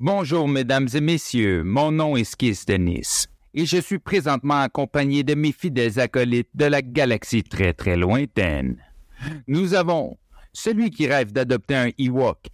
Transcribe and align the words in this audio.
Bonjour, 0.00 0.46
mesdames 0.46 0.86
et 0.94 1.00
messieurs. 1.00 1.64
Mon 1.64 1.90
nom 1.90 2.16
est 2.16 2.22
Skis 2.22 2.60
Denis 2.68 3.26
et 3.52 3.66
je 3.66 3.78
suis 3.78 3.98
présentement 3.98 4.60
accompagné 4.60 5.24
de 5.24 5.34
mes 5.34 5.50
fidèles 5.50 5.98
acolytes 5.98 6.50
de 6.54 6.66
la 6.66 6.82
galaxie 6.82 7.42
très 7.42 7.72
très 7.72 7.96
lointaine. 7.96 8.76
Nous 9.48 9.74
avons 9.74 10.16
celui 10.52 10.90
qui 10.90 11.08
rêve 11.08 11.32
d'adopter 11.32 11.74
un 11.74 11.90
Ewok 11.98 12.46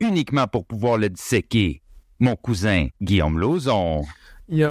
uniquement 0.00 0.46
pour 0.46 0.64
pouvoir 0.64 0.96
le 0.96 1.10
disséquer, 1.10 1.82
mon 2.20 2.36
cousin 2.36 2.88
Guillaume 3.02 3.38
Lauzon. 3.38 4.06
Yo. 4.48 4.70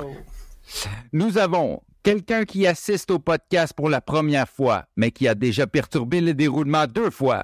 Nous 1.14 1.38
avons 1.38 1.84
quelqu'un 2.02 2.46
qui 2.46 2.66
assiste 2.66 3.12
au 3.12 3.20
podcast 3.20 3.74
pour 3.76 3.90
la 3.90 4.02
première 4.02 4.50
fois, 4.50 4.86
mais 4.96 5.12
qui 5.12 5.28
a 5.28 5.36
déjà 5.36 5.68
perturbé 5.68 6.22
le 6.22 6.34
déroulement 6.34 6.88
deux 6.88 7.12
fois. 7.12 7.44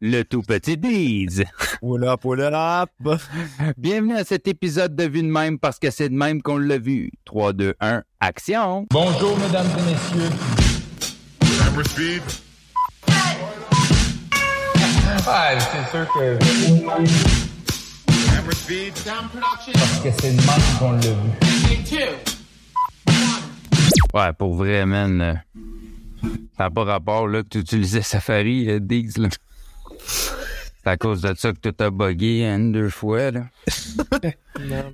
Le 0.00 0.22
tout 0.22 0.40
petit 0.42 0.76
Deez. 0.76 1.44
Pull 1.80 2.04
up, 2.04 2.20
pull 2.22 2.40
up. 2.40 2.90
Bienvenue 3.76 4.14
à 4.16 4.24
cet 4.24 4.48
épisode 4.48 4.96
de 4.96 5.04
Vue 5.04 5.22
de 5.22 5.28
même 5.28 5.58
parce 5.58 5.78
que 5.78 5.90
c'est 5.90 6.08
de 6.08 6.14
même 6.14 6.40
qu'on 6.42 6.56
l'a 6.56 6.78
vu. 6.78 7.10
3, 7.24 7.52
2, 7.52 7.74
1, 7.80 8.02
action! 8.20 8.86
Bonjour, 8.90 9.36
mesdames 9.38 9.66
et 9.78 9.82
messieurs. 9.92 10.30
Camera 11.58 11.84
speed. 11.84 12.22
Ah, 15.26 15.50
c'est 15.58 15.90
sûr 15.90 16.06
que 16.14 16.38
Camera 16.38 17.04
speed. 18.52 18.94
parce 19.04 20.00
que 20.02 20.10
c'est 20.20 20.32
de 20.32 20.36
même 20.36 20.78
qu'on 20.78 20.92
l'a 20.92 21.00
vu. 21.00 21.30
Ouais, 24.14 24.32
pour 24.34 24.54
vrai, 24.54 24.84
man. 24.86 25.20
euh, 25.20 25.34
ça 26.56 26.64
n'a 26.64 26.70
pas 26.70 26.84
rapport 26.84 27.26
là, 27.28 27.42
que 27.42 27.48
tu 27.48 27.58
utilisais 27.58 28.02
Safari, 28.02 28.70
euh, 28.70 28.78
Diggs. 28.80 29.18
là. 29.18 29.28
C'est 30.06 30.90
à 30.90 30.96
cause 30.96 31.20
de 31.22 31.32
ça 31.36 31.52
que 31.52 31.58
tout 31.70 31.74
a 31.82 31.90
buggé 31.90 32.44
une, 32.44 32.72
deux 32.72 32.88
fois. 32.88 33.30
Là. 33.30 33.42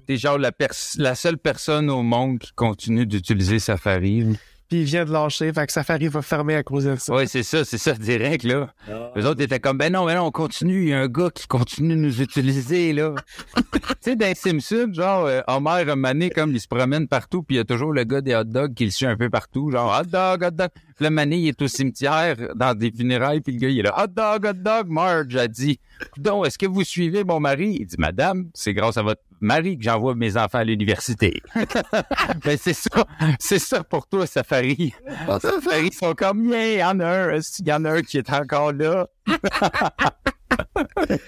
T'es 0.06 0.16
genre 0.16 0.38
la, 0.38 0.52
pers- 0.52 0.72
la 0.98 1.14
seule 1.14 1.38
personne 1.38 1.88
au 1.90 2.02
monde 2.02 2.38
qui 2.38 2.52
continue 2.52 3.06
d'utiliser 3.06 3.58
Safari. 3.58 4.20
là. 4.22 4.32
Puis 4.68 4.80
il 4.80 4.84
vient 4.84 5.06
de 5.06 5.10
lâcher, 5.10 5.50
fait 5.50 5.66
que 5.66 5.72
Safari 5.72 6.08
va 6.08 6.20
fermer 6.20 6.54
à 6.54 6.62
cause 6.62 6.84
de 6.84 6.94
ça. 6.96 7.14
Ouais, 7.14 7.26
c'est 7.26 7.42
ça, 7.42 7.64
c'est 7.64 7.78
ça, 7.78 7.94
direct, 7.94 8.44
là. 8.44 8.68
Les 9.16 9.24
autres 9.24 9.40
étaient 9.40 9.60
comme, 9.60 9.78
ben 9.78 9.90
non, 9.90 10.04
ben 10.04 10.16
non, 10.16 10.24
on 10.26 10.30
continue. 10.30 10.82
Il 10.82 10.88
y 10.90 10.92
a 10.92 11.00
un 11.00 11.08
gars 11.08 11.30
qui 11.34 11.46
continue 11.46 11.94
de 11.94 12.00
nous 12.00 12.20
utiliser, 12.20 12.92
là. 12.92 13.14
tu 13.56 13.80
sais, 14.02 14.14
dans 14.16 14.26
les 14.26 14.34
Simpsons, 14.34 14.90
genre, 14.92 15.24
euh, 15.24 15.40
Homer, 15.48 15.86
mané, 15.96 16.28
comme 16.28 16.52
il 16.52 16.60
se 16.60 16.68
promène 16.68 17.08
partout, 17.08 17.42
puis 17.42 17.56
il 17.56 17.58
y 17.58 17.62
a 17.62 17.64
toujours 17.64 17.94
le 17.94 18.04
gars 18.04 18.20
des 18.20 18.34
hot 18.34 18.44
dogs 18.44 18.74
qui 18.74 18.84
le 18.84 18.90
suit 18.90 19.06
un 19.06 19.16
peu 19.16 19.30
partout, 19.30 19.70
genre, 19.70 19.98
hot 19.98 20.04
dog, 20.04 20.44
hot 20.44 20.50
dog. 20.50 20.68
Le 21.00 21.10
mané, 21.10 21.36
il 21.36 21.48
est 21.48 21.62
au 21.62 21.68
cimetière, 21.68 22.36
dans 22.54 22.74
des 22.74 22.90
funérailles, 22.90 23.40
puis 23.40 23.52
le 23.52 23.60
gars, 23.60 23.68
il 23.68 23.78
est 23.78 23.82
là, 23.82 23.94
hot 24.02 24.08
dog, 24.08 24.46
hot 24.46 24.52
dog. 24.54 24.88
Marge 24.88 25.36
a 25.36 25.46
dit, 25.46 25.78
donc, 26.16 26.46
est-ce 26.46 26.58
que 26.58 26.66
vous 26.66 26.84
suivez 26.84 27.24
mon 27.24 27.40
mari? 27.40 27.76
Il 27.80 27.86
dit, 27.86 27.96
madame, 27.98 28.50
c'est 28.54 28.74
grâce 28.74 28.96
à 28.96 29.02
votre 29.02 29.22
mari 29.40 29.78
que 29.78 29.84
j'envoie 29.84 30.14
mes 30.14 30.36
enfants 30.36 30.58
à 30.58 30.64
l'université. 30.64 31.42
ben, 32.44 32.58
c'est 32.60 32.74
ça, 32.74 33.06
c'est 33.38 33.58
ça 33.58 33.84
pour 33.84 34.06
toi, 34.06 34.26
Safari. 34.26 34.92
Safari, 35.40 35.88
ils 35.88 35.94
sont 35.94 36.14
comme, 36.14 36.48
yeah, 36.48 36.72
il 36.72 36.78
y 36.78 36.84
en 36.84 37.00
a 37.00 37.06
un, 37.06 37.38
y 37.38 37.72
en 37.72 37.84
a 37.84 37.90
un 37.90 38.02
qui 38.02 38.18
est 38.18 38.30
encore 38.32 38.72
là. 38.72 39.06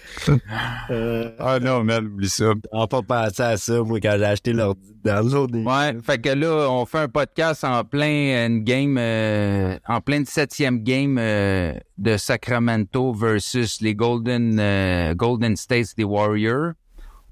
Euh, 0.91 1.31
Ah 1.39 1.59
non, 1.61 1.85
man, 1.85 2.07
oublie 2.07 2.29
ça. 2.29 2.53
on 2.73 2.87
pas 2.87 3.03
pensé 3.03 3.43
à 3.43 3.57
ça, 3.57 3.83
moi, 3.83 4.01
quand 4.01 4.15
j'ai 4.19 4.25
acheté 4.25 4.53
l'ordi 4.53 4.93
download. 5.05 5.51
des- 5.51 5.63
Ouais, 5.65 5.97
fait 6.03 6.21
que 6.21 6.31
là, 6.31 6.69
on 6.71 6.85
fait 6.87 6.99
un 6.99 7.09
podcast 7.09 7.65
en 7.65 7.85
plein 7.85 8.47
une 8.47 8.65
game, 8.65 8.97
euh, 8.99 9.79
en 9.89 10.01
plein 10.01 10.25
septième 10.25 10.83
game 10.83 11.17
euh, 11.19 11.73
de 11.99 12.17
Sacramento 12.17 13.13
versus 13.13 13.81
les 13.81 13.95
Golden 13.95 14.59
euh, 14.59 15.15
Golden 15.15 15.57
States 15.57 15.97
des 15.97 16.05
Warriors. 16.05 16.73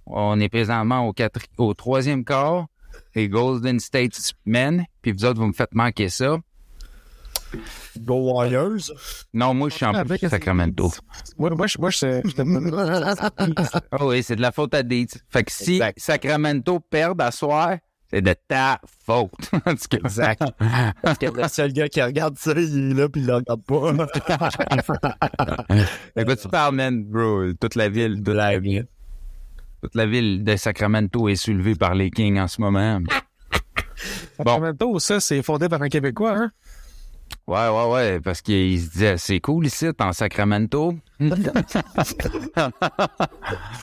On 0.07 0.41
est 0.41 0.49
présentement 0.49 1.07
au, 1.07 1.13
quatre, 1.13 1.41
au 1.59 1.75
troisième 1.75 2.25
quart. 2.25 2.67
Les 3.15 3.29
Golden 3.29 3.81
States 3.81 4.33
men, 4.47 4.85
puis 5.03 5.13
vous 5.13 5.25
autres, 5.25 5.41
vous 5.41 5.47
me 5.49 5.53
faites 5.53 5.75
manquer 5.75 6.09
ça. 6.09 6.39
Go 7.99 8.33
Warriors. 8.33 8.91
Non, 9.33 9.55
moi, 9.55 9.69
je 9.69 9.75
suis 9.77 9.85
en 9.85 9.95
Ah, 9.95 10.05
plus 10.05 10.13
avec- 10.13 10.23
de 10.23 10.29
Sacramento. 10.29 10.93
Moi, 11.39 11.51
moi, 11.51 11.67
je, 11.67 11.79
moi, 11.79 11.91
je, 11.91 12.21
pas- 13.71 13.81
Ah 13.93 14.07
oui, 14.07 14.23
c'est 14.23 14.37
de 14.37 14.43
la 14.43 14.53
faute 14.53 14.75
à 14.75 14.83
Deeds. 14.83 15.19
Fait 15.29 15.45
que 15.45 15.53
si 15.53 15.75
Exact. 15.75 15.99
Sacramento 16.01 16.81
perd 16.81 17.21
à 17.23 17.31
soir, 17.31 17.77
c'est 18.11 18.23
de 18.23 18.35
ta 18.47 18.81
faute. 19.05 19.31
En 19.67 19.75
tout 19.75 19.89
cas. 19.91 19.99
Exact. 19.99 20.43
Parce 21.03 21.19
que 21.19 21.27
le 21.27 21.49
seul 21.49 21.73
gars 21.73 21.89
qui 21.89 22.03
regarde 22.03 22.37
ça, 22.39 22.53
il 22.57 22.93
est 22.93 22.95
là, 22.95 23.09
puis 23.09 23.21
il 23.23 23.27
le 23.27 23.35
regarde 23.37 23.63
pas. 23.65 23.93
De 26.17 26.25
quoi 26.25 26.37
tu 26.37 26.49
parles, 26.49 26.75
man, 26.75 27.05
bro? 27.05 27.53
Toute 27.61 27.75
la 27.75 27.89
ville, 27.89 28.23
toute, 28.25 28.35
la 28.35 28.59
vie. 28.59 28.83
toute 29.83 29.95
la 29.95 30.07
ville 30.07 30.45
de 30.45 30.57
Sacramento 30.57 31.29
est 31.29 31.37
soulevée 31.37 31.75
par 31.75 31.95
les 31.95 32.11
Kings 32.11 32.39
en 32.39 32.49
ce 32.49 32.61
moment. 32.61 33.01
Bon. 34.39 34.45
Sacramento, 34.45 34.99
ça, 35.01 35.21
c'est 35.21 35.43
fondé 35.43 35.69
par 35.69 35.83
un 35.83 35.89
Québécois, 35.89 36.35
hein? 36.37 36.51
Ouais, 37.47 37.69
ouais, 37.69 37.85
ouais, 37.93 38.21
parce 38.21 38.43
qu'il 38.43 38.79
se 38.81 38.91
disait, 38.91 39.17
c'est 39.17 39.41
cool 39.41 39.67
ici, 39.67 39.87
en 40.01 40.13
Sacramento. 40.13 40.95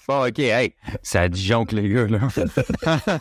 bon, 0.07 0.28
OK, 0.28 0.39
hey, 0.39 0.73
c'est 1.01 1.19
à 1.19 1.29
Dijon 1.29 1.66
que 1.66 1.75
les 1.75 1.89
gars, 1.89 2.07
là. 2.07 2.19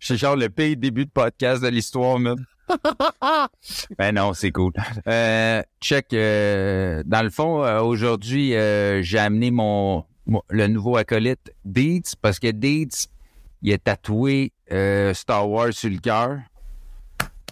C'est 0.00 0.16
genre 0.16 0.34
le 0.36 0.48
pire 0.48 0.76
début 0.76 1.04
de 1.04 1.10
podcast 1.10 1.62
de 1.62 1.68
l'histoire, 1.68 2.18
man. 2.18 2.44
ben 3.98 4.14
non, 4.14 4.32
c'est 4.32 4.50
cool. 4.50 4.72
Euh, 5.06 5.62
check, 5.80 6.12
euh, 6.12 7.02
dans 7.04 7.22
le 7.22 7.30
fond, 7.30 7.62
euh, 7.64 7.80
aujourd'hui, 7.80 8.54
euh, 8.54 9.02
j'ai 9.02 9.18
amené 9.18 9.50
mon, 9.50 10.04
mon- 10.26 10.42
le 10.48 10.66
nouveau 10.68 10.96
acolyte 10.96 11.52
Deeds, 11.64 12.14
parce 12.22 12.38
que 12.38 12.50
Deeds, 12.50 13.08
il 13.62 13.72
est 13.72 13.84
tatoué 13.84 14.52
euh, 14.72 15.12
Star 15.14 15.48
Wars 15.50 15.72
sur 15.72 15.90
le 15.90 15.98
cœur. 15.98 16.38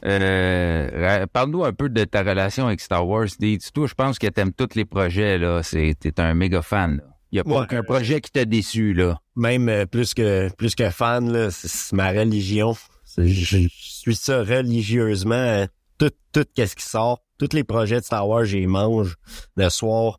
Euh, 0.05 1.27
Parle-nous 1.33 1.65
un 1.65 1.73
peu 1.73 1.89
de 1.89 2.05
ta 2.05 2.23
relation 2.23 2.67
avec 2.67 2.81
Star 2.81 3.07
Wars, 3.07 3.27
Deeds. 3.39 3.71
Toi, 3.75 3.87
je 3.87 3.95
pense 3.95 4.19
que 4.19 4.27
t'aimes 4.27 4.53
tous 4.53 4.75
les 4.75 4.85
projets, 4.85 5.39
là. 5.39 5.63
C'est- 5.63 5.95
T'es 5.99 6.21
un 6.21 6.35
méga 6.35 6.63
fan, 6.63 6.99
là. 6.99 7.03
Il 7.31 7.35
n'y 7.37 7.41
a 7.41 7.45
pas 7.45 7.51
Ouais. 7.51 7.63
aucun 7.65 7.83
projet 7.83 8.21
qui 8.23 8.31
t'a 8.31 8.45
déçu, 8.47 8.95
là. 8.95 9.21
Même 9.37 9.69
euh, 9.69 9.85
plus 9.87 10.15
que 10.15 10.49
plus 10.57 10.75
que 10.75 10.89
fan, 10.91 11.31
là, 11.31 11.51
c'est 11.51 11.95
ma 11.95 12.11
religion. 12.11 12.75
Je, 13.19 13.25
je 13.25 13.69
suis 13.71 14.15
ça 14.17 14.39
religieusement. 14.43 15.35
hein. 15.35 15.67
Tout, 15.99 16.11
tout 16.33 16.45
qu'est-ce 16.55 16.77
qui 16.77 16.85
sort. 16.85 17.23
Tous 17.39 17.49
les 17.53 17.65
projets 17.65 18.01
de 18.01 18.05
Star 18.05 18.27
Wars, 18.29 18.45
j'y 18.45 18.67
mange 18.67 19.17
le 19.57 19.69
soir, 19.69 20.19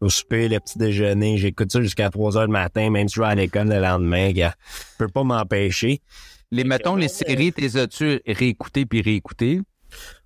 au 0.00 0.08
souper, 0.08 0.48
le 0.48 0.58
petit 0.58 0.78
déjeuner. 0.78 1.38
J'écoute 1.38 1.70
ça 1.72 1.80
jusqu'à 1.80 2.10
3 2.10 2.36
heures 2.36 2.46
du 2.46 2.52
matin, 2.52 2.90
même 2.90 3.08
si 3.08 3.14
je 3.16 3.20
vais 3.20 3.26
à 3.26 3.34
l'école 3.34 3.68
le 3.68 3.78
lendemain. 3.80 4.32
gars. 4.32 4.54
Je 4.98 5.04
peux 5.04 5.08
pas 5.12 5.22
m'empêcher. 5.24 6.00
Les, 6.50 6.64
mettons, 6.64 6.96
les 6.96 7.08
séries, 7.08 7.52
t'es 7.52 7.76
as-tu 7.76 8.20
réécoutées 8.26 8.86
puis 8.86 9.02
réécoutées? 9.02 9.60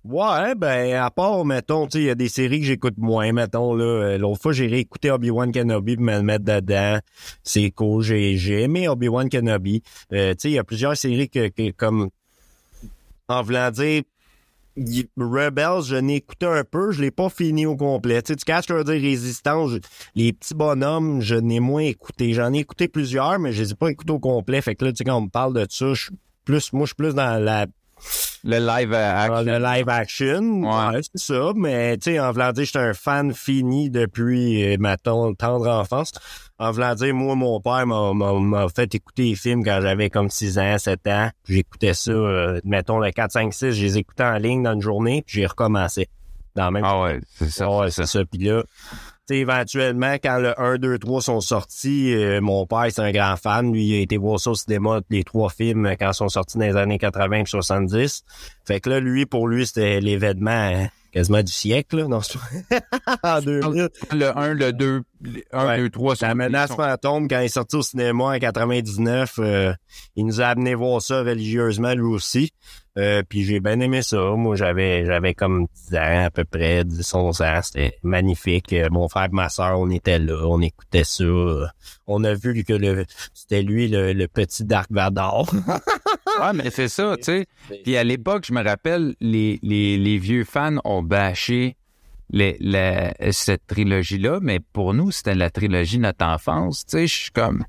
Ouais, 0.03 0.55
ben, 0.55 0.95
à 0.95 1.09
part, 1.09 1.45
mettons, 1.45 1.87
tu 1.87 1.97
sais, 1.97 2.03
il 2.03 2.07
y 2.07 2.09
a 2.09 2.15
des 2.15 2.27
séries 2.29 2.59
que 2.59 2.65
j'écoute 2.65 2.95
moins, 2.97 3.31
mettons, 3.31 3.73
là. 3.73 3.83
Euh, 3.85 4.17
L'autre 4.17 4.41
fois, 4.41 4.51
j'ai 4.51 4.67
réécouté 4.67 5.09
Obi-Wan 5.11 5.51
Kenobi 5.51 5.95
pour 5.95 6.05
me 6.05 6.17
le 6.17 6.23
mettre 6.23 6.43
dedans. 6.43 6.99
C'est 7.43 7.71
cool. 7.71 8.03
J'ai, 8.03 8.37
j'ai 8.37 8.63
aimé 8.63 8.87
Obi-Wan 8.87 9.29
Kenobi. 9.29 9.81
Euh, 10.11 10.31
tu 10.31 10.39
sais, 10.39 10.49
il 10.49 10.53
y 10.53 10.59
a 10.59 10.63
plusieurs 10.63 10.97
séries 10.97 11.29
que, 11.29 11.47
que 11.47 11.71
comme, 11.71 12.09
en 13.29 13.41
voulant 13.41 13.71
dire, 13.71 14.03
Rebels, 15.17 15.83
je 15.85 15.95
n'ai 15.95 16.17
écouté 16.17 16.45
un 16.45 16.63
peu, 16.63 16.91
je 16.91 17.01
l'ai 17.01 17.11
pas 17.11 17.29
fini 17.29 17.65
au 17.65 17.75
complet. 17.75 18.21
Tu 18.21 18.33
sais, 18.33 18.35
tu 18.35 18.45
caches, 18.45 18.67
dire, 18.67 18.85
Résistance, 18.85 19.71
les 20.15 20.33
petits 20.33 20.55
bonhommes, 20.55 21.21
je 21.21 21.35
n'ai 21.35 21.59
moins 21.59 21.83
écouté. 21.83 22.33
J'en 22.33 22.53
ai 22.53 22.59
écouté 22.59 22.87
plusieurs, 22.87 23.39
mais 23.39 23.51
je 23.51 23.63
les 23.63 23.71
ai 23.71 23.75
pas 23.75 23.89
écoutés 23.89 24.13
au 24.13 24.19
complet. 24.19 24.61
Fait 24.61 24.75
que 24.75 24.85
là, 24.85 24.91
tu 24.91 24.97
sais, 24.97 25.03
quand 25.03 25.17
on 25.17 25.21
me 25.21 25.29
parle 25.29 25.53
de 25.53 25.65
ça, 25.69 25.93
je 25.93 26.03
suis 26.05 26.15
plus, 26.45 26.73
moi, 26.73 26.85
je 26.85 26.87
suis 26.87 26.95
plus 26.95 27.13
dans 27.13 27.43
la 27.43 27.67
Le 28.45 28.57
live 28.59 28.93
ah, 28.93 29.21
action. 29.23 29.43
le 29.53 29.57
live 29.59 29.89
action, 29.89 30.61
Ouais. 30.63 30.95
ouais, 30.95 31.01
c'est 31.15 31.23
ça. 31.33 31.51
Mais 31.55 31.97
tu 31.97 32.11
sais, 32.11 32.19
en 32.19 32.31
voulant 32.33 32.51
dire, 32.51 32.65
j'étais 32.65 32.79
un 32.79 32.93
fan 32.93 33.33
fini 33.33 33.89
depuis 33.89 34.73
euh, 34.73 34.75
ma 34.79 34.97
tendre 34.97 35.35
enfance. 35.69 36.11
En 36.59 36.71
voulant 36.71 36.93
dire, 36.93 37.13
moi, 37.13 37.35
mon 37.35 37.61
père 37.61 37.87
m'a- 37.87 38.67
fait 38.75 38.93
écouter 38.95 39.23
les 39.29 39.35
films 39.35 39.63
quand 39.63 39.79
j'avais 39.81 40.09
comme 40.09 40.29
6 40.29 40.59
ans, 40.59 40.77
7 40.77 41.07
ans. 41.07 41.29
J'écoutais 41.47 41.93
ça, 41.93 42.11
euh, 42.11 42.59
mettons, 42.65 42.99
le 42.99 43.11
4, 43.11 43.31
5, 43.31 43.53
6, 43.53 43.71
je 43.71 43.81
les 43.83 43.97
écoutais 43.97 44.23
en 44.25 44.35
ligne 44.37 44.61
dans 44.63 44.73
une 44.73 44.81
journée, 44.81 45.23
puis 45.25 45.39
j'ai 45.39 45.45
recommencé. 45.45 46.09
Dans 46.55 46.65
la 46.65 46.71
même 46.71 46.83
Ah 46.85 47.01
ouais, 47.01 47.19
c'est 47.39 47.49
ça. 47.49 47.69
Ouais, 47.69 47.89
c'est 47.91 48.05
c'est 48.05 48.19
ça. 48.19 48.25
Puis 48.25 48.41
là, 48.43 48.63
tu 49.25 49.35
sais, 49.35 49.39
éventuellement, 49.39 50.15
quand 50.15 50.37
le 50.37 50.59
1, 50.59 50.79
2, 50.79 50.99
3 50.99 51.21
sont 51.21 51.39
sortis, 51.39 52.13
euh, 52.13 52.41
mon 52.41 52.65
père, 52.65 52.87
c'est 52.89 53.01
un 53.01 53.11
grand 53.11 53.37
fan. 53.37 53.71
Lui, 53.71 53.85
il 53.85 53.95
a 53.95 53.99
été 54.01 54.17
voir 54.17 54.37
ça 54.37 54.51
au 54.51 54.55
cinéma, 54.55 54.99
les 55.09 55.23
trois 55.23 55.49
films, 55.49 55.95
quand 55.97 56.11
ils 56.11 56.13
sont 56.13 56.27
sortis 56.27 56.57
dans 56.57 56.65
les 56.65 56.75
années 56.75 56.97
80 56.97 57.37
et 57.37 57.45
70. 57.45 58.23
Fait 58.65 58.81
que 58.81 58.89
là, 58.89 58.99
lui, 58.99 59.25
pour 59.25 59.47
lui, 59.47 59.65
c'était 59.65 60.01
l'événement 60.01 60.51
euh, 60.73 60.85
quasiment 61.13 61.43
du 61.43 61.51
siècle, 61.51 61.97
là, 61.97 62.07
non, 62.07 62.19
en 63.23 63.41
2000. 63.41 63.89
Le 64.11 64.37
1, 64.37 64.53
le 64.55 64.73
2, 64.73 65.01
le 65.21 65.41
1, 65.53 65.67
Ouais. 65.67 65.77
2, 65.77 65.89
3. 65.89 66.15
La 66.21 66.35
menace 66.35 66.71
fantôme, 66.75 67.27
quand 67.27 67.39
il 67.39 67.45
est 67.45 67.47
sorti 67.49 67.75
au 67.75 67.81
cinéma 67.81 68.23
en 68.25 68.39
99, 68.39 69.35
euh, 69.39 69.73
il 70.15 70.25
nous 70.25 70.41
a 70.41 70.47
amené 70.47 70.75
voir 70.75 71.01
ça 71.01 71.19
religieusement 71.21 71.93
lui 71.93 72.03
aussi. 72.03 72.51
Euh, 72.95 73.23
puis 73.27 73.43
j'ai 73.43 73.59
bien 73.59 73.79
aimé 73.79 74.03
ça. 74.03 74.17
Moi, 74.35 74.55
j'avais 74.55 75.05
j'avais 75.05 75.33
comme 75.33 75.65
10 75.89 75.95
ans 75.97 76.25
à 76.25 76.29
peu 76.29 76.43
près, 76.43 76.83
10, 76.83 77.13
11 77.15 77.41
ans. 77.41 77.59
C'était 77.63 77.97
magnifique. 78.03 78.71
Euh, 78.73 78.87
Mon 78.91 79.09
frère 79.09 79.25
et 79.25 79.29
ma 79.31 79.49
soeur, 79.49 79.79
on 79.79 79.89
était 79.89 80.19
là, 80.19 80.45
on 80.45 80.61
écoutait 80.61 81.03
ça. 81.03 81.23
Euh, 81.23 81.65
On 82.05 82.23
a 82.23 82.33
vu 82.35 82.63
que 82.63 82.73
le 82.73 83.05
c'était 83.33 83.63
lui 83.63 83.87
le, 83.87 84.13
le 84.13 84.27
petit 84.27 84.63
Dark 84.63 84.89
Vador. 84.91 85.49
Ouais, 86.41 86.53
mais 86.53 86.69
c'est 86.69 86.87
ça, 86.87 87.15
tu 87.17 87.23
sais. 87.23 87.45
Puis 87.83 87.97
à 87.97 88.03
l'époque, 88.03 88.45
je 88.47 88.53
me 88.53 88.63
rappelle, 88.63 89.15
les, 89.19 89.59
les, 89.61 89.97
les 89.97 90.17
vieux 90.17 90.43
fans 90.45 90.77
ont 90.85 91.03
bâché 91.03 91.75
les, 92.29 92.57
la- 92.59 93.13
cette 93.31 93.67
trilogie-là, 93.67 94.39
mais 94.41 94.59
pour 94.59 94.93
nous, 94.93 95.11
c'était 95.11 95.35
la 95.35 95.49
trilogie 95.49 95.97
de 95.97 96.03
notre 96.03 96.25
enfance. 96.25 96.85
Tu 96.85 96.91
sais, 96.97 97.07
je 97.07 97.13
suis 97.15 97.31
comme... 97.31 97.65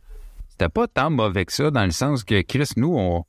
C'était 0.50 0.68
pas 0.68 0.86
tant 0.86 1.10
mauvais 1.10 1.44
que 1.44 1.52
ça, 1.52 1.70
dans 1.72 1.84
le 1.84 1.90
sens 1.90 2.22
que, 2.22 2.40
Chris, 2.42 2.68
nous, 2.76 2.94
on 2.96 3.24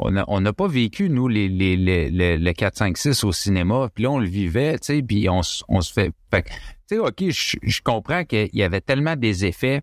on 0.00 0.12
n'a 0.12 0.24
on 0.28 0.40
pas 0.52 0.68
vécu, 0.68 1.10
nous, 1.10 1.26
les, 1.26 1.48
les, 1.48 1.76
les, 1.76 2.08
les, 2.10 2.38
le 2.38 2.52
4, 2.52 2.76
5, 2.76 2.96
6 2.96 3.24
au 3.24 3.32
cinéma, 3.32 3.88
puis 3.92 4.04
là, 4.04 4.12
on 4.12 4.20
le 4.20 4.28
vivait, 4.28 4.78
tu 4.78 4.86
sais, 4.94 5.02
puis 5.02 5.28
on, 5.28 5.40
on 5.68 5.80
se 5.80 5.92
fait... 5.92 6.12
fait 6.30 6.42
tu 6.44 6.50
sais, 6.94 6.98
OK, 6.98 7.30
je, 7.30 7.56
je 7.60 7.80
comprends 7.82 8.24
qu'il 8.24 8.48
y 8.52 8.62
avait 8.62 8.80
tellement 8.80 9.16
des 9.16 9.44
effets, 9.44 9.80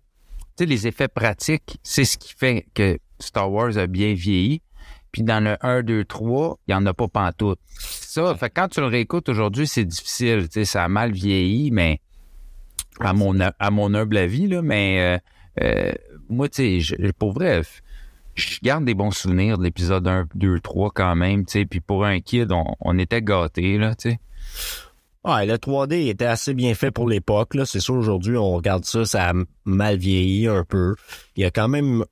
tu 0.56 0.64
sais, 0.64 0.66
les 0.66 0.86
effets 0.86 1.08
pratiques, 1.08 1.78
c'est 1.82 2.06
ce 2.06 2.16
qui 2.16 2.32
fait 2.34 2.66
que 2.72 2.98
Star 3.20 3.52
Wars 3.52 3.76
a 3.76 3.86
bien 3.86 4.14
vieilli. 4.14 4.62
Puis 5.16 5.22
dans 5.22 5.42
le 5.42 5.56
1, 5.62 5.82
2, 5.82 6.04
3, 6.04 6.58
il 6.68 6.72
n'y 6.72 6.74
en 6.74 6.84
a 6.84 6.92
pas 6.92 7.08
pantoute. 7.08 7.58
Ça, 7.78 8.34
fait 8.34 8.50
quand 8.50 8.68
tu 8.68 8.80
le 8.80 8.86
réécoutes 8.86 9.30
aujourd'hui, 9.30 9.66
c'est 9.66 9.86
difficile. 9.86 10.46
Ça 10.66 10.84
a 10.84 10.88
mal 10.88 11.10
vieilli, 11.10 11.70
mais 11.70 12.02
à 13.00 13.14
mon, 13.14 13.34
à 13.40 13.70
mon 13.70 13.94
humble 13.94 14.18
avis, 14.18 14.46
là, 14.46 14.60
mais 14.60 15.00
euh, 15.00 15.64
euh, 15.64 15.92
moi, 16.28 16.50
tu 16.50 16.82
sais, 16.82 17.12
pour 17.18 17.32
vrai, 17.32 17.62
je 18.34 18.58
garde 18.62 18.84
des 18.84 18.92
bons 18.92 19.10
souvenirs 19.10 19.56
de 19.56 19.64
l'épisode 19.64 20.06
1, 20.06 20.26
2, 20.34 20.60
3 20.60 20.90
quand 20.94 21.16
même, 21.16 21.46
tu 21.46 21.60
sais. 21.60 21.64
Puis 21.64 21.80
pour 21.80 22.04
un 22.04 22.20
kid, 22.20 22.52
on, 22.52 22.74
on 22.78 22.98
était 22.98 23.22
gâtés, 23.22 23.78
là, 23.78 23.94
tu 23.94 24.10
sais. 24.10 24.20
Ouais, 25.24 25.46
le 25.46 25.54
3D 25.54 26.10
était 26.10 26.26
assez 26.26 26.52
bien 26.52 26.74
fait 26.74 26.90
pour 26.90 27.08
l'époque. 27.08 27.54
Là, 27.54 27.64
c'est 27.64 27.80
sûr 27.80 27.94
aujourd'hui 27.94 28.36
on 28.36 28.52
regarde 28.52 28.84
ça, 28.84 29.06
ça 29.06 29.30
a 29.30 29.32
mal 29.64 29.96
vieilli 29.96 30.46
un 30.46 30.62
peu. 30.62 30.94
Il 31.36 31.42
y 31.42 31.46
a 31.46 31.50
quand 31.50 31.68
même, 31.68 32.04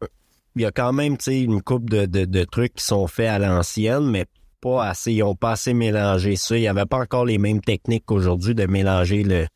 il 0.57 0.63
y 0.63 0.65
a 0.67 0.71
quand 0.73 0.93
même, 0.93 1.17
tu 1.17 1.25
sais, 1.25 1.41
une 1.43 1.63
coupe 1.63 1.89
de, 1.91 2.07
de, 2.07 2.25
de 2.25 2.45
trucs 2.45 2.75
qui 2.75 2.85
sont 2.85 3.07
faits 3.07 3.29
à 3.29 3.39
l'ancienne, 3.39 4.11
mais 4.11 4.27
pas 4.61 4.87
assez. 4.87 5.13
Ils 5.13 5.23
ont 5.23 5.35
pas 5.35 5.51
assez 5.53 5.75
mélangé 5.75 6.37
ça. 6.37 6.57
Il 6.57 6.63
y 6.63 6.69
avait 6.69 6.87
pas 6.87 6.97
encore 6.99 7.27
les 7.27 7.37
mêmes 7.37 7.61
techniques 7.61 8.05
qu'aujourd'hui 8.07 8.55
de 8.55 8.65
mélanger 8.65 9.23
le, 9.23 9.47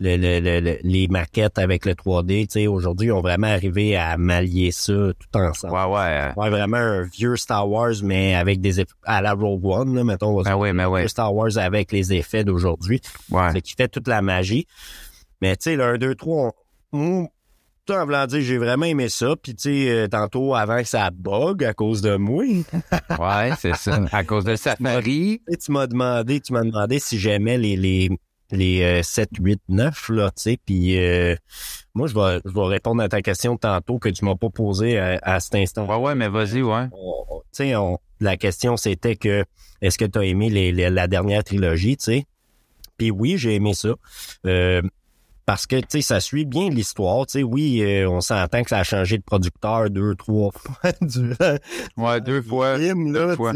le, 0.00 0.16
le- 0.16 0.40
le- 0.40 0.58
le- 0.60 0.78
les 0.82 1.06
maquettes 1.06 1.58
avec 1.58 1.84
le 1.86 1.94
3D. 1.94 2.46
Tu 2.48 2.52
sais, 2.54 2.66
aujourd'hui 2.66 3.06
ils 3.08 3.12
ont 3.12 3.20
vraiment 3.20 3.46
arrivé 3.46 3.94
à 3.96 4.16
mallier 4.16 4.72
ça 4.72 4.92
tout 4.92 5.38
ensemble. 5.38 5.74
Ouais, 5.74 5.84
ouais. 5.84 6.00
euh, 6.00 6.32
Ouais, 6.36 6.50
vraiment 6.50 6.76
un 6.78 7.02
vieux 7.02 7.36
Star 7.36 7.70
Wars, 7.70 7.92
mais 8.02 8.34
avec 8.34 8.60
des 8.60 8.80
effets 8.80 8.90
à 9.04 9.22
la 9.22 9.34
Rogue 9.34 9.64
One, 9.64 9.94
là, 9.94 10.02
mettons. 10.02 10.30
on 10.30 10.42
va 10.42 10.50
Ben 10.50 10.56
ouais, 10.56 10.72
ben 10.72 10.88
ouais. 10.88 11.06
Star 11.06 11.32
Wars 11.32 11.56
avec 11.56 11.92
les 11.92 12.12
effets 12.14 12.42
d'aujourd'hui. 12.42 13.00
ouais. 13.30 13.50
C'est 13.52 13.60
qui 13.60 13.74
fait 13.76 13.88
toute 13.88 14.08
la 14.08 14.22
magie. 14.22 14.66
Mais 15.40 15.54
tu 15.56 15.70
sais, 15.70 15.76
le 15.76 15.84
1, 15.84 15.98
2, 15.98 16.16
3, 16.16 16.50
on, 16.92 17.28
tout 17.88 17.94
en 17.94 18.04
voulant 18.04 18.26
dire, 18.26 18.40
j'ai 18.42 18.58
vraiment 18.58 18.84
aimé 18.84 19.08
ça. 19.08 19.34
Puis 19.42 19.54
tu 19.54 19.62
sais, 19.62 19.90
euh, 19.90 20.08
tantôt, 20.08 20.54
avant 20.54 20.78
que 20.78 20.88
ça 20.88 21.10
bug 21.10 21.64
à 21.64 21.72
cause 21.74 22.02
de 22.02 22.16
moi, 22.16 22.44
Ouais, 23.18 23.50
c'est 23.58 23.74
ça. 23.76 24.00
À 24.12 24.24
cause 24.24 24.44
de 24.44 24.56
Safari. 24.56 25.40
tu 25.62 25.72
m'as 25.72 25.86
demandé, 25.86 26.40
tu 26.40 26.52
m'as 26.52 26.62
demandé 26.64 26.98
si 26.98 27.18
j'aimais 27.18 27.56
les, 27.58 27.76
les, 27.76 28.10
les 28.50 28.82
euh, 28.82 29.02
7, 29.02 29.30
8, 29.40 29.60
9, 29.68 30.08
là, 30.10 30.26
tu 30.30 30.42
sais. 30.42 30.58
Puis 30.64 30.98
euh, 30.98 31.34
moi, 31.94 32.08
je 32.08 32.14
vais, 32.14 32.40
je 32.44 32.52
vais 32.52 32.66
répondre 32.66 33.02
à 33.02 33.08
ta 33.08 33.22
question 33.22 33.56
tantôt 33.56 33.98
que 33.98 34.08
tu 34.10 34.24
m'as 34.24 34.36
pas 34.36 34.50
posée 34.50 34.98
à, 34.98 35.18
à 35.22 35.40
cet 35.40 35.54
instant. 35.54 35.86
Ouais, 35.86 35.96
ouais, 36.08 36.14
mais 36.14 36.28
vas-y, 36.28 36.62
ouais. 36.62 36.86
tu 36.88 36.92
sais, 37.52 37.72
la 38.20 38.36
question 38.36 38.76
c'était 38.76 39.16
que 39.16 39.44
est-ce 39.80 39.96
que 39.96 40.04
tu 40.04 40.18
as 40.18 40.24
aimé 40.24 40.50
les, 40.50 40.72
les- 40.72 40.90
la 40.90 41.06
dernière 41.06 41.44
trilogie, 41.44 41.96
tu 41.96 42.04
sais? 42.04 42.26
Puis 42.96 43.12
oui, 43.12 43.38
j'ai 43.38 43.54
aimé 43.54 43.74
ça. 43.74 43.90
Euh, 44.44 44.82
parce 45.48 45.66
que, 45.66 45.76
tu 45.76 45.86
sais, 45.88 46.00
ça 46.02 46.20
suit 46.20 46.44
bien 46.44 46.68
l'histoire. 46.68 47.24
Tu 47.24 47.38
sais, 47.38 47.42
oui, 47.42 47.80
euh, 47.82 48.06
on 48.06 48.20
s'entend 48.20 48.62
que 48.62 48.68
ça 48.68 48.80
a 48.80 48.84
changé 48.84 49.16
de 49.16 49.22
producteur 49.22 49.88
deux, 49.88 50.14
trois 50.14 50.50
fois 50.54 50.92
durant 51.00 51.56
Ouais, 51.96 52.20
deux 52.20 52.42
fois. 52.42 52.76
film, 52.78 53.14
là. 53.14 53.28
deux 53.28 53.36
fois. 53.36 53.54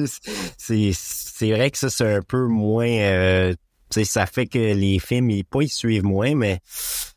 C'est, 0.56 0.93
c'est 0.94 1.50
vrai 1.50 1.71
que 1.71 1.77
ça, 1.77 1.91
c'est 1.91 2.15
un 2.15 2.23
peu 2.23 2.47
moins... 2.47 2.89
euh, 2.89 3.53
tu 3.91 4.00
sais, 4.00 4.05
ça 4.06 4.25
fait 4.25 4.47
que 4.47 4.59
les 4.59 5.00
films, 5.00 5.29
ils, 5.29 5.44
pas 5.44 5.61
ils 5.61 5.69
suivent 5.69 6.06
moins, 6.06 6.35
mais 6.35 6.61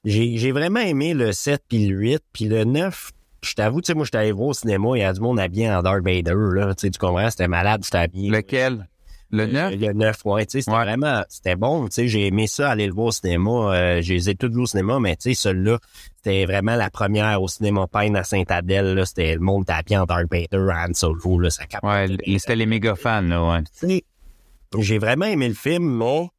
j'ai, 0.03 0.35
j'ai 0.35 0.51
vraiment 0.51 0.81
aimé 0.81 1.13
le 1.13 1.31
7 1.31 1.63
puis 1.69 1.87
le 1.87 1.95
8. 1.95 2.19
Puis 2.33 2.49
le 2.49 2.65
9, 2.65 3.11
je 3.45 3.53
t'avoue, 3.53 3.79
tu 3.79 3.87
sais, 3.87 3.93
moi, 3.93 4.03
j'étais 4.03 4.17
allé 4.17 4.33
voir 4.33 4.49
au 4.49 4.53
cinéma, 4.53 4.89
il 4.95 4.99
y 4.99 5.03
a 5.03 5.13
du 5.13 5.21
monde 5.21 5.39
habillé 5.39 5.71
en 5.71 5.81
Darth 5.83 6.03
Vader, 6.03 6.33
là. 6.53 6.75
Tu 6.75 6.81
sais, 6.81 6.89
tu 6.89 6.99
comprends? 6.99 7.29
C'était 7.29 7.47
malade, 7.47 7.79
j'étais 7.85 7.99
habillé. 7.99 8.29
Lequel? 8.29 8.89
Le 9.31 9.47
9? 9.47 9.73
Euh, 9.73 9.75
Le 9.77 9.93
9, 9.93 10.17
ouais, 10.25 10.45
tu 10.45 10.51
sais, 10.51 10.61
c'était 10.61 10.77
Ouais. 10.77 10.83
vraiment, 10.83 11.23
c'était 11.29 11.55
bon, 11.55 11.85
tu 11.85 11.93
sais, 11.93 12.07
j'ai 12.07 12.27
aimé 12.27 12.47
ça, 12.47 12.69
aller 12.69 12.87
le 12.87 12.93
voir 12.93 13.07
au 13.07 13.11
cinéma, 13.11 13.49
euh, 13.51 14.01
je 14.01 14.13
les 14.13 14.29
ai 14.29 14.35
tous 14.35 14.49
vus 14.49 14.61
au 14.61 14.65
cinéma, 14.65 14.99
mais 14.99 15.15
tu 15.15 15.29
sais, 15.29 15.33
celui-là, 15.33 15.79
c'était 16.17 16.45
vraiment 16.45 16.75
la 16.75 16.89
première 16.89 17.41
au 17.41 17.47
cinéma 17.47 17.87
Pine 17.91 18.15
à 18.15 18.23
Saint-Adèle, 18.23 18.93
là, 18.93 19.05
c'était 19.05 19.33
le 19.33 19.39
monde 19.41 19.65
tapis 19.65 19.97
en 19.97 20.05
Darth 20.05 20.27
Vader, 20.31 20.71
Han 20.71 20.93
Solo, 20.93 21.39
là, 21.39 21.49
ça 21.49 21.65
capte. 21.65 21.83
Ouais, 21.83 22.07
c'était 22.37 22.55
les 22.55 22.65
méga 22.65 22.95
fans, 22.95 23.21
là, 23.21 23.43
ouais. 23.51 23.63
Tu 23.79 23.87
sais, 23.87 24.03
j'ai 24.79 24.97
vraiment 24.99 25.25
aimé 25.25 25.47
le 25.47 25.53
film, 25.55 25.97
mais 25.97 26.29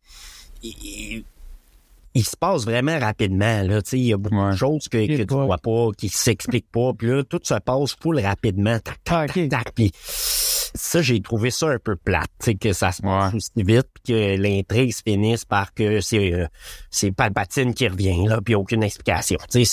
il, 2.17 2.25
se 2.25 2.37
passe 2.37 2.65
vraiment 2.65 2.99
rapidement, 2.99 3.63
là, 3.63 3.81
il 3.93 3.99
y 4.01 4.13
a 4.13 4.17
beaucoup 4.17 4.37
Ouais. 4.37 4.51
de 4.53 4.57
choses 4.57 4.89
que, 4.89 5.07
que 5.07 5.23
tu 5.23 5.35
vois 5.35 5.59
pas, 5.59 5.89
qui 5.97 6.09
s'expliquent 6.09 6.71
pas, 6.73 6.93
puis 6.97 7.09
là, 7.09 7.23
tout 7.25 7.41
se 7.43 7.55
passe 7.55 7.95
full 8.01 8.19
rapidement, 8.21 8.79
tac, 8.81 9.03
tac, 9.05 9.31
Ah, 9.37 9.41
ok. 9.41 9.49
tac, 9.49 9.73
puis 9.75 9.91
ça, 9.95 11.01
j'ai 11.03 11.21
trouvé 11.21 11.51
ça 11.51 11.69
un 11.69 11.79
peu 11.79 11.97
plate, 11.97 12.29
tu 12.41 12.47
sais, 12.47 12.55
que 12.55 12.73
ça 12.73 12.93
se 12.93 13.01
passe 13.03 13.33
Ouais. 13.33 13.37
aussi 13.37 13.51
vite, 13.57 13.87
puis 13.95 14.13
que 14.13 14.37
l'intrigue 14.37 14.93
se 14.93 15.03
finisse 15.07 15.45
par 15.45 15.73
que 15.75 16.01
c'est 16.01 16.33
euh, 16.35 16.47
c'est 16.91 17.13
Palpatine 17.13 17.73
qui 17.75 17.89
revient, 17.89 18.27
là, 18.27 18.41
puis 18.45 18.55
aucune 18.55 18.83
explication, 18.83 19.39
Ouais. 19.55 19.69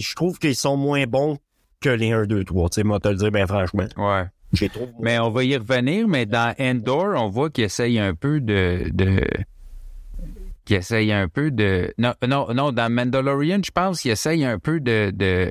je 0.00 0.14
trouve 0.14 0.38
qu'ils 0.38 0.54
sont 0.56 0.76
moins 0.76 1.04
bons 1.06 1.38
que 1.80 1.88
les 1.90 2.12
1, 2.12 2.26
2, 2.26 2.44
3, 2.44 2.68
tu 2.70 2.74
sais, 2.76 2.84
moi, 2.84 2.98
te 3.00 3.08
le 3.08 3.16
dire, 3.16 3.30
ben 3.30 3.46
franchement, 3.46 3.86
Ouais. 3.96 4.24
j'ai 4.52 4.68
trouvé... 4.68 4.90
Mais 5.00 5.18
on 5.18 5.30
va 5.30 5.44
y 5.44 5.56
revenir, 5.56 6.08
mais 6.08 6.26
dans 6.26 6.54
Endor, 6.58 7.14
on 7.22 7.28
voit 7.28 7.50
qu'il 7.50 7.64
essaye 7.64 7.98
un 7.98 8.14
peu 8.14 8.40
de, 8.40 8.90
de 8.92 9.22
qu'il 10.68 10.76
essaye 10.76 11.12
un 11.12 11.28
peu 11.28 11.50
de 11.50 11.92
non 11.96 12.12
non 12.26 12.52
non 12.54 12.72
dans 12.72 12.92
Mandalorian, 12.92 13.60
je 13.64 13.70
pense 13.70 14.02
qu'il 14.02 14.10
essaye 14.10 14.44
un 14.44 14.58
peu 14.58 14.80
de, 14.80 15.10
de 15.14 15.50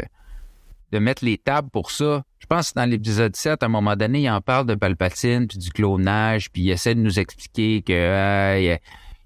de 0.93 0.99
mettre 0.99 1.25
les 1.25 1.37
tables 1.37 1.69
pour 1.69 1.91
ça. 1.91 2.23
Je 2.39 2.45
pense 2.45 2.71
que 2.71 2.79
dans 2.79 2.89
l'épisode 2.89 3.35
7, 3.35 3.61
à 3.61 3.65
un 3.65 3.69
moment 3.69 3.97
donné, 3.97 4.21
il 4.21 4.29
en 4.29 4.39
parle 4.39 4.67
de 4.67 4.75
Palpatine 4.75 5.47
puis 5.47 5.57
du 5.57 5.71
clonage, 5.71 6.49
puis 6.51 6.61
il 6.61 6.69
essaie 6.69 6.95
de 6.95 7.01
nous 7.01 7.19
expliquer 7.19 7.81
que 7.81 8.13
ah, 8.13 8.59
il, 8.59 8.79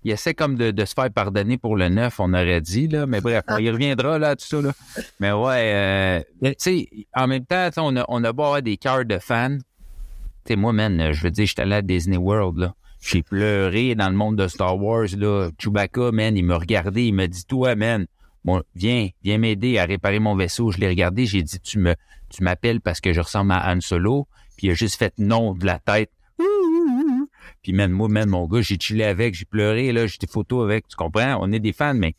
il 0.04 0.12
essaie 0.12 0.34
comme 0.34 0.56
de, 0.56 0.72
de 0.72 0.86
se 0.86 0.94
faire 0.94 1.12
pardonner 1.12 1.58
pour 1.58 1.76
le 1.76 1.90
9, 1.90 2.20
on 2.20 2.34
aurait 2.34 2.62
dit 2.62 2.88
là, 2.88 3.06
mais 3.06 3.20
bref, 3.20 3.44
on 3.50 3.58
y 3.58 3.70
reviendra 3.70 4.18
là 4.18 4.36
tout 4.36 4.46
ça 4.46 4.62
là. 4.62 4.72
Mais 5.20 5.34
ouais, 5.34 5.74
euh, 5.76 6.22
tu 6.42 6.54
sais, 6.58 6.90
en 7.14 7.28
même 7.28 7.46
temps, 7.46 7.70
on 7.78 7.98
a 7.98 8.06
on 8.08 8.24
a 8.24 8.32
beau 8.32 8.44
avoir 8.44 8.62
des 8.62 8.78
cœurs 8.78 9.06
de 9.06 9.20
fans, 9.20 9.58
tu 10.46 10.54
sais, 10.54 10.56
moi, 10.56 10.72
man, 10.72 11.12
je 11.12 11.22
veux 11.22 11.32
dire, 11.32 11.46
j'étais 11.46 11.64
allé 11.64 11.76
à 11.76 11.82
Disney 11.82 12.18
World, 12.18 12.58
là. 12.58 12.74
J'ai 13.02 13.24
pleuré 13.24 13.96
dans 13.96 14.10
le 14.10 14.16
monde 14.16 14.38
de 14.38 14.48
Star 14.48 14.78
Wars, 14.82 15.08
là. 15.18 15.50
Chewbacca, 15.58 16.12
man, 16.12 16.38
il 16.38 16.46
m'a 16.46 16.58
regardé, 16.58 17.06
il 17.06 17.14
m'a 17.14 17.28
dit, 17.28 17.46
toi, 17.46 17.76
man, 17.76 18.06
bon, 18.46 18.62
viens, 18.76 19.10
viens 19.24 19.40
m'aider 19.40 19.80
à 19.80 19.86
réparer 19.86 20.20
mon 20.20 20.36
vaisseau. 20.36 20.72
Je 20.72 20.78
l'ai 20.78 20.88
regardé, 20.88 21.26
j'ai 21.26 21.42
dit, 21.42 21.60
tu 21.60 21.80
me, 21.80 21.96
tu 22.30 22.44
m'appelles 22.44 22.80
parce 22.80 23.02
que 23.02 23.12
je 23.12 23.20
ressemble 23.20 23.52
à 23.52 23.72
Han 23.72 23.82
Solo. 23.82 24.28
Puis 24.56 24.68
il 24.68 24.72
a 24.72 24.74
juste 24.76 24.98
fait 24.98 25.14
non 25.18 25.54
de 25.56 25.66
la 25.66 25.80
tête. 25.80 26.12
Puis, 27.64 27.74
man, 27.74 27.92
moi, 27.92 28.08
man, 28.08 28.30
mon 28.30 28.48
gars, 28.48 28.62
j'ai 28.62 28.78
chillé 28.80 29.04
avec, 29.04 29.36
j'ai 29.36 29.46
pleuré, 29.46 29.92
là, 29.92 30.08
j'ai 30.08 30.18
des 30.20 30.28
photos 30.28 30.64
avec, 30.64 30.88
tu 30.88 30.96
comprends? 30.96 31.38
On 31.42 31.52
est 31.52 31.60
des 31.60 31.74
fans, 31.74 31.94
mais 31.94 32.16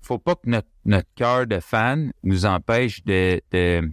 faut 0.00 0.18
pas 0.18 0.34
que 0.34 0.48
notre, 0.48 0.68
notre 0.84 1.08
cœur 1.14 1.46
de 1.46 1.60
fan 1.60 2.12
nous 2.22 2.46
empêche 2.46 3.02
de, 3.04 3.40
de, 3.52 3.90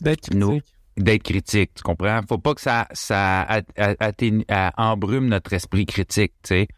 D'être 0.00 0.28
critique. 0.28 0.73
D'être 0.96 1.22
critique, 1.22 1.72
tu 1.74 1.82
comprends? 1.82 2.20
Faut 2.28 2.38
pas 2.38 2.54
que 2.54 2.60
ça, 2.60 2.86
ça 2.92 3.42
atténue- 3.76 4.44
embrume 4.76 5.26
notre 5.28 5.52
esprit 5.52 5.86
critique, 5.86 6.32
tu 6.42 6.48
sais. 6.48 6.68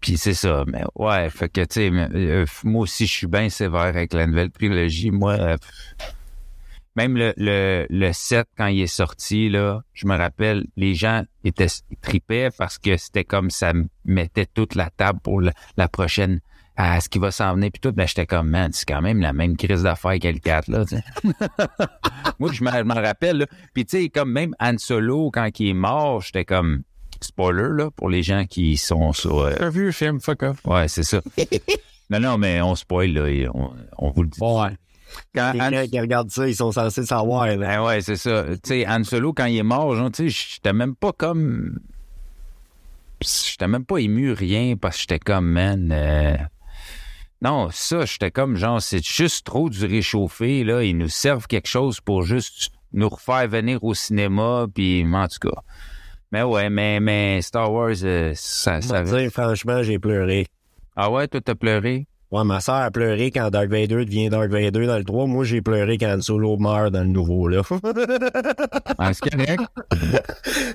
Puis 0.00 0.16
c'est 0.18 0.34
ça, 0.34 0.64
mais 0.66 0.82
ouais, 0.96 1.30
fait 1.30 1.48
que, 1.48 1.60
tu 1.60 1.74
sais, 1.74 1.90
euh, 1.92 2.44
moi 2.64 2.82
aussi, 2.82 3.06
je 3.06 3.12
suis 3.12 3.26
bien 3.28 3.48
sévère 3.48 3.82
avec 3.82 4.12
la 4.12 4.26
nouvelle 4.26 4.50
trilogie. 4.50 5.12
Moi, 5.12 5.34
euh, 5.34 5.56
même 6.96 7.16
le, 7.16 7.32
le, 7.36 7.86
le 7.88 8.12
7, 8.12 8.46
quand 8.58 8.66
il 8.66 8.80
est 8.82 8.86
sorti, 8.88 9.48
là, 9.48 9.82
je 9.94 10.06
me 10.06 10.16
rappelle, 10.16 10.66
les 10.76 10.94
gens 10.94 11.22
étaient 11.44 11.68
tripaient 12.00 12.50
parce 12.58 12.78
que 12.78 12.96
c'était 12.96 13.24
comme 13.24 13.50
ça 13.50 13.72
mettait 14.04 14.46
toute 14.46 14.74
la 14.74 14.90
table 14.90 15.20
pour 15.22 15.40
la 15.40 15.88
prochaine 15.88 16.40
à 16.82 17.00
ce 17.00 17.08
qui 17.08 17.18
va 17.18 17.30
s'en 17.30 17.54
venir 17.54 17.70
puis 17.72 17.80
tout, 17.80 17.92
ben 17.92 18.06
j'étais 18.06 18.26
comme 18.26 18.48
man, 18.48 18.70
c'est 18.72 18.86
quand 18.88 19.02
même 19.02 19.20
la 19.20 19.32
même 19.32 19.56
crise 19.56 19.82
d'affaires 19.82 20.18
que 20.18 20.28
le 20.28 20.38
4 20.38 20.68
là, 20.68 20.84
tu 20.84 20.96
sais. 20.96 21.04
Moi, 22.38 22.50
je 22.52 22.64
m'en 22.64 22.72
je 22.72 22.82
m'en 22.82 22.94
rappelle, 22.94 23.38
là. 23.38 23.46
Puis, 23.74 23.84
tu 23.86 24.02
sais, 24.02 24.08
comme 24.08 24.32
même 24.32 24.54
Han 24.60 24.78
Solo, 24.78 25.30
quand 25.30 25.48
il 25.60 25.68
est 25.68 25.74
mort, 25.74 26.20
j'étais 26.22 26.44
comme... 26.44 26.82
spoiler, 27.20 27.68
là, 27.76 27.90
pour 27.90 28.08
les 28.10 28.22
gens 28.22 28.44
qui 28.46 28.76
sont 28.76 29.12
sur... 29.12 29.38
euh, 29.40 29.52
Un 29.60 29.70
vieux 29.70 29.92
film, 29.92 30.20
fuck 30.20 30.42
off. 30.42 30.58
ouais, 30.64 30.88
c'est 30.88 31.04
ça. 31.04 31.20
non, 32.10 32.18
non, 32.20 32.38
mais 32.38 32.60
on 32.62 32.74
spoil, 32.74 33.12
là, 33.12 33.28
et 33.28 33.48
on, 33.48 33.72
on 33.98 34.10
vous 34.10 34.22
le 34.22 34.28
dit. 34.28 34.40
Ouais. 34.40 34.76
Quand 35.34 35.52
Les 35.52 35.60
Han- 35.60 35.70
gens 35.70 35.86
qui 35.86 36.00
regardent 36.00 36.30
ça, 36.30 36.48
ils 36.48 36.56
sont 36.56 36.72
censés 36.72 37.04
savoir. 37.04 37.46
là. 37.46 37.56
Ben 37.56 37.82
ouais, 37.84 38.00
c'est 38.00 38.16
ça. 38.16 38.44
Tu 38.54 38.58
sais, 38.64 38.86
Han 38.88 39.04
Solo, 39.04 39.32
quand 39.32 39.44
il 39.44 39.58
est 39.58 39.62
mort, 39.62 39.94
genre, 39.94 40.10
tu 40.10 40.28
sais, 40.30 40.54
j'étais 40.54 40.72
même 40.72 40.94
pas 40.96 41.12
comme... 41.12 41.78
J'étais 43.20 43.68
même 43.68 43.84
pas 43.84 43.98
ému, 43.98 44.32
rien, 44.32 44.74
parce 44.76 44.96
que 44.96 45.00
j'étais 45.02 45.18
comme, 45.20 45.46
man... 45.48 45.90
euh, 45.92 46.34
Non, 47.42 47.70
ça, 47.72 48.04
j'étais 48.04 48.30
comme, 48.30 48.56
genre, 48.56 48.80
c'est 48.80 49.04
juste 49.04 49.44
trop 49.44 49.68
du 49.68 49.84
réchauffé, 49.84 50.62
là. 50.62 50.84
Ils 50.84 50.96
nous 50.96 51.08
servent 51.08 51.48
quelque 51.48 51.66
chose 51.66 52.00
pour 52.00 52.22
juste 52.22 52.70
nous 52.92 53.08
refaire 53.08 53.48
venir 53.48 53.82
au 53.82 53.94
cinéma, 53.94 54.66
puis 54.72 55.04
en 55.12 55.26
tout 55.26 55.48
cas... 55.48 55.60
Mais 56.30 56.44
ouais, 56.44 56.70
mais, 56.70 57.00
mais 57.00 57.42
Star 57.42 57.70
Wars, 57.70 57.94
euh, 58.04 58.32
ça... 58.36 58.80
Ça... 58.80 59.02
dire, 59.02 59.30
franchement, 59.30 59.82
j'ai 59.82 59.98
pleuré. 59.98 60.46
Ah 60.94 61.10
ouais, 61.10 61.26
toi, 61.26 61.40
t'as 61.40 61.56
pleuré? 61.56 62.06
Ouais, 62.30 62.44
ma 62.44 62.60
soeur 62.60 62.76
a 62.76 62.90
pleuré 62.90 63.30
quand 63.30 63.50
Dark 63.50 63.68
Vader 63.68 64.04
devient 64.06 64.30
Dark 64.30 64.48
Vader 64.48 64.86
dans 64.86 64.96
le 64.96 65.04
3. 65.04 65.26
Moi, 65.26 65.44
j'ai 65.44 65.60
pleuré 65.60 65.98
quand 65.98 66.22
Solo 66.22 66.56
meurt 66.56 66.92
dans 66.92 67.02
le 67.02 67.08
nouveau, 67.08 67.48
là. 67.48 67.62
Ah, 68.98 69.12
c'est 69.12 69.30
correct. 69.30 69.62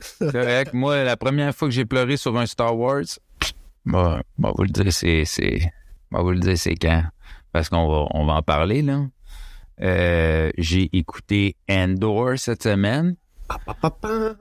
c'est 0.01 0.31
correct. 0.31 0.73
Moi, 0.73 1.03
la 1.03 1.15
première 1.15 1.55
fois 1.55 1.69
que 1.69 1.73
j'ai 1.73 1.85
pleuré 1.85 2.17
sur 2.17 2.37
un 2.37 2.45
Star 2.45 2.77
Wars, 2.77 3.05
bon, 3.85 4.19
bon, 4.37 4.53
vous 4.55 4.63
le 4.63 4.69
dire, 4.69 4.91
c'est, 4.91 5.23
c'est, 6.09 6.17
bon, 6.17 6.23
vous 6.23 6.31
le 6.31 6.39
dire, 6.39 6.57
c'est 6.57 6.75
quand? 6.75 7.03
Parce 7.51 7.69
qu'on 7.69 7.87
va, 7.87 8.07
on 8.11 8.25
va 8.25 8.33
en 8.33 8.41
parler, 8.41 8.81
là. 8.81 9.05
Euh, 9.81 10.49
j'ai 10.57 10.89
écouté 10.93 11.55
Endor 11.69 12.37
cette 12.37 12.63
semaine, 12.63 13.15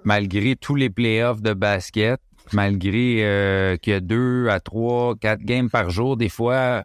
malgré 0.04 0.56
tous 0.56 0.74
les 0.74 0.88
playoffs 0.88 1.42
de 1.42 1.52
basket, 1.52 2.20
malgré 2.52 3.18
euh, 3.22 3.76
qu'il 3.76 3.92
y 3.92 3.96
a 3.96 4.00
deux 4.00 4.48
à 4.48 4.60
trois, 4.60 5.14
quatre 5.16 5.42
games 5.42 5.68
par 5.68 5.90
jour, 5.90 6.16
des 6.16 6.30
fois, 6.30 6.84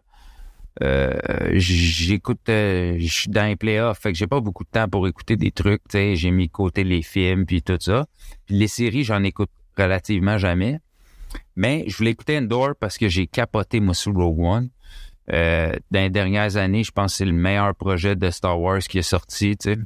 euh, 0.82 1.12
j'écoute, 1.54 2.40
euh, 2.50 2.96
je 2.98 3.06
suis 3.06 3.30
dans 3.30 3.46
les 3.46 3.56
playoffs, 3.56 4.00
fait 4.00 4.12
que 4.12 4.18
j'ai 4.18 4.26
pas 4.26 4.40
beaucoup 4.40 4.64
de 4.64 4.70
temps 4.70 4.88
pour 4.88 5.08
écouter 5.08 5.36
des 5.36 5.50
trucs, 5.50 5.82
tu 5.88 5.98
sais, 5.98 6.16
j'ai 6.16 6.30
mis 6.30 6.48
de 6.48 6.52
côté 6.52 6.84
les 6.84 7.02
films 7.02 7.46
puis 7.46 7.62
tout 7.62 7.78
ça. 7.80 8.06
Puis 8.46 8.56
les 8.56 8.68
séries, 8.68 9.04
j'en 9.04 9.22
écoute 9.22 9.50
relativement 9.78 10.36
jamais. 10.36 10.78
Mais 11.56 11.84
je 11.86 11.96
voulais 11.96 12.10
écouter 12.10 12.38
Endor 12.38 12.74
parce 12.78 12.98
que 12.98 13.08
j'ai 13.08 13.26
capoté 13.26 13.80
moi 13.80 13.94
sur 13.94 14.14
Rogue 14.14 14.40
One. 14.40 14.68
Euh, 15.32 15.76
dans 15.90 16.00
les 16.00 16.10
dernières 16.10 16.56
années, 16.56 16.82
je 16.84 16.90
pense 16.90 17.12
que 17.12 17.18
c'est 17.18 17.24
le 17.24 17.32
meilleur 17.32 17.74
projet 17.74 18.16
de 18.16 18.30
Star 18.30 18.60
Wars 18.60 18.80
qui 18.80 18.98
est 18.98 19.02
sorti, 19.02 19.56
tu 19.56 19.74
sais. 19.74 19.78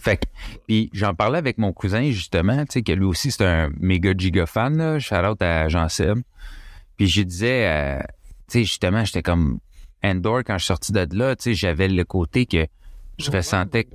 Fait 0.00 0.16
que, 0.16 0.24
puis 0.66 0.90
j'en 0.92 1.14
parlais 1.14 1.38
avec 1.38 1.58
mon 1.58 1.72
cousin, 1.72 2.10
justement, 2.10 2.64
tu 2.64 2.72
sais, 2.72 2.82
que 2.82 2.92
lui 2.92 3.04
aussi, 3.04 3.30
c'est 3.30 3.44
un 3.44 3.70
méga 3.78 4.12
giga 4.16 4.46
fan, 4.46 4.76
là. 4.76 4.98
Shout 4.98 5.14
out 5.16 5.42
à 5.42 5.68
Jean-Seb. 5.68 6.18
Puis 6.96 7.08
je 7.08 7.22
disais, 7.22 7.66
euh, 7.68 8.00
tu 8.48 8.58
sais, 8.58 8.64
justement, 8.64 9.04
j'étais 9.04 9.22
comme 9.22 9.58
Endor, 10.02 10.40
quand 10.44 10.54
je 10.54 10.64
suis 10.64 10.68
sorti 10.68 10.92
de 10.92 11.06
là, 11.12 11.36
tu 11.36 11.44
sais, 11.44 11.54
j'avais 11.54 11.88
le 11.88 12.04
côté 12.04 12.46
que 12.46 12.66
je 13.18 13.30
ressentais... 13.30 13.86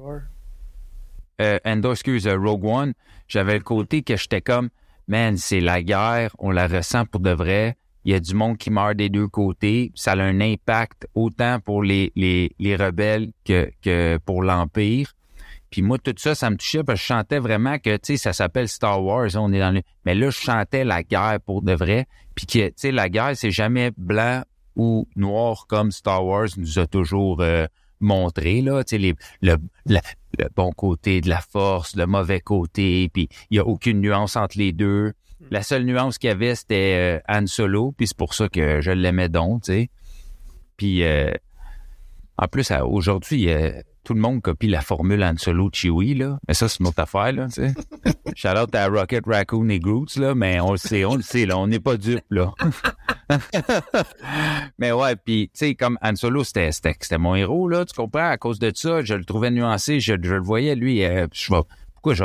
Euh, 1.39 1.59
Endor, 1.65 1.91
excuse, 1.91 2.25
euh, 2.27 2.37
Rogue 2.37 2.65
One, 2.65 2.93
j'avais 3.27 3.53
le 3.53 3.63
côté 3.63 4.01
que 4.01 4.15
j'étais 4.15 4.41
comme, 4.41 4.69
man, 5.07 5.37
c'est 5.37 5.59
la 5.59 5.81
guerre, 5.81 6.35
on 6.39 6.51
la 6.51 6.67
ressent 6.67 7.05
pour 7.05 7.21
de 7.21 7.31
vrai. 7.31 7.77
Il 8.05 8.11
y 8.11 8.15
a 8.15 8.19
du 8.19 8.33
monde 8.33 8.57
qui 8.57 8.69
meurt 8.69 8.95
des 8.95 9.09
deux 9.09 9.27
côtés. 9.27 9.91
Ça 9.95 10.13
a 10.13 10.21
un 10.21 10.39
impact 10.39 11.07
autant 11.13 11.59
pour 11.59 11.83
les, 11.83 12.11
les, 12.15 12.51
les 12.57 12.75
rebelles 12.75 13.31
que, 13.43 13.69
que 13.81 14.17
pour 14.25 14.43
l'Empire. 14.43 15.13
Puis 15.69 15.81
moi, 15.81 15.97
tout 15.97 16.15
ça, 16.17 16.33
ça 16.33 16.49
me 16.49 16.55
touchait 16.55 16.83
parce 16.83 16.99
que 16.99 17.03
je 17.03 17.07
chantais 17.07 17.39
vraiment 17.39 17.77
que, 17.79 17.97
tu 17.97 18.13
sais, 18.13 18.17
ça 18.17 18.31
s'appelle 18.31 18.69
Star 18.69 19.03
Wars, 19.03 19.29
on 19.35 19.51
est 19.51 19.59
dans 19.59 19.71
le... 19.71 19.81
Mais 20.05 20.15
là, 20.15 20.29
je 20.29 20.37
chantais 20.37 20.85
la 20.85 21.03
guerre 21.03 21.39
pour 21.45 21.61
de 21.61 21.73
vrai. 21.73 22.07
Puis 22.35 22.45
que, 22.45 22.67
tu 22.67 22.73
sais, 22.77 22.91
la 22.91 23.09
guerre, 23.09 23.35
c'est 23.35 23.51
jamais 23.51 23.91
blanc 23.97 24.43
ou 24.77 25.09
noir 25.15 25.65
comme 25.67 25.91
Star 25.91 26.25
Wars 26.25 26.47
nous 26.55 26.79
a 26.79 26.87
toujours 26.87 27.41
euh, 27.41 27.65
montré, 27.99 28.61
là. 28.61 28.83
Tu 28.83 28.91
sais, 28.91 28.97
les- 28.97 29.15
le, 29.41 29.57
le 29.85 29.99
bon 30.55 30.71
côté 30.71 31.21
de 31.21 31.29
la 31.29 31.41
force, 31.41 31.95
le 31.95 32.05
mauvais 32.05 32.39
côté, 32.39 33.09
puis 33.13 33.27
il 33.49 33.57
y 33.57 33.59
a 33.59 33.65
aucune 33.65 34.01
nuance 34.01 34.35
entre 34.35 34.57
les 34.57 34.71
deux. 34.71 35.13
La 35.51 35.61
seule 35.61 35.83
nuance 35.83 36.17
qu'il 36.17 36.29
y 36.29 36.31
avait, 36.31 36.55
c'était 36.55 37.19
euh, 37.19 37.19
Han 37.29 37.45
Solo, 37.45 37.93
puis 37.95 38.07
c'est 38.07 38.17
pour 38.17 38.33
ça 38.33 38.49
que 38.49 38.81
je 38.81 38.91
l'aimais 38.91 39.29
donc, 39.29 39.63
tu 39.63 39.71
sais. 39.73 39.89
Puis, 40.77 41.03
euh, 41.03 41.31
en 42.37 42.47
plus, 42.47 42.71
aujourd'hui, 42.71 43.49
euh, 43.49 43.81
tout 44.07 44.13
le 44.13 44.21
monde 44.21 44.41
copie 44.41 44.67
la 44.69 44.79
formule 44.79 45.21
Han 45.21 45.35
Solo 45.37 45.69
Chewie, 45.73 46.15
là. 46.15 46.39
Mais 46.47 46.53
ça, 46.53 46.69
c'est 46.69 46.79
une 46.79 46.87
autre 46.87 47.01
affaire, 47.01 47.33
là, 47.33 47.47
tu 47.47 47.55
sais. 47.55 47.73
Shout 48.37 48.57
out 48.57 48.73
à 48.73 48.87
Rocket 48.87 49.25
Raccoon 49.27 49.67
et 49.67 49.79
Groot, 49.79 50.15
là, 50.15 50.33
mais 50.33 50.61
on 50.61 50.71
le 50.71 50.77
sait, 50.77 51.03
on 51.03 51.15
le 51.17 51.21
sait, 51.21 51.45
là. 51.45 51.57
On 51.57 51.67
n'est 51.67 51.81
pas 51.81 51.97
dupes, 51.97 52.23
là. 52.29 52.53
mais 54.77 54.91
ouais, 54.91 55.15
puis, 55.17 55.49
tu 55.53 55.59
sais, 55.59 55.75
comme 55.75 55.97
Han 56.01 56.15
Solo, 56.15 56.43
c'était, 56.45 56.71
c'était, 56.71 56.95
c'était 56.99 57.17
mon 57.17 57.35
héros, 57.35 57.67
là. 57.67 57.83
Tu 57.85 57.93
comprends? 57.93 58.29
À 58.29 58.37
cause 58.37 58.59
de 58.59 58.71
ça, 58.73 59.03
je 59.03 59.13
le 59.13 59.25
trouvais 59.25 59.51
nuancé. 59.51 59.99
Je, 59.99 60.13
je 60.21 60.33
le 60.35 60.41
voyais, 60.41 60.75
lui. 60.75 61.03
euh, 61.03 61.27
je 61.33 61.47
pourquoi 61.93 62.13
je, 62.13 62.23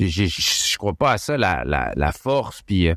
je, 0.00 0.06
je, 0.06 0.26
je 0.26 0.76
crois 0.78 0.94
pas 0.94 1.12
à 1.12 1.18
ça, 1.18 1.36
la, 1.36 1.62
la, 1.64 1.92
la 1.94 2.10
force, 2.12 2.62
puis 2.62 2.88
euh, 2.88 2.94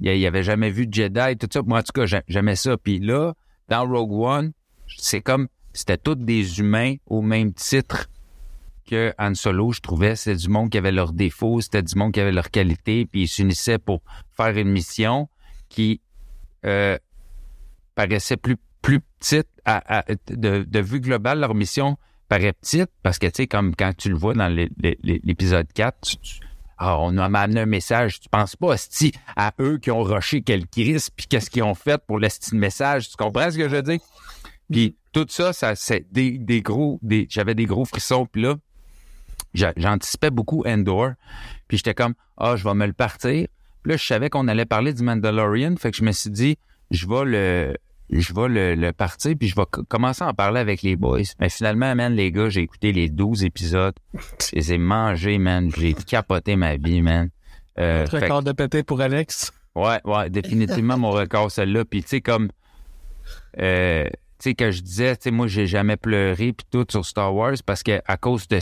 il 0.00 0.26
avait 0.26 0.42
jamais 0.42 0.70
vu 0.70 0.86
de 0.86 0.94
Jedi, 0.94 1.36
tout 1.38 1.48
ça. 1.52 1.62
Moi, 1.64 1.78
en 1.78 1.82
tout 1.82 1.92
cas, 1.94 2.06
j'ai- 2.06 2.22
j'aimais 2.26 2.56
ça. 2.56 2.76
Puis 2.76 2.98
là, 2.98 3.34
dans 3.68 3.86
Rogue 3.86 4.12
One, 4.12 4.52
c'est 4.96 5.20
comme 5.20 5.46
c'était 5.74 5.98
tous 5.98 6.14
des 6.14 6.60
humains 6.60 6.94
au 7.06 7.20
même 7.22 7.52
titre 7.52 8.08
que 8.86 9.12
Han 9.18 9.34
Solo, 9.34 9.72
je 9.72 9.80
trouvais. 9.80 10.14
C'était 10.16 10.36
du 10.36 10.48
monde 10.48 10.70
qui 10.70 10.78
avait 10.78 10.92
leurs 10.92 11.12
défauts, 11.12 11.60
c'était 11.60 11.82
du 11.82 11.96
monde 11.96 12.12
qui 12.12 12.20
avait 12.20 12.32
leurs 12.32 12.50
qualités, 12.50 13.06
puis 13.06 13.22
ils 13.22 13.28
s'unissaient 13.28 13.78
pour 13.78 14.02
faire 14.36 14.56
une 14.56 14.70
mission 14.70 15.28
qui 15.68 16.00
euh, 16.64 16.98
paraissait 17.94 18.36
plus 18.36 18.56
plus 18.82 19.00
petite 19.00 19.48
à, 19.64 20.04
de, 20.28 20.62
de 20.68 20.80
vue 20.80 21.00
globale, 21.00 21.40
leur 21.40 21.54
mission 21.54 21.96
paraît 22.28 22.52
petite 22.52 22.90
parce 23.02 23.18
que 23.18 23.26
tu 23.28 23.32
sais 23.36 23.46
comme 23.46 23.74
quand 23.74 23.96
tu 23.96 24.10
le 24.10 24.14
vois 24.14 24.34
dans 24.34 24.48
l'épisode 24.54 25.66
4, 25.72 26.00
tu- 26.02 26.40
ah, 26.76 26.98
on 27.00 27.16
a 27.16 27.24
amené 27.24 27.60
un 27.62 27.66
message, 27.66 28.20
tu 28.20 28.28
penses 28.28 28.56
pas 28.56 28.74
à 29.36 29.54
eux 29.60 29.78
qui 29.78 29.90
ont 29.90 30.02
rushé 30.02 30.42
quel 30.42 30.66
Christ 30.66 31.12
puis 31.16 31.26
qu'est-ce 31.26 31.48
qu'ils 31.48 31.62
ont 31.62 31.74
fait 31.74 31.96
pour 32.06 32.18
le 32.18 32.28
message, 32.52 33.08
tu 33.08 33.16
comprends 33.16 33.50
ce 33.50 33.56
que 33.56 33.68
je 33.70 33.74
veux 33.76 33.82
dire? 33.82 34.00
Puis 34.70 34.96
tout 35.14 35.26
ça 35.28 35.52
ça 35.54 35.74
c'est 35.74 36.06
des, 36.12 36.36
des 36.38 36.60
gros 36.60 36.98
des 37.02 37.26
j'avais 37.30 37.54
des 37.54 37.64
gros 37.66 37.84
frissons 37.86 38.26
puis 38.26 38.42
là 38.42 38.56
j'a- 39.54 39.72
j'anticipais 39.76 40.30
beaucoup 40.30 40.62
Endor 40.66 41.12
puis 41.68 41.78
j'étais 41.78 41.94
comme 41.94 42.14
ah, 42.36 42.56
je 42.56 42.64
vais 42.64 42.74
me 42.74 42.86
le 42.86 42.92
partir. 42.92 43.46
Puis 43.82 43.90
là 43.92 43.96
je 43.96 44.04
savais 44.04 44.28
qu'on 44.28 44.48
allait 44.48 44.66
parler 44.66 44.92
du 44.92 45.02
Mandalorian, 45.02 45.76
fait 45.76 45.90
que 45.92 45.96
je 45.96 46.04
me 46.04 46.12
suis 46.12 46.30
dit 46.30 46.56
je 46.90 47.06
vais 47.06 47.24
le 47.24 47.76
je 48.10 48.34
vais 48.34 48.48
le, 48.48 48.74
le 48.74 48.92
partir 48.92 49.34
puis 49.38 49.48
je 49.48 49.56
vais 49.56 49.64
co- 49.70 49.82
commencer 49.84 50.22
à 50.24 50.28
en 50.28 50.34
parler 50.34 50.60
avec 50.60 50.82
les 50.82 50.94
boys. 50.94 51.20
Mais 51.40 51.48
finalement, 51.48 51.94
man, 51.94 52.12
les 52.14 52.30
gars, 52.30 52.50
j'ai 52.50 52.60
écouté 52.60 52.92
les 52.92 53.08
12 53.08 53.44
épisodes. 53.44 53.94
Je 54.14 54.56
les 54.56 54.72
ai 54.74 54.78
mangés, 54.78 55.38
man. 55.38 55.70
J'ai 55.74 55.94
capoté 55.94 56.54
ma 56.54 56.76
vie, 56.76 57.00
man. 57.00 57.30
Euh, 57.78 58.06
fait 58.06 58.18
Record 58.20 58.42
de 58.42 58.52
pété 58.52 58.82
pour 58.82 59.00
Alex? 59.00 59.52
Ouais, 59.74 60.00
ouais, 60.04 60.28
définitivement 60.28 60.98
mon 60.98 61.10
record, 61.12 61.50
celle-là. 61.50 61.86
Puis, 61.86 62.02
tu 62.02 62.08
sais, 62.10 62.20
comme, 62.20 62.50
euh, 63.58 64.06
sais, 64.44 64.54
que 64.54 64.70
je 64.70 64.82
disais, 64.82 65.16
moi, 65.32 65.46
j'ai 65.46 65.66
jamais 65.66 65.96
pleuré, 65.96 66.52
puis 66.52 66.66
tout 66.70 66.86
sur 66.88 67.04
Star 67.04 67.34
Wars, 67.34 67.54
parce 67.64 67.82
que 67.82 68.00
à 68.06 68.16
cause 68.16 68.46
de, 68.48 68.58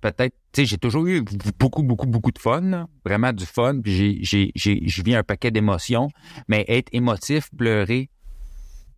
peut-être, 0.00 0.34
tu 0.52 0.62
sais, 0.62 0.66
j'ai 0.66 0.78
toujours 0.78 1.06
eu 1.06 1.24
beaucoup, 1.58 1.82
beaucoup, 1.82 2.06
beaucoup 2.06 2.30
de 2.30 2.38
fun, 2.38 2.86
vraiment 3.04 3.32
du 3.32 3.44
fun, 3.44 3.80
puis 3.82 4.22
j'ai, 4.22 4.52
j'ai, 4.54 4.82
je 4.86 5.02
vis 5.02 5.14
un 5.14 5.22
paquet 5.22 5.50
d'émotions, 5.50 6.08
mais 6.48 6.64
être 6.68 6.88
émotif, 6.92 7.50
pleurer, 7.56 8.10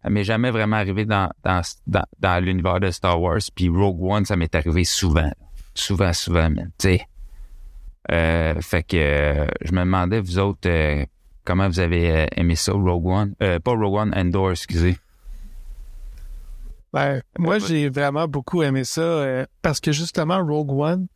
ça 0.03 0.11
m'est 0.11 0.25
jamais 0.25 0.51
vraiment 0.51 0.77
arrivé 0.77 1.05
dans, 1.05 1.31
dans, 1.43 1.63
dans, 2.19 2.45
l'univers 2.45 2.81
de 2.81 2.91
Star 2.91 3.21
Wars, 3.21 3.41
puis 3.55 3.69
Rogue 3.69 4.03
One, 4.03 4.25
ça 4.25 4.37
m'est 4.37 4.55
arrivé 4.55 4.85
souvent, 4.85 5.33
souvent, 5.75 6.13
souvent, 6.13 6.49
tu 6.55 6.65
sais. 6.79 7.07
Euh, 8.13 8.61
fait 8.61 8.85
que 8.85 9.49
je 9.63 9.73
me 9.73 9.81
demandais, 9.81 10.21
vous 10.21 10.39
autres, 10.39 10.69
euh, 10.69 11.05
comment 11.45 11.67
vous 11.67 11.81
avez 11.81 12.11
euh, 12.11 12.27
aimé 12.37 12.55
ça, 12.55 12.73
Rogue 12.73 13.07
One? 13.07 13.35
Pas 13.37 13.73
Rogue 13.73 13.95
One, 13.95 14.13
Endor, 14.15 14.53
excusez. 14.53 14.97
Ben, 16.97 17.21
moi, 17.39 17.59
j'ai 17.59 17.91
vraiment 17.91 18.27
beaucoup 18.27 18.63
aimé 18.63 18.83
ça 18.85 19.03
euh, 19.03 19.45
parce 19.61 19.81
que 19.81 19.93
justement, 19.93 20.43
Rogue 20.43 20.73
One, 20.73 21.09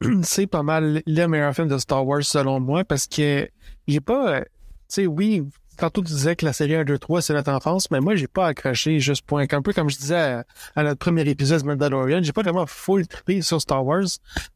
c'est 0.22 0.46
pas 0.46 0.62
mal 0.62 1.02
le 1.04 1.26
meilleur 1.26 1.52
film 1.52 1.66
de 1.66 1.78
Star 1.78 2.06
Wars 2.06 2.22
selon 2.22 2.60
moi 2.60 2.84
parce 2.84 3.08
que 3.08 3.48
j'ai 3.88 4.00
pas. 4.00 4.34
euh, 4.36 4.40
tu 4.40 4.46
sais, 4.86 5.06
oui, 5.08 5.42
tantôt 5.76 6.00
tu 6.04 6.12
disais 6.12 6.36
que 6.36 6.44
la 6.44 6.52
série 6.52 6.76
1, 6.76 6.84
2, 6.84 6.96
3, 7.00 7.22
c'est 7.22 7.32
notre 7.32 7.50
enfance, 7.50 7.90
mais 7.90 7.98
moi, 7.98 8.14
j'ai 8.14 8.28
pas 8.28 8.46
accroché 8.46 9.00
juste 9.00 9.26
point. 9.26 9.46
Un 9.50 9.62
peu 9.62 9.72
comme 9.72 9.90
je 9.90 9.96
disais 9.96 10.14
à, 10.14 10.44
à 10.76 10.84
notre 10.84 11.00
premier 11.00 11.28
épisode 11.28 11.60
de 11.62 11.66
Mandalorian, 11.66 12.22
j'ai 12.22 12.32
pas 12.32 12.42
vraiment 12.42 12.66
full 12.66 13.08
trippé 13.08 13.42
sur 13.42 13.60
Star 13.60 13.84
Wars, 13.84 14.06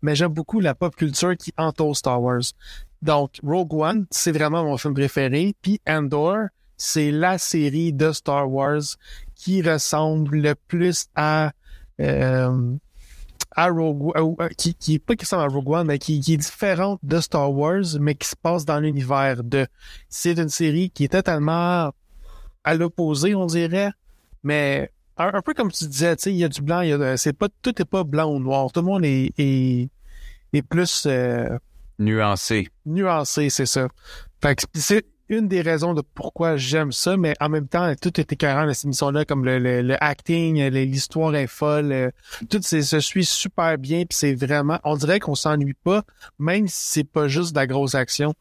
mais 0.02 0.14
j'aime 0.14 0.32
beaucoup 0.32 0.60
la 0.60 0.76
pop 0.76 0.94
culture 0.94 1.36
qui 1.36 1.52
entoure 1.58 1.96
Star 1.96 2.22
Wars. 2.22 2.42
Donc, 3.02 3.40
Rogue 3.42 3.74
One, 3.74 4.06
c'est 4.12 4.30
vraiment 4.30 4.62
mon 4.62 4.76
film 4.76 4.94
préféré. 4.94 5.52
Puis 5.62 5.80
Andor, 5.84 6.44
c'est 6.76 7.10
la 7.10 7.38
série 7.38 7.92
de 7.92 8.12
Star 8.12 8.50
Wars 8.50 8.82
qui 9.40 9.62
ressemble 9.62 10.36
le 10.36 10.54
plus 10.54 11.06
à 11.14 11.52
euh, 11.98 12.76
à 13.56 13.68
Rogue 13.68 14.14
One, 14.14 14.36
euh, 14.38 14.48
qui, 14.48 14.74
qui 14.74 14.98
pas 14.98 15.16
qui 15.16 15.24
ressemble 15.24 15.44
à 15.44 15.46
Rogue 15.46 15.70
One, 15.70 15.86
mais 15.86 15.98
qui, 15.98 16.20
qui 16.20 16.34
est 16.34 16.36
différente 16.36 17.00
de 17.02 17.20
Star 17.20 17.50
Wars, 17.50 17.84
mais 17.98 18.14
qui 18.14 18.28
se 18.28 18.36
passe 18.36 18.66
dans 18.66 18.78
l'univers 18.78 19.42
de. 19.42 19.66
C'est 20.10 20.38
une 20.38 20.50
série 20.50 20.90
qui 20.90 21.04
est 21.04 21.08
totalement 21.08 21.90
à 22.64 22.74
l'opposé, 22.74 23.34
on 23.34 23.46
dirait, 23.46 23.90
mais 24.42 24.92
un, 25.16 25.32
un 25.32 25.40
peu 25.40 25.54
comme 25.54 25.72
tu 25.72 25.86
disais, 25.86 26.14
tu 26.16 26.24
sais, 26.24 26.32
il 26.32 26.36
y 26.36 26.44
a 26.44 26.48
du 26.50 26.60
blanc, 26.60 26.82
il 26.82 26.90
y 26.90 26.92
a, 26.92 27.16
c'est 27.16 27.32
pas, 27.32 27.48
tout 27.62 27.80
est 27.80 27.86
pas 27.86 28.04
blanc 28.04 28.30
ou 28.30 28.40
noir, 28.40 28.70
tout 28.70 28.80
le 28.80 28.86
monde 28.86 29.06
est, 29.06 29.32
est, 29.38 29.88
est 30.52 30.62
plus 30.62 31.06
euh, 31.06 31.58
Nuancé. 31.98 32.68
nuancé, 32.84 33.48
c'est 33.48 33.66
ça. 33.66 33.88
Fait 34.42 34.54
que 34.54 34.62
c'est 34.74 35.06
une 35.30 35.48
des 35.48 35.62
raisons 35.62 35.94
de 35.94 36.02
pourquoi 36.14 36.56
j'aime 36.58 36.92
ça, 36.92 37.16
mais 37.16 37.34
en 37.40 37.48
même 37.48 37.66
temps, 37.68 37.90
tout 38.02 38.20
est 38.20 38.30
écœurant 38.32 38.66
dans 38.66 38.74
cette 38.74 38.84
émission-là, 38.84 39.24
comme 39.24 39.44
le, 39.46 39.96
acting, 40.04 40.58
le- 40.60 40.82
l'histoire 40.84 41.34
est 41.34 41.46
folle, 41.46 41.92
euh, 41.92 42.10
tout 42.50 42.60
se 42.62 43.00
suit 43.00 43.24
super 43.24 43.78
bien, 43.78 44.00
puis 44.00 44.16
c'est 44.18 44.34
vraiment, 44.34 44.78
on 44.84 44.96
dirait 44.96 45.20
qu'on 45.20 45.34
s'ennuie 45.34 45.74
pas, 45.82 46.02
même 46.38 46.68
si 46.68 46.92
c'est 46.92 47.04
pas 47.04 47.28
juste 47.28 47.52
de 47.52 47.58
la 47.60 47.66
grosse 47.66 47.94
action. 47.94 48.34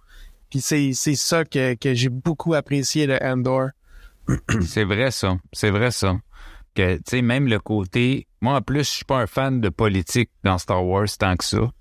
Puis 0.49 0.61
c'est 0.61 0.93
ça 1.15 1.45
que, 1.45 1.75
que 1.75 1.93
j'ai 1.93 2.09
beaucoup 2.09 2.55
apprécié 2.55 3.05
de 3.07 3.17
Andor. 3.21 3.67
C'est 4.65 4.83
vrai 4.83 5.11
ça. 5.11 5.37
C'est 5.53 5.69
vrai 5.69 5.91
ça. 5.91 6.17
Que 6.75 6.95
tu 6.97 7.01
sais 7.07 7.21
même 7.21 7.47
le 7.47 7.59
côté 7.59 8.25
moi 8.41 8.55
en 8.55 8.61
plus 8.61 8.79
je 8.79 8.89
suis 8.89 9.05
pas 9.05 9.17
un 9.19 9.27
fan 9.27 9.59
de 9.61 9.69
politique 9.69 10.29
dans 10.43 10.57
Star 10.57 10.83
Wars 10.85 11.07
tant 11.19 11.35
que 11.35 11.43
ça. 11.43 11.71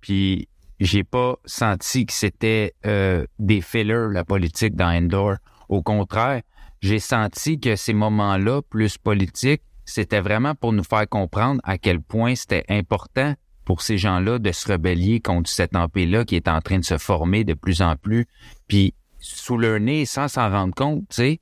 Puis 0.00 0.48
j'ai 0.80 1.04
pas 1.04 1.36
senti 1.44 2.06
que 2.06 2.12
c'était 2.12 2.74
euh, 2.84 3.26
des 3.38 3.60
fillers 3.60 4.08
la 4.12 4.24
politique 4.24 4.74
dans 4.76 4.88
Endor. 4.94 5.36
Au 5.68 5.82
contraire, 5.82 6.42
j'ai 6.80 6.98
senti 6.98 7.58
que 7.58 7.76
ces 7.76 7.94
moments-là 7.94 8.62
plus 8.62 8.98
politiques, 8.98 9.62
c'était 9.84 10.20
vraiment 10.20 10.54
pour 10.54 10.72
nous 10.72 10.84
faire 10.84 11.08
comprendre 11.08 11.60
à 11.64 11.78
quel 11.78 12.00
point 12.00 12.34
c'était 12.34 12.64
important 12.68 13.34
pour 13.64 13.82
ces 13.82 13.98
gens-là 13.98 14.38
de 14.38 14.52
se 14.52 14.70
rebeller 14.70 15.20
contre 15.20 15.50
cet 15.50 15.74
empire-là 15.74 16.24
qui 16.24 16.36
est 16.36 16.48
en 16.48 16.60
train 16.60 16.78
de 16.78 16.84
se 16.84 16.98
former 16.98 17.42
de 17.44 17.54
plus 17.54 17.82
en 17.82 17.96
plus, 17.96 18.26
puis 18.68 18.94
sous 19.18 19.58
leur 19.58 19.80
nez 19.80 20.04
sans 20.04 20.28
s'en 20.28 20.50
rendre 20.50 20.74
compte, 20.74 21.08
tu 21.08 21.16
sais. 21.16 21.40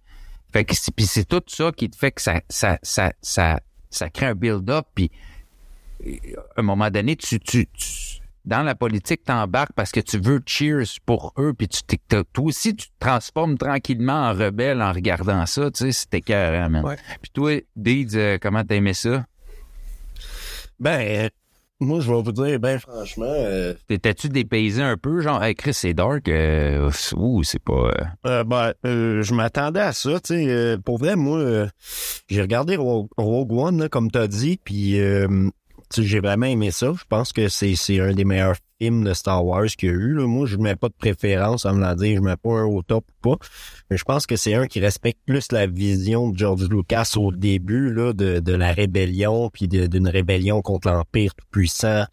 Fait 0.52 0.64
que 0.64 0.74
puis 0.94 1.06
c'est 1.06 1.24
tout 1.24 1.42
ça 1.48 1.72
qui 1.72 1.90
te 1.90 1.96
fait 1.96 2.12
que 2.12 2.22
ça 2.22 2.40
ça 2.48 2.78
ça 2.82 3.12
ça, 3.20 3.60
ça 3.90 4.08
crée 4.08 4.26
un 4.26 4.34
build-up 4.34 4.86
puis 4.94 5.10
euh, 6.06 6.12
à 6.56 6.60
un 6.60 6.62
moment 6.62 6.90
donné 6.90 7.16
tu 7.16 7.40
tu, 7.40 7.66
tu- 7.66 8.13
dans 8.44 8.62
la 8.62 8.74
politique 8.74 9.24
t'embarques 9.24 9.72
parce 9.74 9.90
que 9.90 10.00
tu 10.00 10.18
veux 10.18 10.40
cheers 10.46 10.84
pour 11.06 11.32
eux 11.38 11.54
puis 11.56 11.68
tu 11.68 11.82
toi 12.08 12.44
aussi 12.44 12.76
tu 12.76 12.88
te 12.88 12.92
transformes 13.00 13.56
tranquillement 13.56 14.28
en 14.30 14.32
rebelle 14.34 14.82
en 14.82 14.92
regardant 14.92 15.46
ça, 15.46 15.70
tu 15.70 15.84
sais, 15.84 15.92
c'était 15.92 16.20
carré 16.20 16.68
man. 16.68 16.84
Ouais. 16.84 16.96
Puis 17.22 17.30
toi 17.32 17.60
Deeds, 17.76 18.16
euh, 18.16 18.38
comment 18.40 18.64
t'as 18.64 18.76
aimé 18.76 18.94
ça? 18.94 19.24
Ben, 20.80 21.00
euh, 21.00 21.28
moi, 21.80 22.00
je 22.00 22.08
vais 22.10 22.22
vous 22.22 22.32
dire, 22.32 22.58
ben, 22.60 22.78
franchement, 22.78 23.26
euh, 23.26 23.74
T'étais-tu 23.88 24.28
dépaysé 24.28 24.82
un 24.82 24.96
peu 24.96 25.20
genre 25.20 25.42
hey 25.42 25.54
Chris 25.54 25.74
c'est 25.74 25.92
dark 25.94 26.28
euh, 26.28 26.90
ouh, 27.16 27.42
c'est 27.42 27.62
pas 27.62 27.72
euh, 27.72 28.04
euh, 28.26 28.44
ben, 28.44 28.72
euh, 28.86 29.22
je 29.22 29.34
m'attendais 29.34 29.80
à 29.80 29.92
ça, 29.92 30.20
tu 30.20 30.34
sais. 30.34 30.46
euh, 30.48 30.78
pour 30.78 30.98
vrai, 30.98 31.16
moi, 31.16 31.38
euh, 31.38 31.68
j'ai 32.28 32.40
regardé 32.42 32.76
Rogue, 32.76 33.08
One, 33.52 33.80
là, 33.80 33.88
comme 33.88 34.10
t'as 34.10 34.26
dit, 34.26 34.58
puis 34.62 35.00
euh, 35.00 35.48
j'ai 35.96 36.20
vraiment 36.20 36.46
aimé 36.46 36.70
ça. 36.70 36.92
Je 36.96 37.04
pense 37.08 37.32
que 37.32 37.48
c'est 37.48 38.00
un 38.00 38.12
des 38.12 38.24
meilleurs 38.24 38.56
films 38.80 39.04
de 39.04 39.14
Star 39.14 39.44
Wars 39.44 39.66
qu'il 39.66 39.88
y 39.88 39.92
a 39.92 39.94
eu. 39.94 40.14
Là. 40.14 40.26
Moi, 40.26 40.46
je 40.46 40.56
mets 40.56 40.76
pas 40.76 40.88
de 40.88 40.94
préférence 40.94 41.66
à 41.66 41.72
me 41.72 41.80
la 41.80 41.94
dire, 41.94 42.16
je 42.16 42.22
mets 42.22 42.36
pas 42.36 42.50
un 42.50 42.64
au 42.64 42.82
top 42.82 43.04
ou 43.08 43.30
pas. 43.30 43.46
Mais 43.90 43.96
je 43.96 44.04
pense 44.04 44.26
que 44.26 44.36
c'est 44.36 44.54
un 44.54 44.66
qui 44.66 44.80
respecte 44.80 45.20
plus 45.26 45.52
la 45.52 45.66
vision 45.66 46.30
de 46.30 46.38
George 46.38 46.68
Lucas 46.68 47.14
au 47.16 47.32
début 47.32 47.92
là, 47.92 48.12
de, 48.12 48.40
de 48.40 48.52
la 48.52 48.72
rébellion, 48.72 49.50
puis 49.50 49.68
d'une 49.68 50.08
rébellion 50.08 50.62
contre 50.62 50.88
l'Empire 50.88 51.34
tout 51.34 51.46
puissant. 51.50 52.04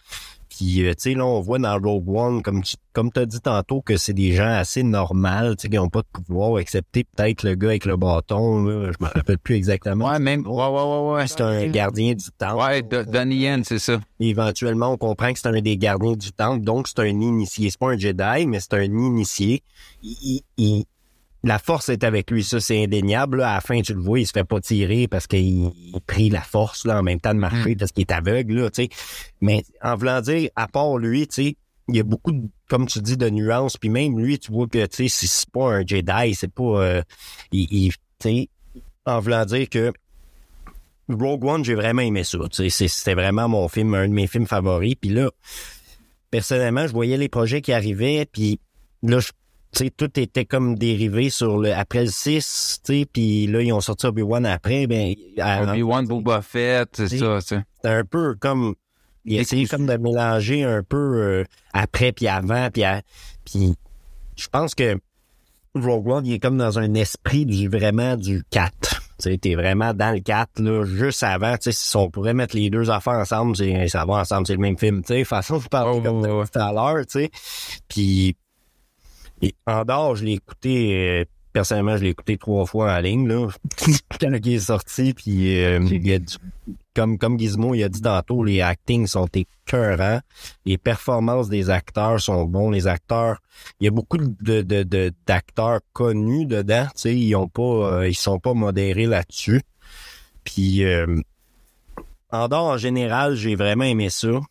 Puis, 0.54 0.86
euh, 0.86 0.90
tu 0.94 0.96
sais, 1.12 1.14
là, 1.14 1.26
on 1.26 1.40
voit 1.40 1.60
dans 1.60 1.80
Rogue 1.80 2.10
One, 2.10 2.42
comme 2.44 2.62
tu 2.62 2.76
comme 2.92 3.10
as 3.16 3.26
dit 3.26 3.40
tantôt, 3.40 3.80
que 3.82 3.96
c'est 3.96 4.12
des 4.12 4.34
gens 4.34 4.50
assez 4.52 4.84
normaux, 4.84 5.56
tu 5.56 5.62
sais, 5.62 5.70
qui 5.70 5.78
n'ont 5.78 5.88
pas 5.88 6.02
de 6.02 6.08
pouvoir, 6.24 6.60
excepté 6.60 7.06
peut-être 7.06 7.44
le 7.44 7.56
gars 7.56 7.70
avec 7.70 7.86
le 7.86 7.96
bâton, 7.96 8.66
là, 8.66 8.92
je 8.92 9.04
me 9.06 9.10
rappelle 9.10 9.38
plus 9.38 9.56
exactement. 9.56 10.10
Ouais, 10.10 10.20
même 10.20 10.46
ouais 10.46 10.54
ouais 10.68 10.68
ouais 10.84 11.14
ouais. 11.14 11.28
C'est 11.28 11.40
un 11.40 11.68
gardien 11.68 12.14
du 12.16 12.26
temple. 12.38 12.62
Ouais, 12.62 12.82
Do- 12.82 13.06
Donnie 13.06 13.38
Yen, 13.38 13.64
c'est 13.64 13.80
ça. 13.80 14.02
Éventuellement, 14.20 14.90
on 14.92 14.98
comprend 14.98 15.32
que 15.32 15.40
c'est 15.40 15.48
un 15.48 15.62
des 15.62 15.78
gardiens 15.78 16.18
du 16.18 16.34
temple, 16.34 16.66
donc 16.66 16.90
c'est 16.90 17.00
un 17.00 17.06
initié. 17.06 17.70
C'est 17.70 17.80
pas 17.80 17.92
un 17.92 17.98
Jedi, 17.98 18.46
mais 18.46 18.60
c'est 18.60 18.74
un 18.74 18.84
initié. 18.84 19.64
Il, 20.04 20.18
il- 20.22 20.42
il- 20.58 20.86
la 21.44 21.58
force 21.60 21.90
est 21.90 22.04
avec 22.04 22.30
lui, 22.30 22.44
ça 22.44 22.60
c'est 22.60 22.84
indéniable. 22.84 23.38
Là, 23.40 23.52
à 23.52 23.54
la 23.56 23.62
fin, 23.62 23.82
tu 23.82 23.94
le 23.94 24.00
vois, 24.02 24.20
il 24.20 24.28
se 24.28 24.32
fait 24.32 24.44
pas 24.44 24.60
tirer 24.60 25.08
parce 25.08 25.26
qu'il 25.28 25.40
il 25.74 26.02
prie 26.06 26.30
la 26.30 26.42
force 26.42 26.86
là, 26.86 27.00
en 27.00 27.04
même 27.04 27.20
temps 27.20 27.34
de 27.34 27.40
marcher 27.40 27.76
parce 27.76 27.92
qu'il 27.92 28.02
est 28.02 28.12
aveugle. 28.12 28.54
Là. 28.62 28.70
Mais 29.42 29.64
en 29.82 29.96
voulant 29.96 30.22
dire, 30.22 30.50
à 30.56 30.68
part 30.68 30.98
lui, 30.98 31.28
tu 31.28 31.34
sais, 31.44 31.56
il 31.88 31.96
y 31.96 32.00
a 32.00 32.04
beaucoup 32.04 32.32
de, 32.32 32.48
comme 32.70 32.86
tu 32.86 33.00
dis, 33.02 33.18
de 33.18 33.30
nuances. 33.30 33.76
Puis 33.78 33.90
même 33.90 34.20
lui, 34.20 34.38
tu 34.40 34.52
vois 34.52 34.68
que 34.68 34.86
tu 34.86 34.96
sais, 34.96 35.08
c'est- 35.10 35.28
c'est 35.28 35.50
pas 35.52 35.74
un 35.78 35.86
Jedi, 35.86 36.36
c'est 36.36 36.52
pas. 36.54 36.64
euh, 36.64 37.02
il, 37.52 37.92
il- 38.26 38.48
en 39.06 39.20
voulant 39.20 39.44
dire 39.46 39.68
que 39.68 39.92
Rogue 41.10 41.44
One, 41.44 41.66
j'ai 41.66 41.74
vraiment 41.76 42.04
aimé 42.04 42.24
ça. 42.24 42.38
C'était 42.70 43.16
vraiment 43.16 43.50
mon 43.50 43.68
film, 43.68 43.94
un 43.96 44.08
de 44.08 44.14
mes 44.14 44.28
films 44.28 44.46
favoris. 44.46 44.96
Puis 44.96 45.10
là, 45.10 45.30
personnellement, 46.30 46.88
je 46.88 46.94
voyais 46.94 47.18
les 47.18 47.30
projets 47.30 47.62
qui 47.62 47.74
arrivaient, 47.74 48.26
puis 48.32 48.60
là, 49.04 49.20
je- 49.20 49.32
sais, 49.80 49.90
tout 49.90 50.20
était 50.20 50.46
comme 50.46 50.76
dérivé 50.78 51.30
sur 51.30 51.58
le 51.60 51.74
après 51.74 52.04
le 52.06 52.10
6, 52.12 52.82
tu 52.86 52.94
sais, 53.00 53.06
puis 53.12 53.48
là, 53.48 53.62
ils 53.62 53.72
ont 53.74 53.82
sorti 53.82 54.06
Obi-Wan 54.08 54.46
après, 54.46 54.88
ben, 54.88 55.14
Obi-Wan 55.38 56.08
Boba 56.08 56.42
Fett, 56.42 56.90
c'est 56.94 57.18
ça, 57.18 57.40
c'est. 57.42 57.62
c'était 57.76 57.90
un 57.90 58.04
peu 58.04 58.36
comme 58.36 58.76
il 59.26 59.46
tout- 59.46 59.56
comme 59.70 59.86
de 59.86 59.98
mélanger 59.98 60.64
un 60.64 60.82
peu 60.84 60.98
euh, 60.98 61.44
après 61.74 62.12
puis 62.12 62.28
avant 62.28 62.70
puis 62.72 62.84
puis 63.46 63.76
je 64.36 64.48
pense 64.48 64.74
que 64.74 64.98
Rogue 65.76 66.08
One 66.08 66.26
il 66.26 66.34
est 66.34 66.40
comme 66.40 66.58
dans 66.58 66.80
un 66.80 66.94
esprit 66.96 67.46
du 67.46 67.70
vraiment 67.70 68.18
du 68.18 68.44
4. 68.50 68.72
Tu 69.22 69.30
sais, 69.30 69.38
t'es 69.38 69.54
vraiment 69.54 69.94
dans 69.94 70.12
le 70.16 70.20
4 70.22 70.60
là 70.60 70.84
juste 70.86 71.22
avant, 71.22 71.54
tu 71.56 71.66
sais 71.66 71.72
si 71.72 71.96
on 71.96 72.10
pourrait 72.10 72.34
mettre 72.34 72.56
les 72.56 72.72
deux 72.72 72.90
affaires 72.90 73.14
ensemble, 73.20 73.56
c'est 73.56 73.88
ça 73.88 74.04
va 74.06 74.16
ensemble, 74.16 74.48
c'est 74.48 74.54
le 74.54 74.60
même 74.60 74.78
film, 74.80 75.02
tu 75.04 75.14
sais, 75.14 75.24
façon 75.24 75.60
de 75.60 75.64
parler 75.68 76.00
Oh, 76.00 76.02
comme 76.02 76.22
ouais, 76.22 76.32
ouais. 76.32 76.46
tout 76.52 76.60
à 76.60 76.74
l'heure, 76.74 77.06
tu 77.06 77.20
sais. 77.22 77.32
Puis 77.88 78.36
et 79.42 79.56
en 79.66 79.84
dehors, 79.86 80.16
je 80.16 80.26
l'ai 80.26 80.34
écouté 80.34 80.96
euh, 80.96 81.26
personnellement, 81.54 81.98
je 81.98 82.04
l'ai 82.04 82.10
écouté 82.10 82.38
trois 82.38 82.66
fois 82.66 82.94
en 82.94 83.00
ligne 83.00 83.28
là 83.28 83.48
quand 84.22 84.32
il 84.46 84.54
est 84.54 84.60
sorti 84.60 85.14
puis 85.14 85.62
euh, 85.64 85.80
il 85.92 86.14
a 86.14 86.20
du 86.20 86.36
comme, 86.94 87.18
comme 87.18 87.40
Gizmo 87.40 87.74
il 87.74 87.84
a 87.84 87.90
dit 87.90 88.02
tantôt, 88.02 88.44
les 88.44 88.62
actings 88.62 89.08
sont 89.08 89.28
écœurants. 89.34 90.20
Les 90.66 90.78
performances 90.78 91.48
des 91.48 91.70
acteurs 91.70 92.20
sont 92.20 92.44
bons. 92.44 92.70
Les 92.70 92.86
acteurs, 92.86 93.38
il 93.80 93.86
y 93.86 93.88
a 93.88 93.92
beaucoup 93.92 94.18
de, 94.18 94.62
de, 94.62 94.84
de- 94.84 95.14
d'acteurs 95.26 95.80
connus 95.94 96.46
dedans. 96.46 96.86
Tu 96.88 97.02
sais, 97.02 97.16
ils 97.16 97.34
ont 97.36 97.48
pas, 97.48 97.62
euh, 98.02 98.10
ils 98.10 98.14
sont 98.14 98.40
pas 98.40 98.54
modérés 98.54 99.06
là-dessus. 99.06 99.62
Puis, 100.44 100.84
euh, 100.84 101.16
en 102.30 102.50
dehors, 102.50 102.66
en 102.66 102.78
général, 102.78 103.36
j'ai 103.36 103.56
vraiment 103.56 103.86
aimé 103.86 104.10
ça. 104.10 104.42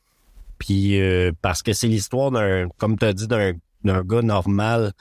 Puis, 0.59 0.99
euh, 0.99 1.33
parce 1.43 1.63
que 1.63 1.75
c'est 1.75 1.89
l'histoire 1.89 2.31
d'un, 2.31 2.69
comme 2.79 2.99
tu 2.99 3.05
as 3.05 3.13
dit, 3.13 3.27
d'un, 3.29 3.53
d'un 3.85 4.03
gars 4.03 4.23
normal, 4.23 4.93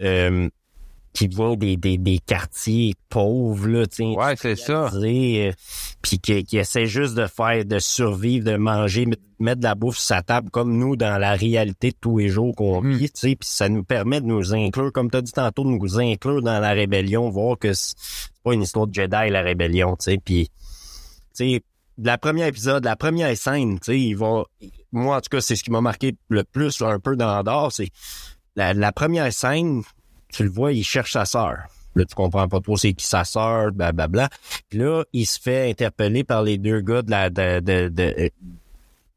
euh, 0.00 0.48
qui 1.12 1.28
vient 1.28 1.54
des, 1.54 1.76
des, 1.76 1.96
des 1.96 2.18
quartiers 2.18 2.94
pauvres, 3.08 3.68
là, 3.68 3.86
tu 3.86 3.96
sais, 3.98 4.04
Ouais, 4.16 4.34
c'est 4.36 4.56
ça. 4.56 4.90
euh, 4.92 5.52
puis 6.02 6.18
qui, 6.18 6.42
qui 6.42 6.56
essaie 6.58 6.86
juste 6.86 7.14
de 7.14 7.26
faire, 7.28 7.64
de 7.64 7.78
survivre, 7.78 8.44
de 8.44 8.56
manger, 8.56 9.06
met- 9.06 9.16
mettre 9.38 9.60
de 9.60 9.64
la 9.64 9.76
bouffe 9.76 9.96
sur 9.96 10.06
sa 10.06 10.22
table 10.22 10.50
comme 10.50 10.76
nous 10.76 10.96
dans 10.96 11.16
la 11.18 11.34
réalité 11.34 11.90
de 11.92 11.96
tous 12.00 12.18
les 12.18 12.28
jours 12.28 12.52
qu'on 12.56 12.82
Mm. 12.82 12.94
vit, 12.94 13.10
tu 13.10 13.20
sais, 13.20 13.36
puis 13.36 13.48
ça 13.48 13.68
nous 13.68 13.84
permet 13.84 14.20
de 14.20 14.26
nous 14.26 14.52
inclure, 14.54 14.90
comme 14.92 15.08
tu 15.08 15.16
as 15.16 15.22
dit 15.22 15.30
tantôt, 15.32 15.62
de 15.62 15.68
nous 15.68 16.00
inclure 16.00 16.42
dans 16.42 16.58
la 16.58 16.70
rébellion, 16.72 17.30
voir 17.30 17.58
que 17.58 17.72
c'est 17.72 17.94
c'est 17.96 18.42
pas 18.42 18.54
une 18.54 18.62
histoire 18.62 18.86
de 18.88 18.92
Jedi, 18.94 19.30
la 19.30 19.40
rébellion, 19.42 19.96
tu 19.96 20.04
sais, 20.10 20.18
puis, 20.22 20.48
tu 20.48 21.54
sais, 21.54 21.62
de 21.98 22.06
la 22.06 22.18
première 22.18 22.46
épisode, 22.46 22.84
la 22.84 22.96
première 22.96 23.36
scène, 23.36 23.78
tu 23.78 23.92
sais, 23.92 24.00
il 24.00 24.14
va, 24.14 24.44
moi, 24.92 25.16
en 25.16 25.20
tout 25.20 25.28
cas, 25.30 25.40
c'est 25.40 25.56
ce 25.56 25.62
qui 25.64 25.70
m'a 25.70 25.80
marqué 25.80 26.16
le 26.28 26.44
plus 26.44 26.80
un 26.82 26.98
peu 26.98 27.16
dans 27.16 27.38
Andorre, 27.38 27.72
c'est 27.72 27.90
la, 28.56 28.74
la 28.74 28.92
première 28.92 29.32
scène, 29.32 29.82
tu 30.32 30.42
le 30.44 30.50
vois, 30.50 30.72
il 30.72 30.84
cherche 30.84 31.12
sa 31.12 31.24
sœur. 31.24 31.58
Là, 31.96 32.04
tu 32.04 32.14
comprends 32.16 32.48
pas 32.48 32.60
trop 32.60 32.76
c'est 32.76 32.92
qui 32.92 33.06
sa 33.06 33.22
sœur, 33.24 33.70
blablabla. 33.70 34.28
Puis 34.68 34.80
là, 34.80 35.04
il 35.12 35.26
se 35.26 35.38
fait 35.40 35.70
interpeller 35.70 36.24
par 36.24 36.42
les 36.42 36.58
deux 36.58 36.80
gars 36.80 37.02
de 37.02 37.10
la... 37.12 37.30
De, 37.30 37.60
de, 37.60 37.88
de- 37.88 38.14
euh, 38.18 38.28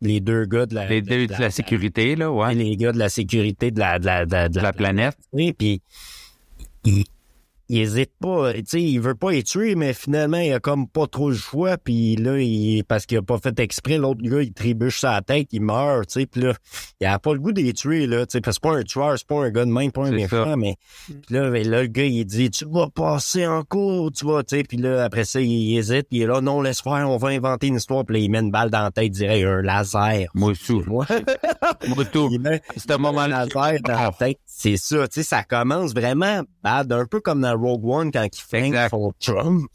les 0.02 0.20
deux 0.20 0.46
gars 0.46 0.68
de 0.68 0.76
la... 0.76 0.86
Les 0.88 1.02
deux 1.02 1.26
de 1.26 1.34
la 1.40 1.50
sécurité, 1.50 2.16
là, 2.16 2.32
ouais. 2.32 2.54
les 2.54 2.78
gars 2.78 2.92
de 2.92 3.00
la 3.00 3.10
sécurité 3.10 3.72
de 3.72 3.80
la... 3.80 3.98
De 3.98 4.06
la, 4.06 4.26
de 4.28 4.32
la, 4.32 4.48
de 4.50 4.54
De 4.54 4.60
la 4.60 4.74
planète. 4.74 5.18
oui, 5.34 5.54
puis 5.54 5.82
il- 6.86 7.06
il 7.70 7.80
hésite 7.80 8.12
pas, 8.20 8.54
tu 8.54 8.64
sais, 8.66 8.82
il 8.82 9.00
veut 9.00 9.16
pas 9.16 9.32
les 9.32 9.44
tuer, 9.44 9.76
mais 9.76 9.94
finalement, 9.94 10.38
il 10.38 10.54
a 10.54 10.60
comme 10.60 10.88
pas 10.88 11.08
trop 11.08 11.30
le 11.30 11.36
choix, 11.36 11.78
puis 11.78 12.16
là, 12.16 12.40
il, 12.40 12.84
parce 12.84 13.06
qu'il 13.06 13.18
a 13.18 13.22
pas 13.22 13.38
fait 13.38 13.60
exprès, 13.60 13.98
l'autre 13.98 14.22
gars, 14.22 14.42
il 14.42 14.54
trébuche 14.54 15.00
sa 15.00 15.22
tête, 15.22 15.48
il 15.52 15.62
meurt, 15.62 16.08
tu 16.08 16.22
sais, 16.22 16.26
puis 16.26 16.42
là, 16.42 16.54
il 17.02 17.08
a 17.08 17.20
pas 17.20 17.34
le 17.34 17.40
goût 17.40 17.52
de 17.52 17.62
les 17.62 17.74
tuer, 17.74 18.08
là, 18.08 18.26
tu 18.26 18.34
sais, 18.34 18.42
parce 18.42 18.60
que 18.60 18.68
c'est 18.68 18.72
pas 18.72 18.78
un 18.80 18.84
tueur, 18.84 19.18
c'est 19.18 19.28
pas 19.28 19.44
un 19.44 19.50
gars 19.50 19.66
de 19.66 19.72
même, 19.72 19.92
pas 19.92 20.06
un 20.06 20.12
méchant, 20.12 20.46
ça. 20.46 20.56
mais 20.56 20.76
puis 21.08 21.36
là, 21.36 21.50
ben, 21.50 21.68
là, 21.68 21.82
le 21.82 21.88
gars, 21.88 22.06
il 22.06 22.26
dit, 22.26 22.50
tu 22.50 22.66
vas 22.66 22.90
passer 22.90 23.46
en 23.46 23.64
cours, 23.64 24.12
tu 24.12 24.26
vas, 24.26 24.44
tu 24.44 24.58
sais, 24.58 24.64
puis 24.64 24.78
là, 24.78 25.04
après 25.04 25.26
ça, 25.26 25.42
il 25.42 25.78
hésite, 25.78 26.08
puis 26.10 26.26
là, 26.26 26.42
non, 26.42 26.62
laisse 26.62 26.82
faire, 26.82 27.10
on 27.10 27.18
va 27.18 27.30
inventer 27.30 27.68
une 27.68 27.76
histoire, 27.76 28.06
puis 28.06 28.18
là, 28.18 28.24
il 28.24 28.32
met 28.32 28.40
une 28.40 28.52
balle 28.52 28.70
dans 28.70 28.84
la 28.84 28.92
tête, 28.92 29.12
dirait 29.12 29.44
un 29.44 29.62
laser. 29.62 30.28
Moi 30.34 30.52
aussi. 30.52 30.74
Moi, 30.86 31.06
Moi 31.88 32.06
tout. 32.06 32.30
il 32.32 32.40
met 32.40 32.62
C'est 32.76 32.92
un 32.92 33.28
laser 33.28 33.80
dans 33.84 33.94
la 33.94 34.12
tête. 34.12 34.40
C'est 34.60 34.78
ça, 34.78 35.08
tu 35.08 35.22
sais, 35.22 35.24
ça 35.24 35.44
commence 35.44 35.94
vraiment 35.94 36.42
bad, 36.64 36.92
un 36.92 37.06
peu 37.06 37.20
comme 37.20 37.42
dans 37.42 37.56
Rogue 37.56 37.86
One 37.86 38.12
quand 38.12 38.24
il 38.26 38.42
fait 38.42 38.90
son 38.90 39.14
Trump. 39.20 39.70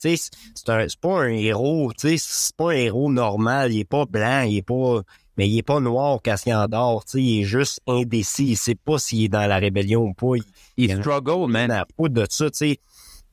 Tu 0.00 0.16
sais, 0.16 0.30
c'est 0.54 0.68
un- 0.70 0.88
c'est 0.88 0.98
pas 0.98 1.24
un 1.24 1.28
héros, 1.28 1.92
tu 1.92 2.08
sais, 2.08 2.16
c'est 2.18 2.56
pas 2.56 2.70
un 2.72 2.76
héros 2.76 3.12
normal, 3.12 3.70
il 3.74 3.80
est 3.80 3.84
pas 3.84 4.06
blanc, 4.06 4.40
il 4.48 4.56
est 4.56 4.62
pas, 4.62 5.02
mais 5.36 5.46
il 5.46 5.58
est 5.58 5.62
pas 5.62 5.78
noir 5.78 6.22
Cassian 6.22 6.66
d'or, 6.68 7.04
tu 7.04 7.10
sais, 7.12 7.22
il 7.22 7.40
est 7.40 7.44
juste 7.44 7.80
indécis, 7.86 8.46
il 8.52 8.56
sait 8.56 8.74
pas 8.74 8.98
s'il 8.98 9.24
est 9.24 9.28
dans 9.28 9.46
la 9.46 9.58
rébellion 9.58 10.04
ou 10.04 10.14
pas, 10.14 10.36
il, 10.36 10.44
Il 10.78 10.90
il 10.90 10.96
struggle, 11.00 11.50
man. 11.50 11.68
n'a 11.68 11.84
pas 11.84 12.08
de 12.08 12.26
ça, 12.30 12.50
tu 12.50 12.56
sais. 12.56 12.80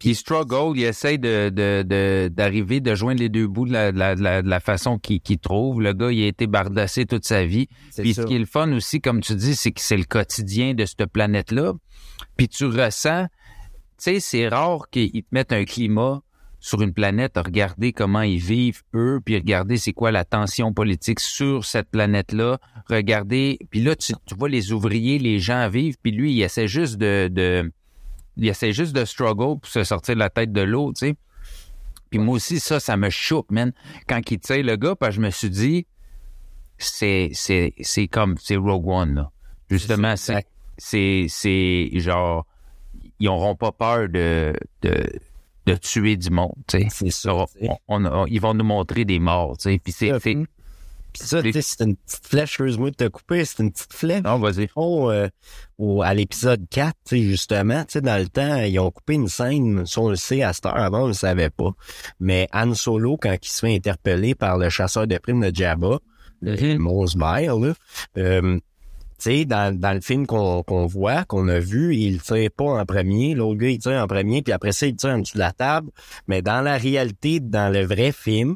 Il 0.03 0.15
struggle, 0.15 0.77
il 0.77 0.83
essaie 0.83 1.17
de, 1.17 1.49
de, 1.49 1.83
de- 1.83 2.29
d'arriver, 2.29 2.79
de 2.79 2.95
joindre 2.95 3.19
les 3.19 3.29
deux 3.29 3.47
bouts 3.47 3.67
de 3.67 3.73
la, 3.73 3.91
de 3.91 3.99
la, 3.99 4.15
de 4.15 4.21
la, 4.21 4.41
de 4.41 4.63
façon 4.63 4.97
qu'il, 4.97 5.21
qu'il 5.21 5.39
trouve. 5.39 5.81
Le 5.81 5.93
gars, 5.93 6.11
il 6.11 6.23
a 6.23 6.27
été 6.27 6.47
bardassé 6.47 7.05
toute 7.05 7.25
sa 7.25 7.45
vie. 7.45 7.67
Puis 7.97 8.13
ça. 8.13 8.21
ce 8.21 8.27
qui 8.27 8.35
est 8.35 8.39
le 8.39 8.45
fun 8.45 8.71
aussi, 8.73 9.01
comme 9.01 9.21
tu 9.21 9.35
dis, 9.35 9.55
c'est 9.55 9.71
que 9.71 9.81
c'est 9.81 9.97
le 9.97 10.05
quotidien 10.05 10.73
de 10.73 10.85
cette 10.85 11.05
planète-là. 11.05 11.73
Puis 12.37 12.47
tu 12.47 12.65
ressens, 12.65 13.25
tu 13.25 13.31
sais, 13.97 14.19
c'est 14.19 14.47
rare 14.47 14.89
qu'ils 14.91 15.11
te 15.11 15.27
mettent 15.31 15.53
un 15.53 15.65
climat 15.65 16.21
sur 16.63 16.81
une 16.83 16.93
planète, 16.93 17.37
regarder 17.37 17.91
comment 17.91 18.21
ils 18.21 18.39
vivent 18.39 18.83
eux, 18.93 19.19
puis 19.25 19.35
regarder 19.35 19.77
c'est 19.77 19.93
quoi 19.93 20.11
la 20.11 20.23
tension 20.23 20.73
politique 20.73 21.19
sur 21.19 21.65
cette 21.65 21.89
planète-là, 21.89 22.59
regarder, 22.87 23.57
puis 23.71 23.81
là 23.81 23.95
tu, 23.95 24.13
tu 24.27 24.35
vois 24.35 24.47
les 24.47 24.71
ouvriers, 24.71 25.17
les 25.17 25.39
gens 25.39 25.67
vivent, 25.69 25.95
puis 26.03 26.11
lui 26.11 26.33
il 26.33 26.41
essaie 26.43 26.67
juste 26.67 26.97
de, 26.97 27.29
de 27.31 27.71
il 28.37 28.47
essaie 28.47 28.73
juste 28.73 28.93
de 28.93 29.05
struggle 29.05 29.59
pour 29.59 29.67
se 29.67 29.83
sortir 29.83 30.15
de 30.15 30.19
la 30.19 30.29
tête 30.29 30.51
de 30.51 30.61
l'eau, 30.61 30.93
tu 30.93 31.07
sais. 31.07 31.15
Puis 32.09 32.19
moi 32.19 32.35
aussi 32.35 32.59
ça, 32.59 32.79
ça 32.79 32.97
me 32.97 33.09
choque, 33.09 33.51
man. 33.51 33.71
Quand 34.07 34.19
il 34.29 34.39
tire 34.39 34.63
le 34.63 34.75
gars, 34.75 34.95
parce 34.95 35.11
que 35.11 35.15
je 35.17 35.21
me 35.21 35.29
suis 35.29 35.49
dit, 35.49 35.85
c'est 36.77 37.29
c'est 37.33 37.73
c'est 37.81 38.07
comme 38.07 38.35
c'est 38.39 38.55
Rogue 38.57 38.87
One 38.87 39.15
là. 39.15 39.31
Justement, 39.69 40.15
C'est 40.17 40.45
c'est 40.77 41.25
c'est 41.29 41.89
genre 41.99 42.45
ils 43.19 43.29
auront 43.29 43.55
pas 43.55 43.71
peur 43.71 44.09
de 44.09 44.53
de 44.81 45.05
de 45.67 45.75
tuer 45.75 46.17
du 46.17 46.31
monde, 46.31 46.55
tu 46.67 46.79
sais. 46.79 46.87
C'est 46.89 47.11
ça. 47.11 47.35
On- 47.35 47.45
tu 47.45 47.59
sais. 47.59 47.69
on- 47.87 48.05
on- 48.05 48.25
ils 48.25 48.41
vont 48.41 48.53
nous 48.55 48.63
montrer 48.65 49.05
des 49.05 49.19
morts, 49.19 49.57
tu 49.57 49.69
sais. 49.69 49.79
Puis 49.79 49.93
c'est 49.93 50.11
Puis 51.13 51.27
ça, 51.27 51.41
tu 51.41 51.51
sais, 51.51 51.61
c'est 51.61 51.83
une 51.83 51.95
petite 51.95 52.25
flèche, 52.27 52.49
excuse-moi 52.51 52.91
de 52.91 52.95
te 52.95 53.07
couper, 53.07 53.43
c'est 53.45 53.61
une 53.63 53.71
petite 53.71 53.93
flèche. 53.93 54.23
non, 54.23 54.39
vas-y. 54.39 54.67
font, 54.67 55.09
euh, 55.11 55.27
au- 55.77 56.01
à 56.01 56.13
l'épisode 56.13 56.65
4, 56.69 56.95
tu 57.05 57.17
sais, 57.17 57.21
justement, 57.23 57.81
tu 57.83 57.93
sais, 57.93 58.01
dans 58.01 58.17
le 58.21 58.27
temps, 58.29 58.57
ils 58.57 58.79
ont 58.79 58.91
coupé 58.91 59.15
une 59.15 59.27
scène, 59.27 59.85
si 59.85 59.99
on 59.99 60.09
le 60.09 60.15
sait, 60.15 60.41
à 60.43 60.53
cette 60.53 60.65
heure, 60.65 60.77
avant, 60.77 61.03
on 61.03 61.07
le 61.07 61.13
savait 61.13 61.49
pas. 61.49 61.71
Mais 62.19 62.47
Han 62.53 62.73
Solo, 62.73 63.17
quand 63.17 63.35
il 63.41 63.47
se 63.49 63.59
fait 63.59 63.75
interpeller 63.75 64.35
par 64.35 64.57
le 64.57 64.69
chasseur 64.69 65.05
de 65.07 65.17
primes 65.17 65.41
de 65.49 65.55
Jabba, 65.55 65.99
le. 66.41 66.77
Mos 66.77 67.15
Mail, 67.15 67.47
là, 67.61 67.73
euh, 68.17 68.57
tu 68.57 68.61
sais, 69.19 69.45
dans, 69.45 69.77
dans 69.77 69.93
le 69.93 70.01
film 70.01 70.25
qu'on 70.25 70.63
qu'on 70.63 70.87
voit, 70.87 71.25
qu'on 71.25 71.47
a 71.49 71.59
vu, 71.59 71.95
il 71.95 72.19
tire 72.21 72.49
pas 72.57 72.63
en 72.81 72.85
premier, 72.85 73.35
l'autre 73.35 73.59
gars, 73.59 73.69
il 73.69 73.77
tire 73.77 74.01
en 74.01 74.07
premier, 74.07 74.41
puis 74.41 74.51
après 74.51 74.71
ça, 74.71 74.87
il 74.87 74.95
tire 74.95 75.11
en 75.11 75.19
dessous 75.19 75.35
de 75.35 75.39
la 75.39 75.51
table. 75.51 75.89
Mais 76.27 76.41
dans 76.41 76.61
la 76.61 76.77
réalité, 76.77 77.39
dans 77.39 77.71
le 77.71 77.83
vrai 77.85 78.11
film, 78.11 78.55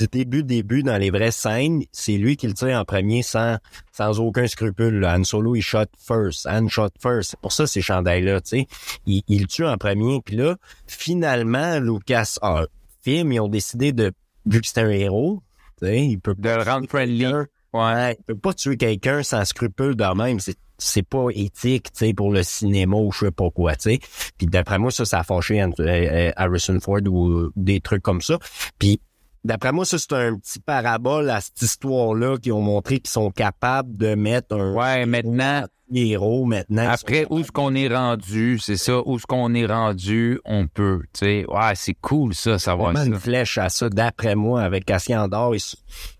du 0.00 0.18
début, 0.18 0.42
début, 0.42 0.82
dans 0.82 0.96
les 0.96 1.10
vraies 1.10 1.30
scènes, 1.30 1.82
c'est 1.92 2.16
lui 2.16 2.36
qui 2.36 2.46
le 2.46 2.54
tire 2.54 2.78
en 2.78 2.84
premier 2.84 3.22
sans, 3.22 3.58
sans 3.92 4.18
aucun 4.20 4.46
scrupule. 4.46 5.00
là. 5.00 5.16
Han 5.16 5.24
Solo, 5.24 5.54
il 5.54 5.62
shot 5.62 5.86
first. 5.98 6.46
Han 6.46 6.68
shot 6.68 6.90
first. 7.00 7.30
C'est 7.30 7.40
pour 7.40 7.52
ça, 7.52 7.66
ces 7.66 7.82
chandails-là, 7.82 8.40
tu 8.40 8.48
sais. 8.60 8.66
Il, 9.06 9.22
il 9.28 9.42
le 9.42 9.46
tue 9.46 9.66
en 9.66 9.76
premier. 9.76 10.20
Puis 10.24 10.36
là, 10.36 10.56
finalement, 10.86 11.78
Lucas, 11.78 12.36
ah, 12.42 12.64
film, 13.02 13.32
ils 13.32 13.40
ont 13.40 13.48
décidé 13.48 13.92
de, 13.92 14.12
vu 14.46 14.60
que 14.60 14.66
c'est 14.66 14.80
un 14.80 14.90
héros, 14.90 15.42
tu 15.80 15.86
sais, 15.86 16.06
il 16.06 16.18
peut 16.18 16.34
De 16.36 16.48
le 16.48 16.62
rendre 16.62 16.88
friendly. 16.88 17.26
Ouais. 17.72 18.16
Il 18.18 18.24
peut 18.26 18.36
pas 18.38 18.52
tuer 18.54 18.76
quelqu'un 18.76 19.22
sans 19.22 19.44
scrupule 19.44 19.94
de 19.94 20.04
même. 20.16 20.40
C'est, 20.40 20.56
c'est 20.78 21.02
pas 21.06 21.26
éthique, 21.34 21.92
tu 21.92 22.06
sais, 22.06 22.14
pour 22.14 22.32
le 22.32 22.42
cinéma 22.42 22.96
ou 22.96 23.12
je 23.12 23.26
sais 23.26 23.30
pas 23.30 23.50
quoi, 23.50 23.76
tu 23.76 23.90
sais. 23.90 23.98
Puis 24.38 24.46
d'après 24.46 24.78
moi, 24.78 24.90
ça, 24.90 25.04
ça 25.04 25.20
a 25.20 25.22
fâché 25.22 25.62
Ant- 25.62 25.70
euh, 25.78 26.32
Harrison 26.36 26.80
Ford 26.80 27.00
ou 27.06 27.50
des 27.54 27.80
trucs 27.80 28.02
comme 28.02 28.22
ça. 28.22 28.38
Puis 28.78 29.00
d'après 29.44 29.72
moi, 29.72 29.84
ça, 29.84 29.98
c'est 29.98 30.12
un 30.12 30.36
petit 30.36 30.60
parabole 30.60 31.30
à 31.30 31.40
cette 31.40 31.60
histoire-là 31.62 32.38
qui 32.38 32.52
ont 32.52 32.60
montré 32.60 33.00
qu'ils 33.00 33.10
sont 33.10 33.30
capables 33.30 33.96
de 33.96 34.14
mettre 34.14 34.54
un 34.56 34.72
Ouais, 34.74 35.06
maintenant, 35.06 35.64
héros 35.92 36.44
maintenant. 36.44 36.88
après, 36.88 37.26
où 37.30 37.40
est-ce 37.40 37.50
qu'on 37.50 37.74
est 37.74 37.88
rendu, 37.88 38.58
c'est 38.60 38.76
ça, 38.76 39.00
où 39.06 39.16
est-ce 39.16 39.26
qu'on 39.26 39.54
est 39.54 39.66
rendu, 39.66 40.40
on 40.44 40.66
peut, 40.68 41.00
tu 41.12 41.20
sais. 41.26 41.44
Ouais, 41.48 41.72
c'est 41.74 41.94
cool, 42.00 42.34
ça, 42.34 42.58
savoir 42.58 42.96
ça. 42.96 43.04
une 43.06 43.18
flèche 43.18 43.58
à 43.58 43.68
ça, 43.68 43.88
d'après 43.88 44.34
moi, 44.36 44.62
avec 44.62 44.84
Cassian 44.84 45.26
d'Or, 45.28 45.54
ils 45.56 45.62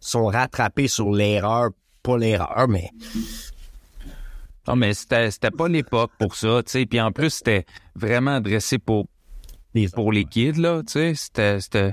sont 0.01 0.27
rattrapés 0.27 0.89
sur 0.89 1.11
l'erreur, 1.13 1.71
pas 2.03 2.19
l'erreur, 2.19 2.67
mais 2.69 2.91
Non, 4.69 4.77
mais 4.77 4.95
c'était, 4.95 5.31
c'était 5.31 5.51
pas 5.51 5.69
l'époque 5.69 6.11
pour 6.19 6.35
ça, 6.37 6.63
tu 6.65 6.71
sais. 6.73 6.87
Puis 6.87 7.01
en 7.01 7.13
plus, 7.13 7.31
c'était 7.31 7.65
vraiment 7.95 8.37
adressé 8.37 8.79
pour, 8.79 9.07
les 9.75 9.89
pour 9.89 10.13
les 10.13 10.25
kids, 10.25 10.53
là, 10.61 10.83
tu 10.87 10.93
sais. 10.93 11.15
C'était, 11.15 11.61
c'était, 11.61 11.93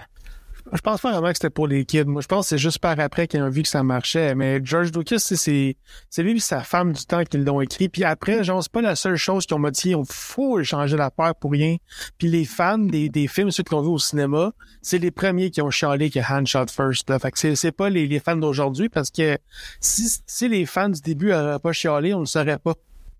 Je 0.74 0.82
pense 0.82 1.02
pas 1.02 1.12
vraiment 1.12 1.30
que 1.30 1.36
c'était 1.36 1.50
pour 1.50 1.68
les 1.68 1.86
kids. 1.86 2.04
Moi, 2.06 2.22
je 2.22 2.28
pense 2.28 2.46
que 2.46 2.50
c'est 2.50 2.58
juste 2.58 2.80
par 2.80 3.00
après 3.00 3.28
qu'ils 3.28 3.42
ont 3.42 3.50
vu 3.50 3.62
que 3.62 3.70
ça 3.70 3.84
marchait. 3.84 4.36
Mais 4.36 4.60
George 4.64 4.92
Lucas, 4.92 5.20
c'est- 5.20 5.76
lui 6.18 6.38
et 6.38 6.40
sa 6.40 6.62
femme 6.62 6.94
du 6.94 7.06
temps 7.06 7.24
qui 7.24 7.38
l'ont 7.38 7.62
écrit. 7.62 7.88
Puis 7.90 8.04
après, 8.04 8.44
genre, 8.44 8.62
c'est 8.62 8.72
pas 8.72 8.82
la 8.82 8.96
seule 8.96 9.16
chose 9.16 9.46
qu'ils 9.46 9.56
ont 9.56 9.60
motivé. 9.60 9.96
Il 9.98 10.06
faut 10.06 10.62
changer 10.64 10.98
la 10.98 11.10
peur 11.10 11.36
pour 11.36 11.52
rien. 11.52 11.78
Puis 12.18 12.28
les 12.28 12.44
fans 12.44 12.78
des, 12.78 13.28
films, 13.28 13.52
ceux 13.52 13.64
qui 13.64 13.74
l'ont 13.74 13.82
vu 13.82 13.88
au 13.88 13.98
cinéma, 13.98 14.52
c'est 14.82 14.98
les 14.98 15.12
premiers 15.12 15.52
qui 15.52 15.62
ont 15.62 15.72
chialé 15.72 16.10
que 16.10 16.20
Han 16.20 16.46
shot 16.46 16.68
first. 16.68 17.10
Là. 17.10 17.20
Fait 17.20 17.32
que 17.32 17.56
c'est 17.56 17.72
pas 17.72 17.90
les, 17.90 18.20
fans 18.20 18.36
d'aujourd'hui 18.36 18.90
parce 18.90 19.10
que 19.10 19.38
si, 19.80 20.50
les 20.50 20.66
fans 20.66 20.90
du 20.90 21.02
début 21.02 21.30
n'auraient 21.30 21.60
pas 21.60 21.72
chialé, 21.72 22.14
on 22.14 22.22
ne 22.22 22.26
saurait 22.26 22.60
pas. 22.60 22.74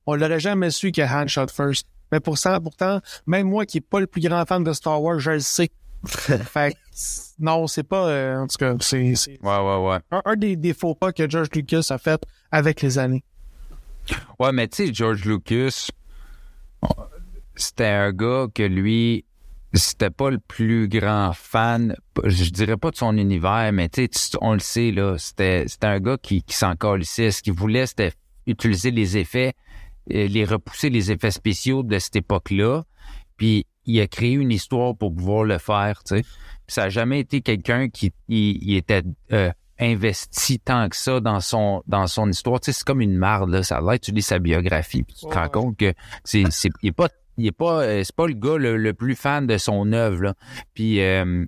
On 0.06 0.16
l'aurait 0.16 0.40
jamais 0.40 0.72
su 0.72 0.92
que 0.92 1.02
Han 1.02 1.28
shot 1.28 1.48
first. 1.48 1.88
Mais 2.12 2.20
pour 2.20 2.38
ça, 2.38 2.60
pourtant, 2.60 3.02
même 3.26 3.48
moi 3.48 3.66
qui 3.66 3.78
est 3.78 3.82
pas 3.82 4.00
le 4.00 4.08
plus 4.08 4.22
grand 4.22 4.46
fan 4.46 4.64
de 4.64 4.74
Star 4.74 5.02
Wars, 5.02 5.20
je 5.20 5.32
le 5.32 5.40
sais. 5.40 5.70
fait 6.06 6.74
que, 6.74 6.78
non, 7.40 7.68
c'est 7.68 7.84
pas. 7.84 8.08
euh, 8.08 8.38
en 8.40 8.48
tout 8.48 8.58
cas, 8.58 8.76
c'est 8.80 9.16
c'est 9.16 9.40
ouais, 9.42 9.58
ouais, 9.60 9.88
ouais. 9.90 9.98
un, 10.12 10.22
un 10.26 10.36
des, 10.36 10.56
des 10.56 10.74
faux 10.74 10.96
pas 10.96 11.12
que 11.12 11.30
George 11.30 11.50
Lucas 11.54 11.88
a 11.90 11.98
fait 11.98 12.22
avec 12.52 12.82
les 12.82 12.98
années. 12.98 13.24
Ouais, 14.40 14.52
mais 14.52 14.68
tu 14.68 14.88
sais, 14.88 14.94
George 14.94 15.26
Lucas, 15.26 15.90
c'était 17.56 17.86
un 17.86 18.12
gars 18.14 18.48
que 18.54 18.64
lui, 18.64 19.26
c'était 19.74 20.10
pas 20.10 20.30
le 20.30 20.40
plus 20.40 20.88
grand 20.88 21.34
fan, 21.34 21.96
je 22.24 22.50
dirais 22.52 22.78
pas 22.78 22.92
de 22.92 22.96
son 22.96 23.18
univers, 23.18 23.72
mais 23.74 23.90
tu 23.90 24.08
sais, 24.12 24.38
on 24.42 24.54
le 24.54 24.60
sait, 24.60 24.92
là, 24.92 25.18
c'était, 25.18 25.66
c'était 25.68 25.88
un 25.88 26.00
gars 26.00 26.18
qui, 26.22 26.42
qui 26.44 26.56
s'en 26.56 26.76
calissait. 26.76 27.32
Ce 27.32 27.42
qu'il 27.42 27.54
voulait, 27.54 27.86
c'était 27.88 28.14
utiliser 28.46 28.92
les 28.92 29.18
effets, 29.18 29.54
euh, 30.14 30.28
les 30.28 30.46
repousser 30.46 30.90
les 30.90 31.12
effets 31.12 31.32
spéciaux 31.32 31.84
de 31.84 32.00
cette 32.00 32.16
époque-là. 32.16 32.84
Puis 33.36 33.66
il 33.88 34.00
a 34.02 34.08
créé 34.08 34.34
une 34.34 34.52
histoire 34.52 34.96
pour 34.96 35.14
pouvoir 35.16 35.44
le 35.44 35.58
faire, 35.58 36.04
tu 36.04 36.18
sais. 36.18 36.24
Ça 36.68 36.84
a 36.84 36.90
jamais 36.90 37.22
été 37.22 37.42
quelqu'un 37.42 37.88
qui 37.90 38.12
il, 38.28 38.62
il 38.62 38.76
était 38.76 39.02
euh, 39.32 39.52
investi 39.80 40.60
tant 40.60 40.90
que 40.90 40.96
ça 40.96 41.20
dans 41.20 41.40
son 41.40 41.82
dans 41.88 42.08
son 42.08 42.30
histoire. 42.30 42.60
Tu 42.60 42.72
sais, 42.72 42.80
c'est 42.80 42.86
comme 42.86 43.02
une 43.02 43.18
marde, 43.18 43.50
là. 43.50 43.64
Ça 43.64 43.78
a 43.78 43.82
l'air, 43.82 44.00
tu 44.00 44.12
lis 44.12 44.22
sa 44.22 44.40
biographie, 44.40 45.04
puis 45.04 45.16
tu 45.16 45.22
te 45.22 45.28
Ouais, 45.28 45.36
rends 45.36 45.50
compte 45.50 45.78
que 45.78 45.94
c'est, 46.24 46.44
c'est, 46.52 46.70
il 46.84 46.90
est 46.90 46.92
pas, 46.92 47.08
il 47.38 47.48
est 47.48 47.52
pas, 47.52 47.84
euh, 47.84 48.04
c'est 48.04 48.16
pas 48.16 48.28
le 48.28 48.34
gars 48.34 48.58
le, 48.58 48.76
le 48.78 48.94
plus 48.94 49.16
fan 49.16 49.48
de 49.48 49.58
son 49.58 49.94
œuvre, 49.94 50.24
là. 50.24 50.34
Puis, 50.74 51.02
euh, 51.02 51.46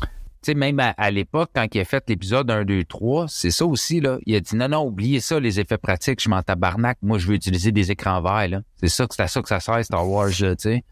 tu 0.00 0.06
sais, 0.50 0.54
même 0.54 0.80
à, 0.80 0.90
à 0.96 1.10
l'époque, 1.10 1.50
quand 1.54 1.66
il 1.74 1.80
a 1.80 1.84
fait 1.84 2.02
l'épisode 2.08 2.50
1, 2.50 2.64
2, 2.64 2.84
3, 2.84 3.26
c'est 3.28 3.50
ça 3.50 3.66
aussi, 3.66 4.00
là. 4.00 4.18
Il 4.26 4.34
a 4.34 4.40
dit, 4.40 4.56
non, 4.56 4.68
non, 4.68 4.86
oubliez 4.86 5.20
ça, 5.20 5.38
les 5.38 5.60
effets 5.60 5.78
pratiques, 5.78 6.22
je 6.22 6.28
m'en 6.28 6.42
tabarnak. 6.42 6.98
Moi, 7.02 7.18
je 7.18 7.26
veux 7.26 7.34
utiliser 7.34 7.72
des 7.72 7.90
écrans 7.90 8.22
verts, 8.22 8.48
là. 8.48 8.62
C'est 8.76 8.88
ça 8.88 9.06
que 9.06 9.14
c'est 9.14 9.22
à 9.22 9.28
ça 9.28 9.42
que 9.42 9.48
ça 9.48 9.60
sert, 9.60 9.84
Star 9.84 10.08
Wars, 10.08 10.30
tu 10.30 10.46
sais. 10.58 10.82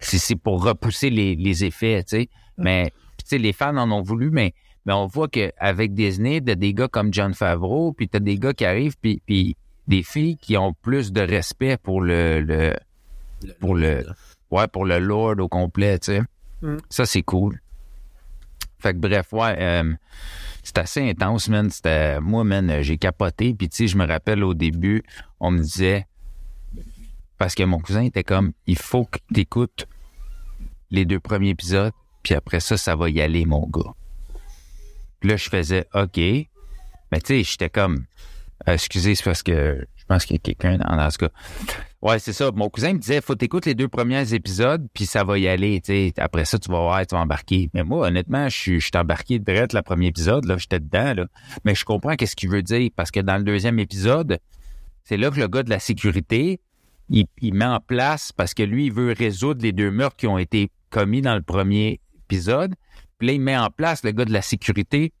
C'est, 0.00 0.18
c'est 0.18 0.36
pour 0.36 0.62
repousser 0.62 1.10
les, 1.10 1.34
les 1.34 1.64
effets, 1.64 2.02
tu 2.04 2.16
sais. 2.16 2.28
Mais, 2.56 2.92
tu 3.18 3.24
sais, 3.26 3.38
les 3.38 3.52
fans 3.52 3.76
en 3.76 3.90
ont 3.90 4.02
voulu, 4.02 4.30
mais, 4.30 4.54
mais 4.86 4.92
on 4.92 5.06
voit 5.06 5.28
qu'avec 5.28 5.94
Disney, 5.94 6.40
t'as 6.40 6.54
des 6.54 6.74
gars 6.74 6.88
comme 6.88 7.12
John 7.12 7.34
Favreau, 7.34 7.92
puis 7.92 8.08
t'as 8.08 8.20
des 8.20 8.38
gars 8.38 8.52
qui 8.52 8.64
arrivent, 8.64 8.96
puis, 9.00 9.22
puis 9.26 9.56
des 9.88 10.02
filles 10.02 10.36
qui 10.36 10.56
ont 10.56 10.74
plus 10.74 11.12
de 11.12 11.20
respect 11.20 11.76
pour 11.78 12.00
le, 12.00 12.40
le 12.40 12.74
pour 13.60 13.74
le 13.74 14.04
ouais 14.50 14.68
pour 14.68 14.84
le 14.84 14.98
Lord 14.98 15.36
au 15.38 15.48
complet, 15.48 15.98
tu 15.98 16.12
sais. 16.12 16.22
Mm. 16.62 16.76
Ça 16.90 17.06
c'est 17.06 17.22
cool. 17.22 17.60
Fait 18.78 18.92
que 18.92 18.98
bref, 18.98 19.32
ouais, 19.32 19.56
euh, 19.58 19.92
c'est 20.62 20.78
assez 20.78 21.08
intense, 21.08 21.48
man. 21.48 21.68
C'était 21.70 22.20
moi, 22.20 22.44
man, 22.44 22.82
j'ai 22.82 22.96
capoté. 22.96 23.54
Puis 23.54 23.68
tu 23.68 23.76
sais, 23.76 23.86
je 23.88 23.96
me 23.96 24.06
rappelle 24.06 24.44
au 24.44 24.54
début, 24.54 25.02
on 25.40 25.50
me 25.50 25.60
disait 25.60 26.06
parce 27.38 27.54
que 27.54 27.62
mon 27.62 27.78
cousin 27.78 28.02
était 28.02 28.24
comme, 28.24 28.52
il 28.66 28.76
faut 28.76 29.04
que 29.04 29.18
t'écoutes 29.32 29.86
les 30.90 31.04
deux 31.04 31.20
premiers 31.20 31.50
épisodes, 31.50 31.92
puis 32.22 32.34
après 32.34 32.60
ça, 32.60 32.76
ça 32.76 32.96
va 32.96 33.08
y 33.10 33.20
aller, 33.20 33.46
mon 33.46 33.66
gars. 33.66 33.94
Puis 35.20 35.30
là, 35.30 35.36
je 35.36 35.48
faisais 35.48 35.86
OK. 35.94 36.16
Mais 36.16 37.20
tu 37.20 37.26
sais, 37.26 37.42
j'étais 37.42 37.70
comme 37.70 38.04
euh, 38.66 38.74
excusez, 38.74 39.14
c'est 39.14 39.24
parce 39.24 39.42
que 39.42 39.86
je 39.96 40.04
pense 40.06 40.24
qu'il 40.24 40.34
y 40.34 40.38
a 40.38 40.40
quelqu'un 40.40 40.78
dans, 40.78 41.10
ce 41.10 41.18
cas. 41.18 41.28
Ouais, 42.02 42.18
c'est 42.18 42.32
ça. 42.32 42.50
Mon 42.52 42.68
cousin 42.68 42.92
me 42.92 42.98
disait 42.98 43.20
faut 43.20 43.34
t'écouter 43.34 43.70
les 43.70 43.74
deux 43.74 43.88
premiers 43.88 44.34
épisodes, 44.34 44.86
puis 44.94 45.06
ça 45.06 45.24
va 45.24 45.38
y 45.38 45.48
aller. 45.48 45.80
tu 45.80 45.92
sais. 45.92 46.12
Après 46.18 46.44
ça, 46.44 46.58
tu 46.58 46.70
vas 46.70 46.80
voir, 46.80 47.06
tu 47.06 47.14
vas 47.14 47.20
embarquer. 47.20 47.70
Mais 47.74 47.84
moi, 47.84 48.08
honnêtement, 48.08 48.48
je 48.48 48.56
suis, 48.56 48.80
je 48.80 48.86
suis 48.86 48.96
embarqué 48.96 49.38
direct 49.38 49.72
le 49.72 49.82
premier 49.82 50.06
épisode, 50.06 50.44
là, 50.44 50.56
j'étais 50.56 50.80
dedans, 50.80 51.14
là. 51.14 51.26
Mais 51.64 51.74
je 51.74 51.84
comprends 51.84 52.16
qu'est-ce 52.16 52.36
qu'il 52.36 52.50
veut 52.50 52.62
dire, 52.62 52.90
parce 52.96 53.10
que 53.10 53.20
dans 53.20 53.36
le 53.36 53.44
deuxième 53.44 53.78
épisode, 53.78 54.38
c'est 55.04 55.16
là 55.16 55.30
que 55.30 55.38
le 55.38 55.48
gars 55.48 55.62
de 55.62 55.70
la 55.70 55.78
sécurité, 55.78 56.60
il, 57.08 57.26
il 57.40 57.54
met 57.54 57.64
en 57.64 57.80
place, 57.80 58.32
parce 58.32 58.54
que 58.54 58.62
lui, 58.62 58.86
il 58.86 58.92
veut 58.92 59.12
résoudre 59.12 59.62
les 59.62 59.72
deux 59.72 59.90
meurtres 59.90 60.16
qui 60.16 60.26
ont 60.26 60.38
été 60.38 60.70
commis 60.90 61.22
dans 61.22 61.34
le 61.34 61.42
premier 61.42 62.00
épisode. 62.24 62.74
Puis 63.18 63.28
là, 63.28 63.32
il 63.34 63.40
met 63.40 63.56
en 63.56 63.70
place, 63.70 64.04
le 64.04 64.12
gars 64.12 64.24
de 64.24 64.32
la 64.32 64.42
sécurité, 64.42 65.12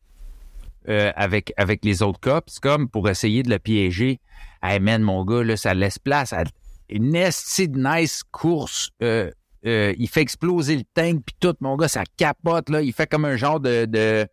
euh, 0.88 1.12
avec, 1.16 1.52
avec 1.56 1.84
les 1.84 2.02
autres 2.02 2.20
cops, 2.20 2.60
comme 2.60 2.88
pour 2.88 3.08
essayer 3.08 3.42
de 3.42 3.50
le 3.50 3.58
piéger. 3.58 4.20
Hey 4.62 4.80
man, 4.80 5.02
mon 5.02 5.24
gars, 5.24 5.42
là, 5.42 5.56
ça 5.56 5.74
laisse 5.74 5.98
place 5.98 6.32
à 6.32 6.44
une 6.88 7.10
nice 7.12 8.22
course. 8.30 8.90
Euh, 9.02 9.30
euh, 9.66 9.92
il 9.98 10.08
fait 10.08 10.22
exploser 10.22 10.76
le 10.76 10.84
tank, 10.94 11.22
puis 11.26 11.36
tout, 11.40 11.54
mon 11.60 11.76
gars, 11.76 11.88
ça 11.88 12.04
capote, 12.16 12.70
là. 12.70 12.80
Il 12.80 12.92
fait 12.92 13.06
comme 13.06 13.24
un 13.24 13.36
genre 13.36 13.60
de, 13.60 13.84
de, 13.84 14.26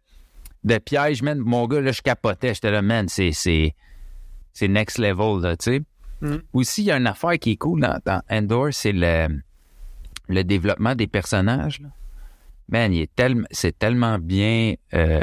de 0.63 0.77
piège, 0.77 1.23
man. 1.23 1.39
Mon 1.39 1.67
gars, 1.67 1.81
là, 1.81 1.91
je 1.91 2.01
capotais. 2.01 2.53
J'étais 2.53 2.71
là, 2.71 2.81
man, 2.81 3.07
c'est, 3.09 3.31
c'est, 3.31 3.75
c'est 4.53 4.67
next 4.67 4.99
level, 4.99 5.41
là, 5.41 5.57
tu 5.57 5.71
sais. 5.71 5.81
Aussi, 6.53 6.83
il 6.83 6.85
y 6.85 6.91
a 6.91 6.97
une 6.97 7.07
affaire 7.07 7.37
qui 7.39 7.51
est 7.51 7.57
cool 7.57 7.81
dans, 7.81 8.21
Endor, 8.29 8.69
c'est 8.71 8.91
le, 8.91 9.41
le 10.27 10.43
développement 10.43 10.95
des 10.95 11.07
personnages. 11.07 11.81
Man, 12.69 12.93
il 12.93 13.01
est 13.01 13.15
tellement, 13.15 13.47
c'est 13.51 13.77
tellement 13.77 14.17
bien 14.17 14.73
euh, 14.93 15.21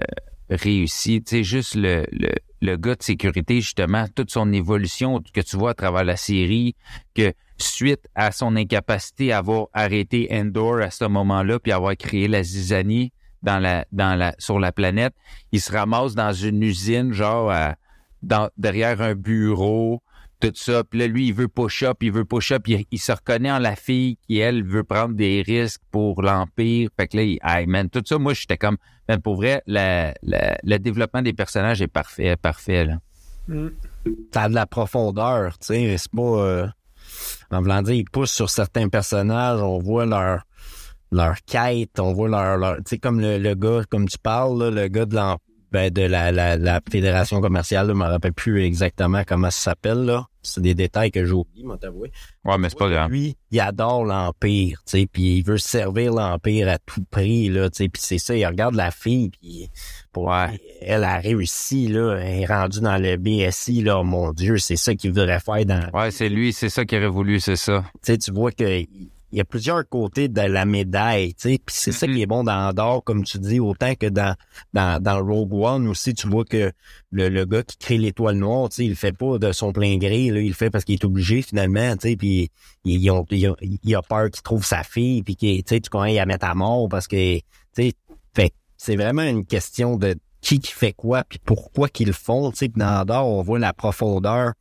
réussi. 0.49 1.23
Tu 1.23 1.37
sais, 1.37 1.45
juste 1.45 1.75
le, 1.75 2.07
le, 2.61 2.77
gars 2.77 2.95
de 2.95 3.03
sécurité, 3.03 3.61
justement, 3.61 4.07
toute 4.15 4.31
son 4.31 4.53
évolution 4.53 5.21
que 5.33 5.41
tu 5.41 5.57
vois 5.57 5.71
à 5.71 5.75
travers 5.75 6.05
la 6.05 6.17
série, 6.17 6.77
que 7.15 7.33
suite 7.59 8.09
à 8.15 8.31
son 8.31 8.55
incapacité 8.57 9.33
à 9.33 9.39
avoir 9.39 9.67
arrêté 9.73 10.29
Endor 10.31 10.81
à 10.81 10.91
ce 10.91 11.05
moment-là, 11.05 11.59
puis 11.59 11.73
avoir 11.73 11.97
créé 11.97 12.29
la 12.29 12.43
zizanie 12.43 13.13
dans 13.43 13.59
la, 13.59 13.87
dans 13.91 14.15
la, 14.15 14.35
sur 14.39 14.61
la 14.61 14.71
planète, 14.71 15.15
il 15.51 15.61
se 15.61 15.73
ramasse 15.73 16.15
dans 16.15 16.33
une 16.33 16.63
usine, 16.63 17.13
genre, 17.13 17.53
derrière 18.57 19.01
un 19.03 19.15
bureau, 19.15 20.01
tout 20.51 20.57
ça. 20.57 20.83
Puis 20.85 20.99
là, 21.01 21.07
lui, 21.07 21.29
il 21.29 21.35
veut 21.35 21.49
push-up, 21.49 21.99
il 22.03 22.13
veut 22.13 22.25
push-up. 22.25 22.67
Il, 22.69 22.85
il 22.91 22.99
se 22.99 23.13
reconnaît 23.13 23.51
en 23.53 23.59
la 23.59 23.77
fille 23.77 24.17
qui, 24.27 24.39
elle, 24.39 24.65
veut 24.65 24.85
prendre 24.85 25.15
des 25.15 25.43
risques 25.47 25.81
pour 25.91 26.23
l'Empire. 26.23 26.89
Fait 26.99 27.07
que 27.09 27.17
là, 27.19 27.23
il, 27.23 27.39
hey, 27.45 27.67
man, 27.67 27.89
tout 27.91 28.03
ça, 28.05 28.19
moi, 28.19 28.35
j'étais 28.35 28.57
comme, 28.57 28.77
man, 29.09 29.21
pour 29.21 29.37
vrai, 29.37 29.63
la- 29.67 30.15
la- 30.23 30.59
le 30.63 30.79
développement 30.79 31.23
des 31.23 31.33
personnages 31.33 31.81
est 31.83 31.89
parfait, 31.89 32.37
parfait, 32.37 32.85
là. 32.85 32.95
Mm. 33.49 33.69
ça 34.33 34.43
a 34.43 34.49
de 34.49 34.55
la 34.55 34.67
profondeur, 34.67 35.59
tu 35.59 35.67
sais, 35.67 35.97
c'est 35.99 36.13
pas 36.13 36.23
euh, 36.23 36.67
en 37.51 37.61
voulant 37.61 37.83
dire 37.83 37.95
ils 37.95 38.05
poussent 38.09 38.31
sur 38.31 38.49
certains 38.49 38.89
personnages, 38.89 39.61
on 39.61 39.81
voit 39.81 40.07
leur 40.07 40.43
leur 41.11 41.35
quête, 41.45 41.99
on 41.99 42.13
voit 42.13 42.29
leur, 42.29 42.57
leur 42.57 42.77
tu 42.77 42.83
sais 42.87 42.99
comme 42.99 43.19
le, 43.21 43.39
le 43.39 43.55
gars 43.57 43.83
comme 43.91 44.09
tu 44.09 44.17
parles 44.17 44.63
là, 44.63 44.71
le 44.71 44.87
gars 44.87 45.07
de 45.07 45.17
l'en- 45.17 45.39
ben, 45.73 45.91
de 45.91 46.03
la, 46.03 46.31
la, 46.33 46.57
la 46.57 46.81
fédération 46.91 47.41
commerciale, 47.41 47.89
je 47.89 47.93
me 47.93 48.05
rappelle 48.05 48.33
plus 48.35 48.63
exactement 48.65 49.23
comment 49.27 49.51
ça 49.51 49.71
s'appelle 49.71 50.05
là. 50.05 50.27
C'est 50.45 50.61
des 50.61 50.75
détails 50.75 51.13
que 51.13 51.25
j'ai 51.25 51.33
oubliés, 51.33 51.65
moi 51.65 51.79
t'avouer. 51.79 52.11
Ouais, 52.45 52.59
mais 52.59 52.69
c'est 52.69 52.79
pas 52.79 52.89
grave. 52.91 53.11
Lui, 53.11 53.37
il 53.53 53.61
adore 53.61 54.05
l'Empire, 54.05 54.83
tu 54.85 54.99
sais, 54.99 55.07
puis 55.11 55.39
il 55.39 55.43
veut 55.45 55.57
servir 55.57 56.13
l'Empire 56.13 56.69
à 56.69 56.79
tout 56.79 57.05
prix, 57.11 57.49
là, 57.49 57.71
tu 57.71 57.85
sais, 57.85 57.89
puis 57.89 58.03
c'est 58.05 58.19
ça, 58.19 58.37
il 58.37 58.45
regarde 58.45 58.75
la 58.75 58.91
fille, 58.91 59.31
puis 59.31 59.71
pour 60.13 60.25
Ouais. 60.25 60.61
elle 60.81 61.05
a 61.05 61.19
réussi, 61.19 61.87
là, 61.87 62.17
elle 62.17 62.41
est 62.43 62.47
rendue 62.47 62.81
dans 62.81 62.99
le 63.01 63.17
BSI, 63.17 63.83
là, 63.83 64.03
mon 64.03 64.33
Dieu, 64.33 64.59
c'est 64.59 64.77
ça 64.77 64.95
qu'il 64.97 65.11
voudrait 65.11 65.39
faire 65.41 65.65
dans... 65.65 65.89
Ouais, 65.95 66.11
c'est 66.11 66.29
lui, 66.29 66.53
c'est 66.53 66.69
ça 66.71 66.85
qu'il 66.85 66.99
aurait 66.99 67.07
voulu, 67.09 67.39
c'est 67.39 67.57
ça. 67.57 67.85
Tu 67.95 68.13
sais, 68.13 68.19
tu 68.19 68.33
vois 68.33 68.51
que 68.51 68.85
il 69.33 69.39
y 69.39 69.41
a 69.41 69.45
plusieurs 69.45 69.89
côtés 69.89 70.29
de 70.29 70.43
la 70.43 70.67
médaille, 70.67 71.35
tu 71.35 71.49
sais, 71.49 71.59
puis 71.65 71.75
c'est 71.75 71.91
ça 71.91 72.07
qui 72.07 72.21
est 72.21 72.27
bon 72.27 72.45
dans 72.45 72.69
Andorre, 72.69 73.03
comme 73.03 73.25
tu 73.25 73.39
dis, 73.39 73.61
autant 73.61 73.95
que 73.95 74.07
dans 74.07 74.37
dans, 74.75 75.03
dans 75.03 75.25
Rogue 75.25 75.55
One 75.55 75.89
aussi, 75.89 76.13
tu 76.13 76.29
vois 76.29 76.45
que 76.45 76.71
le, 77.11 77.29
le 77.31 77.47
gars 77.47 77.63
qui 77.63 77.79
crée 77.79 77.97
l'étoile 77.97 78.37
noire, 78.37 78.69
tu 78.69 78.77
sais, 78.77 78.85
il 78.85 78.91
le 78.91 78.95
fait 78.95 79.17
pas 79.17 79.39
de 79.39 79.53
son 79.53 79.73
plein 79.73 79.97
gré, 79.97 80.31
là, 80.31 80.41
il 80.41 80.49
le 80.49 80.55
fait 80.55 80.69
parce 80.69 80.85
qu'il 80.85 80.95
est 80.95 81.05
obligé 81.05 81.41
finalement, 81.41 81.97
tu 81.97 82.11
sais, 82.11 82.17
puis 82.17 82.51
il, 82.85 82.97
il, 82.97 83.25
il 83.31 83.47
a, 83.47 83.55
il 83.63 83.95
a 83.95 84.03
peur 84.03 84.31
qu'il 84.31 84.43
trouve 84.43 84.67
sa 84.67 84.83
fille, 84.83 85.23
puis 85.23 85.35
qu'il, 85.35 85.65
tu 85.65 85.75
sais, 85.75 85.81
tu 85.81 85.89
connais, 85.89 86.13
il 86.13 86.17
la 86.17 86.27
met 86.27 86.45
à 86.45 86.55
mort 86.55 86.89
parce 86.91 87.09
que, 87.09 87.37
tu 87.37 87.43
sais, 87.73 87.93
fait 88.35 88.53
c'est 88.77 88.97
vraiment 88.97 89.23
une 89.23 89.47
question 89.47 89.97
de 89.97 90.15
qui 90.43 90.61
qui 90.61 90.73
fait 90.73 90.93
quoi, 90.93 91.25
puis 91.25 91.39
pourquoi 91.43 91.89
qu'ils 91.89 92.09
le 92.09 92.13
font, 92.13 92.51
tu 92.51 92.59
sais, 92.59 92.69
puis 92.69 92.81
dans 92.81 93.01
Andorre, 93.01 93.29
on 93.29 93.43
voit 93.43 93.59
la 93.59 93.73
profondeur, 93.73 94.53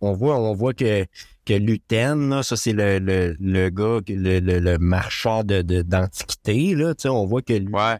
on 0.00 0.12
voit, 0.12 0.38
on 0.38 0.52
voit 0.52 0.74
que 0.74 1.06
que 1.44 1.54
Luten, 1.54 2.30
là, 2.30 2.42
ça 2.42 2.56
c'est 2.56 2.72
le, 2.72 2.98
le, 2.98 3.36
le 3.40 3.70
gars, 3.70 4.00
le, 4.08 4.40
le, 4.40 4.58
le 4.60 4.78
marchand 4.78 5.42
de, 5.44 5.62
de- 5.62 5.82
d'antiquité, 5.82 6.74
là, 6.74 6.94
tu 6.94 7.02
sais, 7.02 7.08
on 7.08 7.26
voit 7.26 7.42
que 7.42 7.52
lui, 7.54 7.72
Ouais. 7.72 7.96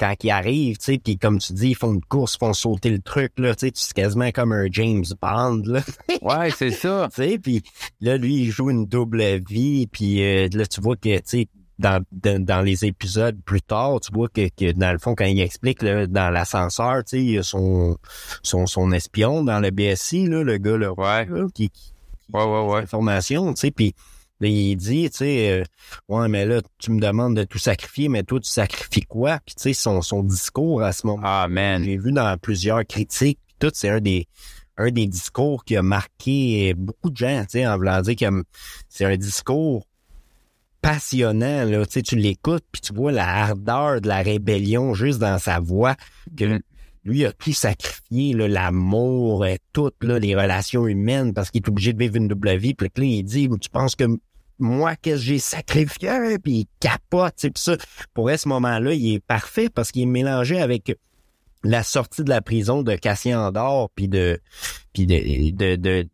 quand 0.00 0.14
il 0.24 0.30
arrive, 0.30 0.76
tu 0.78 0.84
sais, 0.84 0.98
puis 0.98 1.16
comme 1.16 1.38
tu 1.38 1.52
dis, 1.52 1.70
ils 1.70 1.74
font 1.76 1.94
une 1.94 2.04
course, 2.04 2.34
ils 2.34 2.38
font 2.44 2.52
sauter 2.52 2.90
le 2.90 2.98
truc, 3.00 3.32
là, 3.38 3.54
tu 3.54 3.68
sais, 3.68 3.72
c'est 3.74 3.94
quasiment 3.94 4.30
comme 4.32 4.52
un 4.52 4.66
James 4.70 5.04
Bond, 5.22 5.62
là, 5.66 5.80
Ouais, 6.22 6.50
c'est 6.50 6.70
ça. 6.72 7.08
tu 7.14 7.22
sais, 7.22 7.38
puis 7.38 7.62
là, 8.00 8.16
lui, 8.16 8.34
il 8.42 8.50
joue 8.50 8.70
une 8.70 8.86
double 8.86 9.22
vie, 9.48 9.86
puis 9.86 10.22
euh, 10.22 10.48
là, 10.52 10.66
tu 10.66 10.80
vois 10.80 10.96
que, 10.96 11.16
tu 11.18 11.22
sais, 11.24 11.48
dans, 11.78 12.02
dans, 12.10 12.42
dans 12.42 12.62
les 12.62 12.86
épisodes 12.86 13.38
plus 13.44 13.60
tard, 13.60 14.00
tu 14.00 14.10
vois 14.10 14.28
que, 14.28 14.48
que 14.48 14.72
dans 14.72 14.92
le 14.92 14.98
fond, 14.98 15.14
quand 15.14 15.26
il 15.26 15.38
explique 15.40 15.82
là, 15.82 16.06
dans 16.06 16.30
l'ascenseur, 16.30 17.04
tu 17.04 17.10
sais, 17.10 17.22
il 17.22 17.30
y 17.32 17.38
a 17.38 17.42
son, 17.42 17.96
son, 18.42 18.66
son 18.66 18.92
espion 18.92 19.44
dans 19.44 19.60
le 19.60 19.70
BSI, 19.70 20.26
là, 20.26 20.42
le 20.42 20.56
gars, 20.56 20.78
là, 20.78 20.92
Ouais. 20.98 21.26
là, 21.26 21.46
qui, 21.54 21.68
qui 21.68 21.92
Ouais, 22.32 22.44
ouais, 22.44 22.66
ouais. 22.72 22.82
information, 22.82 23.54
tu 23.54 23.60
sais, 23.60 23.70
puis 23.70 23.94
là, 24.40 24.48
il 24.48 24.76
dit, 24.76 25.08
tu 25.10 25.18
sais, 25.18 25.50
euh, 25.50 25.64
ouais, 26.08 26.28
mais 26.28 26.44
là, 26.44 26.60
tu 26.78 26.90
me 26.90 27.00
demandes 27.00 27.36
de 27.36 27.44
tout 27.44 27.58
sacrifier, 27.58 28.08
mais 28.08 28.22
toi, 28.22 28.40
tu 28.40 28.50
sacrifies 28.50 29.02
quoi? 29.02 29.38
Puis 29.44 29.54
tu 29.54 29.62
sais, 29.62 29.72
son, 29.72 30.02
son 30.02 30.22
discours 30.22 30.82
à 30.82 30.92
ce 30.92 31.06
moment 31.06 31.22
Ah, 31.24 31.46
man. 31.48 31.84
j'ai 31.84 31.96
vu 31.96 32.12
dans 32.12 32.36
plusieurs 32.38 32.84
critiques, 32.86 33.38
puis 33.46 33.56
tout, 33.58 33.70
c'est 33.74 33.88
un 33.90 34.00
des 34.00 34.26
un 34.78 34.90
des 34.90 35.06
discours 35.06 35.64
qui 35.64 35.74
a 35.76 35.82
marqué 35.82 36.74
beaucoup 36.74 37.08
de 37.08 37.16
gens, 37.16 37.42
tu 37.44 37.52
sais, 37.58 37.66
en 37.66 37.76
voulant 37.76 38.02
dire 38.02 38.14
que 38.14 38.44
c'est 38.90 39.06
un 39.06 39.16
discours 39.16 39.86
passionnant, 40.82 41.64
là, 41.64 41.84
tu 41.86 41.92
sais, 41.92 42.02
tu 42.02 42.16
l'écoutes, 42.16 42.64
puis 42.70 42.80
tu 42.80 42.92
vois 42.92 43.10
la 43.10 43.26
ardeur 43.26 44.00
de 44.00 44.08
la 44.08 44.22
rébellion 44.22 44.94
juste 44.94 45.18
dans 45.18 45.38
sa 45.38 45.60
voix, 45.60 45.96
que 46.36 46.60
lui 47.06 47.24
a 47.24 47.32
tout 47.32 47.52
sacrifié, 47.52 48.32
l'amour, 48.34 49.44
euh, 49.44 49.54
tout, 49.72 49.92
là, 50.00 50.18
les 50.18 50.34
relations 50.34 50.86
humaines, 50.86 51.32
parce 51.32 51.50
qu'il 51.50 51.62
est 51.62 51.68
obligé 51.68 51.92
de 51.92 51.98
vivre 51.98 52.16
une 52.16 52.28
double 52.28 52.56
vie, 52.56 52.74
puis 52.74 52.90
là, 52.94 53.04
il 53.04 53.22
dit, 53.22 53.48
tu 53.60 53.70
penses 53.70 53.94
que 53.94 54.04
moi, 54.58 54.96
qu'est-ce 54.96 55.16
que 55.16 55.22
j'ai 55.22 55.38
sacrifié, 55.38 56.38
puis 56.42 56.52
il 56.52 56.66
capote, 56.80 57.34
puis 57.36 57.52
ça, 57.56 57.76
pour 58.14 58.30
ce 58.30 58.48
moment-là, 58.48 58.92
il 58.94 59.14
est 59.14 59.20
parfait, 59.20 59.68
parce 59.68 59.92
qu'il 59.92 60.02
est 60.02 60.06
mélangé 60.06 60.60
avec 60.60 60.96
la 61.64 61.82
sortie 61.82 62.24
de 62.24 62.30
la 62.30 62.42
prison 62.42 62.82
de 62.82 62.94
Cassien 62.94 63.40
Andor 63.40 63.90
puis 63.94 64.08
de 64.08 64.40
puis 64.92 65.06
de 65.06 66.08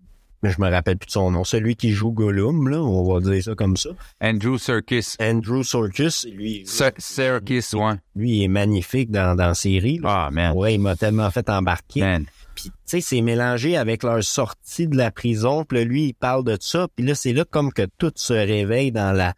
je 0.51 0.61
me 0.61 0.71
rappelle 0.71 0.97
plus 0.99 1.07
de 1.07 1.13
son 1.13 1.31
nom, 1.31 1.45
celui 1.45 1.77
qui 1.77 1.91
joue 1.93 2.11
Gollum 2.13 2.69
là, 2.69 2.79
on 2.81 3.13
va 3.13 3.21
dire 3.21 3.43
ça 3.43 3.55
comme 3.55 3.77
ça. 3.77 3.91
Andrew 4.21 4.59
Serkis. 4.59 5.15
Andrew 5.21 5.63
Serkis, 5.63 6.27
lui 6.35 6.63
Ser- 6.67 6.95
Serkis, 6.99 7.65
ouais. 7.75 7.95
lui 8.17 8.39
il 8.39 8.45
est 8.45 8.49
magnifique 8.49 9.11
dans 9.11 9.37
dans 9.37 9.49
la 9.49 9.55
série. 9.55 10.01
Ah, 10.05 10.31
man. 10.33 10.53
Ouais, 10.57 10.75
il 10.75 10.81
m'a 10.81 10.97
tellement 10.97 11.31
fait 11.31 11.49
embarquer. 11.49 12.01
Man. 12.01 12.25
Puis 12.55 12.65
tu 12.65 12.73
sais, 12.85 13.01
c'est 13.01 13.21
mélangé 13.23 13.77
avec 13.77 14.03
leur 14.03 14.23
sortie 14.23 14.87
de 14.89 14.97
la 14.97 15.11
prison, 15.11 15.65
puis 15.65 15.79
là, 15.79 15.85
lui 15.85 16.07
il 16.09 16.13
parle 16.15 16.45
de 16.45 16.57
ça, 16.61 16.87
puis 16.95 17.05
là 17.07 17.15
c'est 17.15 17.33
là 17.33 17.45
comme 17.45 17.73
que 17.73 17.87
tout 17.99 18.13
se 18.15 18.33
réveille 18.35 18.93
dans 18.93 19.13
la 19.17 19.35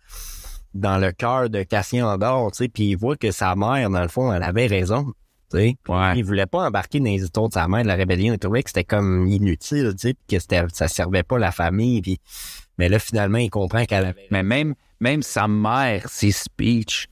dans 0.74 0.98
le 0.98 1.12
cœur 1.12 1.50
de 1.50 1.62
Cassien 1.62 2.04
Andor, 2.04 2.50
tu 2.50 2.64
sais, 2.64 2.68
puis 2.68 2.90
il 2.90 2.96
voit 2.96 3.16
que 3.16 3.30
sa 3.30 3.54
mère 3.54 3.88
dans 3.90 4.02
le 4.02 4.08
fond, 4.08 4.32
elle 4.32 4.42
avait 4.42 4.66
raison. 4.66 5.12
Tu 5.54 5.60
sais, 5.60 5.76
Ouais. 5.88 6.12
il 6.18 6.24
voulait 6.24 6.46
pas 6.46 6.66
embarquer 6.66 6.98
dans 6.98 7.06
les 7.06 7.22
histoires 7.22 7.48
de 7.48 7.54
sa 7.54 7.68
mère 7.68 7.82
de 7.82 7.88
la 7.88 7.94
rébellion. 7.94 8.32
Il 8.34 8.38
trouvait 8.38 8.62
que 8.62 8.70
c'était 8.70 8.84
comme 8.84 9.26
inutile, 9.28 9.92
tu 9.98 10.08
sais, 10.08 10.14
que 10.28 10.38
c'était, 10.38 10.62
ça 10.72 10.88
servait 10.88 11.22
pas 11.22 11.38
la 11.38 11.52
famille. 11.52 12.02
Puis, 12.02 12.18
mais 12.78 12.88
là, 12.88 12.98
finalement, 12.98 13.38
il 13.38 13.50
comprend 13.50 13.84
qu'elle 13.84 14.04
avait. 14.06 14.26
Mais 14.30 14.42
même, 14.42 14.74
même 15.00 15.22
sa 15.22 15.46
mère, 15.48 16.08
ses 16.08 16.32
speeches, 16.32 17.08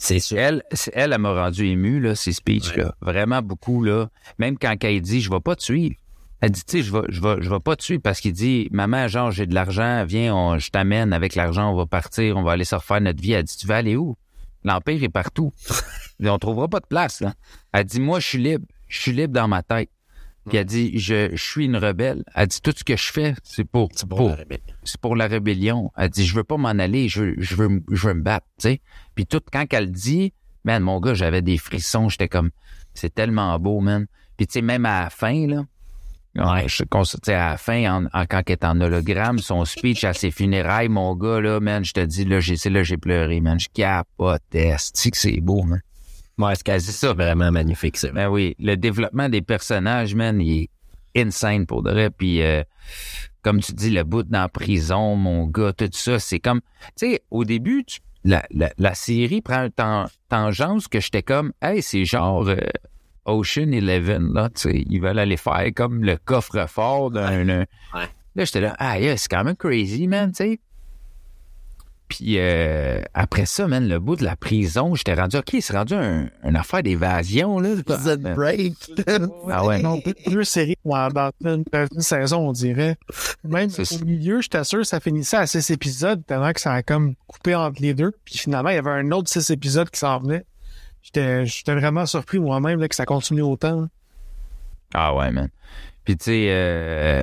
C'est 0.00 0.20
elle, 0.32 0.62
c'est- 0.70 0.92
elle, 0.94 1.12
elle 1.12 1.20
m'a 1.20 1.32
rendu 1.32 1.66
ému, 1.66 1.98
là, 1.98 2.14
ces 2.14 2.32
speeches-là. 2.32 2.94
Vraiment 3.00 3.42
beaucoup, 3.42 3.82
là. 3.82 4.08
Même 4.38 4.56
quand 4.56 4.76
elle 4.84 5.00
dit, 5.00 5.20
je 5.20 5.28
vais 5.28 5.40
pas 5.40 5.56
te 5.56 5.62
suivre. 5.64 5.96
Elle 6.40 6.52
dit, 6.52 6.62
tu 6.64 6.76
sais, 6.78 6.82
je 6.84 6.92
vais, 6.92 7.02
je 7.08 7.20
vais, 7.20 7.36
je 7.42 7.50
vais 7.50 7.58
pas 7.58 7.74
te 7.74 7.82
suivre 7.82 8.00
parce 8.00 8.20
qu'il 8.20 8.32
dit, 8.32 8.68
maman, 8.70 9.08
genre, 9.08 9.32
j'ai 9.32 9.44
de 9.46 9.54
l'argent, 9.56 10.04
viens, 10.06 10.32
on, 10.36 10.56
je 10.60 10.70
t'amène 10.70 11.12
avec 11.12 11.34
l'argent, 11.34 11.72
on 11.72 11.76
va 11.76 11.86
partir, 11.86 12.36
on 12.36 12.44
va 12.44 12.52
aller 12.52 12.62
se 12.64 12.76
refaire 12.76 13.00
notre 13.00 13.20
vie. 13.20 13.32
Elle 13.32 13.42
dit, 13.42 13.56
tu 13.56 13.66
vas 13.66 13.78
aller 13.78 13.96
où? 13.96 14.16
L'Empire 14.62 15.02
est 15.02 15.08
partout. 15.08 15.52
on 16.26 16.38
trouvera 16.38 16.68
pas 16.68 16.80
de 16.80 16.86
place, 16.86 17.20
là. 17.20 17.34
Elle 17.72 17.84
dit, 17.84 18.00
moi, 18.00 18.18
je 18.20 18.26
suis 18.26 18.38
libre. 18.38 18.66
Je 18.88 18.98
suis 19.00 19.12
libre 19.12 19.32
dans 19.34 19.48
ma 19.48 19.62
tête. 19.62 19.90
Puis 20.48 20.56
elle 20.56 20.64
dit, 20.64 20.98
je, 20.98 21.30
je 21.36 21.42
suis 21.42 21.66
une 21.66 21.76
rebelle. 21.76 22.24
Elle 22.34 22.46
dit, 22.48 22.60
tout 22.62 22.72
ce 22.74 22.82
que 22.82 22.96
je 22.96 23.12
fais, 23.12 23.34
c'est 23.44 23.64
pour, 23.64 23.90
C'est 23.94 24.08
pour, 24.08 24.28
la 24.30 24.34
rébellion. 24.34 24.62
c'est 24.82 25.00
pour 25.00 25.14
la 25.16 25.26
rébellion. 25.26 25.92
Elle 25.96 26.08
dit, 26.08 26.24
je 26.26 26.34
veux 26.34 26.44
pas 26.44 26.56
m'en 26.56 26.68
aller, 26.70 27.08
je 27.10 27.22
veux, 27.22 27.34
je 27.38 27.54
veux, 27.54 27.82
je 27.90 28.08
veux 28.08 28.14
me 28.14 28.22
battre, 28.22 28.46
tu 28.58 28.62
sais. 28.68 28.80
Puis 29.14 29.26
tout, 29.26 29.40
quand 29.52 29.66
elle 29.74 29.90
dit, 29.92 30.32
man, 30.64 30.82
mon 30.82 31.00
gars, 31.00 31.12
j'avais 31.12 31.42
des 31.42 31.58
frissons, 31.58 32.08
j'étais 32.08 32.28
comme, 32.28 32.50
c'est 32.94 33.14
tellement 33.14 33.58
beau, 33.58 33.80
man. 33.80 34.06
Puis 34.38 34.46
tu 34.46 34.54
sais, 34.54 34.62
même 34.62 34.86
à 34.86 35.04
la 35.04 35.10
fin, 35.10 35.46
là, 35.46 35.64
ouais, 36.36 36.66
je 36.66 36.76
sais, 37.22 37.34
à 37.34 37.50
la 37.50 37.56
fin, 37.58 37.94
en, 37.96 38.04
en- 38.18 38.24
quand 38.26 38.42
elle 38.46 38.52
est 38.52 38.64
en 38.64 38.80
hologramme, 38.80 39.40
son 39.40 39.66
speech 39.66 40.04
à 40.04 40.14
ses 40.14 40.30
funérailles, 40.30 40.88
mon 40.88 41.14
gars, 41.14 41.40
là, 41.40 41.60
man, 41.60 41.84
je 41.84 41.92
te 41.92 42.00
dis, 42.00 42.24
là, 42.24 42.40
j'ai, 42.40 42.56
c'est 42.56 42.70
là, 42.70 42.82
j'ai 42.82 42.96
pleuré, 42.96 43.40
man. 43.42 43.60
Je 43.60 43.68
capotais. 43.74 44.76
Tu 44.94 45.10
que 45.10 45.16
c'est 45.18 45.40
beau, 45.40 45.62
man? 45.62 45.80
Ouais, 46.38 46.54
c'est 46.54 46.62
quasi 46.64 46.92
ça, 46.92 47.12
vraiment 47.14 47.50
magnifique, 47.50 47.96
c'est 47.96 48.10
vrai. 48.10 48.24
Ben 48.26 48.30
oui, 48.30 48.54
le 48.58 48.76
développement 48.76 49.28
des 49.28 49.42
personnages, 49.42 50.14
man, 50.14 50.40
il 50.40 50.62
est 51.14 51.20
insane 51.20 51.66
pour 51.66 51.82
de 51.82 51.90
vrai. 51.90 52.10
Puis, 52.10 52.42
euh, 52.42 52.62
comme 53.42 53.60
tu 53.60 53.72
dis, 53.72 53.90
le 53.90 54.04
bout 54.04 54.22
dans 54.22 54.42
la 54.42 54.48
prison, 54.48 55.16
mon 55.16 55.46
gars, 55.46 55.72
tout 55.72 55.88
ça, 55.92 56.18
c'est 56.18 56.38
comme... 56.38 56.60
Tu 56.96 57.10
sais, 57.12 57.22
au 57.30 57.44
début, 57.44 57.84
tu- 57.84 58.00
la, 58.24 58.44
la, 58.50 58.70
la 58.78 58.94
série 58.94 59.40
prend 59.40 59.58
un 59.62 59.70
temps, 59.70 60.06
tangence 60.28 60.86
que 60.86 61.00
j'étais 61.00 61.22
comme, 61.22 61.52
hey, 61.62 61.82
c'est 61.82 62.04
genre 62.04 62.46
euh, 62.48 62.56
Ocean 63.24 63.72
Eleven, 63.72 64.32
là, 64.32 64.48
tu 64.50 64.62
sais, 64.70 64.84
ils 64.88 65.00
veulent 65.00 65.18
aller 65.18 65.36
faire 65.36 65.66
comme 65.74 66.04
le 66.04 66.16
coffre-fort 66.18 67.10
d'un... 67.10 67.48
un- 67.48 67.66
Là, 68.36 68.44
j'étais 68.44 68.60
là, 68.60 68.76
ah, 68.78 69.00
yeah, 69.00 69.16
c'est 69.16 69.28
quand 69.28 69.42
même 69.42 69.56
crazy, 69.56 70.06
man, 70.06 70.30
tu 70.30 70.36
sais. 70.44 70.60
Puis 72.08 72.36
euh, 72.38 73.02
après 73.12 73.44
ça, 73.44 73.66
man, 73.66 73.86
le 73.86 73.98
bout 73.98 74.16
de 74.16 74.24
la 74.24 74.34
prison, 74.34 74.94
j'étais 74.94 75.12
rendu, 75.12 75.36
OK, 75.36 75.56
c'est 75.60 75.76
rendu 75.76 75.92
un, 75.92 76.30
une 76.42 76.56
affaire 76.56 76.82
d'évasion, 76.82 77.58
là. 77.60 77.74
break. 78.34 78.74
Ah 79.50 79.66
ouais. 79.66 79.82
Non, 79.82 80.00
deux, 80.02 80.14
deux 80.26 80.44
séries 80.44 80.76
dans, 80.86 81.08
dans 81.10 81.30
une, 81.44 81.64
une 81.74 82.00
saison, 82.00 82.48
on 82.48 82.52
dirait. 82.52 82.96
Même 83.44 83.68
C'est- 83.68 84.00
au 84.00 84.04
milieu, 84.06 84.40
j'étais 84.40 84.64
sûr 84.64 84.78
que 84.78 84.84
ça 84.86 85.00
finissait 85.00 85.36
à 85.36 85.46
six 85.46 85.68
épisodes, 85.70 86.24
tellement 86.26 86.52
que 86.52 86.60
ça 86.62 86.72
a 86.72 86.82
comme 86.82 87.14
coupé 87.26 87.54
entre 87.54 87.82
les 87.82 87.92
deux. 87.92 88.12
Puis 88.24 88.38
finalement, 88.38 88.70
il 88.70 88.76
y 88.76 88.78
avait 88.78 88.90
un 88.90 89.10
autre 89.12 89.28
six 89.28 89.50
épisodes 89.50 89.90
qui 89.90 89.98
s'en 90.00 90.18
venait. 90.18 90.44
J'étais 91.02 91.44
j'étais 91.44 91.74
vraiment 91.74 92.06
surpris 92.06 92.38
moi-même 92.38 92.80
là, 92.80 92.88
que 92.88 92.94
ça 92.94 93.04
continue 93.04 93.42
autant. 93.42 93.86
Ah 94.94 95.14
ouais, 95.14 95.30
man. 95.30 95.48
Puis 96.04 96.16
tu 96.16 96.24
sais, 96.24 96.46
euh, 96.50 97.22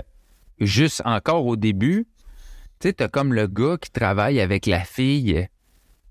juste 0.59 1.01
encore 1.05 1.45
au 1.47 1.55
début, 1.55 2.05
tu 2.85 2.89
sais, 2.89 2.93
t'as 2.93 3.07
comme 3.07 3.33
le 3.33 3.47
gars 3.47 3.77
qui 3.81 3.89
travaille 3.89 4.39
avec 4.39 4.67
la 4.67 4.81
fille, 4.81 5.47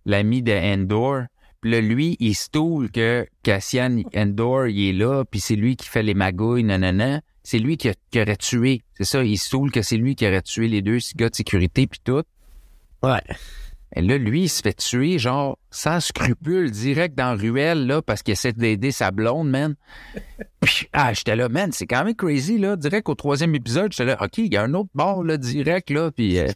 l'ami 0.07 0.43
de 0.43 0.51
Endor. 0.51 1.23
Puis 1.61 1.71
là, 1.71 1.81
lui, 1.81 2.17
il 2.19 2.35
stoule 2.35 2.91
que 2.91 3.29
Cassian 3.45 4.03
Endor, 4.13 4.67
il 4.67 4.89
est 4.89 4.93
là, 4.93 5.25
puis 5.25 5.39
c'est 5.39 5.55
lui 5.55 5.77
qui 5.77 5.89
fait 5.89 6.03
les 6.03 6.15
magouilles, 6.15 6.65
nanana. 6.65 7.21
C'est 7.45 7.61
lui 7.61 7.77
qui, 7.77 7.91
a- 7.91 7.95
qui 8.11 8.21
aurait 8.21 8.37
tué. 8.37 8.83
C'est 8.95 9.05
ça, 9.05 9.23
il 9.23 9.39
stoule 9.39 9.71
que 9.71 9.83
c'est 9.83 9.97
lui 9.99 10.17
qui 10.17 10.27
aurait 10.27 10.43
tué 10.43 10.67
les 10.67 10.83
deux 10.83 10.99
gars 11.15 11.29
de 11.29 11.35
sécurité, 11.37 11.87
puis 11.87 12.01
tout. 12.03 12.25
Ouais. 13.05 13.23
Et 13.95 14.03
là, 14.03 14.19
lui, 14.19 14.43
il 14.43 14.49
se 14.49 14.61
fait 14.61 14.75
tuer, 14.77 15.21
genre, 15.21 15.57
sans 15.71 16.01
scrupule, 16.01 16.73
direct 16.73 17.17
dans 17.17 17.31
la 17.31 17.37
ruelle, 17.37 17.87
là, 17.87 18.03
parce 18.03 18.25
qu'il 18.25 18.33
essaie 18.33 18.53
d'aider 18.53 18.91
sa 18.91 19.13
blonde, 19.13 19.49
man. 19.49 19.77
Puis, 20.61 20.89
ah, 20.93 21.13
j'étais 21.13 21.37
là, 21.37 21.49
man, 21.49 21.71
c'est 21.71 21.87
quand 21.87 22.05
même 22.05 22.17
crazy, 22.17 22.59
là. 22.59 22.75
Direct 22.75 23.09
au 23.09 23.15
troisième 23.15 23.55
épisode, 23.55 23.93
j'étais 23.93 24.07
là, 24.07 24.19
OK, 24.21 24.39
il 24.39 24.53
y 24.53 24.57
a 24.57 24.63
un 24.65 24.75
autre 24.75 24.91
bord, 24.93 25.23
là, 25.23 25.37
direct, 25.37 25.91
là, 25.91 26.11
puis... 26.11 26.39
euh, 26.41 26.49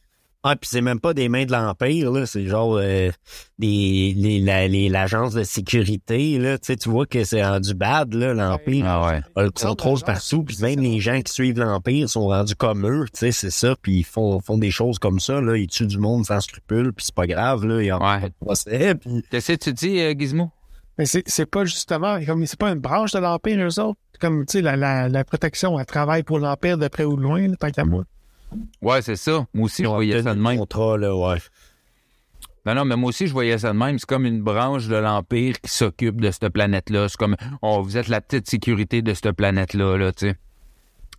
Ah, 0.50 0.56
puis 0.56 0.68
c'est 0.72 0.80
même 0.80 1.00
pas 1.00 1.12
des 1.14 1.28
mains 1.28 1.44
de 1.44 1.52
l'Empire, 1.52 2.10
là. 2.10 2.24
C'est 2.26 2.46
genre 2.46 2.76
euh, 2.80 3.10
des 3.58 4.14
les, 4.16 4.40
la- 4.40 4.66
les- 4.68 4.88
l'agence 4.88 5.34
de 5.34 5.42
sécurité, 5.42 6.38
là. 6.38 6.58
Tu 6.58 6.66
sais, 6.66 6.76
tu 6.76 6.88
vois 6.88 7.06
que 7.06 7.24
c'est 7.24 7.44
rendu 7.44 7.74
bad, 7.74 8.14
là, 8.14 8.34
l'Empire. 8.34 8.84
ah 8.86 9.06
ouais. 9.08 9.20
A 9.36 9.42
le 9.44 9.50
contrôle 9.50 10.00
partout, 10.00 10.42
puis 10.44 10.56
même 10.62 10.80
les 10.80 11.00
gens 11.00 11.20
qui 11.20 11.32
suivent 11.32 11.58
l'Empire 11.58 12.08
sont 12.08 12.26
rendus 12.28 12.54
comme 12.56 12.86
eux, 12.86 13.04
tu 13.12 13.18
sais, 13.20 13.32
c'est 13.32 13.50
ça, 13.50 13.74
puis 13.80 13.98
ils 13.98 14.04
font, 14.04 14.40
font 14.40 14.58
des 14.58 14.70
choses 14.70 14.98
comme 14.98 15.20
ça, 15.20 15.40
là, 15.40 15.56
ils 15.56 15.66
tuent 15.66 15.86
du 15.86 15.98
monde 15.98 16.24
sans 16.24 16.40
scrupule, 16.40 16.92
puis 16.92 17.04
c'est 17.06 17.14
pas 17.14 17.26
grave, 17.26 17.64
là, 17.66 17.82
il 17.82 17.86
y 17.86 17.90
a 17.90 17.98
Ouais. 17.98 18.20
pas 18.20 18.28
de 18.28 18.34
procès, 18.40 18.94
puis 18.94 19.22
Qu'est-ce 19.30 19.52
que 19.52 19.58
tu 19.58 19.72
dis, 19.72 20.00
euh, 20.00 20.14
Gizmo? 20.18 20.50
Mais 20.96 21.06
c'est 21.06 21.22
c'est 21.26 21.46
pas 21.46 21.64
justement, 21.64 22.18
comme 22.24 22.44
c'est 22.46 22.58
pas 22.58 22.70
une 22.70 22.80
branche 22.80 23.12
de 23.12 23.18
l'Empire, 23.20 23.58
eux 23.64 23.80
autres. 23.80 24.00
Comme, 24.20 24.44
tu 24.46 24.52
sais, 24.54 24.62
la, 24.62 24.74
la, 24.76 25.08
la 25.08 25.22
protection, 25.24 25.78
elle 25.78 25.86
travaille 25.86 26.24
pour 26.24 26.40
l'Empire 26.40 26.76
de 26.76 26.88
près 26.88 27.04
ou 27.04 27.14
de 27.16 27.22
loin, 27.22 27.46
là, 27.46 27.54
tant 27.56 27.70
qu'à 27.70 27.84
moi. 27.84 28.02
Ouais, 28.82 29.02
c'est 29.02 29.16
ça. 29.16 29.46
Moi 29.54 29.66
aussi, 29.66 29.82
je 29.82 29.88
voyais 29.88 30.22
ça 30.22 30.34
de 30.34 30.40
même. 30.40 30.58
contrat, 30.58 30.96
là, 30.96 31.14
ouais. 31.14 31.38
Non, 32.66 32.74
non, 32.74 32.84
mais 32.84 32.96
moi 32.96 33.08
aussi, 33.08 33.26
je 33.26 33.32
voyais 33.32 33.58
ça 33.58 33.72
de 33.72 33.78
même. 33.78 33.98
C'est 33.98 34.08
comme 34.08 34.26
une 34.26 34.42
branche 34.42 34.88
de 34.88 34.96
l'Empire 34.96 35.60
qui 35.60 35.70
s'occupe 35.70 36.20
de 36.20 36.30
cette 36.30 36.48
planète-là. 36.50 37.08
C'est 37.08 37.16
comme, 37.16 37.36
oh, 37.62 37.80
vous 37.82 37.96
êtes 37.96 38.08
la 38.08 38.20
petite 38.20 38.48
sécurité 38.48 39.00
de 39.00 39.14
cette 39.14 39.32
planète-là, 39.32 39.96
là, 39.96 40.12
tu 40.12 40.28
sais. 40.28 40.36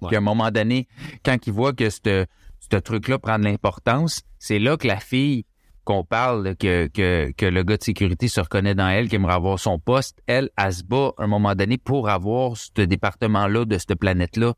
Puis 0.08 0.16
à 0.16 0.20
un 0.20 0.22
moment 0.22 0.52
donné, 0.52 0.88
quand 1.26 1.36
ils 1.46 1.54
voient 1.54 1.74
que 1.74 1.90
ce 1.90 2.26
truc-là 2.70 3.20
prend 3.20 3.38
de 3.40 3.44
l'importance, 3.44 4.22
c'est 4.38 4.60
là 4.60 4.78
que 4.78 4.88
la 4.88 5.00
fille 5.00 5.46
qu'on 5.84 6.04
parle, 6.04 6.56
que, 6.56 6.88
que, 6.88 7.32
que 7.36 7.46
le 7.46 7.64
gars 7.64 7.78
de 7.78 7.84
sécurité 7.84 8.28
se 8.28 8.40
reconnaît 8.40 8.76
dans 8.76 8.88
elle, 8.88 9.10
qui 9.10 9.16
aimerait 9.16 9.34
avoir 9.34 9.58
son 9.58 9.80
poste, 9.80 10.22
elle, 10.28 10.50
elle 10.56 10.72
se 10.72 10.84
bat 10.84 11.14
à 11.18 11.24
un 11.24 11.28
moment 11.28 11.56
donné 11.56 11.78
pour 11.78 12.10
avoir 12.10 12.56
ce 12.56 12.82
département-là 12.82 13.66
de 13.66 13.78
cette 13.78 13.96
planète-là. 13.96 14.54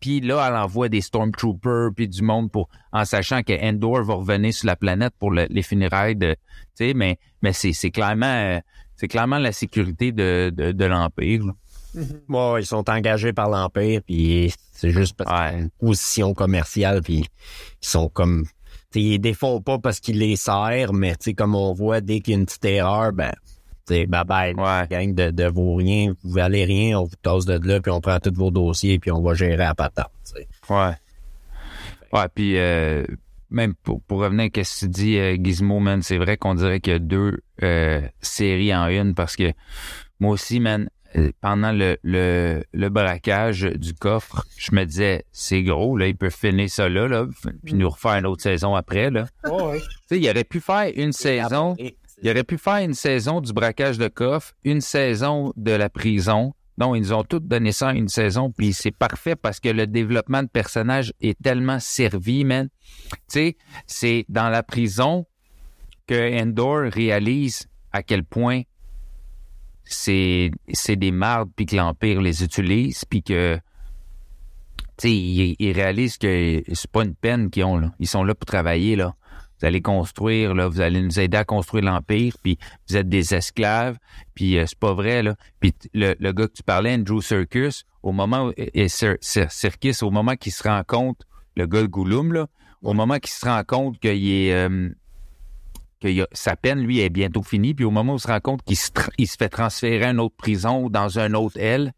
Puis 0.00 0.20
là, 0.20 0.46
elle 0.48 0.56
envoie 0.56 0.88
des 0.88 1.00
Stormtroopers 1.02 1.90
puis 1.94 2.08
du 2.08 2.22
monde 2.22 2.50
pour 2.50 2.68
en 2.92 3.04
sachant 3.04 3.42
que 3.42 3.52
Endor 3.62 4.02
va 4.02 4.14
revenir 4.14 4.52
sur 4.54 4.66
la 4.66 4.76
planète 4.76 5.12
pour 5.18 5.30
le- 5.30 5.46
les 5.50 5.62
funérailles 5.62 6.16
de 6.16 6.34
tu 6.76 6.86
sais 6.86 6.94
mais 6.94 7.18
mais 7.42 7.52
c'est 7.52 7.90
clairement 7.90 8.60
c'est 8.96 9.08
clairement 9.08 9.38
la 9.38 9.52
sécurité 9.52 10.12
de 10.12 10.50
de, 10.54 10.72
de 10.72 10.84
l'empire. 10.86 11.44
là. 11.46 11.52
Ouais, 12.28 12.62
ils 12.62 12.66
sont 12.66 12.88
engagés 12.88 13.32
par 13.32 13.48
l'Empire, 13.50 14.00
puis 14.06 14.52
c'est 14.72 14.90
juste 14.90 15.16
parce 15.16 15.30
Ouais. 15.30 15.48
qu'ils 15.50 15.58
ont 15.58 15.62
une 15.62 15.70
position 15.70 16.34
commerciale, 16.34 17.02
puis 17.02 17.24
ils 17.82 17.88
sont 17.88 18.08
comme... 18.08 18.44
tu 18.92 19.00
sais, 19.00 19.02
ils 19.02 19.18
défont 19.18 19.60
pas 19.60 19.80
parce 19.80 19.98
qu'ils 19.98 20.18
les 20.18 20.36
serrent, 20.36 20.92
mais 20.92 21.12
tu 21.16 21.24
sais, 21.24 21.34
comme 21.34 21.56
on 21.56 21.72
voit, 21.74 22.00
dès 22.00 22.20
qu'il 22.20 22.34
y 22.34 22.36
a 22.36 22.38
une 22.38 22.46
petite 22.46 22.64
erreur, 22.64 23.12
ben, 23.12 23.32
tu 23.90 23.94
sais, 23.96 24.06
bye-bye, 24.06 24.54
Ouais. 24.54 24.86
gang 24.88 25.14
de, 25.14 25.30
de 25.30 25.44
vos 25.48 25.74
rien, 25.74 26.14
vous 26.22 26.30
valez 26.32 26.64
rien, 26.64 26.98
on 26.98 27.04
vous 27.04 27.16
tasse 27.22 27.44
de 27.44 27.58
là, 27.66 27.80
puis 27.80 27.90
on 27.90 28.00
prend 28.00 28.18
tous 28.20 28.32
vos 28.34 28.50
dossiers, 28.50 28.98
puis 28.98 29.10
on 29.10 29.20
va 29.22 29.34
gérer 29.34 29.64
à 29.64 29.74
patate, 29.74 30.10
tu 30.24 30.32
sais. 30.42 30.48
Ouais. 30.68 30.92
Ouais, 32.12 32.26
puis 32.34 32.58
euh, 32.58 33.04
même 33.50 33.74
pour, 33.82 34.02
pour 34.02 34.20
revenir 34.20 34.50
à 34.56 34.64
ce 34.64 34.80
que 34.80 34.86
tu 34.86 34.88
dis, 34.90 35.18
euh, 35.18 35.36
Gizmo, 35.42 35.78
man, 35.80 36.02
c'est 36.02 36.18
vrai 36.18 36.36
qu'on 36.36 36.54
dirait 36.54 36.80
qu'il 36.80 36.92
y 36.92 36.96
a 36.96 36.98
deux 36.98 37.38
euh, 37.62 38.00
séries 38.20 38.74
en 38.74 38.88
une 38.88 39.14
parce 39.14 39.36
que 39.36 39.52
moi 40.18 40.32
aussi, 40.32 40.60
man, 40.60 40.88
pendant 41.40 41.72
le, 41.72 41.96
le, 42.04 42.62
le 42.72 42.88
braquage 42.88 43.62
du 43.62 43.94
coffre, 43.94 44.44
je 44.56 44.72
me 44.74 44.84
disais, 44.84 45.24
c'est 45.32 45.62
gros, 45.62 45.96
là, 45.96 46.06
il 46.06 46.16
peut 46.16 46.30
finir 46.30 46.68
ça 46.70 46.88
là, 46.88 47.08
là, 47.08 47.26
puis 47.64 47.74
nous 47.74 47.88
refaire 47.90 48.14
une 48.14 48.26
autre 48.26 48.42
saison 48.42 48.74
après, 48.76 49.10
là. 49.10 49.26
Oh, 49.48 49.70
oui. 49.72 49.80
Tu 49.80 49.86
sais, 50.06 50.20
il 50.20 50.30
aurait 50.30 50.44
pu 50.44 50.60
faire 50.60 50.90
une 50.94 51.12
saison, 51.12 51.74
Et- 51.78 51.96
il 52.22 52.30
aurait 52.30 52.44
pu 52.44 52.58
faire 52.58 52.76
une 52.76 52.94
saison 52.94 53.40
du 53.40 53.52
braquage 53.52 53.98
de 53.98 54.08
coffre, 54.08 54.52
une 54.64 54.80
saison 54.80 55.52
de 55.56 55.72
la 55.72 55.88
prison. 55.88 56.54
Non, 56.78 56.94
ils 56.94 57.02
nous 57.02 57.12
ont 57.12 57.24
toutes 57.24 57.46
donné 57.46 57.72
ça 57.72 57.92
une 57.92 58.08
saison, 58.08 58.50
puis 58.50 58.72
c'est 58.72 58.90
parfait 58.90 59.36
parce 59.36 59.60
que 59.60 59.68
le 59.68 59.86
développement 59.86 60.42
de 60.42 60.48
personnage 60.48 61.12
est 61.20 61.40
tellement 61.40 61.78
servi, 61.78 62.44
man. 62.44 62.68
Tu 63.10 63.18
sais, 63.28 63.56
c'est 63.86 64.24
dans 64.28 64.48
la 64.48 64.62
prison 64.62 65.26
que 66.06 66.40
Endor 66.42 66.90
réalise 66.92 67.68
à 67.92 68.02
quel 68.02 68.24
point 68.24 68.62
c'est 69.84 70.50
c'est 70.72 70.96
des 70.96 71.10
mardes 71.10 71.50
puis 71.54 71.66
que 71.66 71.76
l'empire 71.76 72.20
les 72.20 72.44
utilise 72.44 73.04
puis 73.04 73.22
que 73.22 73.58
ils, 75.04 75.56
ils 75.58 75.72
réalisent 75.72 76.18
que 76.18 76.62
c'est 76.72 76.90
pas 76.90 77.04
une 77.04 77.14
peine 77.14 77.50
qu'ils 77.50 77.64
ont 77.64 77.78
là. 77.78 77.92
Ils 77.98 78.06
sont 78.06 78.24
là 78.24 78.34
pour 78.34 78.46
travailler 78.46 78.96
là. 78.96 79.14
Vous 79.60 79.66
allez 79.66 79.82
construire 79.82 80.54
là, 80.54 80.68
vous 80.68 80.80
allez 80.80 81.02
nous 81.02 81.20
aider 81.20 81.36
à 81.36 81.44
construire 81.44 81.84
l'empire 81.84 82.34
puis 82.42 82.58
vous 82.88 82.96
êtes 82.96 83.08
des 83.08 83.34
esclaves 83.34 83.98
puis 84.34 84.58
euh, 84.58 84.64
c'est 84.66 84.78
pas 84.78 84.94
vrai 84.94 85.22
là. 85.22 85.34
Puis 85.60 85.74
le, 85.92 86.14
le 86.18 86.32
gars 86.32 86.46
que 86.48 86.52
tu 86.54 86.62
parlais 86.62 86.94
Andrew 86.94 87.20
Circus 87.20 87.84
au 88.02 88.12
moment 88.12 88.46
où, 88.46 88.52
et 88.56 88.86
Cir- 88.88 89.18
Cir- 89.20 89.50
Circus 89.50 90.02
au 90.02 90.10
moment 90.10 90.34
qu'il 90.36 90.52
se 90.52 90.62
rend 90.62 90.82
compte 90.86 91.22
le 91.56 91.66
gars 91.66 91.82
de 91.82 91.86
Gollum 91.88 92.32
là, 92.32 92.46
au 92.82 92.94
moment 92.94 93.18
qu'il 93.18 93.30
se 93.30 93.44
rend 93.44 93.62
compte 93.64 93.98
qu'il 93.98 94.26
est 94.30 94.54
euh, 94.54 94.88
que 96.00 96.22
a- 96.22 96.26
sa 96.32 96.56
peine, 96.56 96.80
lui, 96.80 97.00
est 97.00 97.10
bientôt 97.10 97.42
finie. 97.42 97.74
Puis 97.74 97.84
au 97.84 97.90
moment 97.90 98.14
où 98.14 98.16
il 98.16 98.20
se 98.20 98.28
rend 98.28 98.40
compte 98.40 98.62
qu'il 98.62 98.78
se, 98.78 98.90
il 99.18 99.28
se 99.28 99.36
fait 99.36 99.50
transférer 99.50 100.06
à 100.06 100.10
une 100.12 100.20
autre 100.20 100.36
prison 100.36 100.84
ou 100.84 100.88
dans 100.88 101.18
un 101.18 101.34
autre 101.34 101.58
aile, 101.58 101.92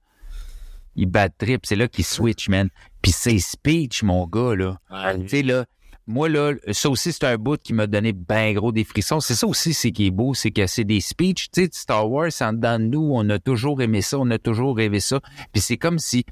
il 0.97 1.07
bat 1.07 1.29
trip. 1.29 1.65
C'est 1.65 1.77
là 1.77 1.87
qu'il 1.87 2.05
switch, 2.05 2.49
man. 2.49 2.69
Puis 3.01 3.13
c'est 3.13 3.39
speech, 3.39 4.03
mon 4.03 4.27
gars, 4.27 4.57
là. 4.57 4.77
Ouais. 4.91 5.21
Tu 5.21 5.29
sais, 5.29 5.43
là, 5.43 5.67
moi, 6.07 6.29
là, 6.29 6.55
ça 6.73 6.91
aussi, 6.91 7.13
c'est 7.13 7.25
un 7.25 7.37
bout 7.37 7.61
qui 7.63 7.73
m'a 7.73 7.87
donné 7.87 8.13
ben 8.13 8.55
gros 8.55 8.73
des 8.73 8.85
frissons. 8.85 9.21
C'est 9.21 9.35
ça 9.35 9.47
aussi, 9.47 9.73
c'est 9.73 9.93
qui 9.93 10.07
est 10.07 10.11
beau, 10.11 10.35
c'est 10.35 10.51
que 10.51 10.67
c'est 10.67 10.85
des 10.85 11.01
speeches. 11.01 11.51
Tu 11.53 11.65
sais, 11.65 11.69
Star 11.73 12.11
Wars, 12.11 12.31
en 12.41 12.53
dedans 12.53 12.79
de 12.79 12.85
nous, 12.85 13.11
on 13.13 13.29
a 13.31 13.39
toujours 13.39 13.81
aimé 13.83 14.03
ça, 14.03 14.19
on 14.19 14.31
a 14.31 14.39
toujours 14.39 14.77
rêvé 14.77 14.99
ça. 14.99 15.21
Puis 15.53 15.63
c'est 15.63 15.77
comme 15.77 15.99
si 15.99 16.25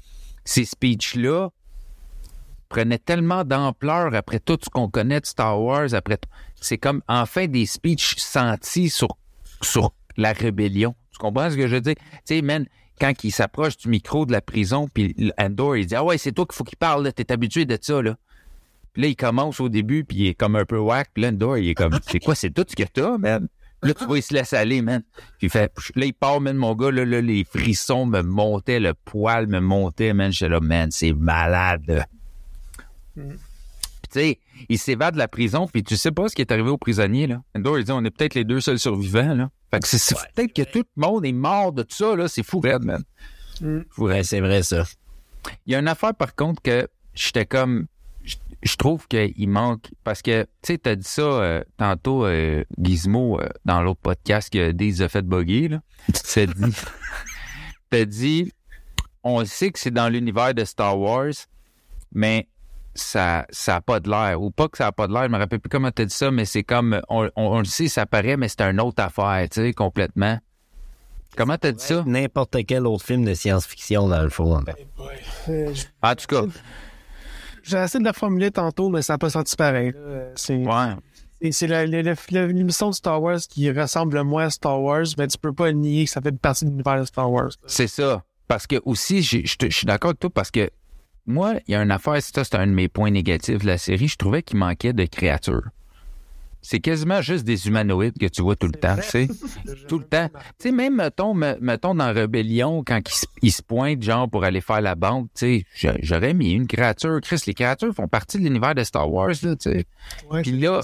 ces 0.43 0.65
speeches-là 0.65 1.49
prenaient 2.67 2.99
tellement 2.99 3.43
d'ampleur 3.43 4.13
après 4.13 4.39
tout 4.39 4.57
ce 4.61 4.69
qu'on 4.69 4.89
connaît 4.89 5.21
de 5.21 5.25
Star 5.25 5.61
Wars, 5.61 5.93
après 5.93 6.17
c'est 6.59 6.77
comme 6.77 7.01
enfin 7.07 7.47
des 7.47 7.65
speeches 7.65 8.15
sentis 8.17 8.89
sur 8.89 9.17
sur 9.61 9.93
la 10.17 10.33
rébellion. 10.33 10.95
Tu 11.11 11.17
comprends 11.17 11.49
ce 11.49 11.55
que 11.55 11.67
je 11.67 11.75
veux 11.75 11.81
dire? 11.81 11.95
Tu 11.95 12.35
sais, 12.35 12.41
man, 12.41 12.65
quand 12.99 13.23
il 13.23 13.31
s'approche 13.31 13.77
du 13.77 13.89
micro 13.89 14.25
de 14.25 14.31
la 14.31 14.41
prison, 14.41 14.87
puis 14.93 15.31
Andor, 15.37 15.77
il 15.77 15.85
dit 15.85 15.95
Ah 15.95 16.03
ouais, 16.03 16.17
c'est 16.17 16.31
toi 16.31 16.45
qu'il 16.45 16.55
faut 16.55 16.63
qu'il 16.63 16.77
parle, 16.77 17.11
t'es 17.13 17.31
habitué 17.31 17.65
de 17.65 17.77
ça, 17.79 18.01
là. 18.01 18.17
Puis 18.93 19.03
là, 19.03 19.07
il 19.07 19.15
commence 19.15 19.59
au 19.59 19.69
début, 19.69 20.03
puis 20.03 20.17
il 20.17 20.27
est 20.27 20.33
comme 20.33 20.55
un 20.55 20.65
peu 20.65 20.77
whack, 20.77 21.11
puis 21.13 21.23
là, 21.23 21.31
il 21.57 21.69
est 21.69 21.75
comme 21.75 21.97
C'est 22.07 22.19
quoi, 22.19 22.35
c'est 22.35 22.51
tout 22.51 22.65
ce 22.67 22.75
que 22.75 22.83
t'as, 22.83 23.17
man? 23.17 23.47
Là, 23.83 23.93
tu 23.95 24.05
vois, 24.05 24.19
il 24.19 24.21
se 24.21 24.33
laisse 24.33 24.53
aller, 24.53 24.81
man. 24.81 25.01
Puis 25.39 25.47
il 25.47 25.49
fait, 25.49 25.73
là, 25.95 26.05
il 26.05 26.13
part, 26.13 26.39
man, 26.39 26.55
mon 26.55 26.75
gars, 26.75 26.91
là, 26.91 27.03
là, 27.03 27.19
les 27.19 27.43
frissons 27.43 28.05
me 28.05 28.21
montaient, 28.21 28.79
le 28.79 28.93
poil 28.93 29.47
me 29.47 29.59
montait, 29.59 30.13
man. 30.13 30.31
J'étais 30.31 30.49
là, 30.49 30.59
man, 30.59 30.91
c'est 30.91 31.13
malade. 31.13 32.05
Puis, 33.15 33.23
tu 34.11 34.19
sais, 34.19 34.39
il 34.69 34.77
s'évade 34.77 35.15
de 35.15 35.19
la 35.19 35.27
prison, 35.27 35.67
puis 35.67 35.83
tu 35.83 35.97
sais 35.97 36.11
pas 36.11 36.27
ce 36.27 36.35
qui 36.35 36.41
est 36.41 36.51
arrivé 36.51 36.69
aux 36.69 36.77
prisonniers, 36.77 37.25
là. 37.25 37.41
Endor, 37.55 37.79
il 37.79 37.85
dit, 37.85 37.91
on 37.91 38.05
est 38.05 38.11
peut-être 38.11 38.35
les 38.35 38.43
deux 38.43 38.61
seuls 38.61 38.77
survivants, 38.77 39.33
là. 39.33 39.49
Fait 39.71 39.79
que 39.79 39.87
c'est 39.87 40.15
peut-être 40.35 40.53
que 40.53 40.61
tout 40.63 40.85
le 40.95 41.01
monde 41.01 41.25
est 41.25 41.31
mort 41.31 41.71
de 41.71 41.81
tout 41.81 41.95
ça, 41.95 42.15
là. 42.15 42.27
C'est 42.27 42.43
fou, 42.43 42.61
man. 42.61 43.03
Ouais, 43.97 44.23
c'est 44.23 44.41
vrai, 44.41 44.61
ça. 44.61 44.83
Il 45.65 45.73
y 45.73 45.75
a 45.75 45.79
une 45.79 45.87
affaire, 45.87 46.13
par 46.13 46.35
contre, 46.35 46.61
que 46.61 46.87
j'étais 47.15 47.47
comme. 47.47 47.87
Je, 48.63 48.75
trouve 48.75 49.07
qu'il 49.07 49.49
manque. 49.49 49.91
Parce 50.03 50.21
que, 50.21 50.43
tu 50.43 50.49
sais, 50.63 50.77
t'as 50.77 50.95
dit 50.95 51.07
ça 51.07 51.21
euh, 51.21 51.63
tantôt, 51.77 52.25
euh, 52.25 52.63
Gizmo, 52.79 53.39
euh, 53.39 53.47
dans 53.65 53.81
l'autre 53.81 54.01
podcast 54.01 54.51
que 54.51 54.71
Days 54.71 55.01
a 55.01 55.09
fait 55.09 55.23
bugger, 55.23 55.69
là. 55.69 55.81
T'as 56.33 56.45
dit. 56.45 56.75
T'as 57.89 58.05
dit. 58.05 58.51
On 59.23 59.45
sait 59.45 59.71
que 59.71 59.79
c'est 59.79 59.91
dans 59.91 60.09
l'univers 60.09 60.53
de 60.53 60.63
Star 60.65 60.97
Wars, 60.97 61.33
mais 62.11 62.47
ça 62.95 63.45
ça 63.51 63.75
a 63.77 63.81
pas 63.81 63.99
de 63.99 64.09
l'air. 64.09 64.41
Ou 64.41 64.49
pas 64.49 64.67
que 64.67 64.77
ça 64.77 64.87
a 64.87 64.91
pas 64.91 65.07
de 65.07 65.13
l'air, 65.13 65.23
je 65.23 65.29
me 65.29 65.37
rappelle 65.37 65.59
plus 65.59 65.69
comment 65.69 65.91
t'as 65.91 66.05
dit 66.05 66.13
ça, 66.13 66.31
mais 66.31 66.45
c'est 66.45 66.63
comme. 66.63 66.99
On, 67.09 67.25
on, 67.35 67.43
on 67.43 67.59
le 67.59 67.65
sait, 67.65 67.87
ça 67.87 68.05
paraît, 68.05 68.37
mais 68.37 68.47
c'est 68.47 68.61
une 68.61 68.81
autre 68.81 69.03
affaire, 69.03 69.47
tu 69.49 69.61
sais, 69.61 69.73
complètement. 69.73 70.39
Comment 71.37 71.57
t'as 71.57 71.71
dit 71.71 71.83
ça? 71.83 72.03
N'importe 72.05 72.57
quel 72.65 72.85
autre 72.85 73.05
film 73.05 73.23
de 73.23 73.33
science-fiction, 73.33 74.09
dans 74.09 74.21
le 74.21 74.29
fond. 74.29 74.53
En 74.57 76.15
tout 76.15 76.27
cas, 76.27 76.43
J'ai 77.63 77.77
essayé 77.77 77.99
de 77.99 78.05
la 78.05 78.13
formuler 78.13 78.51
tantôt, 78.51 78.89
mais 78.89 79.01
ça 79.01 79.13
n'a 79.13 79.17
pas 79.17 79.29
sorti 79.29 79.55
pareil. 79.55 79.93
C'est 80.35 80.65
ouais. 80.65 80.95
l'émission 82.31 82.89
de 82.89 82.95
Star 82.95 83.21
Wars 83.21 83.39
qui 83.49 83.71
ressemble 83.71 84.15
le 84.15 84.23
moins 84.23 84.45
à 84.45 84.49
Star 84.49 84.81
Wars, 84.81 85.05
mais 85.17 85.27
tu 85.27 85.37
peux 85.37 85.53
pas 85.53 85.71
nier 85.71 86.05
que 86.05 86.11
ça 86.11 86.21
fait 86.21 86.31
partie 86.31 86.65
de 86.65 86.69
l'univers 86.69 86.99
de 86.99 87.05
Star 87.05 87.31
Wars. 87.31 87.51
C'est 87.65 87.87
ça. 87.87 88.23
Parce 88.47 88.67
que 88.67 88.81
aussi, 88.85 89.21
j'ai- 89.21 89.45
je 89.45 89.69
suis 89.69 89.85
d'accord 89.85 90.09
avec 90.09 90.19
toi 90.19 90.29
parce 90.29 90.51
que 90.51 90.69
moi, 91.25 91.53
il 91.67 91.71
y 91.71 91.75
a 91.75 91.81
une 91.81 91.91
affaire, 91.91 92.21
ça, 92.21 92.43
c'est 92.43 92.55
un 92.55 92.67
de 92.67 92.71
mes 92.73 92.87
points 92.89 93.11
négatifs 93.11 93.59
de 93.59 93.67
la 93.67 93.77
série. 93.77 94.07
Je 94.07 94.17
trouvais 94.17 94.43
qu'il 94.43 94.57
manquait 94.57 94.93
de 94.93 95.05
créatures. 95.05 95.63
C'est 96.63 96.79
quasiment 96.79 97.21
juste 97.21 97.43
des 97.43 97.67
humanoïdes 97.67 98.17
que 98.19 98.27
tu 98.27 98.41
vois 98.43 98.55
tout 98.55 98.67
le 98.67 98.73
temps, 98.79 98.95
tu 98.97 99.01
sais. 99.01 99.27
Tout 99.87 99.97
le 99.99 100.05
temps. 100.05 100.29
Tu 100.59 100.69
sais, 100.69 100.71
même, 100.71 100.95
mettons, 100.95 101.33
me- 101.33 101.57
mettons 101.59 101.95
dans 101.95 102.13
Rébellion, 102.13 102.83
quand 102.85 102.99
ils 103.09 103.13
se, 103.15 103.25
ils 103.41 103.51
se 103.51 103.61
pointent, 103.63 104.03
genre, 104.03 104.29
pour 104.29 104.43
aller 104.43 104.61
faire 104.61 104.79
la 104.81 104.93
banque, 104.95 105.27
tu 105.33 105.39
sais, 105.61 105.65
j'a- 105.75 105.97
j'aurais 106.01 106.33
mis 106.35 106.51
une 106.53 106.67
créature. 106.67 107.19
Chris, 107.21 107.41
les 107.47 107.55
créatures 107.55 107.93
font 107.95 108.07
partie 108.07 108.37
de 108.37 108.43
l'univers 108.43 108.75
de 108.75 108.83
Star 108.83 109.11
Wars, 109.11 109.29
là, 109.41 109.55
tu 109.55 109.71
sais. 109.71 109.85
Ouais, 110.29 110.43
Puis 110.43 110.51
là. 110.59 110.81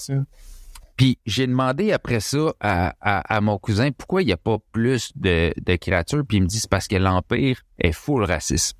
Puis 0.98 1.20
j'ai 1.28 1.46
demandé 1.46 1.92
après 1.92 2.20
ça 2.22 2.54
à, 2.60 2.96
à, 3.02 3.36
à 3.36 3.40
mon 3.40 3.60
cousin 3.60 3.92
pourquoi 3.92 4.24
il 4.24 4.26
n'y 4.26 4.34
a 4.34 4.38
pas 4.38 4.58
plus 4.72 5.12
de, 5.16 5.54
de 5.64 5.76
créatures? 5.76 6.24
Puis 6.28 6.38
il 6.38 6.42
me 6.42 6.48
dit 6.48 6.60
c'est 6.60 6.70
parce 6.72 6.88
que 6.88 6.96
l'Empire 6.96 7.62
est 7.78 7.92
full 7.92 8.24
raciste. 8.24 8.76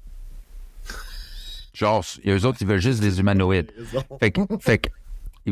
Genre, 1.74 2.04
eux 2.26 2.46
autres, 2.46 2.58
ils 2.62 2.68
veulent 2.68 2.82
juste 2.82 3.02
des 3.02 3.20
humanoïdes. 3.20 3.72
Fait 4.20 4.32
que, 4.32 4.42
fait 4.60 4.80
que, 4.80 4.90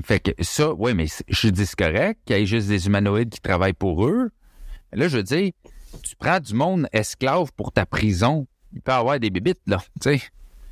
fait 0.03 0.19
que 0.19 0.31
ça, 0.43 0.73
oui, 0.73 0.93
mais 0.93 1.07
je 1.27 1.47
dis 1.49 1.65
c'est 1.65 1.77
correct 1.77 2.19
qu'il 2.25 2.37
y 2.37 2.41
ait 2.41 2.45
juste 2.45 2.67
des 2.67 2.87
humanoïdes 2.87 3.29
qui 3.29 3.39
travaillent 3.41 3.73
pour 3.73 4.05
eux. 4.05 4.31
Mais 4.91 4.99
là, 4.99 5.07
je 5.07 5.17
veux 5.17 5.23
dire, 5.23 5.51
tu 6.03 6.15
prends 6.15 6.39
du 6.39 6.53
monde 6.53 6.87
esclave 6.91 7.51
pour 7.55 7.71
ta 7.71 7.85
prison. 7.85 8.47
Il 8.73 8.81
peut 8.81 8.91
y 8.91 8.95
avoir 8.95 9.19
des 9.19 9.29
bébites, 9.29 9.61
là, 9.67 9.77
tu 10.01 10.17
sais. 10.17 10.21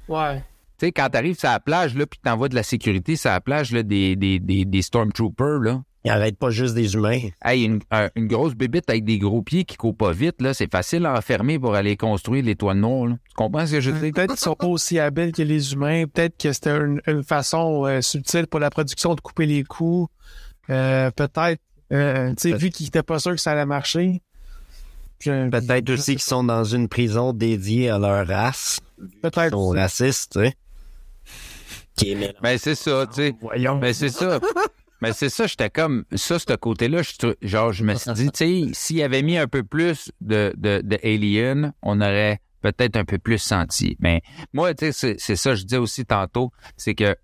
Ouais. 0.08 0.40
Tu 0.78 0.88
sais, 0.88 0.92
quand 0.92 1.10
t'arrives 1.10 1.40
sur 1.40 1.50
la 1.50 1.60
plage, 1.60 1.96
là, 1.96 2.06
puis 2.06 2.20
t'envoies 2.22 2.50
de 2.50 2.56
la 2.56 2.64
sécurité 2.64 3.16
sur 3.16 3.30
la 3.30 3.40
plage, 3.40 3.72
là, 3.72 3.84
des, 3.84 4.16
des, 4.16 4.40
des, 4.40 4.66
des 4.66 4.82
stormtroopers, 4.82 5.60
là. 5.60 5.84
Il 6.06 6.12
arrête 6.12 6.38
pas 6.38 6.50
juste 6.50 6.74
des 6.76 6.96
humains. 6.96 7.20
Hey, 7.46 7.64
une, 7.64 7.80
un- 7.90 8.10
une 8.16 8.28
grosse 8.28 8.56
bébite 8.56 8.90
avec 8.90 9.06
des 9.06 9.20
gros 9.20 9.42
pieds 9.42 9.64
qui 9.64 9.78
courent 9.78 9.96
pas 9.96 10.12
vite, 10.12 10.42
là, 10.42 10.54
c'est 10.54 10.70
facile 10.70 11.06
à 11.06 11.14
enfermer 11.18 11.58
pour 11.58 11.76
aller 11.76 11.96
construire 11.96 12.44
l'étoile 12.44 12.78
noire, 12.78 13.08
là. 13.08 13.16
Tu 13.30 13.36
comprends 13.36 13.66
ce 13.66 13.72
que 13.74 13.80
je 13.82 13.92
veux 13.92 14.00
dire? 14.02 14.12
Peut-être 14.14 14.32
qu'ils 14.32 14.40
sont 14.40 14.56
pas 14.56 14.68
aussi 14.68 15.00
habiles 15.00 15.32
que 15.32 15.42
les 15.44 15.72
humains. 15.74 16.04
Peut-être 16.06 16.38
que 16.38 16.52
c'était 16.52 16.76
une, 16.76 17.02
une 17.08 17.24
façon 17.24 17.86
euh, 17.86 18.02
subtile 18.02 18.48
pour 18.48 18.60
la 18.60 18.70
production 18.70 19.16
de 19.16 19.22
couper 19.22 19.46
les 19.46 19.64
coups. 19.64 20.12
Euh, 20.70 21.10
peut-être, 21.12 21.62
euh, 21.94 22.30
tu 22.36 22.50
sais, 22.52 22.58
vu 22.58 22.70
qu'ils 22.70 22.88
étaient 22.88 23.02
pas 23.04 23.20
sûrs 23.20 23.32
que 23.36 23.42
ça 23.42 23.52
allait 23.52 23.66
marcher. 23.66 24.22
Je- 25.20 25.50
Peut-être 25.50 25.88
je 25.88 25.94
aussi 25.94 26.12
qu'ils 26.14 26.22
sont 26.22 26.44
dans 26.44 26.66
une 26.66 26.90
prison 26.90 27.32
dédiée 27.32 27.90
à 27.90 27.98
leur 27.98 28.28
race. 28.28 28.82
pas. 29.00 29.06
Ils 29.06 29.20
Peut-être. 29.22 29.52
sont 29.52 29.70
racistes, 29.70 30.34
tu 30.34 30.40
sais. 30.48 30.54
Qui 31.96 32.12
est 32.12 32.16
mélangé. 32.16 32.38
Ben, 32.42 32.58
c'est 32.58 32.76
ça, 32.76 33.06
tu 33.08 33.14
sais. 33.16 33.34
Voyons. 33.40 33.78
Ben, 33.80 33.94
c'est 33.94 34.10
ça. 34.10 34.42
Mais 35.04 35.12
c'est 35.12 35.28
ça, 35.28 35.48
j'étais 35.48 35.70
comme, 35.70 36.06
ça, 36.16 36.40
ce 36.40 36.54
côté-là, 36.56 37.02
genre, 37.42 37.74
je 37.74 37.84
me 37.84 37.94
suis 37.96 38.14
dit, 38.14 38.32
tu 38.32 38.38
sais, 38.38 38.70
s'il 38.72 39.04
avait 39.04 39.22
mis 39.22 39.38
un 39.38 39.48
peu 39.48 39.62
plus 39.64 40.14
de, 40.22 40.54
de, 40.56 40.82
Alien, 41.04 41.74
on 41.82 42.00
aurait 42.00 42.40
peut-être 42.62 42.96
un 42.96 43.04
peu 43.04 43.18
plus 43.18 43.38
senti. 43.38 43.98
Mais 44.00 44.22
moi, 44.54 44.74
tu 44.74 44.94
sais, 44.94 45.16
c'est- 45.20 45.36
ça, 45.36 45.56
je 45.56 45.64
disais 45.64 45.76
aussi 45.78 46.06
tantôt, 46.06 46.54
c'est 46.78 46.96
que 46.96 47.18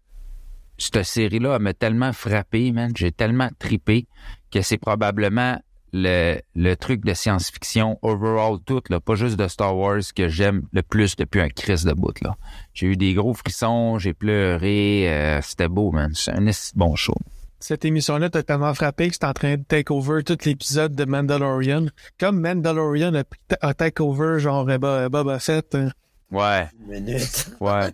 cette 0.78 1.04
série-là 1.04 1.58
m'a 1.60 1.74
tellement 1.74 2.12
frappé, 2.12 2.74
man, 2.74 2.92
j'ai 2.98 3.14
tellement 3.14 3.50
tripé 3.60 4.08
que 4.52 4.62
c'est 4.62 4.78
probablement 4.78 5.58
le, 5.94 6.40
le 6.56 6.76
truc 6.76 7.06
de 7.06 7.14
science-fiction 7.14 7.98
overall 8.02 8.58
tout, 8.66 8.82
pas 8.82 9.16
juste 9.16 9.38
de 9.38 9.48
Star 9.48 9.76
Wars, 9.76 10.02
que 10.14 10.28
j'aime 10.28 10.64
le 10.74 10.82
plus 10.82 11.16
depuis 11.16 11.40
un 11.40 11.48
Chris 11.48 11.84
de 11.86 11.94
bout, 11.94 12.20
là. 12.22 12.36
J'ai 12.74 12.88
eu 12.88 12.98
des 12.98 13.14
gros 13.14 13.34
frissons, 13.34 13.98
j'ai 14.00 14.14
pleuré, 14.14 15.06
euh, 15.10 15.42
c'était 15.42 15.70
beau, 15.70 15.92
man. 15.94 16.12
C'est 16.14 16.32
un 16.34 16.46
bon 16.76 16.96
show. 16.98 17.16
Cette 17.60 17.84
émission-là 17.86 18.30
t'a 18.30 18.42
tellement 18.44 18.74
frappé 18.74 19.10
que 19.10 19.16
c'est 19.16 19.26
en 19.26 19.34
train 19.34 19.58
de 19.58 19.64
take 19.64 19.92
over 19.92 20.24
tout 20.24 20.38
l'épisode 20.46 20.96
de 20.96 21.06
Mandalorian. 21.06 21.88
Comme 22.20 22.40
Mandalorian 22.40 23.14
a, 23.62 23.74
take 23.74 24.02
over 24.02 24.40
genre 24.40 24.66
Boba, 24.66 25.10
Boba 25.10 25.40
Fett. 25.40 25.76
euh, 25.76 25.90
Ouais, 26.32 26.68
Minute. 26.88 27.52
ouais. 27.60 27.90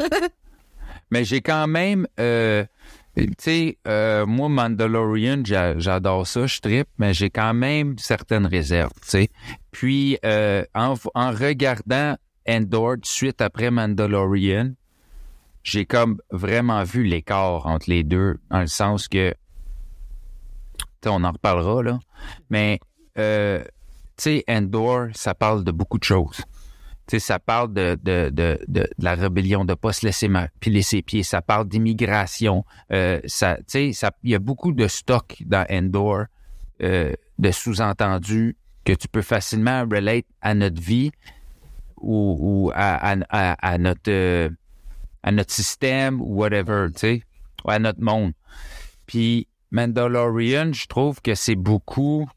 Mais 1.10 1.24
j'ai 1.24 1.42
quand 1.42 1.68
même, 1.68 2.06
euh, 2.20 2.66
tu 3.18 3.28
sais, 3.40 3.78
euh, 3.88 4.26
moi, 4.26 4.50
Mandalorian, 4.50 5.42
j'a- 5.46 5.78
j'adore 5.80 6.28
ça, 6.28 6.46
je 6.46 6.60
trippe, 6.60 6.90
mais 6.98 7.14
j'ai 7.14 7.30
quand 7.30 7.54
même 7.54 7.98
certaines 7.98 8.46
réserves, 8.46 8.92
tu 9.02 9.10
sais. 9.10 9.30
Puis, 9.72 10.18
euh, 10.26 10.64
en, 10.76 10.96
en 11.16 11.32
regardant 11.32 12.18
Endor 12.48 12.96
suite 13.04 13.42
après 13.42 13.72
Mandalorian, 13.72 14.74
j'ai 15.64 15.86
comme 15.86 16.20
vraiment 16.30 16.84
vu 16.84 17.04
l'écart 17.04 17.66
entre 17.66 17.90
les 17.90 18.04
deux, 18.04 18.38
dans 18.52 18.60
le 18.62 18.68
sens 18.68 19.08
que, 19.08 19.34
on 21.12 21.24
en 21.24 21.32
reparlera, 21.32 21.84
là, 21.84 22.00
mais, 22.50 22.80
euh, 23.18 23.64
tu 24.18 24.24
sais, 24.24 24.44
Endor, 24.48 25.08
ça 25.14 25.34
parle 25.34 25.64
de 25.64 25.72
beaucoup 25.72 25.98
de 25.98 26.04
choses. 26.04 26.38
Tu 27.08 27.12
sais, 27.12 27.20
ça 27.20 27.38
parle 27.38 27.72
de, 27.74 28.00
de, 28.02 28.30
de, 28.32 28.60
de, 28.68 28.90
la 28.98 29.14
rébellion, 29.14 29.64
de 29.64 29.76
pas 29.76 29.94
se 29.94 30.06
laisser 30.06 30.28
piler 30.60 30.82
ses 30.82 31.04
pieds. 31.04 31.22
Ça 31.22 31.42
parle 31.42 31.68
d'immigration. 31.68 32.66
Euh, 32.92 33.20
tu 33.22 33.30
sais, 33.68 33.92
il 34.24 34.30
y 34.30 34.36
a 34.36 34.40
beaucoup 34.40 34.72
de 34.72 34.88
stock 34.88 35.36
dans 35.46 35.66
Endor, 35.70 36.26
euh, 36.82 37.14
de 37.38 37.52
sous-entendus 37.52 38.58
que 38.86 38.94
tu 38.94 39.08
peux 39.08 39.22
facilement 39.22 39.82
relate 39.82 40.26
à 40.42 40.54
notre 40.54 40.82
vie 40.82 41.12
ou, 41.98 42.38
ou 42.40 42.72
à, 42.74 43.16
à, 43.30 43.78
notre, 43.78 44.52
à 45.24 45.32
notre 45.32 45.52
système 45.52 46.22
ou 46.22 46.36
whatever, 46.36 46.88
tu 46.94 47.00
sais, 47.00 47.24
ou 47.66 47.72
à 47.72 47.80
notre 47.80 48.02
monde. 48.02 48.34
Puis 49.06 49.48
Mandalorian, 49.76 50.72
je 50.72 50.88
trouve 50.88 51.22
que 51.22 51.36
c'est 51.36 51.56
beaucoup 51.56 52.30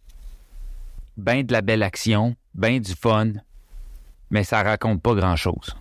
ben 1.16 1.46
de 1.46 1.52
la 1.52 1.62
belle 1.62 1.84
action, 1.84 2.34
ben 2.54 2.80
du 2.80 2.92
fun, 2.94 3.30
mais 4.30 4.42
ça 4.42 4.64
raconte 4.64 5.00
pas 5.00 5.14
grand-chose. 5.14 5.76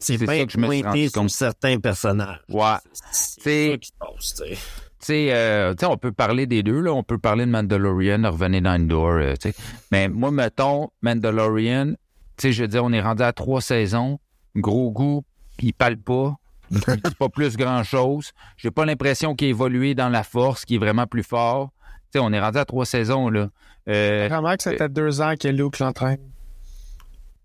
C'est 0.00 0.18
C'est 0.18 0.26
bien 0.26 0.38
ça 0.38 0.46
que 0.46 0.52
je 0.52 0.58
me 0.58 0.68
suis 0.68 0.82
rendu 0.82 1.10
compte. 1.12 1.30
certains 1.30 1.78
personnages. 1.78 2.40
Ouais. 2.48 2.74
C'est 3.12 3.78
tu 3.80 4.56
sais. 4.98 5.28
Euh, 5.32 5.74
on 5.84 5.96
peut 5.96 6.10
parler 6.10 6.48
des 6.48 6.64
deux, 6.64 6.80
là. 6.80 6.92
On 6.92 7.04
peut 7.04 7.18
parler 7.18 7.46
de 7.46 7.50
Mandalorian, 7.52 8.18
de 8.18 8.26
revenir 8.26 8.62
dans 8.62 8.74
Endor, 8.74 9.10
euh, 9.10 9.34
tu 9.40 9.52
sais. 9.52 9.54
Mais 9.92 10.08
moi, 10.08 10.32
mettons, 10.32 10.90
Mandalorian, 11.02 11.92
tu 12.36 12.48
sais, 12.48 12.52
je 12.52 12.62
veux 12.62 12.68
dire, 12.68 12.82
on 12.82 12.92
est 12.92 13.00
rendu 13.00 13.22
à 13.22 13.32
trois 13.32 13.60
saisons. 13.60 14.18
Gros 14.56 14.90
goût, 14.90 15.22
il 15.60 15.72
parle 15.72 15.98
pas. 15.98 16.36
Il 16.70 16.78
dit 16.78 17.14
pas 17.18 17.28
plus 17.28 17.56
grand-chose. 17.56 18.32
J'ai 18.56 18.70
pas 18.70 18.84
l'impression 18.84 19.34
qu'il 19.34 19.46
a 19.48 19.50
évolué 19.50 19.94
dans 19.94 20.08
la 20.08 20.22
force, 20.22 20.64
qu'il 20.64 20.76
est 20.76 20.78
vraiment 20.80 21.06
plus 21.06 21.22
fort. 21.22 21.70
Tu 22.12 22.18
sais, 22.18 22.18
on 22.18 22.32
est 22.32 22.40
rendu 22.40 22.58
à 22.58 22.64
trois 22.64 22.86
saisons, 22.86 23.28
là. 23.28 23.48
Euh, 23.88 24.26
Vraiment 24.28 24.56
que 24.56 24.62
ça 24.64 24.72
fait 24.76 24.88
deux 24.92 25.20
ans 25.20 25.34
que 25.40 25.48
Luke 25.48 25.78
l'entraîne. 25.78 26.18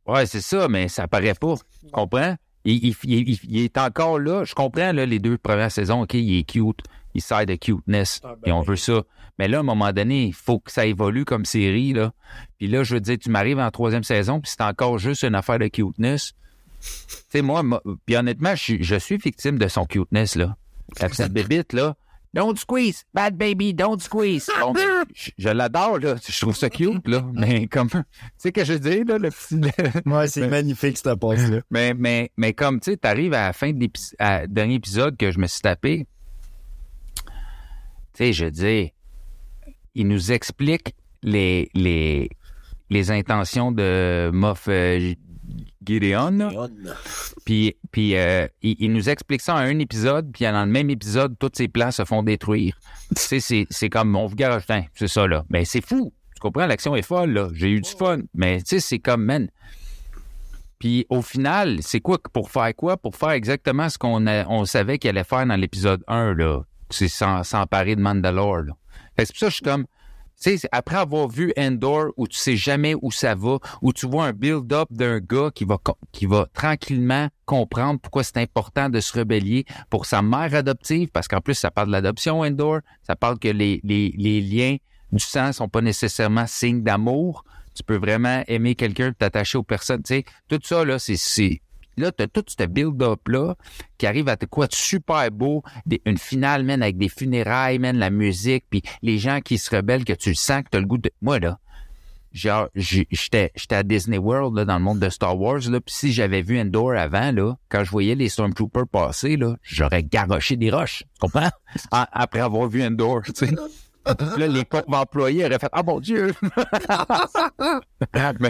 Ouais, 0.07 0.25
c'est 0.25 0.41
ça, 0.41 0.67
mais 0.67 0.87
ça 0.87 1.07
paraît 1.07 1.33
pas. 1.35 1.55
Tu 1.83 1.91
comprends? 1.91 2.35
Il, 2.65 2.83
il- 2.85 2.95
il- 3.03 3.29
il- 3.29 3.39
il 3.49 3.57
est 3.63 3.77
encore 3.77 4.19
là. 4.19 4.43
Je 4.43 4.53
comprends, 4.55 4.91
là, 4.91 5.05
les 5.05 5.19
deux 5.19 5.37
premières 5.37 5.71
saisons, 5.71 6.01
OK, 6.01 6.13
il 6.15 6.39
est 6.39 6.43
cute. 6.43 6.79
il 7.13 7.21
sert 7.21 7.45
de 7.45 7.55
cuteness. 7.55 8.21
et 8.45 8.51
on 8.53 8.61
veut 8.61 8.77
ça. 8.77 9.01
Mais 9.37 9.47
là, 9.49 9.57
à 9.57 9.59
un 9.59 9.63
moment 9.63 9.91
donné, 9.91 10.27
il 10.27 10.33
faut 10.33 10.59
que 10.59 10.71
ça 10.71 10.85
évolue 10.85 11.25
comme 11.25 11.43
série, 11.43 11.91
là. 11.93 12.13
Puis 12.57 12.67
là, 12.69 12.83
je 12.83 12.93
veux 12.95 13.01
dire, 13.01 13.17
tu 13.19 13.29
m'arrives 13.29 13.59
en 13.59 13.69
troisième 13.69 14.03
saison, 14.03 14.39
puis 14.39 14.49
c'est 14.55 14.63
encore 14.63 14.97
juste 14.97 15.23
une 15.23 15.35
affaire 15.35 15.59
de 15.59 15.67
cuteness. 15.67 16.31
Tu 16.81 17.37
sais, 17.37 17.41
moi, 17.41 17.63
moi- 17.63 17.81
puis 18.05 18.15
honnêtement, 18.17 18.55
je, 18.55 18.61
suis- 18.63 18.83
je 18.83 18.95
suis 18.95 19.17
victime 19.17 19.57
de 19.57 19.67
son 19.67 19.85
cuteness, 19.85 20.35
là. 20.35 20.55
La 20.99 21.07
petite 21.09 21.31
bébite, 21.31 21.73
là. 21.73 21.95
Don't 22.33 22.55
squeeze, 22.57 23.03
bad 23.13 23.35
baby, 23.35 23.73
don't 23.73 23.99
squeeze. 23.99 24.49
Bon, 24.61 24.71
ben, 24.71 25.03
je, 25.13 25.31
je 25.37 25.49
l'adore, 25.49 25.99
là. 25.99 26.15
Je 26.25 26.39
trouve 26.39 26.55
ça 26.55 26.69
cute, 26.69 27.05
là. 27.07 27.25
Mais 27.33 27.67
comme, 27.67 27.89
tu 27.89 27.97
sais 28.37 28.51
que 28.53 28.63
je 28.63 28.73
veux 28.73 28.79
dire, 28.79 29.03
là, 29.05 29.17
le 29.17 29.29
petit, 29.29 29.59
Ouais, 30.09 30.27
c'est 30.27 30.47
magnifique, 30.47 30.97
cette 30.97 31.19
passe-là. 31.19 31.59
mais, 31.69 31.93
mais, 31.93 32.31
mais 32.37 32.53
comme, 32.53 32.79
tu 32.79 32.91
sais, 32.91 32.97
t'arrives 32.97 33.33
à 33.33 33.47
la 33.47 33.53
fin 33.53 33.71
de 33.73 33.89
à- 34.17 34.47
dernier 34.47 34.75
épisode 34.75 35.17
que 35.17 35.29
je 35.31 35.39
me 35.39 35.47
suis 35.47 35.59
tapé, 35.61 36.07
tu 37.25 37.31
sais, 38.13 38.33
je 38.33 38.45
dis, 38.45 38.93
il 39.95 40.07
nous 40.07 40.31
explique 40.31 40.95
les, 41.23 41.69
les, 41.73 42.29
les 42.89 43.11
intentions 43.11 43.71
de 43.71 44.29
Moff 44.33 44.65
euh, 44.69 45.13
Gideon, 45.85 46.31
là. 46.31 46.67
Puis, 47.45 47.75
puis 47.91 48.15
euh, 48.15 48.47
il, 48.61 48.75
il 48.79 48.93
nous 48.93 49.09
explique 49.09 49.41
ça 49.41 49.55
en 49.55 49.59
un 49.59 49.79
épisode, 49.79 50.31
puis 50.31 50.45
dans 50.45 50.65
le 50.65 50.71
même 50.71 50.89
épisode, 50.89 51.35
tous 51.39 51.51
ses 51.53 51.67
plans 51.67 51.91
se 51.91 52.05
font 52.05 52.23
détruire. 52.23 52.77
Tu 53.15 53.21
sais, 53.21 53.39
c'est, 53.39 53.67
c'est 53.69 53.89
comme 53.89 54.09
mon 54.09 54.27
garage, 54.27 54.63
c'est 54.93 55.07
ça, 55.07 55.27
là. 55.27 55.43
Mais 55.49 55.65
c'est 55.65 55.85
fou. 55.85 56.13
Tu 56.35 56.39
comprends? 56.39 56.65
L'action 56.65 56.95
est 56.95 57.01
folle, 57.01 57.31
là. 57.31 57.49
J'ai 57.53 57.69
eu 57.69 57.81
du 57.81 57.89
fun. 57.89 58.19
Mais, 58.33 58.59
tu 58.59 58.69
sais, 58.69 58.79
c'est 58.79 58.99
comme, 58.99 59.25
man. 59.25 59.49
Puis, 60.79 61.05
au 61.09 61.21
final, 61.21 61.79
c'est 61.81 61.99
quoi 61.99 62.17
pour 62.31 62.49
faire 62.49 62.75
quoi? 62.75 62.97
Pour 62.97 63.15
faire 63.15 63.31
exactement 63.31 63.89
ce 63.89 63.97
qu'on 63.97 64.25
on 64.27 64.65
savait 64.65 64.97
qu'il 64.97 65.09
allait 65.09 65.23
faire 65.23 65.45
dans 65.45 65.55
l'épisode 65.55 66.03
1, 66.07 66.35
là. 66.35 66.61
C'est 66.89 67.07
s'emparer 67.07 67.95
de 67.95 68.01
Mandalore, 68.01 68.61
là. 68.61 68.73
C'est 69.17 69.27
pour 69.27 69.37
ça 69.37 69.45
que 69.47 69.51
je 69.51 69.55
suis 69.55 69.63
comme, 69.63 69.85
sais, 70.41 70.67
après 70.71 70.97
avoir 70.97 71.27
vu 71.27 71.53
Endor, 71.57 72.11
où 72.17 72.27
tu 72.27 72.37
sais 72.37 72.55
jamais 72.55 72.95
où 73.01 73.11
ça 73.11 73.35
va, 73.35 73.57
où 73.81 73.93
tu 73.93 74.07
vois 74.07 74.25
un 74.25 74.33
build-up 74.33 74.87
d'un 74.91 75.19
gars 75.19 75.51
qui 75.53 75.65
va, 75.65 75.77
qui 76.11 76.25
va 76.25 76.47
tranquillement 76.53 77.29
comprendre 77.45 77.99
pourquoi 77.99 78.23
c'est 78.23 78.37
important 78.37 78.89
de 78.89 78.99
se 78.99 79.17
rebeller 79.17 79.65
pour 79.89 80.05
sa 80.05 80.21
mère 80.21 80.53
adoptive, 80.53 81.09
parce 81.09 81.27
qu'en 81.27 81.41
plus, 81.41 81.55
ça 81.55 81.71
parle 81.71 81.87
de 81.87 81.93
l'adoption, 81.93 82.41
Endor. 82.41 82.79
Ça 83.03 83.15
parle 83.15 83.39
que 83.39 83.49
les, 83.49 83.81
les, 83.83 84.13
les 84.17 84.41
liens 84.41 84.77
du 85.11 85.23
sang 85.23 85.51
sont 85.51 85.69
pas 85.69 85.81
nécessairement 85.81 86.47
signes 86.47 86.83
d'amour. 86.83 87.43
Tu 87.73 87.83
peux 87.83 87.97
vraiment 87.97 88.43
aimer 88.47 88.75
quelqu'un, 88.75 89.13
t'attacher 89.13 89.57
aux 89.57 89.63
personnes, 89.63 90.03
tu 90.03 90.15
sais. 90.15 90.25
Tout 90.47 90.59
ça, 90.63 90.83
là, 90.83 90.99
c'est, 90.99 91.61
là, 92.01 92.11
t'as 92.11 92.27
tout 92.27 92.43
ce 92.47 92.65
build-up-là 92.65 93.55
qui 93.97 94.05
arrive 94.07 94.27
à 94.27 94.35
te 94.37 94.45
quoi 94.45 94.67
de 94.67 94.73
super 94.75 95.31
beau, 95.31 95.63
des- 95.85 96.01
une 96.05 96.17
finale, 96.17 96.63
man, 96.63 96.81
avec 96.83 96.97
des 96.97 97.09
funérailles, 97.09 97.79
man, 97.79 97.97
la 97.97 98.09
musique, 98.09 98.65
puis 98.69 98.81
les 99.01 99.17
gens 99.19 99.39
qui 99.39 99.57
se 99.57 99.73
rebellent, 99.75 100.03
que 100.05 100.13
tu 100.13 100.29
le 100.29 100.35
sens, 100.35 100.63
que 100.63 100.69
t'as 100.71 100.79
le 100.79 100.85
goût 100.85 100.97
de... 100.97 101.09
Moi, 101.21 101.39
là, 101.39 101.59
genre, 102.33 102.69
j'étais 102.75 103.51
à 103.69 103.83
Disney 103.83 104.17
World, 104.17 104.55
là, 104.55 104.65
dans 104.65 104.77
le 104.77 104.83
monde 104.83 104.99
de 104.99 105.09
Star 105.09 105.37
Wars, 105.39 105.59
là, 105.69 105.79
puis 105.81 105.93
si 105.93 106.11
j'avais 106.13 106.41
vu 106.41 106.59
Endor 106.59 106.93
avant, 106.93 107.31
là, 107.31 107.55
quand 107.69 107.83
je 107.83 107.91
voyais 107.91 108.15
les 108.15 108.29
Stormtroopers 108.29 108.87
passer, 108.87 109.37
là, 109.37 109.55
j'aurais 109.63 110.03
garoché 110.03 110.55
des 110.55 110.71
roches, 110.71 110.99
tu 111.13 111.19
comprends? 111.19 111.49
Après 111.91 112.39
avoir 112.39 112.67
vu 112.67 112.83
Endor, 112.83 113.21
tu 113.23 113.31
sais. 113.35 113.53
Là, 114.05 114.47
les 114.47 114.65
pauvres 114.65 114.85
employés 114.93 115.45
auraient 115.45 115.59
fait 115.59 115.69
«Ah, 115.71 115.83
mon 115.83 115.99
Dieu!» 115.99 116.33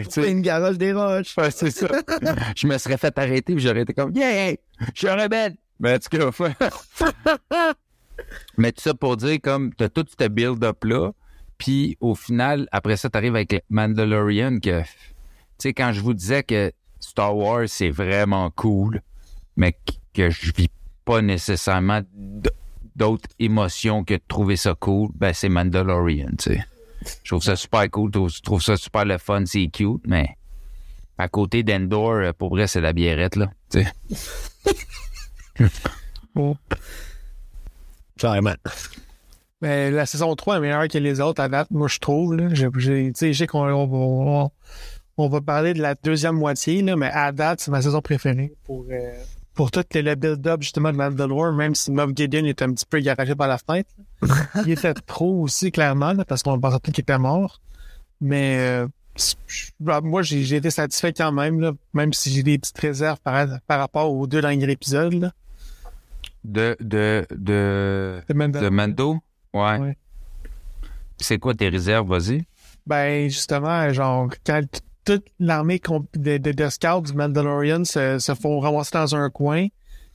tu 0.03 0.09
sais, 0.09 0.31
une 0.31 0.41
garoche 0.41 0.77
des 0.77 0.93
roches. 0.93 1.35
Ouais, 1.37 1.51
c'est 1.51 1.71
ça. 1.71 1.87
je 2.55 2.67
me 2.67 2.77
serais 2.77 2.97
fait 2.97 3.17
arrêter 3.17 3.53
puis 3.53 3.59
j'aurais 3.63 3.81
été 3.81 3.93
comme 3.93 4.13
Yeah! 4.15 4.55
Je 4.93 4.99
suis 4.99 5.07
un 5.09 5.15
rebelle! 5.15 5.55
Mais 5.79 5.97
fait- 5.99 6.53
Mais 8.57 8.71
tout 8.71 8.81
ça 8.81 8.93
pour 8.93 9.17
dire 9.17 9.39
comme 9.41 9.73
t'as 9.73 9.89
tout 9.89 10.05
ce 10.07 10.27
build-up-là, 10.27 11.11
puis 11.57 11.97
au 11.99 12.15
final, 12.15 12.67
après 12.71 12.97
ça, 12.97 13.09
t'arrives 13.09 13.35
avec 13.35 13.63
Mandalorian 13.69 14.59
que 14.59 14.81
tu 14.83 14.87
sais, 15.57 15.73
quand 15.73 15.91
je 15.91 16.01
vous 16.01 16.13
disais 16.13 16.43
que 16.43 16.71
Star 16.99 17.35
Wars 17.35 17.67
c'est 17.67 17.89
vraiment 17.89 18.49
cool, 18.51 19.01
mais 19.55 19.73
qu- 19.73 19.97
que 20.13 20.29
je 20.29 20.51
vis 20.53 20.69
pas 21.03 21.21
nécessairement 21.21 22.01
d- 22.13 22.49
d'autres 23.01 23.29
émotions 23.39 24.03
que 24.03 24.13
de 24.13 24.21
trouver 24.27 24.55
ça 24.55 24.75
cool, 24.79 25.09
ben 25.15 25.33
c'est 25.33 25.49
Mandalorian, 25.49 26.29
tu 26.37 26.53
sais. 26.53 26.63
Je 27.23 27.31
trouve 27.31 27.41
ça 27.43 27.55
super 27.55 27.89
cool, 27.89 28.11
je 28.13 28.41
trouve- 28.41 28.61
ça 28.61 28.77
super 28.77 29.05
le 29.05 29.17
fun, 29.17 29.43
c'est 29.47 29.67
cute, 29.67 30.01
mais 30.05 30.29
à 31.17 31.27
côté 31.27 31.63
d'Endor, 31.63 32.11
euh, 32.13 32.31
pour 32.31 32.49
vrai, 32.51 32.67
c'est 32.67 32.81
la 32.81 32.93
biérette, 32.93 33.35
là. 33.35 33.49
Tu 33.71 33.83
sais. 33.83 33.91
Bon. 36.35 36.55
Carrément. 38.17 38.53
Mais 39.61 39.91
la 39.91 40.05
saison 40.05 40.35
3 40.35 40.57
est 40.57 40.59
meilleure 40.61 40.87
que 40.87 40.97
les 40.97 41.19
autres 41.19 41.41
à 41.41 41.49
date, 41.49 41.69
moi, 41.71 41.87
je 41.87 41.99
trouve. 41.99 42.35
Là. 42.35 42.47
J'ai, 42.53 42.67
j'ai- 42.77 43.11
tu 43.13 43.19
sais, 43.19 43.33
je 43.33 43.37
sais 43.39 43.47
qu'on 43.47 43.63
on 43.67 43.85
va, 43.87 43.97
on- 43.97 44.51
on 45.17 45.27
va 45.29 45.41
parler 45.41 45.73
de 45.73 45.81
la 45.81 45.93
deuxième 45.95 46.35
moitié, 46.35 46.81
là, 46.81 46.95
mais 46.95 47.09
à 47.11 47.31
date, 47.31 47.59
c'est 47.61 47.69
ma 47.71 47.81
saison 47.81 48.01
préférée 48.01 48.53
pour, 48.63 48.85
euh, 48.89 49.13
pour 49.61 49.69
tout 49.69 49.83
le, 49.93 50.01
le 50.01 50.15
build-up, 50.15 50.63
justement, 50.63 50.91
de 50.91 50.97
Mandalore, 50.97 51.53
même 51.53 51.75
si 51.75 51.91
Moff 51.91 52.09
Gideon 52.15 52.45
est 52.45 52.63
un 52.63 52.73
petit 52.73 52.87
peu 52.89 52.99
garagé 52.99 53.35
par 53.35 53.47
la 53.47 53.59
fenêtre. 53.59 53.91
Il 54.65 54.71
était 54.71 54.95
trop 54.95 55.43
aussi, 55.43 55.71
clairement, 55.71 56.13
là, 56.13 56.25
parce 56.25 56.41
qu'on 56.41 56.59
pensait 56.59 56.79
qu'il 56.79 57.01
était 57.01 57.19
mort. 57.19 57.61
Mais 58.19 58.57
euh, 58.57 58.87
bah, 59.79 60.01
moi, 60.01 60.23
j'ai, 60.23 60.55
été 60.55 60.71
satisfait 60.71 61.13
quand 61.13 61.31
même, 61.31 61.59
là, 61.59 61.73
même 61.93 62.11
si 62.11 62.31
j'ai 62.31 62.41
des 62.41 62.57
petites 62.57 62.79
réserves 62.79 63.19
par, 63.19 63.45
par 63.67 63.77
rapport 63.77 64.11
aux 64.11 64.25
deux 64.25 64.41
derniers 64.41 64.71
épisodes. 64.71 65.13
Là, 65.13 65.31
De, 66.43 66.75
de, 66.79 67.27
de, 67.29 68.19
de 68.27 68.69
Mando? 68.69 69.19
Ouais. 69.53 69.77
Ouais. 69.77 69.97
C'est 71.19 71.37
quoi 71.37 71.53
tes 71.53 71.69
réserves, 71.69 72.07
vas-y? 72.07 72.45
Ben, 72.87 73.29
justement, 73.29 73.93
genre, 73.93 74.27
quand 74.43 74.81
toute 75.11 75.27
l'armée 75.39 75.81
de, 76.15 76.37
de, 76.37 76.69
scouts 76.69 77.01
du 77.01 77.13
Mandalorian 77.13 77.83
se, 77.83 78.33
font 78.39 78.59
ramasser 78.59 78.91
dans 78.93 79.13
un 79.13 79.29
coin, 79.29 79.67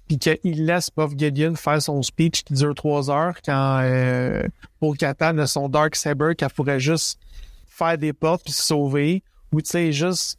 puis 0.09 0.19
qu'il 0.19 0.65
laisse 0.65 0.91
Moff 0.97 1.13
Gideon 1.15 1.55
faire 1.55 1.83
son 1.83 2.01
speech 2.03 2.45
qui 2.45 2.55
dure 2.55 2.75
trois 2.75 3.11
heures 3.11 3.35
quand 3.45 3.81
euh, 3.83 4.43
Bo-Katan 4.81 5.37
a 5.37 5.47
son 5.47 5.69
Dark 5.69 5.97
Saber 5.97 6.35
qu'elle 6.35 6.49
pourrait 6.49 6.81
juste 6.81 7.21
faire 7.67 7.99
des 7.99 8.15
portes 8.15 8.45
puis 8.45 8.55
se 8.55 8.63
sauver, 8.63 9.23
ou 9.53 9.61
tu 9.61 9.69
sais, 9.69 9.93
juste 9.93 10.39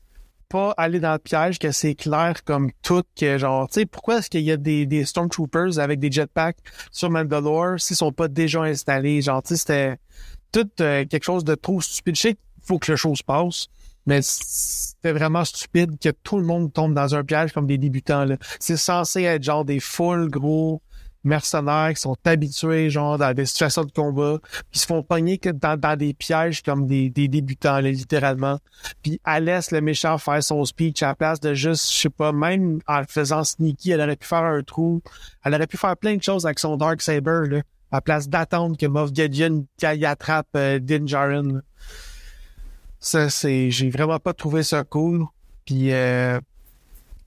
pas 0.49 0.73
aller 0.77 0.99
dans 0.99 1.13
le 1.13 1.19
piège, 1.19 1.59
que 1.59 1.71
c'est 1.71 1.93
clair 1.93 2.43
comme 2.43 2.71
tout, 2.81 3.03
que 3.15 3.37
genre, 3.37 3.67
tu 3.67 3.81
sais, 3.81 3.85
pourquoi 3.85 4.19
est-ce 4.19 4.29
qu'il 4.29 4.41
y 4.41 4.51
a 4.51 4.57
des, 4.57 4.87
des 4.87 5.05
Stormtroopers 5.05 5.77
avec 5.77 5.99
des 5.99 6.11
jetpacks 6.11 6.57
sur 6.89 7.11
Mandalore 7.11 7.79
s'ils 7.79 7.97
sont 7.97 8.11
pas 8.11 8.27
déjà 8.27 8.63
installés? 8.63 9.21
Genre, 9.21 9.43
tu 9.43 9.49
sais, 9.49 9.57
c'était 9.57 9.97
tout 10.51 10.67
euh, 10.79 11.05
quelque 11.05 11.25
chose 11.25 11.43
de 11.43 11.53
trop 11.53 11.79
stupide. 11.79 12.15
Je 12.15 12.21
sais 12.21 12.33
qu'il 12.33 12.63
faut 12.63 12.79
que 12.79 12.91
la 12.91 12.95
chose 12.95 13.21
passe, 13.21 13.67
mais 14.07 14.21
c'était 14.23 15.11
vraiment 15.11 15.45
stupide 15.45 15.99
que 15.99 16.09
tout 16.09 16.37
le 16.39 16.45
monde 16.45 16.73
tombe 16.73 16.93
dans 16.93 17.13
un 17.13 17.23
piège 17.23 17.53
comme 17.53 17.67
des 17.67 17.77
débutants. 17.77 18.25
là. 18.25 18.37
C'est 18.59 18.77
censé 18.77 19.23
être 19.23 19.43
genre 19.43 19.65
des 19.65 19.79
full 19.79 20.29
gros 20.29 20.81
mercenaires 21.23 21.91
qui 21.93 22.01
sont 22.01 22.15
habitués 22.25 22.89
genre 22.89 23.17
dans 23.17 23.33
des 23.33 23.45
situations 23.45 23.83
de 23.83 23.91
combat, 23.91 24.37
qui 24.71 24.79
se 24.79 24.85
font 24.85 25.03
pogner 25.03 25.37
que 25.37 25.49
dans, 25.49 25.77
dans 25.77 25.97
des 25.97 26.13
pièges 26.13 26.63
comme 26.63 26.87
des, 26.87 27.09
des 27.09 27.27
débutants, 27.27 27.81
là, 27.81 27.91
littéralement. 27.91 28.59
Puis 29.03 29.19
elle 29.25 29.43
laisse 29.43 29.71
le 29.71 29.81
méchant 29.81 30.17
faire 30.17 30.41
son 30.41 30.63
speech 30.63 31.03
à 31.03 31.07
la 31.07 31.15
place 31.15 31.39
de 31.41 31.53
juste, 31.53 31.93
je 31.93 31.99
sais 31.99 32.09
pas, 32.09 32.31
même 32.31 32.79
en 32.87 33.03
faisant 33.03 33.43
sneaky, 33.43 33.91
elle 33.91 34.01
aurait 34.01 34.15
pu 34.15 34.27
faire 34.27 34.43
un 34.43 34.63
trou. 34.63 35.01
Elle 35.43 35.53
aurait 35.53 35.67
pu 35.67 35.77
faire 35.77 35.97
plein 35.97 36.15
de 36.15 36.23
choses 36.23 36.45
avec 36.45 36.59
son 36.59 36.77
Dark 36.77 37.01
Saber, 37.01 37.41
là 37.49 37.61
à 37.91 38.01
place 38.01 38.27
d'attendre 38.27 38.77
que 38.77 38.85
Moff 38.85 39.11
Gideon 39.13 39.65
y 39.81 40.05
attrape 40.05 40.47
euh, 40.55 40.79
Din 40.79 41.05
Djarin. 41.05 41.43
là. 41.43 41.59
Ça, 43.07 43.29
c'est... 43.29 43.71
J'ai 43.71 43.89
vraiment 43.89 44.19
pas 44.19 44.33
trouvé 44.33 44.63
ça 44.63 44.83
cool. 44.83 45.27
Puis, 45.63 45.93
euh, 45.93 46.39
tu 46.39 46.43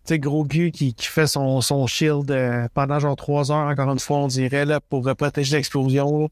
sais, 0.04 0.18
gros 0.18 0.44
Gu 0.44 0.72
qui, 0.72 0.92
qui 0.92 1.06
fait 1.06 1.26
son, 1.26 1.62
son 1.62 1.86
shield 1.86 2.30
euh, 2.30 2.68
pendant 2.74 2.98
genre 2.98 3.16
trois 3.16 3.50
heures, 3.50 3.66
encore 3.66 3.90
une 3.90 3.98
fois, 3.98 4.18
on 4.18 4.26
dirait, 4.26 4.66
là, 4.66 4.80
pour 4.80 5.08
euh, 5.08 5.14
protéger 5.14 5.56
l'explosion. 5.56 6.28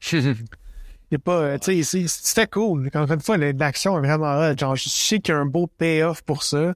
Il 0.12 1.18
pas... 1.22 1.40
euh, 1.40 1.58
tu 1.58 1.84
sais, 1.84 2.06
c'était 2.08 2.46
cool. 2.46 2.86
Encore 2.86 3.12
une 3.12 3.20
fois, 3.20 3.36
l'action 3.36 3.98
est 3.98 4.06
vraiment 4.06 4.34
hot. 4.38 4.56
Genre, 4.56 4.76
je 4.76 4.88
sais 4.88 5.18
qu'il 5.18 5.34
y 5.34 5.36
a 5.36 5.40
un 5.40 5.44
beau 5.44 5.66
payoff 5.66 6.22
pour 6.22 6.42
ça. 6.42 6.72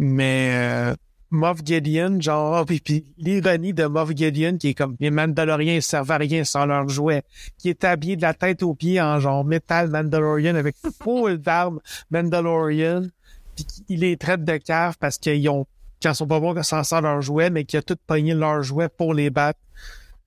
Mais... 0.00 0.92
Moff 1.30 1.58
Gideon, 1.64 2.20
genre, 2.20 2.64
puis, 2.66 2.80
puis 2.80 3.04
l'ironie 3.18 3.72
de 3.72 3.86
Moff 3.86 4.10
Gideon, 4.14 4.58
qui 4.58 4.68
est 4.68 4.74
comme 4.74 4.96
les 4.98 5.10
Mandaloriens 5.10 5.80
servent 5.80 6.10
à 6.10 6.16
rien 6.16 6.42
sans 6.44 6.66
leur 6.66 6.88
jouet, 6.88 7.22
qui 7.58 7.68
est 7.68 7.84
habillé 7.84 8.16
de 8.16 8.22
la 8.22 8.34
tête 8.34 8.62
aux 8.62 8.74
pieds 8.74 9.00
en 9.00 9.20
genre 9.20 9.44
métal 9.44 9.90
Mandalorian 9.90 10.56
avec 10.56 10.76
full 11.02 11.38
d'armes 11.42 11.80
Mandalorian, 12.10 13.06
puis 13.54 13.64
il 13.88 14.00
les 14.00 14.16
traite 14.16 14.44
de 14.44 14.56
cave 14.56 14.96
parce 14.98 15.18
qu'ils 15.18 15.48
ont, 15.48 15.66
quand 16.02 16.10
ils 16.10 16.16
sont 16.16 16.26
pas 16.26 16.40
bons 16.40 16.54
quand 16.54 16.62
s'en 16.62 16.82
sort 16.82 17.02
leur 17.02 17.22
jouet, 17.22 17.50
mais 17.50 17.64
qu'il 17.64 17.78
a 17.78 17.82
tout 17.82 17.96
pogné 18.06 18.34
leur 18.34 18.62
jouet 18.62 18.88
pour 18.88 19.14
les 19.14 19.30
battre. 19.30 19.60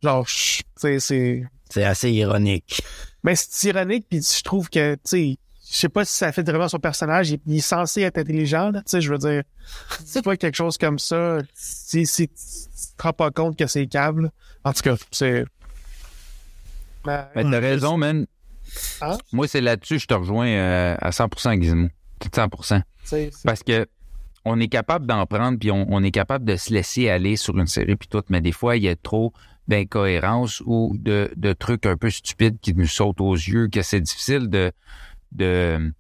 Genre, 0.02 0.28
sais, 0.28 1.00
c'est, 1.00 1.44
C'est 1.70 1.84
assez 1.84 2.12
ironique. 2.12 2.82
mais 3.24 3.36
c'est 3.36 3.70
ironique, 3.70 4.06
puis 4.10 4.22
je 4.22 4.44
trouve 4.44 4.70
que, 4.70 4.96
tu 4.96 5.00
sais, 5.06 5.38
je 5.74 5.80
sais 5.80 5.90
pas 5.90 6.06
si 6.06 6.16
ça 6.16 6.32
fait 6.32 6.48
vraiment 6.48 6.68
son 6.70 6.78
personnage. 6.78 7.32
Il, 7.32 7.40
il 7.48 7.58
est 7.58 7.62
censé 7.62 8.02
être 8.02 8.20
intelligent, 8.20 8.70
là. 8.70 8.82
Tu 8.82 8.92
sais, 8.92 9.02
je 9.02 9.12
veux 9.12 9.18
dire, 9.18 9.42
tu 10.14 10.22
vois 10.22 10.38
quelque 10.38 10.56
chose 10.56 10.78
comme 10.78 11.00
ça, 11.00 11.40
si, 11.56 12.06
si 12.06 12.28
tu 12.28 12.36
te 12.96 13.02
rends 13.02 13.12
pas 13.14 13.32
compte 13.32 13.58
que 13.58 13.66
c'est 13.66 13.88
câble. 13.88 14.30
En 14.64 14.72
tout 14.72 14.84
cas, 14.84 14.96
c'est. 15.10 15.46
Ben, 17.04 17.28
Mais 17.36 17.44
t'as 17.44 17.60
raison, 17.60 17.98
man. 17.98 18.28
Hein? 19.02 19.18
Moi, 19.32 19.48
c'est 19.48 19.62
là-dessus, 19.62 19.98
je 20.00 20.06
te 20.06 20.14
rejoins 20.14 20.48
euh, 20.48 20.96
à 21.00 21.10
100%, 21.10 21.60
Gizmo. 21.62 21.90
Tout 22.20 22.30
100%. 22.30 22.78
tu 22.80 22.84
sais, 23.04 23.30
c'est- 23.34 23.44
Parce 23.44 23.64
que 23.64 23.88
on 24.46 24.60
est 24.60 24.68
capable 24.68 25.08
d'en 25.08 25.26
prendre, 25.26 25.58
puis 25.58 25.72
on, 25.72 25.86
on 25.90 26.04
est 26.04 26.12
capable 26.12 26.46
de 26.46 26.56
se 26.56 26.72
laisser 26.72 27.10
aller 27.10 27.36
sur 27.36 27.58
une 27.58 27.68
série, 27.68 27.96
puis 27.96 28.08
tout, 28.08 28.22
mais 28.30 28.42
des 28.42 28.52
fois, 28.52 28.78
il 28.78 28.84
y 28.84 28.90
a 28.90 28.96
trop 28.96 29.34
d'incohérences 29.68 30.62
ou 30.66 30.96
de, 31.00 31.32
de 31.36 31.54
trucs 31.54 31.86
un 31.86 31.96
peu 31.98 32.10
stupides 32.10 32.60
qui 32.62 32.74
nous 32.76 32.88
sautent 32.88 33.22
aux 33.22 33.34
yeux, 33.36 33.70
que 33.70 33.82
c'est 33.82 34.02
difficile 34.02 34.50
de, 34.50 34.72
de, 35.34 35.94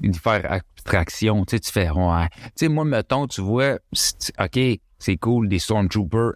d'y 0.00 0.18
faire 0.18 0.50
abstraction. 0.50 1.44
Tu 1.44 1.56
sais, 1.56 1.60
tu 1.60 1.72
fais, 1.72 1.90
ouais. 1.90 2.28
Tu 2.30 2.50
sais, 2.56 2.68
moi, 2.68 2.84
mettons, 2.84 3.26
tu 3.26 3.40
vois, 3.40 3.78
OK, 4.38 4.60
c'est 4.98 5.16
cool, 5.16 5.48
des 5.48 5.58
Stormtroopers 5.58 6.34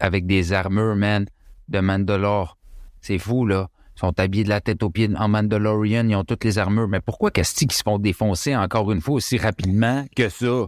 avec 0.00 0.26
des 0.26 0.52
armures, 0.52 0.96
man, 0.96 1.26
de 1.68 1.80
Mandalore. 1.80 2.58
C'est 3.00 3.18
fou, 3.18 3.46
là. 3.46 3.68
Ils 3.96 4.00
sont 4.00 4.18
habillés 4.18 4.44
de 4.44 4.48
la 4.48 4.60
tête 4.60 4.82
aux 4.82 4.90
pieds 4.90 5.08
en 5.16 5.28
Mandalorian, 5.28 6.08
ils 6.08 6.16
ont 6.16 6.24
toutes 6.24 6.42
les 6.44 6.58
armures. 6.58 6.88
Mais 6.88 7.00
pourquoi 7.00 7.30
qu'est-ce 7.30 7.54
qu'ils 7.54 7.70
se 7.70 7.82
font 7.82 7.98
défoncer 7.98 8.56
encore 8.56 8.90
une 8.90 9.00
fois 9.00 9.14
aussi 9.14 9.38
rapidement 9.38 10.04
que 10.16 10.28
ça? 10.28 10.66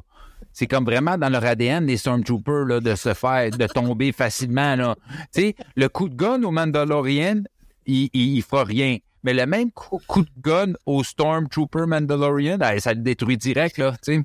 C'est 0.53 0.67
comme 0.67 0.85
vraiment 0.85 1.19
dans 1.19 1.29
leur 1.29 1.45
ADN, 1.45 1.87
les 1.87 1.97
Stormtroopers, 1.97 2.67
là, 2.67 2.81
de 2.81 2.95
se 2.95 3.15
faire, 3.15 3.51
de 3.51 3.67
tomber 3.67 4.13
facilement, 4.13 4.77
là. 4.77 4.97
Tu 5.35 5.41
sais, 5.41 5.57
le 5.75 5.89
coup 5.89 6.09
de 6.09 6.15
gun 6.15 6.43
au 6.45 6.51
Mandalorian, 6.51 7.43
il, 7.87 8.11
il, 8.13 8.37
il 8.37 8.43
fera 8.43 8.65
rien. 8.65 8.99
Mais 9.27 9.35
le 9.35 9.45
même 9.45 9.73
coup, 9.73 10.01
coup 10.07 10.23
de 10.23 10.31
gun 10.41 10.75
au 10.87 11.03
Stormtrooper 11.03 11.87
Mandalorian, 11.89 12.59
ça 12.79 12.95
le 12.95 13.01
détruit 13.01 13.37
direct, 13.37 13.77
là, 13.77 13.91
tu 14.01 14.15
sais. 14.15 14.23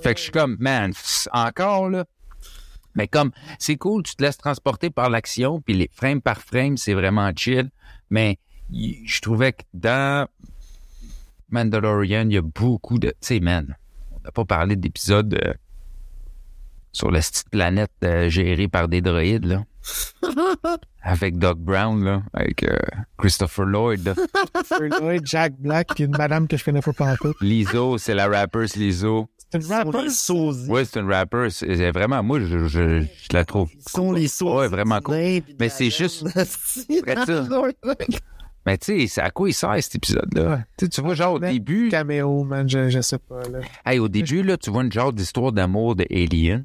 Fait 0.00 0.14
que 0.14 0.18
je 0.18 0.22
suis 0.22 0.32
comme, 0.32 0.56
man, 0.60 0.92
pff, 0.92 1.26
encore, 1.32 1.90
là. 1.90 2.04
Mais 2.94 3.08
comme, 3.08 3.32
c'est 3.58 3.76
cool, 3.76 4.04
tu 4.04 4.14
te 4.14 4.22
laisses 4.22 4.38
transporter 4.38 4.88
par 4.90 5.10
l'action, 5.10 5.60
puis 5.60 5.74
les 5.74 5.90
frame 5.92 6.20
par 6.20 6.40
frame, 6.40 6.76
c'est 6.76 6.94
vraiment 6.94 7.28
chill. 7.34 7.70
Mais 8.08 8.38
y- 8.70 9.04
je 9.04 9.20
trouvais 9.20 9.52
que 9.52 9.64
dans 9.74 10.28
Mandalorian, 11.50 12.28
il 12.30 12.34
y 12.34 12.38
a 12.38 12.42
beaucoup 12.42 13.00
de... 13.00 13.08
Tu 13.08 13.16
sais, 13.22 13.40
man, 13.40 13.76
on 14.12 14.20
n'a 14.20 14.30
pas 14.30 14.44
parlé 14.44 14.76
d'épisodes 14.76 15.34
euh, 15.44 15.54
sur 16.92 17.10
la 17.10 17.18
petite 17.18 17.50
planète 17.50 17.90
euh, 18.04 18.28
gérée 18.28 18.68
par 18.68 18.86
des 18.86 19.00
droïdes, 19.00 19.46
là. 19.46 19.64
Avec 21.02 21.38
Doc 21.38 21.58
Brown, 21.58 22.02
là, 22.04 22.22
avec 22.32 22.64
euh, 22.64 22.76
Christopher 23.18 23.64
Lloyd. 23.64 24.14
Christopher 24.54 25.00
Lloyd, 25.00 25.22
Jack 25.24 25.54
Black, 25.58 25.88
puis 25.94 26.04
une 26.04 26.16
madame 26.16 26.48
que 26.48 26.56
je 26.56 26.64
connais 26.64 26.80
pas 26.80 26.92
par 26.92 27.16
tout. 27.18 27.34
Lizzo, 27.40 27.96
c'est 27.98 28.14
la 28.14 28.26
rapper, 28.26 28.66
c'est 28.66 28.80
Lizzo. 28.80 29.28
C'est 29.50 29.62
une 29.62 29.72
rapper. 29.72 30.02
les 30.02 30.10
sosies. 30.10 30.68
Ouais, 30.68 30.84
c'est 30.84 30.98
une 30.98 31.10
rapper. 31.12 31.48
C'est 31.50 31.92
vraiment, 31.92 32.22
moi, 32.22 32.40
je, 32.40 32.66
je, 32.66 33.02
je 33.02 33.28
la 33.32 33.44
trouve. 33.44 33.70
Ils 33.72 33.88
sont 33.88 34.12
les. 34.12 34.42
Ouais, 34.42 34.66
vraiment 34.68 35.00
cool. 35.00 35.14
Mais 35.14 35.68
c'est 35.68 35.90
juste-. 35.90 36.24
Mais 38.66 38.78
tu 38.78 38.98
sais, 38.98 39.06
c'est 39.06 39.20
à 39.20 39.30
quoi 39.30 39.48
il 39.48 39.52
sert 39.52 39.80
cet 39.80 39.94
épisode-là? 39.94 40.64
Tu 40.76 41.00
vois, 41.00 41.14
genre, 41.14 41.34
au 41.34 41.38
début, 41.38 41.88
Caméo, 41.88 42.42
man, 42.42 42.68
je, 42.68 42.88
je 42.88 43.00
sais 43.00 43.18
pas, 43.18 43.42
là. 43.42 43.60
hey, 43.84 44.00
au 44.00 44.08
début, 44.08 44.42
là, 44.42 44.56
tu 44.56 44.70
vois 44.70 44.82
une 44.82 44.90
genre 44.90 45.12
d'histoire 45.12 45.52
d'amour 45.52 45.94
de 45.94 46.04
Alien. 46.10 46.64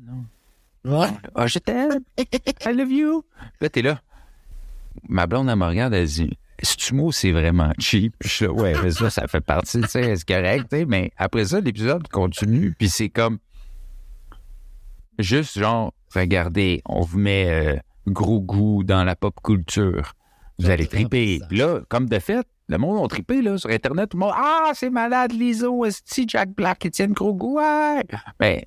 Ouais. 0.84 1.07
Ah, 1.36 1.47
je 1.47 1.59
t'aime. 1.59 1.99
I 2.17 2.73
love 2.73 2.91
you. 2.91 3.23
Là, 3.59 3.69
t'es 3.69 3.82
là. 3.82 4.01
Ma 5.07 5.27
blonde, 5.27 5.49
elle 5.49 5.55
me 5.55 5.65
regarde, 5.65 5.93
elle 5.93 6.07
dit, 6.07 6.38
ce 6.63 6.93
mot, 6.93 7.11
c'est 7.11 7.32
vraiment 7.32 7.71
cheap? 7.79 8.13
Je 8.21 8.27
suis 8.27 8.45
là, 8.45 8.51
ouais, 8.51 8.75
mais 8.84 8.91
ça, 8.91 9.09
ça 9.09 9.27
fait 9.27 9.41
partie, 9.41 9.82
tu 9.82 9.88
sais, 9.88 10.15
c'est 10.15 10.27
correct, 10.27 10.67
tu 10.69 10.77
sais. 10.77 10.86
Mais 10.86 11.11
après 11.17 11.45
ça, 11.45 11.59
l'épisode 11.59 12.07
continue, 12.09 12.75
puis 12.77 12.89
c'est 12.89 13.09
comme, 13.09 13.39
juste 15.17 15.57
genre, 15.57 15.93
regardez, 16.13 16.82
on 16.86 17.01
vous 17.01 17.19
met 17.19 17.49
euh, 17.49 17.77
gros 18.07 18.41
goût 18.41 18.84
dans 18.84 19.03
la 19.03 19.15
pop 19.15 19.36
culture. 19.43 20.13
Vous 20.59 20.69
allez 20.69 20.88
triper. 20.88 21.39
Puis 21.49 21.57
là, 21.57 21.79
comme 21.89 22.07
de 22.07 22.19
fait, 22.19 22.45
le 22.67 22.77
monde 22.77 23.03
a 23.03 23.07
trippé, 23.07 23.41
là, 23.41 23.57
sur 23.57 23.69
Internet. 23.69 24.09
Tout 24.09 24.17
le 24.17 24.25
monde, 24.25 24.34
ah, 24.36 24.71
c'est 24.75 24.89
malade, 24.89 25.34
Liso, 25.34 25.86
est 25.86 26.29
Jack 26.29 26.51
Black, 26.51 26.86
Étienne 26.86 27.13
Gros 27.13 27.38
ouais. 27.41 28.03
Ben, 28.39 28.61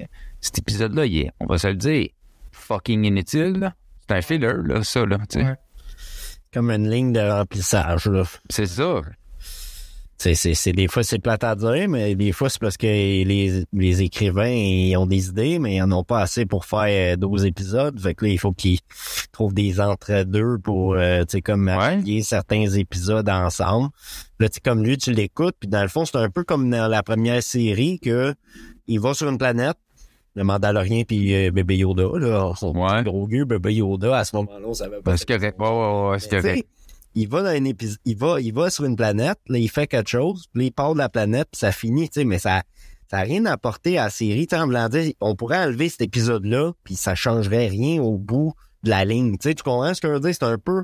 cet 0.44 0.58
épisode-là, 0.58 1.06
il 1.06 1.18
est, 1.20 1.30
on 1.40 1.46
va 1.46 1.56
se 1.58 1.68
le 1.68 1.74
dire, 1.76 2.08
fucking 2.52 3.04
inutile, 3.04 3.58
là. 3.58 3.74
C'est 4.06 4.14
un 4.16 4.20
filler, 4.22 4.52
là, 4.64 4.84
ça, 4.84 5.06
là, 5.06 5.18
tu 5.28 5.38
sais. 5.40 5.44
Ouais. 5.44 5.54
Comme 6.52 6.70
une 6.70 6.90
ligne 6.90 7.12
de 7.12 7.20
remplissage, 7.20 8.06
là. 8.06 8.24
C'est 8.50 8.66
ça. 8.66 9.00
C'est, 10.16 10.34
c'est, 10.34 10.54
c'est 10.54 10.72
des 10.72 10.86
fois 10.86 11.02
c'est 11.02 11.18
plate 11.18 11.42
à 11.44 11.54
dire, 11.56 11.88
mais 11.88 12.14
des 12.14 12.30
fois 12.32 12.48
c'est 12.48 12.60
parce 12.60 12.76
que 12.76 12.86
les, 12.86 13.64
les 13.72 14.02
écrivains 14.02 14.46
ils 14.48 14.96
ont 14.96 15.06
des 15.06 15.28
idées, 15.28 15.58
mais 15.58 15.76
ils 15.76 15.82
en 15.82 15.90
ont 15.92 16.04
pas 16.04 16.20
assez 16.20 16.46
pour 16.46 16.64
faire 16.64 17.14
euh, 17.14 17.16
12 17.16 17.44
épisodes. 17.46 17.98
Fait 18.00 18.14
que 18.14 18.24
là, 18.24 18.30
il 18.30 18.38
faut 18.38 18.52
qu'ils 18.52 18.78
trouvent 19.32 19.52
des 19.52 19.80
entre-deux 19.80 20.58
pour 20.62 20.94
euh, 20.94 21.22
tu 21.24 21.32
sais 21.32 21.42
comme 21.42 21.66
Ouais. 21.66 21.72
appuyer 21.74 22.22
certains 22.22 22.64
épisodes 22.70 23.28
ensemble. 23.28 23.88
Là, 24.38 24.48
tu 24.48 24.60
comme 24.60 24.84
lui, 24.84 24.96
tu 24.96 25.12
l'écoutes, 25.12 25.56
puis 25.58 25.68
dans 25.68 25.82
le 25.82 25.88
fond, 25.88 26.04
c'est 26.04 26.16
un 26.16 26.30
peu 26.30 26.44
comme 26.44 26.70
dans 26.70 26.88
la 26.88 27.02
première 27.02 27.42
série 27.42 27.98
que 27.98 28.34
il 28.86 29.00
va 29.00 29.14
sur 29.14 29.28
une 29.28 29.38
planète, 29.38 29.76
le 30.34 30.44
Mandalorien 30.44 31.04
puis 31.04 31.34
euh, 31.34 31.50
bébé 31.50 31.76
Yoda, 31.78 32.04
là, 32.18 32.52
son 32.56 32.74
Ouais. 32.76 33.02
gros 33.04 33.26
gueux, 33.28 33.44
bébé 33.44 33.74
Yoda, 33.74 34.18
à 34.18 34.24
ce 34.24 34.34
moment-là, 34.36 34.66
on 34.66 34.74
savait 34.74 35.00
pas. 35.00 35.12
Ouais, 35.12 36.18
c'est 36.18 36.30
correct. 36.40 36.66
il 37.14 37.28
va 37.28 37.42
dans 37.42 37.48
un 37.50 37.64
épisode, 37.64 37.98
il 38.04 38.16
va, 38.16 38.40
il 38.40 38.52
va 38.52 38.70
sur 38.70 38.84
une 38.84 38.96
planète, 38.96 39.38
là, 39.48 39.58
il 39.58 39.68
fait 39.70 39.86
quelque 39.86 40.10
chose, 40.10 40.46
puis 40.52 40.66
il 40.66 40.72
part 40.72 40.94
de 40.94 40.98
la 40.98 41.08
planète, 41.08 41.48
puis 41.52 41.60
ça 41.60 41.70
finit, 41.72 42.08
tu 42.08 42.20
sais, 42.20 42.24
mais 42.24 42.38
ça, 42.40 42.62
ça 43.08 43.18
a 43.18 43.22
rien 43.22 43.44
apporté 43.46 43.98
à 43.98 44.04
la 44.04 44.10
série, 44.10 44.46
tu 44.48 44.56
sais, 44.56 45.14
on 45.20 45.36
pourrait 45.36 45.58
enlever 45.64 45.88
cet 45.88 46.02
épisode-là, 46.02 46.72
puis 46.82 46.96
ça 46.96 47.14
changerait 47.14 47.68
rien 47.68 48.02
au 48.02 48.18
bout 48.18 48.54
de 48.82 48.90
la 48.90 49.04
ligne, 49.04 49.32
tu 49.38 49.48
sais, 49.48 49.54
tu 49.54 49.62
comprends 49.62 49.94
ce 49.94 50.00
que 50.00 50.08
je 50.08 50.12
veux 50.14 50.20
dire? 50.20 50.34
C'est 50.34 50.42
un 50.44 50.58
peu, 50.58 50.82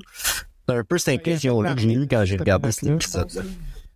c'est 0.67 0.73
un 0.75 0.83
peu 0.85 0.97
cette 0.97 1.19
impression-là 1.19 1.73
que 1.75 1.81
j'ai 1.81 1.93
eue 1.93 2.07
quand 2.07 2.23
j'ai 2.23 2.37
regardé 2.37 2.71
cet 2.71 2.89
épisode-là. 2.89 3.41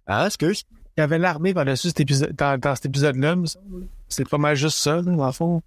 Ah, 0.06 0.26
excuse? 0.28 0.64
Il 0.98 1.02
y 1.02 1.04
avait 1.04 1.18
l'armée 1.18 1.54
par-dessus 1.54 1.88
cet 1.88 2.02
épisode, 2.02 2.34
dans, 2.36 2.60
dans 2.60 2.76
cet 2.76 2.86
épisode-là, 2.88 3.36
me 3.38 3.46
semble. 3.46 3.88
C'est 4.08 4.28
pas 4.30 4.38
mal 4.38 4.56
juste 4.56 4.78
ça, 4.78 4.98
là, 4.98 5.02
dans 5.02 5.26
le 5.26 5.32
fond. 5.32 5.62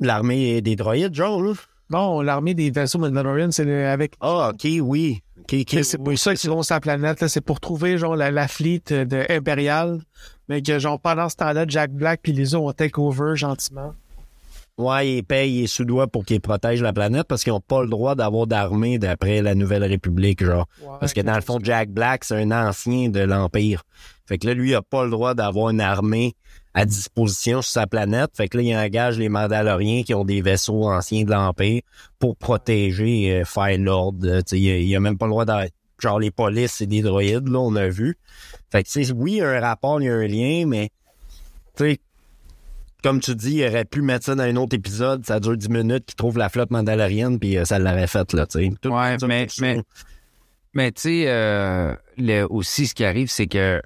L'armée 0.00 0.60
des 0.60 0.76
droïdes, 0.76 1.14
genre, 1.14 1.42
là? 1.42 1.52
Non, 1.90 2.22
l'armée 2.22 2.54
des 2.54 2.70
vaisseaux 2.70 2.98
Mandalorian, 2.98 3.50
c'est 3.50 3.84
avec. 3.84 4.14
Ah, 4.20 4.50
ok, 4.52 4.66
oui. 4.80 5.22
Ok, 5.40 5.54
ok. 5.60 5.72
Mais 5.74 5.82
c'est 5.82 5.98
pour 5.98 6.18
ça 6.18 6.34
qu'ils 6.34 6.50
vont 6.50 6.62
sur 6.62 6.74
la 6.74 6.80
planète. 6.80 7.26
C'est 7.28 7.40
pour 7.42 7.60
trouver, 7.60 7.98
genre, 7.98 8.16
la, 8.16 8.30
la 8.30 8.48
fleet 8.48 8.82
de 8.88 9.26
Impérial. 9.30 10.00
Mais 10.48 10.62
que, 10.62 10.78
genre, 10.78 10.98
pendant 10.98 11.28
ce 11.28 11.36
temps-là, 11.36 11.66
Jack 11.68 11.92
Black 11.92 12.20
puis 12.22 12.32
les 12.32 12.54
autres 12.54 12.64
ont 12.64 12.72
take 12.72 12.98
over 12.98 13.36
gentiment. 13.36 13.94
Ouais, 14.78 15.18
ils 15.18 15.22
payent 15.22 15.60
les 15.60 15.66
sous-doigts 15.66 16.06
pour 16.06 16.24
qu'ils 16.24 16.40
protègent 16.40 16.82
la 16.82 16.94
planète 16.94 17.26
parce 17.28 17.44
qu'ils 17.44 17.52
ont 17.52 17.60
pas 17.60 17.82
le 17.82 17.88
droit 17.88 18.14
d'avoir 18.14 18.46
d'armée 18.46 18.98
d'après 18.98 19.42
la 19.42 19.54
Nouvelle 19.54 19.84
République, 19.84 20.42
genre. 20.42 20.66
Parce 20.98 21.12
que 21.12 21.20
dans 21.20 21.34
le 21.34 21.42
fond, 21.42 21.58
Jack 21.62 21.90
Black, 21.90 22.24
c'est 22.24 22.42
un 22.42 22.50
ancien 22.50 23.10
de 23.10 23.20
l'Empire. 23.20 23.82
Fait 24.26 24.38
que 24.38 24.46
là, 24.46 24.54
lui, 24.54 24.70
il 24.70 24.74
a 24.74 24.82
pas 24.82 25.04
le 25.04 25.10
droit 25.10 25.34
d'avoir 25.34 25.68
une 25.68 25.80
armée 25.82 26.34
à 26.74 26.84
disposition 26.86 27.60
sur 27.62 27.70
sa 27.72 27.86
planète. 27.86 28.30
Fait 28.36 28.48
que 28.48 28.56
là, 28.56 28.62
il 28.62 28.74
engage 28.76 29.18
les 29.18 29.28
Mandaloriens 29.28 30.02
qui 30.04 30.14
ont 30.14 30.24
des 30.24 30.40
vaisseaux 30.40 30.84
anciens 30.88 31.24
de 31.24 31.30
l'Empire 31.30 31.82
pour 32.18 32.36
protéger, 32.36 33.30
euh, 33.40 33.44
faire 33.44 33.76
l'ordre. 33.78 34.26
Euh, 34.26 34.40
Il 34.52 34.58
il 34.64 34.96
a 34.96 35.00
même 35.00 35.18
pas 35.18 35.26
le 35.26 35.30
droit 35.32 35.44
d'avoir... 35.44 35.66
Genre, 36.00 36.18
les 36.18 36.30
polices, 36.32 36.72
c'est 36.72 36.86
des 36.86 37.00
droïdes, 37.02 37.46
là, 37.48 37.60
on 37.60 37.76
a 37.76 37.88
vu. 37.88 38.16
Fait 38.72 38.82
que, 38.82 39.12
oui, 39.12 39.32
il 39.32 39.36
y 39.36 39.40
a 39.42 39.50
un 39.50 39.60
rapport, 39.60 40.00
il 40.00 40.06
y 40.06 40.08
a 40.08 40.14
un 40.14 40.26
lien, 40.26 40.64
mais, 40.66 40.88
tu 41.76 41.84
sais, 41.84 42.00
comme 43.04 43.20
tu 43.20 43.34
dis, 43.36 43.56
il 43.58 43.66
aurait 43.68 43.84
pu 43.84 44.02
mettre 44.02 44.24
ça 44.26 44.34
dans 44.34 44.42
un 44.42 44.56
autre 44.56 44.74
épisode, 44.74 45.24
ça 45.26 45.38
dure 45.40 45.56
10 45.56 45.68
minutes, 45.68 46.06
qu'il 46.06 46.14
trouve 46.16 46.38
la 46.38 46.48
flotte 46.48 46.70
mandalorienne, 46.72 47.38
puis 47.38 47.56
euh, 47.56 47.64
ça 47.64 47.78
l'aurait 47.78 48.06
fait, 48.08 48.32
là, 48.32 48.46
tu 48.46 48.58
sais. 48.82 48.88
Ouais, 48.88 49.16
mais- 49.28 49.46
mais- 49.60 49.82
Mais 50.74 50.90
tu 50.90 51.02
sais, 51.02 51.24
euh, 51.28 51.94
aussi, 52.48 52.86
ce 52.86 52.94
qui 52.94 53.04
arrive, 53.04 53.28
c'est 53.30 53.46
que 53.46 53.80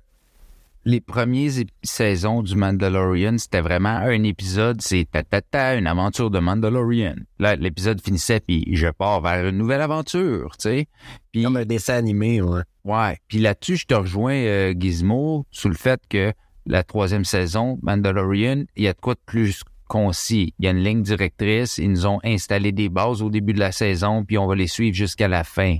les 0.86 1.00
premières 1.00 1.50
saisons 1.82 2.42
du 2.42 2.54
Mandalorian, 2.54 3.38
c'était 3.38 3.60
vraiment 3.60 3.96
un 3.96 4.22
épisode, 4.22 4.80
c'est 4.80 5.08
ta 5.10 5.24
ta 5.24 5.42
ta, 5.42 5.74
une 5.74 5.88
aventure 5.88 6.30
de 6.30 6.38
Mandalorian. 6.38 7.16
Là, 7.40 7.56
l'épisode 7.56 8.00
finissait, 8.00 8.38
puis 8.38 8.64
je 8.70 8.86
pars 8.86 9.20
vers 9.20 9.48
une 9.48 9.58
nouvelle 9.58 9.80
aventure, 9.80 10.56
tu 10.56 10.62
sais. 10.62 10.88
Puis, 11.32 11.42
Comme 11.42 11.56
un 11.56 11.64
dessin 11.64 11.94
animé, 11.94 12.40
ouais. 12.40 12.62
ouais. 12.84 13.18
Puis 13.26 13.38
là-dessus, 13.38 13.78
je 13.78 13.86
te 13.86 13.94
rejoins, 13.94 14.36
euh, 14.36 14.74
Gizmo, 14.78 15.44
sur 15.50 15.70
le 15.70 15.74
fait 15.74 16.00
que 16.08 16.32
la 16.66 16.84
troisième 16.84 17.24
saison, 17.24 17.80
Mandalorian, 17.82 18.62
il 18.76 18.84
y 18.84 18.88
a 18.88 18.92
de 18.92 19.00
quoi 19.00 19.14
de 19.14 19.20
plus 19.26 19.64
concis. 19.88 20.54
Il 20.60 20.66
y 20.66 20.68
a 20.68 20.70
une 20.70 20.84
ligne 20.84 21.02
directrice, 21.02 21.78
ils 21.78 21.90
nous 21.90 22.06
ont 22.06 22.20
installé 22.22 22.70
des 22.70 22.88
bases 22.88 23.22
au 23.22 23.30
début 23.30 23.54
de 23.54 23.60
la 23.60 23.72
saison, 23.72 24.24
puis 24.24 24.38
on 24.38 24.46
va 24.46 24.54
les 24.54 24.68
suivre 24.68 24.94
jusqu'à 24.94 25.26
la 25.26 25.42
fin. 25.42 25.78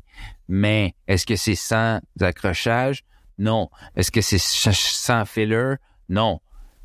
Mais 0.49 0.97
est-ce 1.07 1.27
que 1.27 1.37
c'est 1.37 1.55
sans 1.55 2.01
accrochage? 2.21 3.05
Non. 3.39 3.70
Est-ce 3.95 4.11
que 4.11 4.20
c'est 4.20 4.39
sans 4.39 5.24
filler? 5.24 5.74
Non. 6.09 6.41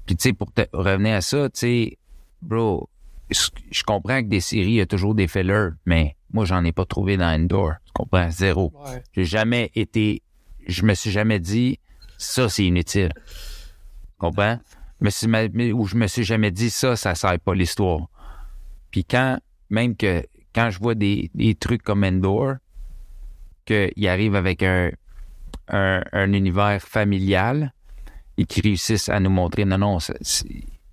Puis 0.05 0.15
tu 0.15 0.23
sais, 0.29 0.33
pour 0.33 0.51
te 0.51 0.61
revenir 0.73 1.15
à 1.15 1.21
ça, 1.21 1.49
tu 1.49 1.59
sais, 1.59 1.97
bro, 2.41 2.89
je 3.29 3.83
comprends 3.83 4.21
que 4.21 4.27
des 4.27 4.41
séries, 4.41 4.71
il 4.71 4.75
y 4.75 4.81
a 4.81 4.85
toujours 4.85 5.15
des 5.15 5.27
fillers, 5.27 5.69
mais 5.85 6.15
moi, 6.33 6.45
j'en 6.45 6.63
ai 6.63 6.71
pas 6.71 6.85
trouvé 6.85 7.17
dans 7.17 7.33
Endor. 7.33 7.73
Tu 7.85 7.91
comprends? 7.93 8.29
Zéro. 8.29 8.73
Ouais. 8.75 9.03
J'ai 9.13 9.25
jamais 9.25 9.71
été, 9.75 10.21
je 10.67 10.83
me 10.83 10.93
suis 10.93 11.11
jamais 11.11 11.39
dit, 11.39 11.79
ça, 12.17 12.49
c'est 12.49 12.65
inutile. 12.65 13.11
Comprends? 14.17 14.59
Mais, 14.99 15.71
où 15.71 15.85
je 15.85 15.95
me 15.95 16.07
suis 16.07 16.23
jamais 16.23 16.51
dit 16.51 16.69
ça, 16.69 16.95
ça 16.95 17.15
sert 17.15 17.39
pas 17.39 17.55
l'histoire. 17.55 18.07
Puis 18.91 19.03
quand, 19.03 19.39
même 19.69 19.95
que, 19.95 20.23
quand 20.53 20.69
je 20.69 20.79
vois 20.79 20.95
des, 20.95 21.31
des 21.33 21.55
trucs 21.55 21.81
comme 21.81 22.03
Endor, 22.03 22.55
qu'il 23.65 24.07
arrive 24.07 24.35
avec 24.35 24.63
un, 24.63 24.91
un, 25.71 26.03
un 26.11 26.33
univers 26.33 26.81
familial 26.81 27.73
et 28.37 28.45
qui 28.45 28.61
réussissent 28.61 29.09
à 29.09 29.19
nous 29.19 29.29
montrer, 29.29 29.65
non, 29.65 29.77
non, 29.77 29.97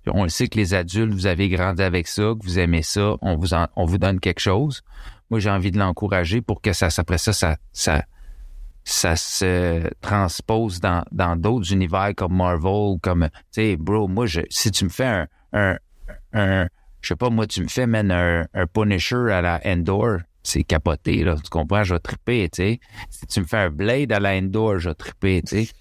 on 0.07 0.23
le 0.23 0.29
sait 0.29 0.47
que 0.47 0.57
les 0.57 0.73
adultes, 0.73 1.13
vous 1.13 1.27
avez 1.27 1.49
grandi 1.49 1.83
avec 1.83 2.07
ça, 2.07 2.33
que 2.39 2.43
vous 2.43 2.57
aimez 2.59 2.81
ça, 2.81 3.15
on 3.21 3.35
vous, 3.37 3.53
en- 3.53 3.67
on 3.75 3.85
vous 3.85 3.97
donne 3.97 4.19
quelque 4.19 4.39
chose. 4.39 4.81
Moi, 5.29 5.39
j'ai 5.39 5.49
envie 5.51 5.71
de 5.71 5.77
l'encourager 5.77 6.41
pour 6.41 6.61
que 6.61 6.73
ça, 6.73 6.87
après 6.97 7.17
ça, 7.19 7.33
ça, 7.33 7.57
ça, 7.71 8.03
ça 8.83 9.15
se 9.15 9.87
transpose 10.01 10.79
dans 10.79 11.03
dans 11.11 11.35
d'autres 11.35 11.71
univers 11.71 12.11
comme 12.15 12.35
Marvel, 12.35 12.97
comme, 13.01 13.29
tu 13.31 13.61
sais, 13.61 13.77
bro, 13.77 14.07
moi, 14.07 14.25
je, 14.25 14.41
si 14.49 14.71
tu 14.71 14.85
me 14.85 14.89
fais 14.89 15.25
un, 15.53 15.77
un, 16.33 16.67
je 17.01 17.07
sais 17.07 17.15
pas, 17.15 17.29
moi, 17.29 17.45
tu 17.45 17.61
me 17.61 17.67
fais, 17.67 17.85
man, 17.85 18.11
un, 18.11 18.45
un 18.53 18.65
Punisher 18.67 19.31
à 19.31 19.41
la 19.41 19.61
Endor, 19.65 20.17
c'est 20.43 20.63
capoté, 20.63 21.23
là, 21.23 21.35
tu 21.35 21.49
comprends, 21.49 21.83
je 21.83 21.93
vais 21.93 21.99
triper, 21.99 22.49
tu 22.49 22.61
sais. 22.63 22.79
Si 23.09 23.27
tu 23.27 23.41
me 23.41 23.45
fais 23.45 23.57
un 23.57 23.69
Blade 23.69 24.11
à 24.11 24.19
la 24.19 24.37
Endor, 24.37 24.79
je 24.79 24.89
vais 24.89 24.95
triper, 24.95 25.41
tu 25.41 25.65
sais. 25.65 25.71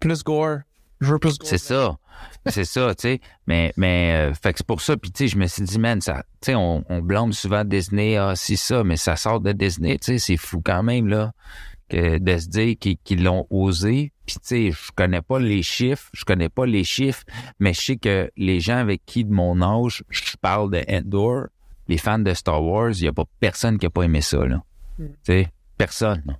Plus 0.00 0.22
gore. 0.22 0.58
Je 1.00 1.12
veux 1.12 1.18
plus 1.18 1.38
gore. 1.38 1.48
C'est 1.48 1.58
ça. 1.58 1.96
C'est 2.46 2.64
ça, 2.64 2.94
tu 2.94 3.02
sais. 3.02 3.20
Mais, 3.46 3.72
mais, 3.76 4.30
euh, 4.30 4.34
fait 4.34 4.52
que 4.52 4.58
c'est 4.58 4.66
pour 4.66 4.80
ça. 4.80 4.96
Puis, 4.96 5.10
tu 5.10 5.24
sais, 5.24 5.28
je 5.28 5.36
me 5.36 5.46
suis 5.46 5.62
dit, 5.62 5.78
man, 5.78 6.00
ça, 6.00 6.24
tu 6.40 6.46
sais, 6.46 6.54
on, 6.54 6.84
on 6.88 7.02
blâme 7.02 7.32
souvent 7.32 7.64
Disney, 7.64 8.16
ah, 8.16 8.34
c'est 8.36 8.56
ça, 8.56 8.84
mais 8.84 8.96
ça 8.96 9.16
sort 9.16 9.40
de 9.40 9.52
Disney, 9.52 9.98
tu 9.98 10.12
sais, 10.12 10.18
c'est 10.18 10.36
fou 10.36 10.62
quand 10.64 10.82
même, 10.82 11.08
là, 11.08 11.32
que 11.88 12.18
de 12.18 12.38
se 12.38 12.48
dire 12.48 12.76
qu'ils 12.78 12.96
qu'ils 12.98 13.22
l'ont 13.22 13.46
osé. 13.50 14.12
Puis, 14.26 14.36
tu 14.36 14.40
sais, 14.42 14.70
je 14.72 14.92
connais 14.94 15.22
pas 15.22 15.38
les 15.38 15.62
chiffres, 15.62 16.08
je 16.12 16.24
connais 16.24 16.48
pas 16.48 16.66
les 16.66 16.84
chiffres, 16.84 17.24
mais 17.60 17.74
je 17.74 17.80
sais 17.80 17.96
que 17.96 18.30
les 18.36 18.60
gens 18.60 18.78
avec 18.78 19.04
qui, 19.06 19.24
de 19.24 19.32
mon 19.32 19.60
âge, 19.60 20.02
je 20.08 20.36
parle 20.40 20.70
de 20.70 20.82
Endor, 20.88 21.46
les 21.88 21.98
fans 21.98 22.18
de 22.18 22.34
Star 22.34 22.62
Wars, 22.62 22.90
il 22.90 23.04
y 23.04 23.08
a 23.08 23.12
pas 23.12 23.24
personne 23.40 23.78
qui 23.78 23.86
a 23.86 23.90
pas 23.90 24.02
aimé 24.02 24.20
ça, 24.20 24.44
là. 24.44 24.62
Tu 24.98 25.06
sais, 25.22 25.48
personne, 25.76 26.22
là. 26.26 26.38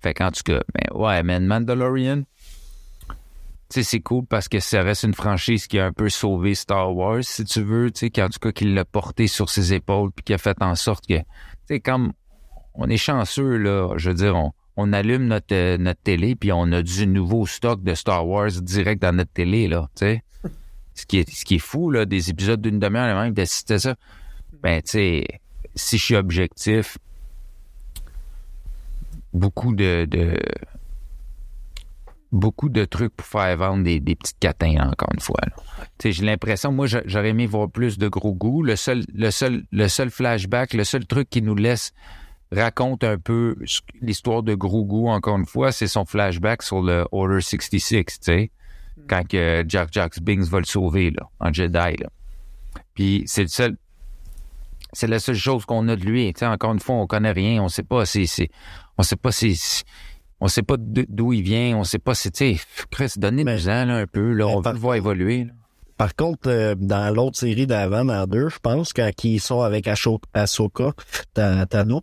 Fait 0.00 0.14
qu'en 0.14 0.30
tout 0.30 0.42
cas, 0.44 0.60
ben, 0.74 0.96
ouais, 0.96 1.22
man, 1.22 1.46
Mandalorian, 1.46 2.22
tu 3.68 3.80
sais, 3.80 3.82
c'est 3.82 4.00
cool 4.00 4.24
parce 4.24 4.48
que 4.48 4.60
ça 4.60 4.82
reste 4.82 5.02
une 5.02 5.14
franchise 5.14 5.66
qui 5.66 5.78
a 5.78 5.86
un 5.86 5.92
peu 5.92 6.08
sauvé 6.08 6.54
Star 6.54 6.94
Wars, 6.94 7.24
si 7.24 7.44
tu 7.44 7.62
veux, 7.62 7.90
tu 7.90 8.00
sais, 8.00 8.10
qui 8.10 8.22
en 8.22 8.28
tout 8.28 8.38
cas 8.38 8.52
qui 8.52 8.64
l'a 8.64 8.84
porté 8.84 9.26
sur 9.26 9.50
ses 9.50 9.74
épaules 9.74 10.12
puis 10.12 10.22
qui 10.22 10.34
a 10.34 10.38
fait 10.38 10.56
en 10.62 10.76
sorte 10.76 11.06
que, 11.06 11.18
tu 11.18 11.24
sais, 11.68 11.80
comme 11.80 12.12
on 12.74 12.88
est 12.88 12.96
chanceux 12.96 13.56
là, 13.56 13.94
je 13.96 14.10
veux 14.10 14.14
dire, 14.14 14.36
on, 14.36 14.52
on 14.76 14.92
allume 14.92 15.26
notre 15.26 15.54
euh, 15.54 15.78
notre 15.78 16.00
télé 16.02 16.36
puis 16.36 16.52
on 16.52 16.70
a 16.70 16.82
du 16.82 17.06
nouveau 17.08 17.46
stock 17.46 17.82
de 17.82 17.94
Star 17.94 18.26
Wars 18.28 18.50
direct 18.50 19.02
dans 19.02 19.16
notre 19.16 19.32
télé 19.32 19.66
là, 19.66 19.88
tu 19.96 20.06
sais. 20.06 20.22
Ce 20.96 21.06
qui 21.06 21.18
est 21.18 21.30
ce 21.30 21.44
qui 21.44 21.56
est 21.56 21.58
fou 21.60 21.90
là, 21.90 22.04
des 22.06 22.30
épisodes 22.30 22.60
d'une 22.60 22.78
demi-heure 22.78 23.20
même 23.20 23.32
d'assister 23.34 23.78
ça. 23.78 23.94
Ben 24.62 24.80
tu 24.82 24.90
sais, 24.92 25.26
si 25.74 25.98
je 25.98 26.04
suis 26.04 26.16
objectif, 26.16 26.98
beaucoup 29.32 29.74
de, 29.74 30.06
beaucoup 32.32 32.68
de 32.68 32.84
trucs 32.84 33.14
pour 33.14 33.26
faire 33.26 33.56
vendre 33.56 33.84
des, 33.84 34.00
des 34.00 34.14
petites 34.14 34.38
catins, 34.38 34.90
encore 34.90 35.10
une 35.14 35.20
fois. 35.20 35.40
J'ai 36.02 36.24
l'impression, 36.24 36.72
moi, 36.72 36.86
j'a- 36.86 37.02
j'aurais 37.06 37.30
aimé 37.30 37.46
voir 37.46 37.70
plus 37.70 37.98
de 37.98 38.08
gros 38.08 38.34
goût. 38.34 38.62
Le 38.62 38.76
seul, 38.76 39.04
le 39.14 39.30
seul, 39.30 39.64
le 39.72 39.88
seul 39.88 40.10
flashback, 40.10 40.74
le 40.74 40.84
seul 40.84 41.06
truc 41.06 41.28
qui 41.30 41.42
nous 41.42 41.54
laisse 41.54 41.92
raconte 42.52 43.04
un 43.04 43.18
peu 43.18 43.56
l'histoire 44.00 44.42
de 44.42 44.54
gros 44.54 45.08
encore 45.08 45.36
une 45.36 45.46
fois, 45.46 45.72
c'est 45.72 45.88
son 45.88 46.04
flashback 46.04 46.62
sur 46.62 46.80
le 46.80 47.04
Order 47.12 47.40
66, 47.40 48.04
tu 48.04 48.04
sais, 48.20 48.50
quand 49.08 49.26
que 49.26 49.64
Jack 49.68 49.88
Jack 49.92 50.20
Bings 50.20 50.44
va 50.48 50.58
le 50.58 50.64
sauver, 50.64 51.10
là, 51.10 51.28
en 51.40 51.52
Jedi, 51.52 51.72
là. 51.74 52.08
Puis 52.94 53.22
c'est 53.26 53.42
le 53.42 53.48
seul, 53.48 53.76
c'est 54.92 55.06
la 55.06 55.18
seule 55.18 55.36
chose 55.36 55.64
qu'on 55.64 55.86
a 55.88 55.96
de 55.96 56.04
lui. 56.04 56.32
Encore 56.42 56.72
une 56.72 56.80
fois, 56.80 56.96
on 56.96 57.06
connaît 57.06 57.32
rien, 57.32 57.62
on 57.62 57.68
sait 57.68 57.82
pas, 57.82 58.06
c'est, 58.06 58.26
c'est, 58.26 58.48
on 58.98 59.02
sait 59.02 59.16
pas 59.16 59.32
si, 59.32 59.56
si- 59.56 59.82
on 60.40 60.48
sait 60.48 60.62
pas 60.62 60.76
d'o- 60.78 61.04
d'où 61.08 61.32
il 61.32 61.42
vient, 61.42 61.76
on 61.76 61.84
sait 61.84 61.98
pas 61.98 62.14
si, 62.14 62.30
tu 62.30 62.56
sais, 62.56 62.60
Chris, 62.90 63.12
donnez-nous-en, 63.16 63.84
là, 63.86 63.96
un 63.96 64.06
peu, 64.06 64.32
là, 64.32 64.46
on 64.46 64.62
par- 64.62 64.72
le 64.72 64.78
voir 64.78 64.94
évoluer, 64.96 65.44
là. 65.44 65.52
Par 65.96 66.14
contre, 66.14 66.50
euh, 66.50 66.74
dans 66.76 67.14
l'autre 67.14 67.38
série 67.38 67.66
d'avant, 67.66 68.04
dans 68.04 68.26
deux, 68.26 68.50
je 68.50 68.58
pense, 68.58 68.92
quand 68.92 69.10
ils 69.24 69.40
sont 69.40 69.62
avec 69.62 69.86
Asho- 69.86 70.20
Ahsoka, 70.34 70.92
Ta- 71.32 71.64
Tano, 71.64 72.02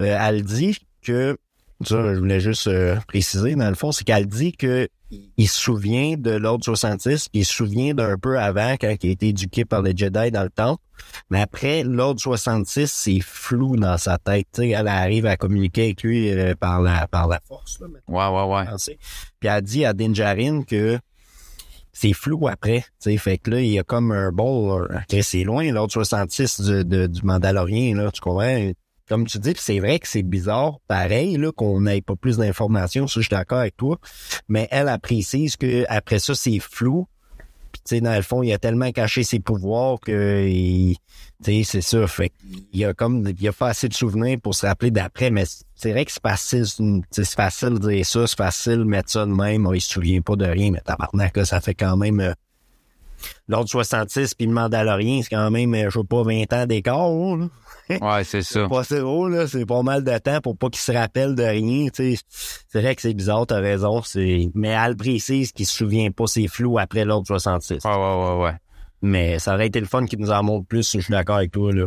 euh, 0.00 0.16
elle 0.18 0.42
dit 0.42 0.78
que, 1.02 1.36
ça, 1.84 2.14
je 2.14 2.18
voulais 2.18 2.40
juste 2.40 2.66
euh, 2.68 2.96
préciser, 3.06 3.54
dans 3.54 3.68
le 3.68 3.74
fond, 3.74 3.92
c'est 3.92 4.04
qu'elle 4.04 4.26
dit 4.26 4.52
que 4.52 4.88
il 5.36 5.48
se 5.48 5.60
souvient 5.60 6.16
de 6.16 6.32
l'ordre 6.32 6.64
66, 6.64 7.28
il 7.32 7.44
se 7.44 7.52
souvient 7.52 7.94
d'un 7.94 8.18
peu 8.18 8.40
avant, 8.40 8.72
quand 8.80 8.92
il 9.02 9.08
a 9.08 9.12
été 9.12 9.28
éduqué 9.28 9.64
par 9.64 9.82
les 9.82 9.96
Jedi 9.96 10.32
dans 10.32 10.42
le 10.42 10.50
temple. 10.50 10.82
Mais 11.30 11.40
après, 11.40 11.84
l'ordre 11.84 12.20
66, 12.20 12.90
c'est 12.90 13.20
flou 13.20 13.76
dans 13.76 13.98
sa 13.98 14.18
tête. 14.18 14.46
Tu 14.52 14.62
sais, 14.62 14.68
elle 14.70 14.88
arrive 14.88 15.26
à 15.26 15.36
communiquer 15.36 15.84
avec 15.84 16.02
lui 16.02 16.30
euh, 16.30 16.54
par 16.58 16.80
la 16.82 17.06
par 17.06 17.28
la 17.28 17.40
force. 17.46 17.78
Là, 17.80 17.86
Ouais, 18.08 18.36
ouais, 18.48 18.54
ouais. 18.54 18.96
Puis 19.38 19.48
elle 19.48 19.62
dit 19.62 19.84
à 19.84 19.92
Dinjarin 19.92 20.62
que 20.64 20.98
c'est 21.92 22.12
flou 22.12 22.48
après. 22.48 22.80
tu 22.80 23.10
sais. 23.10 23.16
Fait 23.16 23.38
que 23.38 23.50
là, 23.52 23.60
il 23.60 23.68
y 23.70 23.78
a 23.78 23.84
comme 23.84 24.10
un 24.10 24.32
bon... 24.32 24.80
euh, 24.80 24.88
c'est 25.22 25.44
loin, 25.44 25.70
l'ordre 25.70 25.92
66 25.92 26.60
du, 26.62 26.84
de- 26.84 27.06
du 27.06 27.22
Mandalorien, 27.22 27.94
là, 27.96 28.10
tu 28.10 28.20
comprends? 28.20 28.70
Comme 29.08 29.26
tu 29.26 29.38
dis, 29.38 29.54
c'est 29.56 29.78
vrai 29.78 29.98
que 30.00 30.08
c'est 30.08 30.22
bizarre, 30.24 30.78
pareil, 30.88 31.36
là, 31.36 31.52
qu'on 31.52 31.80
n'ait 31.80 32.02
pas 32.02 32.16
plus 32.16 32.38
d'informations, 32.38 33.06
ça, 33.06 33.20
je 33.20 33.26
suis 33.26 33.30
d'accord 33.36 33.58
avec 33.60 33.76
toi. 33.76 33.98
Mais 34.48 34.66
elle, 34.70 34.88
elle 34.88 34.98
précise 34.98 35.56
que 35.56 35.84
après 35.88 36.18
ça, 36.18 36.34
c'est 36.34 36.58
flou. 36.58 37.06
Puis, 37.72 37.82
tu 37.84 37.96
sais, 37.96 38.00
dans 38.00 38.16
le 38.16 38.22
fond, 38.22 38.42
il 38.42 38.52
a 38.52 38.58
tellement 38.58 38.90
caché 38.90 39.22
ses 39.22 39.38
pouvoirs 39.38 40.00
que, 40.00 40.48
il- 40.48 40.96
tu 41.44 41.52
sais, 41.52 41.62
c'est 41.64 41.80
ça. 41.82 42.06
Fait 42.08 42.32
y 42.72 42.84
a 42.84 42.94
comme, 42.94 43.30
il 43.38 43.48
a 43.48 43.52
pas 43.52 43.68
assez 43.68 43.88
de 43.88 43.94
souvenirs 43.94 44.38
pour 44.42 44.54
se 44.54 44.66
rappeler 44.66 44.90
d'après, 44.90 45.30
mais 45.30 45.44
c'est 45.74 45.92
vrai 45.92 46.04
que 46.04 46.10
c'est 46.10 46.22
facile, 46.22 46.64
c'est 47.10 47.26
facile 47.34 47.78
de 47.78 47.90
dire 47.90 48.06
ça, 48.06 48.26
c'est 48.26 48.36
facile 48.36 48.78
de 48.78 48.84
mettre 48.84 49.10
ça 49.10 49.24
de 49.26 49.30
même, 49.30 49.68
il 49.74 49.80
se 49.80 49.92
souvient 49.92 50.20
pas 50.22 50.34
de 50.36 50.46
rien, 50.46 50.70
mais 50.72 50.80
tabarnak, 50.80 51.36
là, 51.36 51.44
ça 51.44 51.60
fait 51.60 51.74
quand 51.74 51.96
même, 51.96 52.34
l'ordre 53.48 53.68
66 53.68 54.34
puis 54.34 54.46
le 54.46 54.52
Mandalorien, 54.52 55.20
c'est 55.22 55.34
quand 55.34 55.50
même, 55.50 55.74
euh, 55.74 55.90
je 55.90 55.98
sais 55.98 56.06
pas, 56.06 56.22
20 56.22 56.52
ans 56.52 56.66
d'écart, 56.66 57.08
là. 57.36 57.48
Ouais, 58.00 58.24
c'est 58.24 58.42
ça. 58.42 58.66
Pas 58.68 58.82
zéro, 58.82 59.28
là, 59.28 59.46
c'est 59.46 59.64
pas 59.64 59.82
mal 59.82 60.02
de 60.02 60.18
temps 60.18 60.40
pour 60.40 60.56
pas 60.56 60.68
qu'il 60.70 60.80
se 60.80 60.90
rappelle 60.90 61.36
de 61.36 61.44
rien, 61.44 61.86
tu 61.88 62.16
sais. 62.16 62.22
C'est 62.68 62.80
vrai 62.80 62.96
que 62.96 63.02
c'est 63.02 63.14
bizarre, 63.14 63.46
t'as 63.46 63.60
raison, 63.60 64.02
c'est, 64.02 64.50
mais 64.54 64.70
elle 64.70 64.96
précise 64.96 65.52
qu'il 65.52 65.66
se 65.66 65.76
souvient 65.76 66.10
pas, 66.10 66.26
c'est 66.26 66.48
flou 66.48 66.78
après 66.78 67.04
l'ordre 67.04 67.26
66. 67.26 67.84
Ouais, 67.84 67.90
ouais, 67.90 67.96
ouais, 67.96 68.42
ouais. 68.44 68.54
Mais 69.02 69.38
ça 69.38 69.54
aurait 69.54 69.68
été 69.68 69.78
le 69.78 69.86
fun 69.86 70.04
qu'il 70.04 70.18
nous 70.18 70.30
en 70.32 70.42
montre 70.42 70.66
plus, 70.66 70.90
je 70.92 71.00
suis 71.00 71.12
d'accord 71.12 71.36
avec 71.36 71.52
toi, 71.52 71.72
là. 71.72 71.86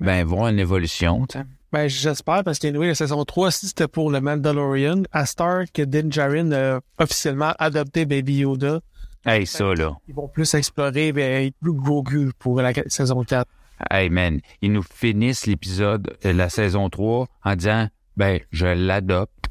Ben, 0.00 0.24
voir 0.24 0.48
une 0.48 0.58
évolution, 0.58 1.26
tu 1.26 1.38
sais. 1.38 1.44
Ben, 1.72 1.86
j'espère, 1.88 2.42
parce 2.42 2.58
qu'anyway, 2.58 2.88
la 2.88 2.94
saison 2.96 3.24
3, 3.24 3.52
si 3.52 3.68
c'était 3.68 3.86
pour 3.86 4.10
le 4.10 4.20
Mandalorian, 4.20 5.02
à 5.12 5.24
Star 5.24 5.64
que 5.72 5.82
Din 5.82 6.10
Djarin 6.10 6.50
a 6.50 6.80
officiellement 6.98 7.52
adopté 7.60 8.06
Baby 8.06 8.38
Yoda, 8.38 8.80
Hey, 9.24 9.46
ça, 9.46 9.74
là. 9.74 9.96
ils 10.08 10.14
vont 10.14 10.28
plus 10.28 10.54
explorer, 10.54 11.12
ben, 11.12 11.46
être 11.46 11.56
plus 11.60 11.74
gros 11.74 12.02
gu 12.02 12.32
pour 12.38 12.60
la 12.60 12.72
saison 12.88 13.22
4. 13.22 13.46
Hey, 13.90 14.08
man, 14.10 14.40
ils 14.62 14.72
nous 14.72 14.82
finissent 14.82 15.46
l'épisode 15.46 16.16
de 16.22 16.30
la 16.30 16.48
saison 16.48 16.88
3 16.88 17.26
en 17.44 17.56
disant, 17.56 17.88
ben, 18.16 18.40
je 18.50 18.66
l'adopte. 18.66 19.46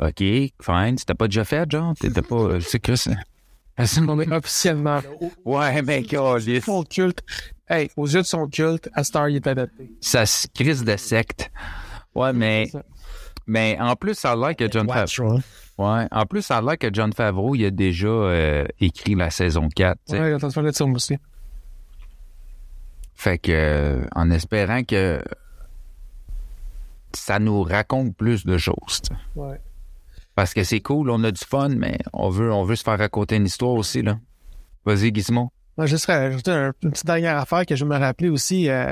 OK, 0.00 0.18
fine. 0.18 0.96
C'était 0.98 1.14
pas 1.14 1.26
déjà 1.28 1.44
fait, 1.44 1.70
genre? 1.70 1.94
T'étais 1.98 2.22
pas, 2.22 2.36
euh, 2.36 2.60
c'est 2.60 2.78
que 2.80 2.96
ça. 2.96 3.12
On 4.06 4.20
est 4.20 4.30
officiellement 4.30 5.00
Ouais, 5.44 5.82
mais. 5.82 6.04
Son 6.60 6.82
culte. 6.84 7.22
Hey, 7.68 7.90
aux 7.96 8.06
yeux 8.06 8.22
de 8.22 8.26
son 8.26 8.46
culte, 8.48 8.88
à 8.94 9.04
Star, 9.04 9.28
il 9.28 9.36
est 9.36 9.46
adopté. 9.46 9.90
Ça 10.00 10.26
se 10.26 10.46
crise 10.48 10.84
de 10.84 10.96
secte. 10.96 11.50
Ouais, 12.14 12.32
mais, 12.32 12.70
mais 13.46 13.78
en 13.80 13.94
plus, 13.96 14.14
ça 14.14 14.32
a 14.32 14.36
l'air 14.36 14.56
que 14.56 14.70
John 14.70 14.86
Favreau. 14.88 15.38
Ouais, 15.80 16.06
en 16.10 16.26
plus, 16.26 16.42
ça 16.42 16.58
a 16.58 16.60
l'air 16.62 16.76
que 16.76 16.88
John 16.92 17.12
Favreau, 17.12 17.54
il 17.54 17.64
a 17.64 17.70
déjà 17.70 18.06
euh, 18.08 18.64
écrit 18.80 19.14
la 19.14 19.30
saison 19.30 19.68
4. 19.74 19.98
tu 20.06 20.12
sais. 20.12 20.20
Ouais, 20.20 20.32
attention 20.34 20.62
de 20.62 20.70
ça 20.72 20.84
moi 20.84 20.96
aussi. 20.96 21.16
Fait 23.14 23.38
que, 23.38 23.50
euh, 23.52 24.04
en 24.14 24.30
espérant 24.30 24.82
que 24.82 25.22
ça 27.12 27.38
nous 27.38 27.62
raconte 27.62 28.14
plus 28.16 28.44
de 28.46 28.56
choses. 28.58 28.76
tu 29.02 29.14
sais. 29.14 29.20
Ouais. 29.36 29.60
Parce 30.34 30.54
que 30.54 30.64
c'est 30.64 30.80
cool, 30.80 31.10
on 31.10 31.22
a 31.24 31.30
du 31.30 31.40
fun, 31.44 31.70
mais 31.70 31.98
on 32.12 32.30
veut, 32.30 32.52
on 32.52 32.64
veut 32.64 32.76
se 32.76 32.84
faire 32.84 32.98
raconter 32.98 33.36
une 33.36 33.46
histoire 33.46 33.72
aussi, 33.72 34.02
là. 34.02 34.18
Vas-y, 34.84 35.14
Gizmo. 35.14 35.50
Moi, 35.76 35.86
je 35.86 35.96
serais 35.96 36.14
ajouter 36.14 36.50
un- 36.50 36.72
une 36.82 36.90
petite 36.90 37.06
dernière 37.06 37.36
affaire 37.38 37.66
que 37.66 37.74
je 37.76 37.84
me 37.84 37.96
rappelais 37.96 38.28
aussi 38.28 38.68
euh, 38.68 38.88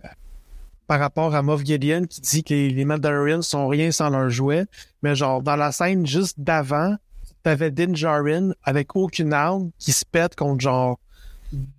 par 0.89 0.99
rapport 0.99 1.35
à 1.35 1.43
Moff 1.43 1.63
Gideon 1.65 2.07
qui 2.09 2.21
dit 2.21 2.43
que 2.43 2.55
les 2.55 2.85
Mandalorians 2.85 3.43
sont 3.43 3.69
rien 3.69 3.93
sans 3.93 4.09
leurs 4.09 4.31
jouets. 4.31 4.65
Mais 5.03 5.15
genre, 5.15 5.43
dans 5.43 5.55
la 5.55 5.71
scène 5.71 6.07
juste 6.07 6.41
d'avant, 6.41 6.97
t'avais 7.43 7.71
Din 7.71 7.95
Djarin 7.95 8.51
avec 8.65 8.97
aucune 8.97 9.33
arme 9.33 9.71
qui 9.79 9.93
se 9.93 10.05
pète 10.05 10.35
contre 10.35 10.61
genre 10.63 10.99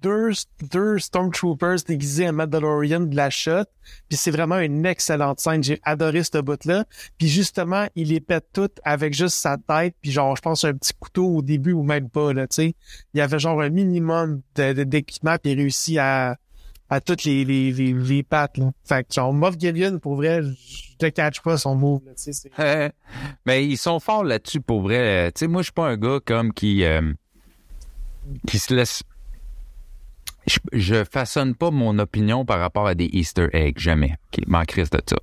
deux, 0.01 0.31
deux 0.71 0.97
Stormtroopers 0.97 1.83
déguisés 1.87 2.27
en 2.29 2.33
Mandalorian 2.33 3.01
de 3.01 3.15
la 3.15 3.29
shot. 3.29 3.65
Puis 4.07 4.17
c'est 4.17 4.31
vraiment 4.31 4.57
une 4.59 4.85
excellente 4.85 5.39
scène. 5.39 5.63
J'ai 5.63 5.79
adoré 5.83 6.23
ce 6.23 6.39
bout-là. 6.39 6.85
Puis 7.17 7.27
justement, 7.27 7.87
il 7.95 8.09
les 8.09 8.19
pète 8.19 8.47
toutes 8.53 8.79
avec 8.83 9.13
juste 9.13 9.35
sa 9.37 9.57
tête. 9.57 9.95
Puis 10.01 10.11
genre, 10.11 10.35
je 10.35 10.41
pense 10.41 10.63
un 10.63 10.73
petit 10.73 10.93
couteau 10.99 11.27
au 11.35 11.41
début 11.41 11.73
ou 11.73 11.83
même 11.83 12.09
pas, 12.09 12.33
là, 12.33 12.47
tu 12.47 12.55
sais. 12.55 12.75
Il 13.13 13.17
y 13.17 13.21
avait 13.21 13.37
genre 13.39 13.61
un 13.61 13.69
minimum 13.69 14.41
de, 14.55 14.73
de- 14.73 14.83
d'équipement 14.83 15.35
puis 15.41 15.51
il 15.53 15.59
réussit 15.59 15.97
à, 15.99 16.37
à 16.89 17.01
toutes 17.01 17.23
les, 17.23 17.45
les, 17.45 17.71
les, 17.71 17.93
les 17.93 18.23
pattes, 18.23 18.57
là. 18.57 18.71
Fait 18.83 19.03
que 19.07 19.13
genre, 19.13 19.31
Moff 19.33 19.55
Gideon, 19.59 19.99
pour 19.99 20.15
vrai, 20.15 20.41
je 20.43 20.97
te 20.97 21.05
catch 21.07 21.41
pas 21.41 21.57
son 21.57 21.75
move, 21.75 22.01
là, 22.05 22.11
tu 22.15 22.33
sais. 22.33 22.33
c'est- 22.33 22.91
Mais 23.45 23.65
ils 23.65 23.77
sont 23.77 23.99
forts 23.99 24.23
là-dessus 24.23 24.61
pour 24.61 24.81
vrai. 24.81 25.31
Tu 25.33 25.39
sais, 25.41 25.47
moi, 25.47 25.61
je 25.61 25.65
suis 25.65 25.73
pas 25.73 25.87
un 25.87 25.97
gars 25.97 26.19
comme 26.25 26.51
qui 26.53 26.83
euh, 26.83 27.13
qui 28.47 28.59
se 28.59 28.73
laisse. 28.73 29.03
Je, 30.47 30.57
je 30.73 31.03
façonne 31.03 31.53
pas 31.55 31.69
mon 31.69 31.99
opinion 31.99 32.43
par 32.45 32.59
rapport 32.59 32.87
à 32.87 32.95
des 32.95 33.09
Easter 33.11 33.49
eggs, 33.53 33.77
jamais. 33.77 34.15
Qui 34.31 34.41
m'en 34.47 34.65
crisse 34.65 34.89
de 34.89 35.01
ça. 35.07 35.17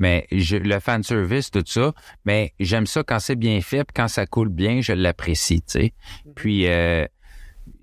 Mais 0.00 0.26
je, 0.32 0.56
le 0.56 0.80
fan 0.80 1.04
service, 1.04 1.52
tout 1.52 1.62
ça, 1.66 1.92
mais 2.24 2.52
j'aime 2.58 2.86
ça 2.86 3.04
quand 3.04 3.20
c'est 3.20 3.36
bien 3.36 3.60
fait, 3.60 3.84
puis 3.84 3.94
quand 3.94 4.08
ça 4.08 4.26
coule 4.26 4.48
bien, 4.48 4.80
je 4.80 4.92
l'apprécie, 4.92 5.62
tu 5.62 5.66
sais. 5.72 5.92
Puis 6.34 6.66
euh, 6.66 7.06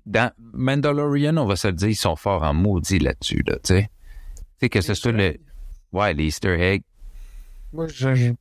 dans 0.06 0.32
Mandalorian, 0.52 1.36
on 1.36 1.46
va 1.46 1.56
se 1.56 1.68
le 1.68 1.74
dire, 1.74 1.88
ils 1.88 1.96
sont 1.96 2.16
forts 2.16 2.42
en 2.42 2.54
maudit 2.54 2.98
là-dessus, 2.98 3.42
là, 3.46 3.54
tu 3.56 3.74
sais. 3.74 3.90
Tu 4.34 4.42
sais 4.60 4.68
que 4.68 4.80
ce 4.80 4.94
soit 4.94 5.12
le. 5.12 5.36
Ouais, 5.92 6.14
les 6.14 6.26
Easter 6.26 6.58
eggs. 6.60 6.82
Moi, 7.72 7.86
je, 7.88 8.32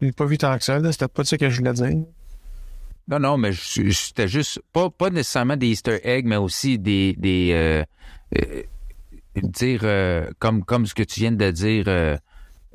l'ai 0.00 0.12
pas 0.12 0.26
vu 0.26 0.38
tant 0.38 0.56
que 0.58 0.64
ça, 0.64 0.78
là. 0.78 0.92
C'était 0.92 1.08
pas 1.08 1.24
ça 1.24 1.36
que 1.36 1.48
je 1.48 1.58
voulais 1.58 1.72
dire. 1.72 2.04
Non, 3.06 3.18
non, 3.18 3.36
mais 3.36 3.52
c'était 3.52 4.28
juste 4.28 4.62
pas, 4.72 4.88
pas 4.88 5.10
nécessairement 5.10 5.56
des 5.56 5.68
Easter 5.68 6.00
eggs, 6.04 6.24
mais 6.24 6.36
aussi 6.36 6.78
des, 6.78 7.14
des 7.18 7.50
euh, 7.52 7.84
euh, 8.38 8.62
dire 9.36 9.80
euh, 9.82 10.30
comme 10.38 10.64
comme 10.64 10.86
ce 10.86 10.94
que 10.94 11.02
tu 11.02 11.20
viens 11.20 11.32
de 11.32 11.50
dire, 11.50 11.84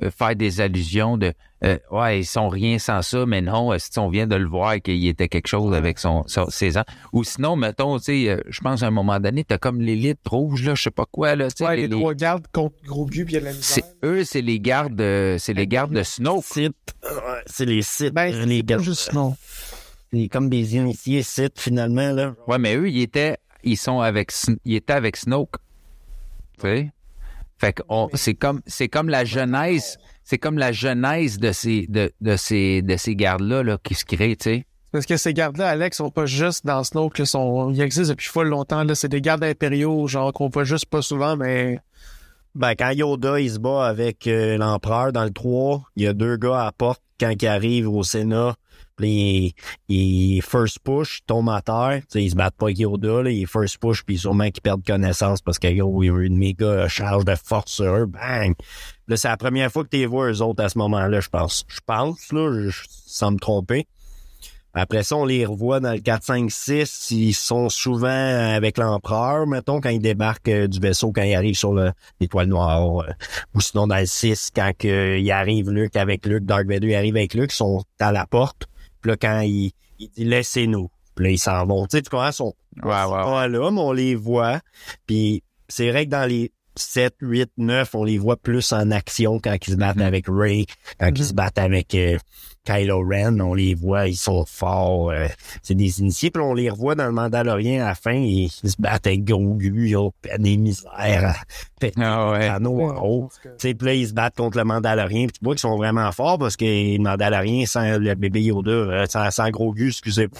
faire 0.08 0.34
des 0.34 0.62
allusions 0.62 1.18
de 1.18 1.34
euh, 1.62 1.76
ouais 1.90 2.20
ils 2.20 2.24
sont 2.24 2.48
rien 2.48 2.78
sans 2.78 3.02
ça, 3.02 3.26
mais 3.26 3.42
non, 3.42 3.72
euh, 3.72 3.76
si 3.78 3.98
on 3.98 4.08
vient 4.08 4.26
de 4.26 4.36
le 4.36 4.48
voir 4.48 4.80
qu'il 4.80 5.06
était 5.06 5.28
quelque 5.28 5.48
chose 5.48 5.74
avec 5.74 5.98
son, 5.98 6.24
son- 6.26 6.48
ses 6.48 6.78
ans, 6.78 6.84
ou 7.12 7.22
sinon 7.22 7.56
mettons, 7.56 7.98
tu 7.98 8.04
sais, 8.04 8.28
euh, 8.30 8.40
je 8.48 8.60
pense 8.62 8.82
à 8.82 8.86
un 8.86 8.90
moment 8.90 9.20
donné 9.20 9.44
t'as 9.44 9.58
comme 9.58 9.82
l'élite 9.82 10.20
rouge 10.26 10.62
là, 10.64 10.74
je 10.74 10.84
sais 10.84 10.90
pas 10.90 11.04
quoi 11.10 11.36
là, 11.36 11.48
tu 11.50 11.56
sais, 11.58 11.64
Ouais, 11.66 11.76
les- 11.76 11.88
les, 11.88 11.96
trois 11.96 12.14
gardes 12.14 12.46
contre 12.52 12.76
Gros 12.86 13.04
puis 13.04 13.24
il 13.24 13.32
y 13.32 13.36
a 13.36 13.40
de 13.40 13.44
la 13.44 13.52
misère. 13.52 13.64
c'est 13.64 13.84
eux, 14.06 14.24
c'est 14.24 14.40
les 14.40 14.58
gardes, 14.58 14.94
de- 14.96 15.36
c'est 15.38 15.52
les 15.52 15.66
gardes 15.66 15.92
de. 15.92 15.98
Ouais, 16.00 17.42
c'est 17.46 17.66
les 17.66 17.82
sites. 17.82 18.14
Ben, 18.14 18.34
les 18.46 18.62
gars. 18.62 18.78
juste 18.78 19.12
non. 19.12 19.36
C'est 20.12 20.28
comme 20.28 20.48
des 20.48 20.76
initiés 20.76 21.22
sites, 21.22 21.60
finalement, 21.60 22.10
là. 22.12 22.34
Ouais, 22.48 22.58
mais 22.58 22.74
eux, 22.74 22.88
ils 22.88 23.02
étaient, 23.02 23.36
ils 23.62 23.76
sont 23.76 24.00
avec, 24.00 24.32
Sn- 24.32 24.56
ils 24.64 24.76
étaient 24.76 24.92
avec 24.94 25.16
Snoke. 25.16 25.56
Tu 26.58 26.62
sais? 26.66 26.90
Fait 27.60 27.74
que 27.74 27.82
c'est 28.14 28.34
comme, 28.34 28.60
c'est 28.66 28.88
comme 28.88 29.10
la 29.10 29.24
genèse, 29.24 29.98
c'est 30.24 30.38
comme 30.38 30.56
la 30.56 30.72
genèse 30.72 31.38
de 31.38 31.52
ces, 31.52 31.86
de, 31.88 32.10
de 32.22 32.36
ces, 32.36 32.80
de 32.80 32.96
ces 32.96 33.14
gardes-là, 33.14 33.62
là, 33.62 33.78
qui 33.82 33.94
se 33.94 34.04
créent, 34.06 34.36
tu 34.36 34.44
sais. 34.44 34.66
Parce 34.92 35.06
que 35.06 35.16
ces 35.16 35.34
gardes-là, 35.34 35.68
Alex, 35.68 35.98
sont 35.98 36.10
pas 36.10 36.26
juste 36.26 36.64
dans 36.64 36.82
Snoke, 36.82 37.18
là, 37.18 37.26
sont, 37.26 37.70
ils 37.70 37.80
existent 37.82 38.12
depuis 38.12 38.28
full 38.28 38.48
longtemps, 38.48 38.82
là. 38.82 38.94
C'est 38.94 39.08
des 39.08 39.20
gardes 39.20 39.44
impériaux, 39.44 40.06
genre, 40.08 40.32
qu'on 40.32 40.48
voit 40.48 40.64
juste 40.64 40.86
pas 40.86 41.02
souvent, 41.02 41.36
mais 41.36 41.78
Ben, 42.54 42.74
quand 42.74 42.90
Yoda, 42.90 43.38
il 43.38 43.50
se 43.50 43.58
bat 43.58 43.86
avec 43.86 44.26
euh, 44.26 44.56
l'empereur 44.56 45.12
dans 45.12 45.24
le 45.24 45.30
3, 45.30 45.82
il 45.96 46.04
y 46.04 46.06
a 46.08 46.12
deux 46.14 46.36
gars 46.36 46.62
à 46.62 46.64
la 46.64 46.72
porte 46.72 47.02
quand 47.20 47.30
il 47.40 47.46
arrive 47.46 47.88
au 47.88 48.02
Sénat. 48.02 48.54
Puis 49.00 49.54
il, 49.88 50.42
first 50.42 50.78
push, 50.84 51.20
tombe 51.26 51.48
à 51.48 51.62
terre. 51.62 52.00
Tu 52.02 52.06
sais, 52.10 52.22
ils 52.22 52.30
se 52.30 52.36
battent 52.36 52.56
pas 52.56 52.66
avec 52.66 52.78
Yoda, 52.78 53.22
là, 53.22 53.30
il 53.30 53.46
first 53.46 53.78
push, 53.78 54.02
puis 54.04 54.18
sûrement 54.18 54.50
qu'ils 54.50 54.60
perdent 54.60 54.84
connaissance 54.84 55.40
parce 55.40 55.58
qu'il 55.58 55.74
y 55.74 55.80
a 55.80 55.84
eu 55.86 56.26
une 56.26 56.36
méga 56.36 56.86
charge 56.86 57.24
de 57.24 57.34
force 57.34 57.72
sur 57.72 57.94
eux. 57.94 58.04
Bang! 58.06 58.54
Là, 59.08 59.16
c'est 59.16 59.28
la 59.28 59.38
première 59.38 59.72
fois 59.72 59.84
que 59.84 59.88
tu 59.88 59.96
les 59.96 60.06
vois, 60.06 60.30
eux 60.30 60.42
autres, 60.42 60.62
à 60.62 60.68
ce 60.68 60.76
moment-là, 60.78 61.20
je 61.20 61.28
pense. 61.30 61.64
Je 61.68 61.80
pense, 61.84 62.30
là, 62.32 62.68
je, 62.68 62.82
sans 63.06 63.30
me 63.32 63.38
tromper. 63.38 63.86
Après 64.72 65.02
ça, 65.02 65.16
on 65.16 65.24
les 65.24 65.44
revoit 65.46 65.80
dans 65.80 65.92
le 65.94 65.98
4, 65.98 66.22
5, 66.22 66.48
6. 66.50 67.08
Ils 67.10 67.32
sont 67.32 67.68
souvent 67.70 68.06
avec 68.54 68.78
l'empereur, 68.78 69.46
mettons, 69.46 69.80
quand 69.80 69.88
ils 69.88 69.98
débarquent 69.98 70.48
euh, 70.48 70.68
du 70.68 70.78
vaisseau, 70.78 71.10
quand 71.10 71.22
ils 71.22 71.34
arrivent 71.34 71.56
sur 71.56 71.72
le- 71.72 71.90
l'étoile 72.20 72.46
noire. 72.46 73.00
euh, 73.00 73.10
ou 73.54 73.60
sinon 73.60 73.88
dans 73.88 73.96
le 73.96 74.06
6, 74.06 74.50
quand 74.54 74.70
que, 74.78 75.18
il 75.18 75.30
arrive 75.32 75.70
Luke 75.70 75.96
avec 75.96 76.24
Luke, 76.26 76.44
Dark 76.44 76.66
Vader 76.68 76.86
il 76.86 76.94
arrive 76.94 77.16
avec 77.16 77.34
Luke, 77.34 77.50
ils 77.52 77.56
sont 77.56 77.82
à 77.98 78.12
la 78.12 78.26
porte. 78.26 78.66
Puis 79.00 79.10
là, 79.10 79.16
quand 79.16 79.40
il, 79.40 79.72
il 79.98 80.08
dit 80.10 80.24
«laissez-nous», 80.26 80.88
puis 81.14 81.24
là, 81.24 81.30
ils 81.32 81.38
s'en 81.38 81.66
vont. 81.66 81.86
Tu 81.86 81.96
sais, 81.96 82.02
tu 82.02 82.10
comprends, 82.10 82.28
ils 82.28 82.32
sont 82.32 82.54
Ouais, 82.82 82.90
ouais, 82.90 83.04
ouais. 83.04 83.22
pas 83.24 83.48
là, 83.48 83.70
mais 83.70 83.80
on 83.80 83.92
les 83.92 84.14
voit. 84.14 84.60
Puis 85.06 85.42
c'est 85.68 85.90
vrai 85.90 86.06
que 86.06 86.10
dans 86.10 86.28
les 86.28 86.52
7, 86.76 87.14
8, 87.20 87.50
9, 87.58 87.94
on 87.94 88.04
les 88.04 88.16
voit 88.16 88.36
plus 88.36 88.72
en 88.72 88.90
action 88.92 89.38
quand 89.40 89.56
ils 89.66 89.72
se 89.72 89.76
battent 89.76 89.96
Mhm. 89.96 90.02
avec 90.02 90.24
Ray, 90.28 90.66
quand 90.98 91.08
ils 91.08 91.20
Mhm. 91.20 91.26
se 91.28 91.34
battent 91.34 91.58
avec 91.58 91.94
euh, 91.94 92.16
Kylo 92.64 93.02
Ren, 93.08 93.40
on 93.40 93.54
les 93.54 93.74
voit, 93.74 94.06
ils 94.08 94.16
sont 94.16 94.44
forts. 94.46 95.10
euh, 95.10 95.26
c'est 95.62 95.74
des 95.74 96.00
initiés. 96.00 96.30
Puis 96.30 96.42
on 96.42 96.52
les 96.54 96.68
revoit 96.68 96.94
dans 96.94 97.06
le 97.06 97.12
Mandalorien 97.12 97.82
à 97.84 97.88
la 97.88 97.94
fin, 97.94 98.12
ils, 98.12 98.50
ils 98.62 98.70
se 98.70 98.76
battent 98.78 99.06
avec 99.06 99.24
Grogu, 99.24 99.88
ils 99.88 99.96
ont 99.96 100.12
des 100.38 100.56
misères. 100.58 101.42
Fait 101.80 101.92
Ah 101.96 102.58
en 102.60 102.64
haut. 102.66 103.28
Puis 103.58 103.74
là, 103.80 103.94
ils 103.94 104.08
se 104.08 104.12
battent 104.12 104.36
contre 104.36 104.58
le 104.58 104.64
Mandalorien. 104.64 105.26
Puis 105.26 105.38
tu 105.38 105.44
vois 105.44 105.54
qu'ils 105.54 105.60
sont 105.60 105.76
vraiment 105.76 106.12
forts 106.12 106.38
parce 106.38 106.56
que 106.56 106.64
le 106.64 107.02
Mandalorien 107.02 107.64
sans 107.66 107.98
le 107.98 108.14
bébé 108.14 108.42
Yoda, 108.42 108.70
euh, 108.70 109.06
sans, 109.08 109.30
sans 109.30 109.50
Grogu, 109.50 109.88
excusez. 109.88 110.28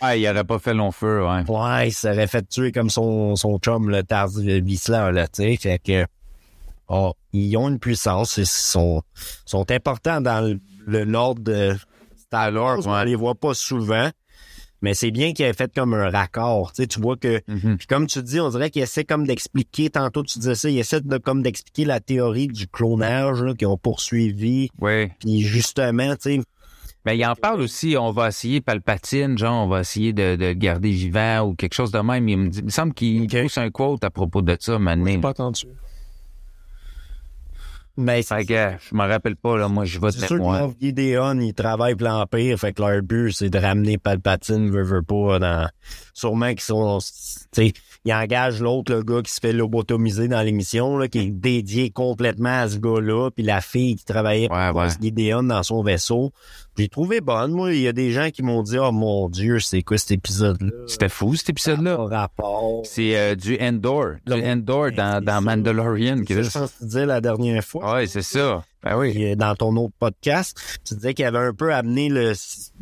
Ouais, 0.00 0.18
il 0.20 0.28
aurait 0.28 0.44
pas 0.44 0.58
fait 0.58 0.72
long 0.72 0.92
feu, 0.92 1.26
ouais. 1.26 1.42
Ouais, 1.46 1.88
il 1.88 1.92
s'aurait 1.92 2.26
fait 2.26 2.48
tuer 2.48 2.72
comme 2.72 2.88
son, 2.88 3.36
son 3.36 3.58
chum, 3.58 3.90
le 3.90 4.02
Tars 4.02 4.30
Vissla, 4.30 5.12
là, 5.12 5.28
tu 5.28 5.42
sais. 5.42 5.56
Fait 5.56 5.78
que, 5.78 6.06
oh, 6.88 7.12
ils 7.34 7.54
ont 7.58 7.68
une 7.68 7.78
puissance, 7.78 8.38
ils 8.38 8.46
sont, 8.46 9.02
sont 9.44 9.70
importants 9.70 10.22
dans 10.22 10.40
le, 10.46 10.58
le 10.86 11.04
l'ordre 11.04 11.42
de 11.42 11.74
Star 12.16 12.52
Wars. 12.52 12.80
On 12.86 13.02
les 13.04 13.14
voit 13.16 13.34
pas 13.34 13.54
souvent. 13.54 14.10
Mais 14.82 14.92
c'est 14.92 15.10
bien 15.10 15.32
qu'il 15.32 15.46
ait 15.46 15.54
fait 15.54 15.72
comme 15.74 15.94
un 15.94 16.10
raccord. 16.10 16.72
Tu 16.72 16.82
sais, 16.82 16.86
tu 16.86 17.00
vois 17.00 17.16
que, 17.16 17.40
Mhm. 17.48 17.78
puis 17.78 17.86
comme 17.86 18.06
tu 18.06 18.22
dis, 18.22 18.38
on 18.38 18.50
dirait 18.50 18.68
qu'il 18.68 18.82
essaie 18.82 19.04
comme 19.04 19.26
d'expliquer, 19.26 19.88
tantôt 19.88 20.22
tu 20.22 20.38
disais 20.38 20.54
ça, 20.56 20.68
il 20.68 20.78
essaie 20.78 21.00
de, 21.00 21.16
comme 21.16 21.42
d'expliquer 21.42 21.86
la 21.86 22.00
théorie 22.00 22.48
du 22.48 22.66
clonage, 22.68 23.42
là, 23.42 23.54
qu'ils 23.54 23.66
ont 23.68 23.78
poursuivi. 23.78 24.68
Ouais. 24.82 25.12
Puis 25.20 25.40
justement, 25.40 26.14
tu 26.16 26.36
sais, 26.36 26.40
Mais 27.06 27.16
il 27.18 27.24
en 27.26 27.34
parle 27.34 27.60
aussi, 27.60 27.96
on 27.98 28.12
va 28.12 28.28
essayer 28.28 28.60
Palpatine, 28.62 29.36
genre, 29.38 29.64
on 29.66 29.68
va 29.68 29.80
essayer 29.80 30.12
de, 30.14 30.36
de 30.36 30.46
le 30.46 30.52
garder 30.54 30.90
vivant 30.90 31.42
ou 31.42 31.54
quelque 31.54 31.74
chose 31.74 31.90
de 31.90 31.98
même. 31.98 32.26
Il 32.28 32.36
me, 32.38 32.48
dit- 32.48 32.58
il 32.60 32.64
me 32.64 32.70
semble 32.70 32.94
qu'il 32.94 33.22
Ok. 33.24 33.42
pousse 33.42 33.58
un 33.58 33.70
quote 33.70 34.04
à 34.04 34.10
propos 34.10 34.40
de 34.40 34.56
ça, 34.58 34.78
maintenant. 34.78 35.20
pas 35.20 35.30
entendu. 35.30 35.64
Mais 37.96 38.22
Fait 38.22 38.44
que, 38.44 38.72
je 38.90 38.94
me 38.94 39.06
rappelle 39.06 39.36
pas, 39.36 39.56
là, 39.56 39.68
moi, 39.68 39.84
je 39.84 39.98
vote 39.98 40.12
C'est 40.12 40.26
sûr 40.26 40.36
que 40.36 40.42
moi. 40.42 40.60
Moff 40.60 40.74
Gideon, 40.80 41.38
il 41.40 41.54
travaille 41.54 41.94
pour 41.94 42.08
l'Empire, 42.08 42.58
fait 42.58 42.72
que 42.72 42.82
leur 42.82 43.02
but, 43.02 43.32
c'est 43.32 43.50
de 43.50 43.58
ramener 43.58 43.98
Palpatine, 43.98 44.70
veut, 44.70 44.82
veut 44.82 45.02
pas, 45.02 45.38
dans... 45.38 45.68
Sûrement 46.12 46.50
qu'ils 46.50 46.60
sont... 46.60 46.98
sais, 48.04 48.10
ils 48.10 48.14
engagent 48.14 48.60
l'autre, 48.60 48.92
le 48.92 49.02
gars 49.02 49.22
qui 49.22 49.32
se 49.32 49.40
fait 49.40 49.52
lobotomiser 49.52 50.28
dans 50.28 50.42
l'émission, 50.42 50.96
là, 50.98 51.08
qui 51.08 51.18
est 51.20 51.30
dédié 51.30 51.90
complètement 51.90 52.60
à 52.60 52.68
ce 52.68 52.78
gars-là, 52.78 53.30
puis 53.30 53.44
la 53.44 53.60
fille 53.60 53.96
qui 53.96 54.04
travaillait 54.04 54.50
Ouais, 54.52 54.70
pour 54.70 54.80
ouais. 54.82 54.88
Gideon 55.00 55.42
dans 55.44 55.62
son 55.62 55.82
vaisseau. 55.82 56.32
J'ai 56.76 56.88
trouvé 56.88 57.20
bonne, 57.20 57.52
moi. 57.52 57.72
Il 57.72 57.80
y 57.80 57.88
a 57.88 57.92
des 57.92 58.10
gens 58.10 58.30
qui 58.30 58.42
m'ont 58.42 58.62
dit, 58.62 58.78
oh 58.78 58.90
mon 58.90 59.28
Dieu, 59.28 59.60
c'est 59.60 59.82
quoi 59.82 59.96
cet 59.96 60.10
épisode-là? 60.10 60.70
C'était 60.86 61.08
fou, 61.08 61.34
cet 61.36 61.50
épisode-là. 61.50 61.96
Rapport. 61.96 62.82
C'est 62.84 63.16
euh, 63.16 63.34
du 63.36 63.56
Endor. 63.60 64.14
Du 64.26 64.32
Le- 64.32 64.44
Endor 64.44 64.90
dans. 64.92 65.40
Mandalorian. 65.42 66.16
C'est 66.26 66.34
ça 66.34 66.40
que 66.40 66.42
je 66.42 66.50
pense 66.58 66.70
que 66.72 66.78
tu 66.78 66.84
disais 66.86 67.06
la 67.06 67.20
dernière 67.20 67.62
fois. 67.64 67.94
Ouais, 67.94 68.06
c'est 68.06 68.22
ça. 68.22 68.64
Ben 68.84 68.98
oui. 68.98 69.12
Puis, 69.12 69.30
euh, 69.32 69.34
dans 69.34 69.54
ton 69.54 69.74
autre 69.76 69.94
podcast, 69.98 70.78
tu 70.84 70.94
disais 70.94 71.14
qu'il 71.14 71.24
avait 71.24 71.38
un 71.38 71.54
peu 71.54 71.72
amené 71.72 72.08
le, 72.10 72.32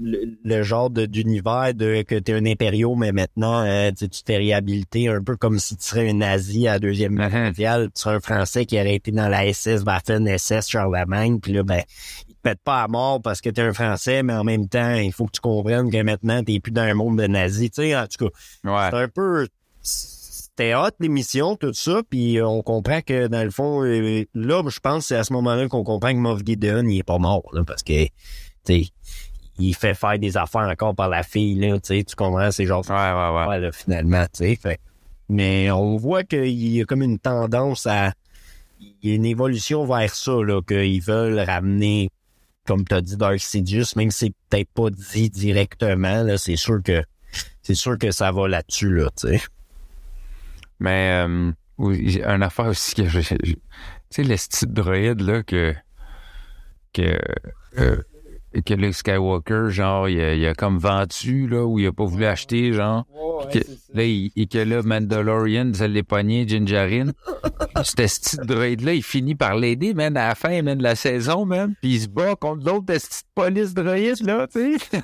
le, 0.00 0.36
le 0.44 0.62
genre 0.62 0.90
de- 0.90 1.06
d'univers 1.06 1.72
de 1.74 2.02
que 2.02 2.18
tu 2.18 2.32
es 2.32 2.34
un 2.34 2.44
impériaux, 2.44 2.94
mais 2.96 3.12
maintenant 3.12 3.64
euh, 3.64 3.90
tu 3.96 4.08
t'es 4.08 4.36
réhabilité 4.36 5.08
un 5.08 5.22
peu 5.22 5.36
comme 5.36 5.58
si 5.60 5.76
tu 5.76 5.84
serais 5.86 6.10
un 6.10 6.14
nazi 6.14 6.66
à 6.66 6.72
la 6.72 6.78
deuxième 6.80 7.16
guerre 7.16 7.30
Mhm. 7.30 7.44
mondiale. 7.44 7.90
Tu 7.94 8.02
serais 8.02 8.16
un 8.16 8.20
Français 8.20 8.66
qui 8.66 8.76
aurait 8.80 8.96
été 8.96 9.12
dans 9.12 9.28
la 9.28 9.46
SS, 9.46 9.82
Waffen 9.86 10.26
SS, 10.26 10.68
Charlemagne, 10.68 11.38
puis 11.40 11.52
là, 11.52 11.62
ben, 11.62 11.82
il 12.28 12.34
te 12.34 12.40
pète 12.42 12.58
pas 12.64 12.82
à 12.82 12.88
mort 12.88 13.22
parce 13.22 13.40
que 13.40 13.50
tu 13.50 13.60
es 13.60 13.64
un 13.64 13.72
Français, 13.72 14.22
mais 14.24 14.32
en 14.34 14.42
même 14.44 14.68
temps, 14.68 14.94
il 14.96 15.12
faut 15.12 15.26
que 15.26 15.32
tu 15.32 15.40
comprennes 15.40 15.90
que 15.90 16.02
maintenant, 16.02 16.42
t'es 16.42 16.58
plus 16.58 16.72
dans 16.72 16.82
un 16.82 16.94
monde 16.94 17.18
de 17.18 17.26
nazis. 17.28 17.70
Tu 17.70 17.82
sais, 17.82 17.96
en 17.96 18.06
tout 18.08 18.26
cas, 18.28 18.70
Ouais. 18.70 18.88
c'est 18.90 18.96
un 18.96 19.08
peu 19.08 19.46
c'était 20.56 20.74
hot 20.74 20.90
l'émission 21.00 21.56
tout 21.56 21.72
ça 21.72 22.02
puis 22.08 22.38
euh, 22.38 22.46
on 22.46 22.62
comprend 22.62 23.00
que 23.00 23.26
dans 23.26 23.42
le 23.42 23.50
fond 23.50 23.82
euh, 23.84 24.24
là 24.34 24.62
je 24.68 24.80
pense 24.80 25.04
que 25.04 25.08
c'est 25.08 25.16
à 25.16 25.24
ce 25.24 25.32
moment-là 25.32 25.66
qu'on 25.68 25.82
comprend 25.82 26.12
que 26.12 26.18
Moff 26.18 26.40
Gideon 26.44 26.86
il 26.86 26.98
est 26.98 27.02
pas 27.02 27.18
mort 27.18 27.48
là 27.52 27.64
parce 27.64 27.82
que 27.82 28.04
tu 28.04 28.10
sais 28.64 28.84
il 29.58 29.74
fait 29.74 29.94
faire 29.94 30.18
des 30.18 30.36
affaires 30.36 30.68
encore 30.68 30.94
par 30.94 31.08
la 31.08 31.22
fille 31.22 31.54
là 31.54 31.78
tu 31.80 31.96
sais 31.96 32.04
tu 32.04 32.14
comprends 32.16 32.50
c'est 32.50 32.66
genre 32.66 32.84
Ouais, 32.88 32.94
ouais, 32.94 33.38
ouais. 33.40 33.46
ouais, 33.48 33.60
là, 33.60 33.72
finalement 33.72 34.24
tu 34.24 34.44
sais 34.44 34.56
fait 34.56 34.78
mais 35.30 35.70
on 35.70 35.96
voit 35.96 36.24
qu'il 36.24 36.50
y 36.50 36.82
a 36.82 36.84
comme 36.84 37.02
une 37.02 37.18
tendance 37.18 37.86
à 37.86 38.12
il 38.80 39.08
y 39.10 39.12
a 39.12 39.14
une 39.14 39.24
évolution 39.26 39.86
vers 39.86 40.14
ça 40.14 40.32
là 40.32 40.60
qu'ils 40.60 41.00
veulent 41.02 41.40
ramener 41.40 42.10
comme 42.66 42.84
tu 42.84 42.94
as 42.94 43.00
dit 43.00 43.16
Dark 43.16 43.38
Sidious 43.40 43.86
même 43.96 44.10
si 44.10 44.26
c'est 44.26 44.34
peut-être 44.50 44.70
pas 44.74 44.90
dit 44.90 45.30
directement 45.30 46.22
là 46.22 46.36
c'est 46.36 46.56
sûr 46.56 46.82
que 46.82 47.02
c'est 47.62 47.74
sûr 47.74 47.96
que 47.96 48.10
ça 48.10 48.32
va 48.32 48.48
là-dessus 48.48 48.92
là 48.92 49.08
tu 49.16 49.28
sais 49.28 49.40
Mais 50.82 51.24
euh, 51.26 51.52
j'ai 52.04 52.24
un 52.24 52.42
affaire 52.42 52.66
aussi 52.66 52.94
que 52.94 53.06
je- 53.08 53.20
tu 53.20 53.56
sais 54.10 54.24
le 54.24 54.36
style 54.36 54.72
droïde 54.72 55.20
là 55.20 55.42
que 55.42 55.72
que 56.92 57.18
euh, 57.78 57.96
que 58.66 58.74
Luke 58.74 58.92
Skywalker 58.94 59.70
genre 59.70 60.08
il 60.10 60.20
a, 60.20 60.34
il 60.34 60.46
a 60.46 60.52
comme 60.54 60.76
vendu 60.78 61.48
là 61.48 61.64
ou 61.64 61.78
il 61.78 61.86
a 61.86 61.92
pas 61.92 62.04
voulu 62.04 62.26
acheter 62.26 62.72
genre. 62.74 63.06
Que, 63.50 63.58
là 63.94 64.04
il, 64.04 64.30
et 64.36 64.46
que 64.46 64.58
là 64.58 64.82
Mandalorian 64.82 65.72
ça 65.72 65.88
l'est 65.88 66.02
pogné 66.02 66.46
Gingerine 66.46 67.12
ce 67.82 68.06
style 68.06 68.40
droïde 68.40 68.82
là 68.82 68.92
il 68.92 69.02
finit 69.02 69.34
par 69.34 69.56
l'aider 69.56 69.94
man 69.94 70.16
à 70.18 70.28
la 70.28 70.34
fin 70.34 70.60
man, 70.62 70.76
de 70.78 70.82
la 70.82 70.94
saison 70.96 71.46
man. 71.46 71.74
Puis 71.80 71.92
il 71.94 72.00
se 72.02 72.08
bat 72.08 72.36
contre 72.36 72.66
l'autre 72.66 72.84
petite 72.86 73.22
police 73.34 73.72
droïde 73.72 74.20
là 74.26 74.46
tu 74.52 74.78
sais. 74.78 75.00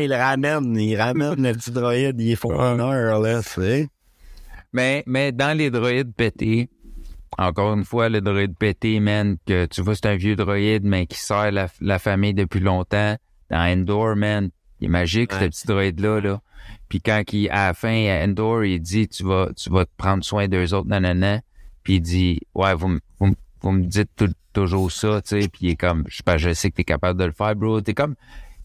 Il 0.00 0.14
ramène, 0.14 0.74
il 0.76 0.96
ramène 0.96 1.42
le 1.42 1.52
petit 1.52 1.70
droïde, 1.70 2.18
il 2.20 2.30
est 2.32 2.36
fourneur, 2.36 3.20
là, 3.20 3.42
tu 3.42 3.48
sais. 3.60 3.88
Mais, 4.72 5.02
mais 5.06 5.32
dans 5.32 5.56
les 5.56 5.70
droïdes 5.70 6.14
pétés, 6.14 6.68
encore 7.38 7.74
une 7.74 7.84
fois, 7.84 8.08
le 8.08 8.20
droïde 8.20 8.56
pété, 8.56 9.00
man, 9.00 9.36
que 9.46 9.66
tu 9.66 9.80
vois, 9.82 9.94
c'est 9.94 10.06
un 10.06 10.16
vieux 10.16 10.36
droïde, 10.36 10.84
mais 10.84 11.06
qui 11.06 11.18
sert 11.18 11.50
la, 11.52 11.68
la 11.80 11.98
famille 11.98 12.34
depuis 12.34 12.60
longtemps. 12.60 13.16
Dans 13.50 13.58
Endor, 13.72 14.16
man, 14.16 14.50
il 14.80 14.86
est 14.86 14.90
magique, 14.90 15.32
ce 15.32 15.38
Ouais. 15.40 15.48
petit 15.48 15.66
droïde-là, 15.66 16.20
là. 16.20 16.40
Puis 16.88 17.00
quand 17.00 17.22
il, 17.32 17.48
à 17.50 17.68
la 17.68 17.74
fin, 17.74 18.06
à 18.08 18.24
Endor, 18.24 18.64
il 18.64 18.80
dit, 18.80 19.08
tu 19.08 19.22
vas, 19.24 19.48
tu 19.56 19.70
vas 19.70 19.84
te 19.84 19.90
prendre 19.96 20.22
soin 20.24 20.48
d'eux 20.48 20.74
autres, 20.74 20.88
nanana. 20.88 21.40
Puis 21.82 21.94
il 21.96 22.00
dit, 22.00 22.40
ouais, 22.54 22.74
vous, 22.74 22.88
me- 22.88 23.00
vous, 23.20 23.26
me- 23.28 23.34
vous 23.62 23.72
me 23.72 23.84
dites 23.84 24.10
tout- 24.16 24.32
toujours 24.52 24.90
ça, 24.92 25.22
tu 25.22 25.40
sais. 25.40 25.48
Puis 25.48 25.60
il 25.62 25.70
est 25.70 25.76
comme, 25.76 26.04
je 26.08 26.16
sais 26.18 26.22
pas, 26.22 26.36
je 26.36 26.52
sais 26.52 26.70
que 26.70 26.76
t'es 26.76 26.84
capable 26.84 27.18
de 27.18 27.24
le 27.24 27.32
faire, 27.32 27.54
bro. 27.56 27.80
T'es 27.80 27.94
comme, 27.94 28.16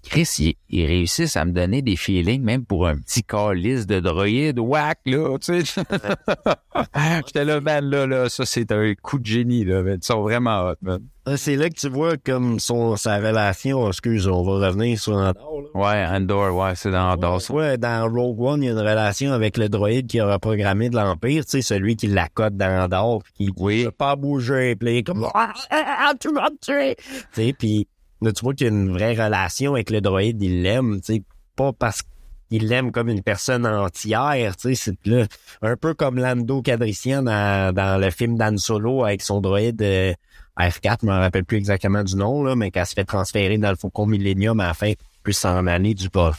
Chris, 0.04 0.30
ils 0.40 0.56
il 0.70 0.86
réussissent 0.86 1.38
à 1.38 1.46
me 1.46 1.52
donner 1.52 1.82
des 1.82 1.96
feelings, 1.96 2.42
même 2.42 2.66
pour 2.66 2.88
un 2.88 2.98
petit 2.98 3.24
calice 3.24 3.86
de 3.86 4.00
droïde 4.00 4.60
whack, 4.60 5.00
là, 5.06 5.38
tu 5.40 5.64
sais. 5.66 5.82
J'étais 7.28 7.46
là, 7.46 7.62
man, 7.62 7.86
là, 7.86 8.08
là, 8.08 8.28
ça, 8.28 8.46
c'est 8.46 8.72
un 8.72 8.94
coup 8.96 9.20
de 9.20 9.26
génie, 9.26 9.64
là, 9.64 9.84
man. 9.84 10.00
Ils 10.02 10.06
sont 10.06 10.22
vraiment 10.22 10.64
hot, 10.64 10.76
man. 10.82 11.00
Ah, 11.26 11.38
C'est 11.38 11.56
là 11.56 11.70
que 11.70 11.76
tu 11.76 11.90
vois 11.90 12.18
comme 12.18 12.60
son, 12.60 12.96
sa 12.98 13.18
relation, 13.18 13.88
excuse, 13.88 14.28
on 14.28 14.44
va 14.44 14.68
revenir 14.68 15.00
sur 15.00 15.14
Andor, 15.14 15.62
là. 15.62 15.80
Ouais, 15.80 16.06
Andor, 16.06 16.56
ouais, 16.56 16.74
c'est 16.76 16.92
dans 16.92 17.12
Andor, 17.12 17.40
ça. 17.40 17.54
Ouais, 17.54 17.78
dans 17.78 18.12
Rogue 18.12 18.42
One, 18.42 18.64
il 18.64 18.66
y 18.66 18.70
a 18.70 18.72
une 18.72 18.80
relation 18.80 19.32
avec 19.32 19.58
le 19.58 19.70
droïde 19.70 20.08
qui 20.08 20.20
a 20.20 20.34
reprogrammé 20.34 20.90
de 20.90 20.96
l'Empire, 20.96 21.46
tu 21.46 21.52
sais, 21.52 21.62
celui 21.62 21.96
qui 21.96 22.08
l'accote 22.08 22.58
dans 22.58 22.84
Andor, 22.84 23.22
qui 23.36 23.52
Oui. 23.58 23.82
Je 23.82 23.86
veux 23.86 23.92
pas 23.92 24.16
bouger, 24.16 24.76
puis 24.76 25.04
comme, 25.04 25.28
ah, 25.34 25.54
ah, 25.70 26.08
ah, 26.10 26.14
tu 26.20 26.34
vas 26.34 26.50
me 26.50 26.58
tuer. 26.60 26.96
Tu 26.98 27.26
sais, 27.32 27.54
puis 27.54 27.88
tu 28.32 28.44
vois 28.44 28.54
qu'il 28.54 28.68
y 28.68 28.70
a 28.70 28.74
une 28.74 28.92
vraie 28.92 29.14
relation 29.14 29.74
avec 29.74 29.90
le 29.90 30.02
droïde, 30.02 30.42
il 30.42 30.62
l'aime, 30.62 31.02
tu 31.02 31.16
sais, 31.16 31.24
pas 31.56 31.74
parce 31.74 32.02
qu'il 32.50 32.68
l'aime 32.68 32.92
comme 32.92 33.10
une 33.10 33.22
personne 33.22 33.66
entière, 33.66 34.56
tu 34.56 34.76
sais, 34.76 34.76
c'est 34.76 35.08
là, 35.08 35.26
un 35.62 35.76
peu 35.76 35.94
comme 35.94 36.18
Lando 36.18 36.62
Cadrician 36.62 37.24
dans, 37.24 37.74
dans 37.74 38.00
le 38.00 38.10
film 38.12 38.38
Dan 38.38 38.58
Solo 38.58 39.04
avec 39.04 39.22
son 39.22 39.42
droïde 39.42 39.82
euh, 39.82 40.14
F4, 40.60 40.98
je 41.02 41.08
me 41.08 41.12
rappelle 41.12 41.46
plus 41.46 41.58
exactement 41.58 42.04
du 42.04 42.16
nom, 42.16 42.44
là, 42.44 42.56
mais 42.56 42.72
qu'elle 42.72 42.86
se 42.86 42.94
fait 42.94 43.06
transférer 43.06 43.58
dans 43.58 43.70
le 43.70 43.76
Faucon 43.76 44.06
Millennium 44.06 44.60
à 44.60 44.68
la 44.68 44.74
fin, 44.74 44.94
puis 45.24 45.34
s'en 45.34 45.66
aller 45.68 45.94
du 45.94 46.10
bas 46.10 46.34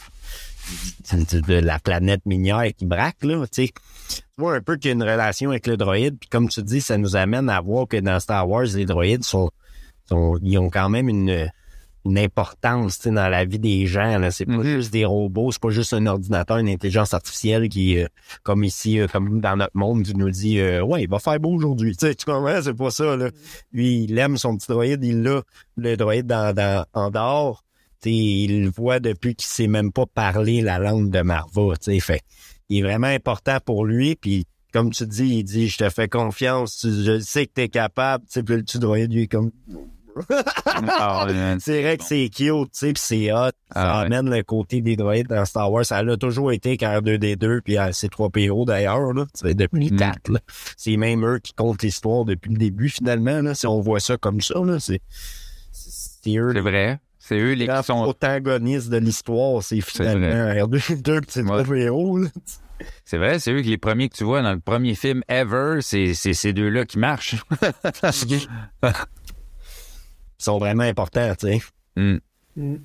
de, 1.11 1.59
la 1.59 1.79
planète 1.79 2.25
minière 2.25 2.65
qui 2.75 2.85
braque, 2.85 3.23
là, 3.23 3.45
tu. 3.51 3.67
Tu 3.67 4.21
vois 4.37 4.55
un 4.55 4.61
peu 4.61 4.75
qu'il 4.75 4.89
y 4.89 4.91
a 4.91 4.93
une 4.93 5.03
relation 5.03 5.49
avec 5.49 5.65
le 5.65 5.77
droïde, 5.77 6.17
puis 6.19 6.29
comme 6.29 6.49
tu 6.49 6.61
dis, 6.61 6.81
ça 6.81 6.97
nous 6.97 7.15
amène 7.15 7.49
à 7.49 7.59
voir 7.61 7.87
que 7.87 7.97
dans 7.97 8.19
Star 8.19 8.47
Wars, 8.47 8.65
les 8.75 8.85
droïdes 8.85 9.23
sont 9.23 9.49
ils 10.11 10.57
ont 10.57 10.69
quand 10.69 10.89
même 10.89 11.09
une, 11.09 11.49
une 12.05 12.19
importance, 12.19 12.97
tu 12.99 13.03
sais, 13.09 13.11
dans 13.11 13.27
la 13.29 13.45
vie 13.45 13.57
des 13.59 13.87
gens, 13.87 14.19
là. 14.19 14.29
C'est 14.31 14.45
pas 14.45 14.53
Mhm. 14.57 14.63
juste 14.63 14.93
des 14.93 15.05
robots, 15.05 15.51
c'est 15.51 15.61
pas 15.61 15.69
juste 15.71 15.91
un 15.93 16.05
ordinateur, 16.05 16.57
une 16.57 16.69
intelligence 16.69 17.13
artificielle 17.13 17.67
qui, 17.67 17.97
euh, 17.99 18.07
comme 18.43 18.63
ici, 18.63 18.99
euh, 18.99 19.07
comme 19.07 19.41
dans 19.41 19.55
notre 19.55 19.75
monde, 19.75 20.03
qui 20.03 20.15
nous 20.15 20.29
dit, 20.29 20.59
euh, 20.59 20.83
ouais, 20.83 21.03
il 21.03 21.09
va 21.09 21.17
faire 21.19 21.39
beau 21.39 21.49
aujourd'hui, 21.55 21.95
tu 21.97 22.05
sais, 22.05 22.13
tu 22.15 22.25
comprends, 22.25 22.61
c'est 22.61 22.73
pas 22.75 22.91
ça, 22.91 23.15
là. 23.17 23.29
Lui, 23.71 24.03
il 24.03 24.17
aime 24.19 24.37
son 24.37 24.55
petit 24.55 24.67
droïde, 24.67 25.03
il 25.03 25.23
l'a, 25.23 25.41
le 25.77 25.97
droïde 25.97 26.27
dans, 26.27 26.53
dans, 26.53 26.85
en 26.93 27.09
dehors, 27.09 27.63
tu 28.01 28.09
sais, 28.09 28.15
il 28.15 28.63
le 28.65 28.69
voit 28.69 28.99
depuis 28.99 29.33
qu'il 29.35 29.47
sait 29.47 29.67
même 29.67 29.91
pas 29.91 30.05
parler 30.05 30.61
la 30.61 30.77
langue 30.79 31.09
de 31.09 31.21
Marva, 31.21 31.75
tu 31.81 31.91
sais, 31.91 31.99
fait 31.99 32.21
il 32.69 32.79
est 32.79 32.81
vraiment 32.83 33.07
important 33.07 33.57
pour 33.65 33.85
lui, 33.85 34.15
puis 34.15 34.45
comme 34.73 34.89
tu 34.91 35.05
dis, 35.07 35.37
il 35.37 35.43
dit, 35.43 35.69
je 35.69 35.77
te 35.77 35.89
fais 35.89 36.07
confiance, 36.07 36.77
tu- 36.77 36.91
je 37.03 37.19
sais 37.19 37.45
que 37.45 37.53
t'es 37.53 37.69
capable, 37.69 38.25
tu 38.25 38.33
sais, 38.33 38.43
puis 38.43 38.55
le 38.57 38.63
petit 38.63 38.77
droïde, 38.79 39.11
lui, 39.13 39.21
est 39.23 39.27
comme, 39.27 39.51
Ah, 40.87 41.27
c'est 41.59 41.81
vrai 41.81 41.97
que 41.97 42.03
c'est 42.03 42.29
cute, 42.29 42.45
tu 42.47 42.69
sais, 42.71 42.93
puis 42.93 43.01
c'est 43.03 43.31
hot, 43.31 43.35
ça 43.47 43.51
Ah, 43.75 43.99
ouais. 43.99 44.05
amène 44.05 44.29
le 44.29 44.43
côté 44.43 44.81
des 44.81 44.95
droïdes 44.95 45.27
dans 45.27 45.43
Star 45.45 45.71
Wars, 45.71 45.85
ça 45.85 46.01
l'a 46.03 46.17
toujours 46.17 46.51
été 46.51 46.77
qu'en 46.77 46.99
2D2, 47.01 47.61
puis 47.61 47.77
à 47.77 47.91
C3PO 47.91 48.65
d'ailleurs, 48.65 49.13
là, 49.13 49.25
depuis 49.43 49.91
Mm. 49.91 49.97
4, 49.97 50.29
là. 50.29 50.39
C'est 50.77 50.97
même 50.97 51.25
eux 51.25 51.39
qui 51.39 51.53
comptent 51.53 51.81
l'histoire 51.83 52.25
depuis 52.25 52.51
le 52.51 52.57
début, 52.57 52.89
finalement, 52.89 53.41
là, 53.41 53.53
si 53.55 53.67
on 53.67 53.81
voit 53.81 53.99
ça 53.99 54.17
comme 54.17 54.41
ça, 54.41 54.55
là, 54.63 54.79
c'est, 54.79 55.01
c'est 55.71 56.37
eux 56.37 56.51
C'est 56.53 56.61
vrai. 56.61 56.99
C'est 57.19 57.39
eux 57.39 57.53
les 57.53 57.67
qui 57.67 57.83
sont. 57.83 58.03
protagonistes 58.03 58.89
de 58.89 58.97
l'histoire, 58.97 59.63
c'est 59.63 59.81
finalement 59.81 60.27
R2D2 60.67 61.21
pis 61.21 61.27
c'est 61.29 61.41
Ouais. 61.43 61.63
3PO, 61.63 62.23
là. 62.23 62.29
C'est 63.05 63.17
vrai, 63.17 63.39
c'est 63.39 63.51
eux 63.53 63.61
que 63.61 63.67
les 63.67 63.77
premiers 63.77 64.09
que 64.09 64.15
tu 64.17 64.25
vois 64.25 64.41
dans 64.41 64.51
le 64.53 64.59
premier 64.59 64.95
film 64.95 65.23
ever, 65.29 65.77
c'est 65.81 66.13
c'est 66.13 66.33
ces 66.33 66.51
deux-là 66.51 66.85
qui 66.85 66.99
marchent. 66.99 67.37
Ils 70.39 70.43
sont 70.43 70.57
vraiment 70.57 70.83
importants, 70.83 71.33
tu 71.39 71.47
sais. 71.47 71.61
Hmm. 71.95 72.17
Mm. 72.55 72.75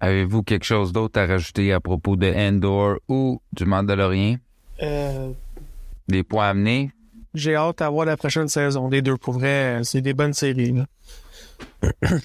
Avez-vous 0.00 0.42
quelque 0.42 0.64
chose 0.64 0.92
d'autre 0.92 1.18
à 1.20 1.26
rajouter 1.26 1.72
à 1.72 1.80
propos 1.80 2.16
de 2.16 2.26
Endor 2.32 2.96
ou 3.08 3.40
du 3.52 3.64
Mandalorien? 3.64 4.36
Euh, 4.82 5.30
Des 6.08 6.22
points 6.22 6.46
à 6.46 6.48
amener? 6.50 6.90
j'ai 7.32 7.56
hâte 7.56 7.82
à 7.82 7.90
voir 7.90 8.06
la 8.06 8.16
prochaine 8.16 8.46
saison. 8.46 8.88
Les 8.88 9.02
deux, 9.02 9.16
pour 9.16 9.34
vrai, 9.34 9.80
c'est 9.82 10.00
des 10.00 10.14
bonnes 10.14 10.34
séries. 10.34 10.72
Là. 10.72 10.86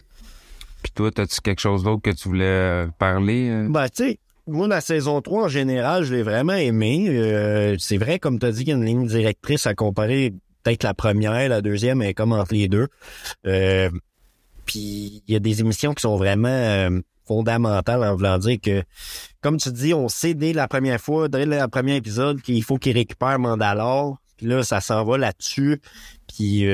Puis 0.84 0.92
toi, 0.94 1.10
as-tu 1.18 1.42
quelque 1.42 1.60
chose 1.62 1.84
d'autre 1.84 2.02
que 2.04 2.12
tu 2.12 2.30
voulais 2.30 2.46
euh, 2.46 2.88
parler? 3.00 3.50
euh? 3.50 3.68
Ben, 3.70 3.90
tu 3.90 4.04
sais, 4.04 4.20
moi, 4.46 4.68
la 4.68 4.82
saison 4.82 5.20
3, 5.22 5.46
en 5.46 5.48
général, 5.48 6.04
je 6.04 6.14
l'ai 6.14 6.22
vraiment 6.24 6.54
aimé. 6.54 7.08
Euh, 7.10 7.76
c'est 7.80 7.98
vrai, 7.98 8.20
comme 8.20 8.38
tu 8.40 8.46
as 8.46 8.52
dit, 8.52 8.60
qu'il 8.66 8.70
y 8.70 8.72
a 8.74 8.76
une 8.78 8.86
ligne 8.86 9.08
directrice 9.08 9.66
à 9.66 9.74
comparer 9.74 10.34
peut-être 10.64 10.84
la 10.84 10.94
première, 10.94 11.50
la 11.50 11.62
deuxième, 11.62 12.02
est 12.02 12.14
comme 12.14 12.34
entre 12.34 12.54
les 12.54 12.68
deux. 12.68 12.88
Euh, 13.46 13.90
Puis, 14.66 15.24
il 15.28 15.34
y 15.34 15.36
a 15.36 15.40
des 15.40 15.62
émissions 15.62 15.94
qui 15.94 16.02
sont 16.02 16.18
vraiment 16.18 16.48
euh, 16.50 17.00
fondamentales 17.26 18.04
en 18.04 18.16
voulant 18.16 18.38
dire 18.38 18.58
que, 18.62 18.84
comme 19.42 19.58
tu 19.58 19.72
dis, 19.72 19.94
on 19.94 20.08
sait 20.10 20.34
dès 20.34 20.54
la 20.54 20.68
première 20.68 21.00
fois, 21.00 21.28
dès 21.28 21.46
le 21.46 21.68
premier 21.68 21.96
épisode, 21.96 22.42
qu'il 22.42 22.64
faut 22.64 22.78
qu'il 22.78 22.94
récupère 22.94 23.40
Mandalore. 23.40 24.18
Puis 24.38 24.48
là, 24.48 24.64
ça 24.64 24.82
s'en 24.82 25.04
va 25.04 25.18
là-dessus. 25.18 25.82
Puis... 26.28 26.66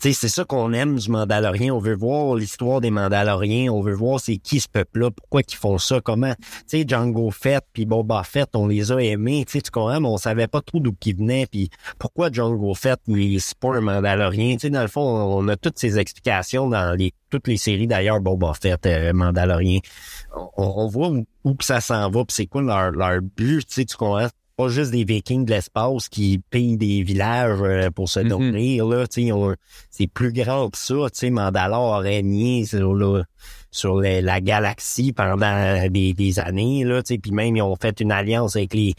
C'est 0.00 0.12
ça 0.14 0.44
qu'on 0.44 0.72
aime 0.74 0.94
du 0.94 1.10
Mandalorien. 1.10 1.74
On 1.74 1.80
veut 1.80 1.96
voir 1.96 2.36
l'histoire 2.36 2.80
des 2.80 2.92
Mandaloriens. 2.92 3.72
On 3.72 3.80
veut 3.80 3.94
voir 3.94 4.20
c'est 4.20 4.36
qui 4.36 4.60
ce 4.60 4.68
peuple-là, 4.68 5.10
pourquoi 5.10 5.40
ils 5.40 5.56
font 5.56 5.76
ça, 5.78 6.00
comment. 6.00 6.36
Tu 6.36 6.44
sais, 6.68 6.84
Django 6.86 7.32
Fett 7.32 7.64
puis 7.72 7.84
Boba 7.84 8.22
Fett, 8.22 8.50
on 8.54 8.68
les 8.68 8.92
a 8.92 8.98
aimés. 8.98 9.44
Tu 9.44 9.60
comprends, 9.72 10.00
mais 10.00 10.06
on 10.06 10.16
savait 10.16 10.46
pas 10.46 10.60
trop 10.60 10.78
d'où 10.78 10.94
ils 11.04 11.16
venaient. 11.16 11.46
Puis 11.50 11.68
pourquoi 11.98 12.30
Django 12.30 12.74
Fett, 12.74 13.00
c'est 13.08 13.58
pas 13.58 13.74
un 13.74 13.80
Mandalorien. 13.80 14.52
Tu 14.52 14.60
sais, 14.60 14.70
dans 14.70 14.82
le 14.82 14.86
fond, 14.88 15.02
on 15.02 15.48
a 15.48 15.56
toutes 15.56 15.80
ces 15.80 15.98
explications 15.98 16.68
dans 16.68 16.96
les 16.96 17.12
toutes 17.28 17.48
les 17.48 17.56
séries 17.56 17.88
d'ailleurs, 17.88 18.20
Boba 18.20 18.52
Fett, 18.54 18.86
euh, 18.86 19.12
Mandalorien. 19.12 19.80
On, 20.56 20.74
on 20.76 20.86
voit 20.86 21.08
où, 21.08 21.26
où 21.42 21.54
que 21.54 21.64
ça 21.64 21.80
s'en 21.80 22.08
va, 22.08 22.24
puis 22.24 22.36
c'est 22.36 22.46
quoi 22.46 22.62
leur, 22.62 22.92
leur 22.92 23.20
but. 23.20 23.66
Tu 23.66 23.74
sais, 23.74 23.84
tu 23.84 23.96
comprends 23.96 24.28
pas 24.58 24.68
juste 24.68 24.90
des 24.90 25.04
Vikings 25.04 25.44
de 25.44 25.52
l'espace 25.52 26.08
qui 26.08 26.42
pillent 26.50 26.76
des 26.76 27.02
villages 27.04 27.60
euh, 27.62 27.90
pour 27.92 28.08
se 28.08 28.18
Mhm. 28.20 28.28
nourrir, 28.28 28.86
là, 28.86 29.06
tu 29.06 29.14
sais, 29.14 29.22
ils 29.28 29.32
ont- 29.32 29.54
c'est 29.88 30.08
plus 30.08 30.32
grand 30.32 30.68
que 30.68 30.76
ça, 30.76 30.94
tu 31.12 31.18
sais, 31.18 31.30
Mandalore 31.30 31.94
a 31.94 31.98
régné 32.00 32.64
sur, 32.66 32.92
là, 32.92 33.22
sur 33.70 34.00
les- 34.00 34.20
la 34.20 34.40
galaxie 34.40 35.12
pendant 35.12 35.88
des, 35.88 36.12
des 36.12 36.38
années, 36.40 36.82
là, 36.84 37.02
tu 37.04 37.14
sais, 37.14 37.18
puis 37.18 37.30
même 37.30 37.56
ils 37.56 37.62
ont 37.62 37.76
fait 37.76 38.00
une 38.00 38.10
alliance 38.12 38.56
avec 38.56 38.74
les 38.74 38.94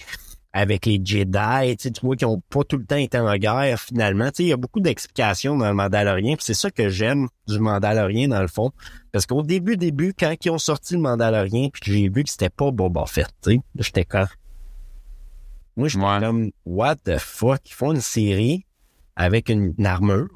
avec 0.51 0.88
les 0.88 0.99
Jedi, 1.05 1.78
tu 1.78 1.91
vois 2.01 2.16
qu'ils 2.16 2.26
ont 2.26 2.41
pas 2.49 2.64
tout 2.64 2.78
le 2.78 2.84
temps 2.84 2.95
été 2.95 3.20
en 3.20 3.36
guerre 3.38 3.80
finalement, 3.80 4.32
il 4.39 4.47
y 4.47 4.51
a 4.51 4.57
beaucoup 4.57 4.80
d'explications 4.80 5.55
dans 5.55 5.68
le 5.68 5.76
Mandalorien, 5.76 6.34
c'est 6.39 6.55
ça 6.55 6.72
que 6.72 6.89
j'aime 6.89 7.28
du 7.47 7.60
Mandalorien 7.60 8.30
dans 8.30 8.41
le 8.41 8.47
fond, 8.47 8.72
parce 9.12 9.28
qu'au 9.28 9.43
début, 9.43 9.78
début, 9.78 10.12
quand 10.20 10.34
ils 10.43 10.49
ont 10.49 10.57
sorti 10.57 10.95
le 10.95 11.01
Mandalorien, 11.01 11.70
puis 11.72 11.82
j'ai 11.93 12.10
vu 12.10 12.24
que 12.24 12.32
c'était 12.32 12.49
pas 12.49 12.72
Boba 12.72 13.05
Fett, 13.05 13.28
tu 13.43 13.51
sais, 13.51 13.55
là, 13.57 13.62
j'étais 13.84 14.05
quand 14.05 14.26
moi, 15.80 15.88
j'étais 15.88 16.04
Ouais. 16.06 16.20
comme, 16.20 16.52
what 16.66 16.96
the 16.98 17.18
fuck? 17.18 17.62
Ils 17.70 17.74
font 17.74 17.92
une 17.94 18.02
série? 18.02 18.66
Avec 19.20 19.49
une, 19.49 19.74
une 19.78 19.86
armure 19.86 20.30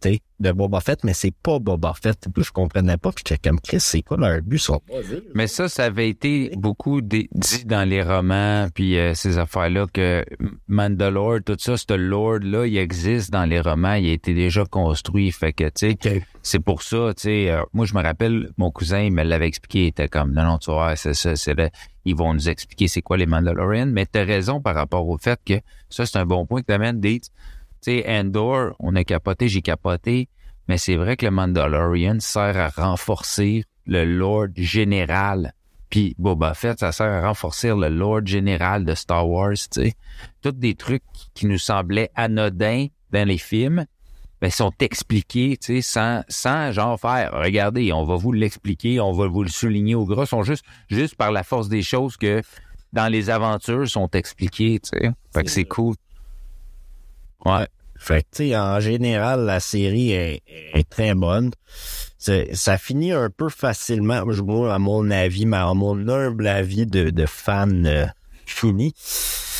tu 0.00 0.18
de 0.40 0.52
Boba 0.52 0.80
Fett, 0.80 1.02
mais 1.02 1.14
c'est 1.14 1.34
pas 1.34 1.58
Boba 1.58 1.94
Fett. 2.00 2.28
Je 2.36 2.50
comprenais 2.52 2.96
pas, 2.96 3.10
puis 3.10 3.24
j'étais 3.26 3.48
comme 3.48 3.60
Chris, 3.60 3.80
c'est 3.80 4.02
quoi 4.02 4.16
leur 4.16 4.40
but 4.42 4.58
sur 4.58 4.80
Mais 5.34 5.46
ça, 5.46 5.68
ça 5.68 5.84
avait 5.84 6.08
été 6.08 6.52
beaucoup 6.56 7.00
dit 7.00 7.28
dans 7.64 7.88
les 7.88 8.02
romans, 8.02 8.68
puis 8.72 8.98
euh, 8.98 9.14
ces 9.14 9.38
affaires-là, 9.38 9.86
que 9.92 10.24
Mandalore, 10.68 11.38
tout 11.44 11.56
ça, 11.58 11.76
ce 11.76 11.94
Lord-là, 11.94 12.66
il 12.66 12.76
existe 12.76 13.32
dans 13.32 13.46
les 13.46 13.60
romans, 13.60 13.94
il 13.94 14.10
a 14.10 14.12
été 14.12 14.34
déjà 14.34 14.64
construit. 14.64 15.32
Fait 15.32 15.52
que, 15.52 15.64
tu 15.64 15.96
sais, 16.02 16.22
c'est 16.42 16.60
pour 16.60 16.82
ça, 16.82 17.12
tu 17.16 17.22
sais, 17.22 17.50
euh, 17.50 17.62
moi, 17.72 17.84
je 17.86 17.94
me 17.94 18.02
rappelle, 18.02 18.50
mon 18.58 18.70
cousin, 18.70 19.00
il 19.00 19.12
me 19.12 19.24
l'avait 19.24 19.48
expliqué, 19.48 19.84
il 19.84 19.88
était 19.88 20.08
comme, 20.08 20.32
non, 20.32 20.44
non, 20.44 20.58
tu 20.58 20.70
vois, 20.70 20.94
c'est 20.94 21.14
ça, 21.14 21.34
c'est 21.34 21.54
là, 21.54 21.70
ils 22.04 22.14
vont 22.14 22.32
nous 22.32 22.48
expliquer 22.48 22.86
c'est 22.86 23.02
quoi 23.02 23.16
les 23.16 23.26
Mandalorians, 23.26 23.86
mais 23.86 24.06
t'as 24.06 24.24
raison 24.24 24.60
par 24.60 24.74
rapport 24.74 25.08
au 25.08 25.18
fait 25.18 25.40
que 25.44 25.54
ça, 25.90 26.06
c'est 26.06 26.18
un 26.18 26.26
bon 26.26 26.46
point 26.46 26.60
que 26.60 26.66
t'amènes, 26.66 27.00
Date. 27.00 27.30
Tu 27.82 27.92
sais, 27.92 28.04
Endor, 28.08 28.74
on 28.78 28.94
a 28.96 29.04
capoté, 29.04 29.48
j'ai 29.48 29.62
capoté, 29.62 30.28
mais 30.68 30.78
c'est 30.78 30.96
vrai 30.96 31.16
que 31.16 31.26
le 31.26 31.30
Mandalorian 31.32 32.18
sert 32.20 32.56
à 32.56 32.68
renforcer 32.68 33.64
le 33.86 34.04
Lord 34.04 34.48
général. 34.56 35.52
Puis 35.90 36.14
Boba 36.18 36.54
Fett, 36.54 36.78
ça 36.78 36.92
sert 36.92 37.06
à 37.06 37.26
renforcer 37.26 37.68
le 37.68 37.88
Lord 37.88 38.26
général 38.26 38.84
de 38.84 38.94
Star 38.94 39.28
Wars, 39.28 39.52
tu 39.54 39.82
sais. 39.82 39.94
Tous 40.42 40.52
des 40.52 40.74
trucs 40.74 41.02
qui 41.34 41.46
nous 41.46 41.58
semblaient 41.58 42.10
anodins 42.14 42.86
dans 43.10 43.26
les 43.26 43.38
films, 43.38 43.86
ben, 44.40 44.50
sont 44.50 44.72
expliqués, 44.78 45.56
tu 45.56 45.76
sais, 45.76 45.82
sans, 45.82 46.22
sans 46.28 46.70
genre 46.72 47.00
faire, 47.00 47.32
regardez, 47.32 47.92
on 47.92 48.04
va 48.04 48.16
vous 48.16 48.32
l'expliquer, 48.32 49.00
on 49.00 49.12
va 49.12 49.26
vous 49.26 49.42
le 49.42 49.48
souligner 49.48 49.94
au 49.94 50.04
gras, 50.04 50.26
sont 50.26 50.42
juste, 50.42 50.64
juste 50.88 51.16
par 51.16 51.32
la 51.32 51.42
force 51.42 51.68
des 51.68 51.82
choses 51.82 52.16
que 52.16 52.42
dans 52.92 53.10
les 53.10 53.30
aventures 53.30 53.88
sont 53.88 54.08
expliquées, 54.10 54.78
tu 54.80 54.90
sais. 54.90 55.10
Fait 55.32 55.42
que 55.42 55.50
c'est 55.50 55.64
cool. 55.64 55.94
Ouais. 57.44 57.66
Fait 57.98 58.24
que, 58.30 58.54
en 58.54 58.78
général, 58.80 59.44
la 59.44 59.58
série 59.58 60.12
est, 60.12 60.42
est 60.46 60.88
très 60.88 61.14
bonne. 61.14 61.50
Ça 62.18 62.78
finit 62.78 63.12
un 63.12 63.28
peu 63.30 63.48
facilement, 63.48 64.24
moi, 64.24 64.74
à 64.74 64.78
mon 64.78 65.10
avis, 65.10 65.46
mais 65.46 65.56
à 65.56 65.74
mon 65.74 66.08
humble 66.08 66.46
avis 66.46 66.86
de, 66.86 67.10
de 67.10 67.26
fan 67.26 67.86
euh, 67.86 68.06
fini. 68.46 68.94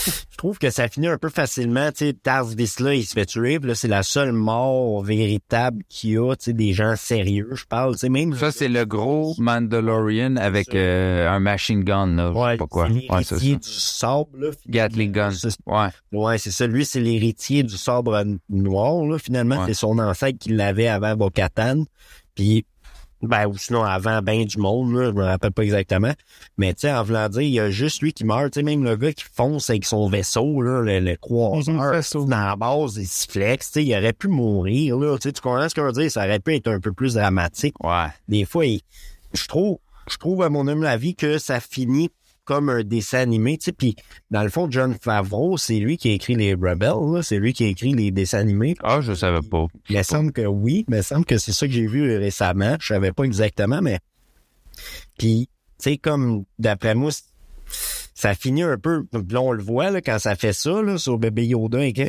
Je 0.07 0.37
trouve 0.37 0.59
que 0.59 0.71
ça 0.71 0.89
finit 0.89 1.09
un 1.09 1.19
peu 1.19 1.29
facilement, 1.31 1.91
tu 1.91 2.07
sais, 2.07 2.13
Tars 2.13 2.45
Vizsla, 2.45 2.95
il 2.95 3.05
se 3.05 3.13
fait 3.13 3.27
tuer, 3.27 3.59
puis 3.59 3.69
là, 3.69 3.75
c'est 3.75 3.89
la 3.89 4.03
seule 4.03 4.33
mort 4.33 5.03
véritable 5.03 5.83
qu'il 5.89 6.11
y 6.11 6.17
a, 6.19 6.35
tu 6.37 6.45
sais, 6.45 6.53
des 6.53 6.73
gens 6.73 6.95
sérieux, 6.97 7.51
je 7.55 7.65
parle, 7.65 7.95
tu 7.95 8.01
sais, 8.01 8.09
même... 8.09 8.35
Ça, 8.35 8.53
c'est 8.53 8.69
le 8.69 8.85
gros 8.85 9.35
Mandalorian 9.39 10.37
avec 10.37 10.75
euh, 10.75 11.29
un 11.29 11.41
machine 11.41 11.83
gun, 11.83 12.07
là. 12.15 12.31
je 12.33 12.39
Ouais, 12.39 12.53
sais 12.53 12.57
pas 12.59 12.67
quoi. 12.67 12.89
Ouais, 12.89 13.25
c'est 13.25 13.37
du 13.39 13.59
sable, 13.63 14.47
là. 14.47 14.51
Gatling 14.69 15.13
gun. 15.13 15.31
Ouais. 15.67 15.89
Ouais, 16.13 16.39
c'est 16.39 16.51
ça. 16.53 16.67
Lui, 16.67 16.85
c'est 16.85 17.01
l'héritier 17.01 17.63
du 17.63 17.77
sabre 17.77 18.23
noir, 18.49 19.05
là, 19.05 19.19
finalement. 19.19 19.59
Ouais. 19.59 19.67
C'est 19.67 19.75
son 19.75 19.99
ancêtre 19.99 20.39
qui 20.39 20.51
l'avait 20.51 20.89
avant 20.89 21.17
Bo-Katan. 21.17 21.85
Puis, 22.35 22.65
ben, 23.23 23.47
ou 23.47 23.59
sinon 23.59 23.83
avant 23.83 24.23
ben 24.23 24.45
du 24.45 24.59
monde, 24.59 24.95
là, 24.95 25.07
je 25.07 25.11
me 25.13 25.25
rappelle 25.25 25.51
pas 25.53 25.63
exactement. 25.65 26.13
Mais, 26.57 26.73
tu 26.75 26.83
sais, 26.83 26.93
en 26.93 27.03
voulant 27.03 27.29
dire, 27.29 27.41
il 27.43 27.51
y 27.51 27.61
a 27.61 27.69
juste 27.71 28.01
lui 28.03 28.13
qui 28.13 28.25
meurt. 28.25 28.53
Tu 28.53 28.61
sais, 28.61 28.63
même 28.63 28.85
le 28.85 28.97
gars 28.97 29.13
qui 29.13 29.25
fonce 29.33 29.71
avec 29.71 29.85
son 29.85 30.09
vaisseau, 30.09 30.63
là, 30.63 30.83
le, 30.83 31.01
le 31.01 31.17
croiseur, 31.17 31.75
Mhm, 31.75 31.91
vaisseau. 31.91 32.25
dans 32.27 32.45
la 32.47 32.57
base, 32.57 32.97
il 32.97 33.07
se 33.07 33.27
flex, 33.29 33.67
tu 33.67 33.73
sais, 33.73 33.85
il 33.85 33.93
aurait 33.97 34.13
pu 34.13 34.29
mourir, 34.29 34.97
là. 34.99 35.17
Tu 35.19 35.29
sais, 35.29 35.33
tu 35.33 35.41
comprends 35.41 35.69
ce 35.69 35.75
que 35.75 35.81
je 35.81 35.87
veux 35.87 35.93
dire? 35.93 36.11
Ça 36.11 36.25
aurait 36.25 36.39
pu 36.41 36.55
être 36.55 36.69
un 36.69 36.81
peu 36.81 36.93
plus 36.93 37.15
dramatique 37.15 37.75
Ouais. 37.83 38.07
des 38.29 38.45
fois, 38.45 38.67
il- 38.67 38.83
je 39.35 39.47
trouve, 39.47 39.79
je 40.11 40.17
trouve 40.17 40.43
à 40.43 40.49
mon 40.49 40.67
humble 40.69 40.87
avis 40.87 41.15
que 41.15 41.39
ça 41.39 41.61
finit 41.61 42.11
comme 42.49 42.71
un 42.71 42.83
dessin 42.83 43.19
animé, 43.19 43.59
tu 43.59 43.67
sais, 43.67 43.73
puis 43.73 43.95
dans 44.31 44.43
le 44.43 44.49
fond, 44.49 44.69
John 44.71 44.97
Favreau, 44.99 45.59
c'est 45.59 45.79
lui 45.79 45.99
qui 45.99 46.09
a 46.09 46.13
écrit 46.15 46.35
les 46.35 46.55
Rebels, 46.55 47.23
c'est 47.23 47.37
lui 47.37 47.53
qui 47.53 47.65
a 47.65 47.67
écrit 47.67 47.93
les 47.93 48.11
dessins 48.11 48.39
animés. 48.39 48.75
Ah, 48.83 49.03
je 49.03 49.13
savais 49.13 49.47
pas. 49.47 49.67
Il 49.91 49.99
me 49.99 50.03
semble 50.03 50.33
que 50.33 50.41
oui, 50.47 50.87
mais 50.89 50.97
il 50.97 51.01
me 51.01 51.03
semble 51.03 51.27
que 51.27 51.37
c'est 51.37 51.53
ça 51.53 51.67
que 51.67 51.73
j'ai 51.75 51.87
vu 51.87 52.17
récemment, 52.17 52.79
je 52.81 52.87
savais 52.87 53.13
pas 53.13 53.25
exactement, 53.25 53.83
mais 53.83 53.99
puis, 55.19 55.51
tu 55.79 55.91
sais, 55.91 55.99
comme 55.99 56.45
d'après 56.59 56.95
moi, 56.95 57.11
ça 58.15 58.35
finit 58.35 58.63
un 58.63 58.79
peu, 58.79 59.05
là 59.31 59.43
on 59.43 59.53
le 59.53 59.63
voit 59.63 59.91
là, 59.91 60.01
quand 60.01 60.19
ça 60.19 60.35
fait 60.35 60.55
ça 60.55 60.81
là, 60.81 60.97
sur 60.97 61.19
bébé 61.19 61.47
Yoda 61.47 61.85
et 61.85 61.93
Ouais, 61.93 62.09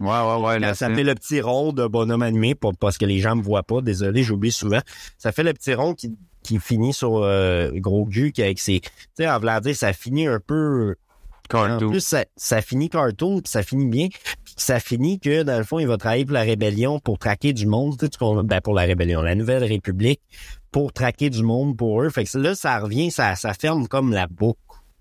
ouais, 0.00 0.34
ouais. 0.36 0.54
quand 0.54 0.58
là, 0.60 0.74
ça 0.74 0.94
fait 0.94 1.02
le 1.02 1.14
petit 1.16 1.40
rond 1.40 1.72
de 1.72 1.86
bonhomme 1.88 2.22
animé, 2.22 2.54
pas- 2.54 2.70
parce 2.78 2.98
que 2.98 3.04
les 3.04 3.18
gens 3.18 3.34
me 3.34 3.42
voient 3.42 3.64
pas, 3.64 3.80
désolé, 3.80 4.22
j'oublie 4.22 4.52
souvent. 4.52 4.80
Ça 5.18 5.32
fait 5.32 5.42
le 5.42 5.52
petit 5.54 5.74
rond 5.74 5.94
qui, 5.94 6.14
qui 6.46 6.58
finit 6.58 6.92
sur 6.92 7.18
euh, 7.22 7.70
gros 7.74 8.06
qui 8.06 8.42
avec 8.42 8.58
ses. 8.58 8.80
Tu 8.80 8.90
sais, 9.14 9.28
en 9.28 9.38
voulant 9.38 9.60
dire, 9.60 9.74
ça 9.76 9.92
finit 9.92 10.26
un 10.26 10.40
peu. 10.40 10.94
En 11.52 11.68
Cartoon. 11.68 11.90
plus, 11.90 12.00
ça, 12.00 12.24
ça 12.36 12.60
finit 12.60 12.88
cartoon, 12.88 13.40
puis 13.40 13.48
ça 13.50 13.62
finit 13.62 13.86
bien. 13.86 14.08
Puis 14.08 14.54
ça 14.56 14.80
finit 14.80 15.20
que, 15.20 15.44
dans 15.44 15.58
le 15.58 15.64
fond, 15.64 15.78
il 15.78 15.86
va 15.86 15.96
travailler 15.96 16.24
pour 16.24 16.34
la 16.34 16.42
rébellion 16.42 16.98
pour 16.98 17.18
traquer 17.18 17.52
du 17.52 17.66
monde. 17.66 17.96
Tu 17.98 18.06
sais, 18.06 18.42
ben, 18.44 18.60
pour 18.60 18.74
la 18.74 18.82
rébellion, 18.82 19.22
la 19.22 19.36
Nouvelle 19.36 19.62
République, 19.62 20.20
pour 20.72 20.92
traquer 20.92 21.30
du 21.30 21.42
monde 21.44 21.76
pour 21.76 22.02
eux. 22.02 22.10
Fait 22.10 22.24
que 22.24 22.36
là, 22.38 22.54
ça 22.56 22.80
revient, 22.80 23.10
ça, 23.12 23.36
ça 23.36 23.54
ferme 23.54 23.86
comme 23.86 24.12
la 24.12 24.26
boucle. 24.26 24.58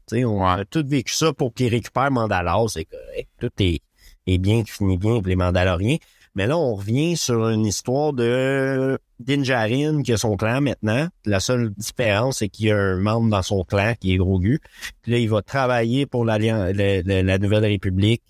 Tu 0.07 0.17
sais, 0.17 0.25
on 0.25 0.39
Ouais. 0.43 0.61
a 0.61 0.65
tout 0.65 0.83
vécu 0.85 1.13
ça 1.13 1.33
pour 1.33 1.51
qu'ils 1.51 1.69
récupèrent 1.69 2.11
Mandalore, 2.11 2.69
c'est 2.69 2.85
correct. 2.85 3.27
Tout 3.39 3.49
est, 3.59 3.81
est 4.27 4.37
bien, 4.37 4.63
qui 4.63 4.71
finit 4.71 4.97
bien 4.99 5.13
pour 5.19 5.27
les 5.27 5.35
Mandaloriens. 5.35 5.97
Mais 6.35 6.45
là, 6.45 6.57
on 6.57 6.75
revient 6.75 7.17
sur 7.17 7.49
une 7.49 7.65
histoire 7.65 8.13
de 8.13 8.99
Dinjarin 9.19 10.03
qui 10.03 10.13
a 10.13 10.17
son 10.17 10.35
clan 10.35 10.61
maintenant. 10.61 11.07
La 11.25 11.39
seule 11.39 11.69
différence, 11.71 12.39
c'est 12.39 12.49
qu'il 12.49 12.67
y 12.67 12.71
a 12.71 12.77
un 12.77 12.97
membre 12.97 13.29
dans 13.29 13.41
son 13.41 13.63
clan 13.63 13.93
qui 13.99 14.13
est 14.13 14.17
gros 14.17 14.39
gu. 14.39 14.59
Puis 15.01 15.11
là, 15.13 15.17
il 15.19 15.29
va 15.29 15.41
travailler 15.41 16.05
pour 16.05 16.25
le- 16.25 16.37
le- 17.03 17.21
la 17.21 17.37
Nouvelle 17.37 17.65
République 17.65 18.21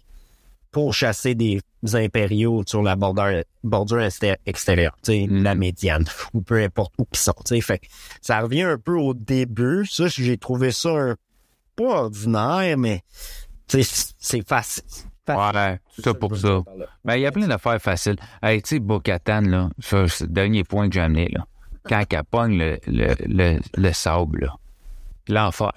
pour 0.72 0.94
chasser 0.94 1.36
des 1.36 1.62
impériaux 1.94 2.64
sur 2.68 2.84
la 2.84 2.96
bordure, 2.96 3.44
bordure 3.64 4.00
exté- 4.02 4.36
extérieure, 4.46 4.96
tu 5.04 5.12
sais, 5.12 5.28
Mhm. 5.28 5.44
la 5.44 5.56
médiane, 5.56 6.06
ou 6.34 6.42
peu 6.42 6.62
importe 6.62 6.94
où 6.98 7.06
ils 7.12 7.18
sont. 7.18 7.34
Fait 7.62 7.82
ça 8.22 8.42
revient 8.42 8.64
un 8.64 8.78
peu 8.78 8.98
au 8.98 9.14
début. 9.14 9.86
Ça, 9.90 10.08
j'ai 10.08 10.38
trouvé 10.38 10.72
ça 10.72 10.90
un 10.90 11.16
pas 11.76 12.04
ordinaire, 12.04 12.78
mais 12.78 13.04
c'est 13.68 14.48
facile. 14.48 14.84
Ouais, 15.34 15.80
ça 16.00 16.14
pour 16.14 16.36
ça. 16.38 16.62
Ben, 17.04 17.16
il 17.16 17.22
y 17.22 17.26
a 17.26 17.32
plein 17.32 17.48
d'affaires 17.48 17.82
faciles. 17.82 18.18
Hey, 18.44 18.62
tu 18.62 18.70
sais, 18.70 18.80
Bo-Katan, 18.80 19.42
là, 19.42 19.70
ça, 19.80 20.08
c'est 20.08 20.26
le 20.26 20.32
dernier 20.32 20.64
point 20.64 20.88
que 20.88 20.94
j'ai 20.94 21.02
amené, 21.02 21.30
là. 21.32 21.46
Quand 21.88 22.04
elle 22.12 22.24
pogne 22.24 22.58
le, 22.58 22.80
le, 22.88 23.16
le, 23.26 23.60
le 23.76 23.94
sable, 23.94 24.46
là. 24.46 24.56
L'enfer. 25.28 25.72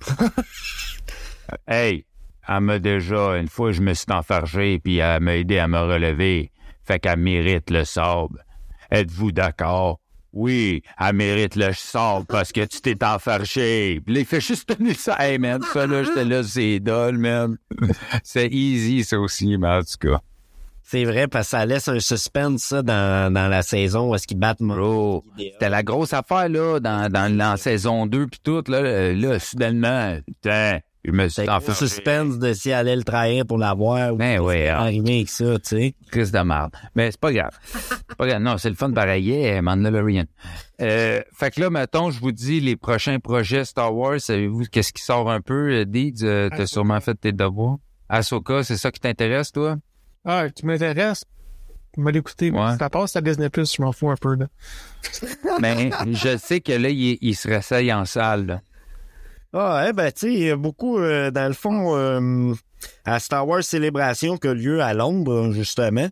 hey, 1.68 2.04
elle 2.48 2.60
m'a 2.60 2.78
déjà, 2.78 3.36
une 3.38 3.48
fois, 3.48 3.72
je 3.72 3.80
me 3.80 3.94
suis 3.94 4.10
enfargé, 4.10 4.78
puis 4.78 4.98
elle 4.98 5.22
m'a 5.22 5.36
aidé 5.36 5.58
à 5.58 5.68
me 5.68 5.78
relever. 5.78 6.50
Fait 6.84 6.98
qu'elle 6.98 7.18
mérite 7.18 7.70
le 7.70 7.84
sable. 7.84 8.44
Êtes-vous 8.90 9.32
d'accord? 9.32 10.00
Oui, 10.32 10.82
elle 10.98 11.14
mérite 11.14 11.56
le 11.56 11.72
sable 11.72 12.26
parce 12.26 12.52
que 12.52 12.64
tu 12.64 12.80
t'es 12.80 13.04
enfargé. 13.04 14.00
Puis 14.04 14.14
là, 14.14 14.20
il 14.20 14.26
fait 14.26 14.40
juste 14.40 14.74
tenir 14.76 14.96
ça. 14.96 15.16
Hey, 15.18 15.38
man, 15.38 15.60
ça, 15.72 15.86
là, 15.86 16.04
j'étais 16.04 16.24
là, 16.24 16.42
c'est 16.44 16.78
dole, 16.78 17.18
man. 17.18 17.56
c'est 18.22 18.48
easy, 18.48 19.02
ça 19.02 19.18
aussi, 19.18 19.56
mais 19.58 19.68
en 19.68 19.82
tout 19.82 20.08
cas. 20.08 20.20
C'est 20.82 21.04
vrai, 21.04 21.28
parce 21.28 21.46
que 21.46 21.50
ça 21.50 21.66
laisse 21.66 21.86
un 21.86 22.00
suspense, 22.00 22.62
ça, 22.64 22.82
dans, 22.82 23.32
dans 23.32 23.46
la 23.46 23.62
saison 23.62 24.10
où 24.10 24.14
est-ce 24.16 24.26
qu'ils 24.26 24.38
battent 24.38 24.60
Bro, 24.60 25.24
c'était 25.38 25.68
la 25.68 25.84
grosse 25.84 26.12
affaire, 26.12 26.48
là, 26.48 26.80
dans, 26.80 27.08
dans, 27.08 27.32
la 27.32 27.56
saison 27.56 28.06
2 28.06 28.26
puis 28.26 28.40
tout, 28.42 28.64
là, 28.66 28.82
là, 28.82 29.12
là, 29.12 29.38
soudainement, 29.38 30.16
putain, 30.26 30.80
je 31.04 31.10
me 31.12 31.28
suis 31.28 31.42
C'est 31.42 31.48
un 31.48 31.56
enfargé. 31.56 31.86
suspense 31.86 32.38
de 32.38 32.52
si 32.52 32.68
elle 32.70 32.74
allait 32.76 32.96
le 32.96 33.04
trahir 33.04 33.46
pour 33.46 33.58
l'avoir 33.58 34.12
ou 34.12 34.16
Ben 34.16 34.38
ouais, 34.40 34.62
allait 34.62 34.68
ah. 34.68 34.80
arriver 34.82 35.14
avec 35.16 35.28
ça, 35.30 35.58
tu 35.58 35.68
sais. 35.68 35.94
Crise 36.10 36.30
de 36.32 36.38
merde. 36.40 36.72
Mais 36.94 37.10
c'est 37.10 37.20
pas 37.20 37.32
grave. 37.32 37.58
C'est 37.64 38.16
pas 38.16 38.26
grave. 38.26 38.42
Non, 38.42 38.58
c'est 38.58 38.68
le 38.68 38.74
fun 38.76 38.90
pareil. 38.92 39.24
Yeah, 39.24 39.62
Mandalorian. 39.62 40.24
Euh, 40.82 41.20
fait 41.32 41.50
que 41.52 41.60
là, 41.60 41.70
mettons, 41.70 42.10
je 42.10 42.20
vous 42.20 42.32
dis 42.32 42.60
les 42.60 42.76
prochains 42.76 43.18
projets 43.18 43.64
Star 43.64 43.94
Wars. 43.94 44.20
Savez-vous 44.20 44.64
qu'est-ce 44.70 44.92
qui 44.92 45.02
sort 45.02 45.30
un 45.30 45.40
peu? 45.40 45.70
euh, 45.80 45.84
Deeds, 45.84 46.22
euh, 46.24 46.48
t'as 46.54 46.66
sûrement 46.66 47.00
fait 47.00 47.14
tes 47.14 47.32
devoirs. 47.32 47.76
Ahsoka, 48.08 48.62
c'est 48.64 48.76
ça 48.76 48.90
qui 48.90 49.00
t'intéresse, 49.00 49.52
toi? 49.52 49.76
Ah, 50.24 50.50
tu 50.50 50.66
m'intéresses? 50.66 51.24
Me 51.96 52.10
l'écouter. 52.12 52.50
Ouais. 52.50 52.72
Si 52.72 52.78
ça 52.78 52.88
passe 52.90 53.16
à 53.16 53.20
Disney+, 53.20 53.48
je 53.54 53.82
m'en 53.82 53.92
fous 53.92 54.10
un 54.10 54.16
peu, 54.16 54.36
là. 54.36 54.46
Mais 55.60 55.90
je 56.12 56.36
sais 56.36 56.60
que 56.60 56.72
là, 56.72 56.88
il, 56.88 57.18
il 57.20 57.34
se 57.34 57.48
réessaye 57.48 57.92
en 57.92 58.04
salle. 58.04 58.46
là. 58.46 58.60
Ah, 59.52 59.86
eh 59.88 59.92
ben, 59.92 60.12
tu 60.12 60.20
sais, 60.20 60.32
il 60.32 60.42
y 60.44 60.50
a 60.50 60.56
beaucoup, 60.56 60.98
euh, 60.98 61.30
dans 61.32 61.48
le 61.48 61.54
fond, 61.54 61.96
euh, 61.96 62.54
à 63.04 63.18
Star 63.18 63.46
Wars 63.48 63.64
Célébration 63.64 64.36
qui 64.36 64.46
a 64.46 64.54
lieu 64.54 64.80
à 64.80 64.94
Londres, 64.94 65.50
justement, 65.52 66.06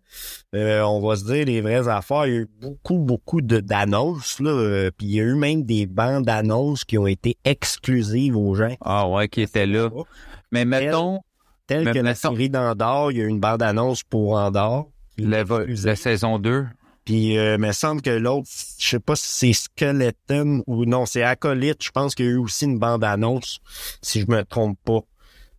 euh, 0.55 0.83
on 0.83 1.01
va 1.01 1.17
se 1.17 1.25
dire 1.25 1.47
les 1.47 1.61
vraies 1.61 1.87
affaires, 1.89 2.27
il 2.27 2.33
y 2.33 2.37
a 2.37 2.41
eu 2.41 2.49
beaucoup, 2.61 2.99
beaucoup 2.99 3.41
de 3.41 3.61
d'annonces, 3.61 4.41
là, 4.41 4.51
euh, 4.51 4.91
puis 4.97 5.07
il 5.07 5.15
y 5.15 5.21
a 5.21 5.25
eu 5.25 5.35
même 5.37 5.63
des 5.63 5.87
bandes 5.87 6.25
d'annonces 6.25 6.85
qui 6.85 6.99
ont 6.99 7.07
été 7.07 7.37
exclusives 7.45 8.37
aux 8.37 8.55
gens. 8.55 8.75
Ah 8.81 9.09
ouais, 9.09 9.29
qui 9.29 9.43
était 9.43 9.67
là. 9.67 9.89
Mais 10.51 10.65
mettons, 10.65 11.21
Tel 11.69 11.85
Mais 11.85 11.93
que 11.93 11.99
la 11.99 12.15
série 12.15 12.49
d'Andorre, 12.49 13.13
il 13.13 13.19
y 13.19 13.21
a 13.21 13.25
eu 13.25 13.29
une 13.29 13.41
bande-annonce 13.41 14.03
pour 14.03 14.33
Andorre. 14.33 14.87
la, 15.19 15.45
la 15.45 15.97
saison 15.97 16.39
2. 16.39 16.67
Puis, 17.09 17.39
euh, 17.39 17.55
il 17.55 17.61
me 17.63 17.73
semble 17.73 18.03
que 18.03 18.11
l'autre, 18.11 18.51
je 18.79 18.87
sais 18.87 19.01
pas 19.01 19.17
si 19.17 19.27
c'est 19.27 19.53
Skeleton 19.55 20.63
ou 20.67 20.85
non, 20.85 21.07
c'est 21.07 21.23
Acolyte. 21.23 21.83
Je 21.83 21.91
pense 21.91 22.15
qu'il 22.15 22.27
y 22.27 22.29
a 22.29 22.33
eu 22.33 22.37
aussi 22.37 22.67
une 22.67 22.79
bande-annonce, 22.79 23.61
si 24.03 24.21
je 24.21 24.27
me 24.31 24.45
trompe 24.45 24.79
pas. 24.85 25.01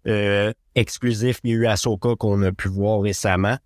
Euh, 0.06 0.54
exclusif, 0.76 1.40
il 1.44 1.50
y 1.50 1.54
a 1.54 1.56
eu 1.56 1.66
Ahsoka 1.66 2.10
qu'on 2.20 2.40
a 2.44 2.52
pu 2.52 2.68
voir 2.68 3.02
récemment. 3.02 3.58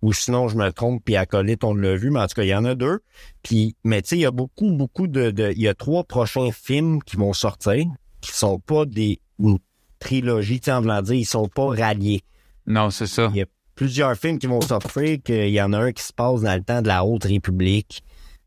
ou 0.00 0.14
sinon 0.14 0.48
je 0.48 0.56
me 0.56 0.70
trompe, 0.72 1.02
puis 1.04 1.16
Acolyte, 1.16 1.62
on 1.62 1.74
l'a 1.74 1.94
vu, 1.94 2.10
mais 2.10 2.20
en 2.20 2.26
tout 2.26 2.36
cas, 2.36 2.42
il 2.44 2.48
y 2.48 2.54
en 2.54 2.64
a 2.64 2.74
deux. 2.74 3.00
Puis, 3.42 3.76
mais 3.84 4.00
tu 4.00 4.08
sais, 4.08 4.16
il 4.16 4.20
y 4.22 4.24
a 4.24 4.30
beaucoup, 4.30 4.70
beaucoup 4.72 5.06
de, 5.06 5.30
de- 5.30 5.52
Il 5.54 5.60
y 5.60 5.68
a 5.68 5.74
trois 5.74 6.04
prochains 6.04 6.50
films 6.52 7.02
qui 7.02 7.16
vont 7.16 7.34
sortir, 7.34 7.84
qui 8.22 8.32
sont 8.32 8.58
pas 8.60 8.86
des 8.86 9.20
une 9.38 9.58
trilogie, 9.98 10.58
tu 10.58 10.64
sais, 10.66 10.72
en 10.72 10.80
voulant 10.80 11.02
dire, 11.02 11.16
ils 11.16 11.26
sont 11.26 11.48
pas 11.48 11.66
ralliés. 11.68 12.22
Non, 12.66 12.88
c'est 12.88 13.06
ça. 13.06 13.28
Il 13.34 13.36
y 13.36 13.42
a 13.42 13.46
plusieurs 13.80 14.14
films 14.14 14.38
qui 14.38 14.46
vont 14.46 14.60
sortir, 14.60 15.22
qu'il 15.24 15.48
y 15.48 15.62
en 15.62 15.72
a 15.72 15.78
un 15.78 15.92
qui 15.92 16.02
se 16.02 16.12
passe 16.12 16.42
dans 16.42 16.54
le 16.54 16.62
temps 16.62 16.82
de 16.82 16.88
la 16.88 17.02
Haute 17.02 17.24
République. 17.24 18.04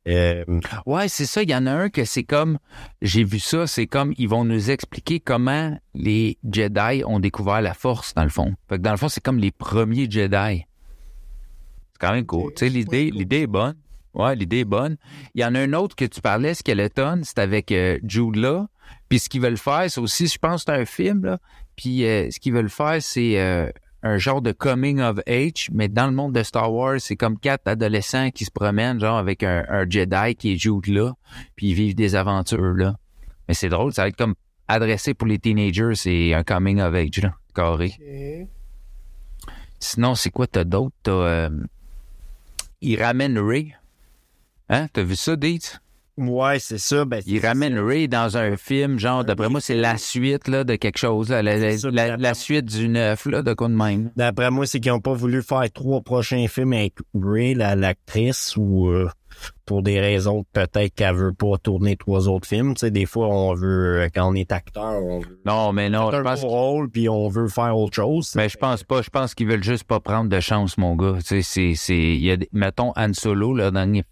Euh, 0.07 0.45
Ouais, 0.85 1.07
c'est 1.07 1.25
ça. 1.25 1.41
Il 1.41 1.49
y 1.49 1.55
en 1.55 1.65
a 1.65 1.71
un 1.71 1.89
que 1.89 2.05
c'est 2.05 2.23
comme, 2.23 2.59
j'ai 3.01 3.23
vu 3.23 3.39
ça, 3.39 3.65
c'est 3.65 3.87
comme, 3.87 4.13
ils 4.19 4.29
vont 4.29 4.45
nous 4.45 4.69
expliquer 4.69 5.19
comment 5.19 5.75
les 5.95 6.37
Jedi 6.47 7.03
ont 7.07 7.19
découvert 7.19 7.61
la 7.61 7.73
force, 7.73 8.13
dans 8.13 8.21
le 8.21 8.29
fond. 8.29 8.53
Fait 8.69 8.77
que 8.77 8.83
dans 8.83 8.91
le 8.91 8.97
fond, 8.97 9.09
c'est 9.09 9.23
comme 9.23 9.39
les 9.39 9.49
premiers 9.49 10.07
Jedi. 10.07 10.65
C'est 11.93 11.99
quand 11.99 12.11
même 12.11 12.27
cool. 12.27 12.53
Tu 12.53 12.67
sais, 12.67 12.69
l'idée, 12.69 13.09
l'idée 13.09 13.41
est 13.41 13.47
bonne. 13.47 13.73
Ouais, 14.13 14.35
l'idée 14.35 14.59
est 14.59 14.65
bonne. 14.65 14.97
Il 15.33 15.41
y 15.41 15.45
en 15.45 15.55
a 15.55 15.61
un 15.61 15.73
autre 15.73 15.95
que 15.95 16.05
tu 16.05 16.21
parlais, 16.21 16.53
Skeleton, 16.53 17.21
c'est 17.23 17.39
avec 17.39 17.71
euh, 17.71 17.97
Jude 18.03 18.35
Law. 18.35 18.67
Puis 19.09 19.17
ce 19.17 19.29
qu'ils 19.29 19.41
veulent 19.41 19.57
faire, 19.57 19.89
c'est 19.89 19.99
aussi, 19.99 20.27
je 20.27 20.37
pense, 20.37 20.65
c'est 20.65 20.73
un 20.73 20.85
film, 20.85 21.25
là. 21.25 21.39
Puis 21.75 22.05
euh, 22.05 22.29
ce 22.29 22.39
qu'ils 22.39 22.53
veulent 22.53 22.69
faire, 22.69 23.01
c'est 23.01 23.39
euh, 23.39 23.71
un 24.03 24.17
genre 24.17 24.41
de 24.41 24.51
coming 24.51 24.99
of 24.99 25.19
age, 25.27 25.69
mais 25.71 25.87
dans 25.87 26.07
le 26.07 26.11
monde 26.11 26.33
de 26.33 26.43
Star 26.43 26.71
Wars, 26.71 26.99
c'est 26.99 27.15
comme 27.15 27.39
quatre 27.39 27.67
adolescents 27.67 28.31
qui 28.31 28.43
se 28.43 28.51
promènent, 28.51 28.99
genre 28.99 29.17
avec 29.17 29.43
un, 29.43 29.65
un 29.69 29.89
Jedi 29.89 30.35
qui 30.35 30.53
est 30.53 30.57
Jude 30.57 30.87
là, 30.87 31.13
puis 31.55 31.69
ils 31.69 31.73
vivent 31.73 31.95
des 31.95 32.15
aventures 32.15 32.73
là. 32.73 32.97
Mais 33.47 33.53
c'est 33.53 33.69
drôle, 33.69 33.93
ça 33.93 34.03
va 34.03 34.09
être 34.09 34.17
comme 34.17 34.35
adressé 34.67 35.13
pour 35.13 35.27
les 35.27 35.39
teenagers, 35.39 35.95
c'est 35.95 36.33
un 36.33 36.43
coming 36.43 36.81
of 36.81 36.93
age 36.93 37.21
là, 37.21 37.33
carré. 37.55 38.49
Sinon, 39.79 40.15
c'est 40.15 40.29
quoi 40.29 40.47
t'as 40.47 40.63
d'autre? 40.65 40.95
T'as, 41.03 41.11
euh, 41.11 41.49
ils 42.81 43.01
ramènent 43.01 43.39
Ray. 43.39 43.75
Hein, 44.69 44.87
t'as 44.91 45.03
vu 45.03 45.15
ça, 45.15 45.35
Deet? 45.35 45.79
Ouais, 46.17 46.59
c'est 46.59 46.77
ça. 46.77 47.05
Ben, 47.05 47.21
Ils 47.25 47.45
ramènent 47.45 47.77
Ray 47.79 48.07
dans 48.07 48.37
un 48.37 48.55
film, 48.57 48.99
genre, 48.99 49.23
d'après 49.23 49.49
moi, 49.49 49.61
c'est 49.61 49.75
la 49.75 49.97
suite 49.97 50.47
là, 50.47 50.63
de 50.63 50.75
quelque 50.75 50.97
chose, 50.97 51.29
là, 51.29 51.41
la, 51.41 51.77
ça, 51.77 52.33
suite 52.33 52.65
du 52.65 52.87
neuf, 52.89 53.25
là, 53.25 53.41
de 53.41 53.53
quoi 53.53 53.67
de 53.67 53.73
même. 53.75 54.11
D'après 54.15 54.51
moi, 54.51 54.65
c'est 54.65 54.79
qu'ils 54.79 54.91
n'ont 54.91 54.99
pas 54.99 55.13
voulu 55.13 55.41
faire 55.41 55.63
trois 55.73 56.01
prochains 56.01 56.47
films 56.47 56.73
avec 56.73 56.93
Ray, 57.13 57.53
la- 57.55 57.75
l'actrice, 57.75 58.55
ou 58.57 58.87
euh, 58.87 59.09
pour 59.65 59.81
des 59.81 59.99
raisons 59.99 60.45
peut-être 60.53 60.93
qu'elle 60.93 61.15
veut 61.15 61.33
pas 61.33 61.57
tourner 61.61 61.95
trois 61.97 62.27
autres 62.27 62.47
films. 62.47 62.75
Tu 62.75 62.81
sais, 62.81 62.91
des 62.91 63.05
fois, 63.05 63.27
on 63.29 63.53
veut, 63.55 64.01
euh, 64.03 64.09
quand 64.13 64.29
on 64.29 64.35
est 64.35 64.51
acteur, 64.51 65.03
on 65.03 65.19
veut 65.19 65.39
Non, 65.45 65.73
mais 65.73 65.89
non, 65.89 66.11
faire 66.11 66.19
je 66.23 66.27
un 66.27 66.31
pense 66.35 66.41
rôle, 66.43 66.89
puis 66.89 67.09
on 67.09 67.27
veut 67.29 67.47
faire 67.47 67.75
autre 67.77 67.95
chose. 67.95 68.33
Mais 68.35 68.49
je 68.49 68.57
pense 68.57 68.83
pas. 68.83 69.01
Je 69.01 69.09
pense 69.09 69.33
qu'ils 69.33 69.47
veulent 69.47 69.63
juste 69.63 69.85
pas 69.85 69.99
prendre 69.99 70.29
de 70.29 70.39
chance, 70.39 70.77
mon 70.77 70.95
gars. 70.95 71.15
Tu 71.19 71.25
sais, 71.25 71.41
c'est, 71.41 71.73
c'est, 71.75 71.97
il 71.97 72.23
y 72.23 72.31
a, 72.31 72.37
des- 72.37 72.49
mettons, 72.53 72.93
Han 72.95 73.13
Solo, 73.13 73.57
dernier, 73.71 74.03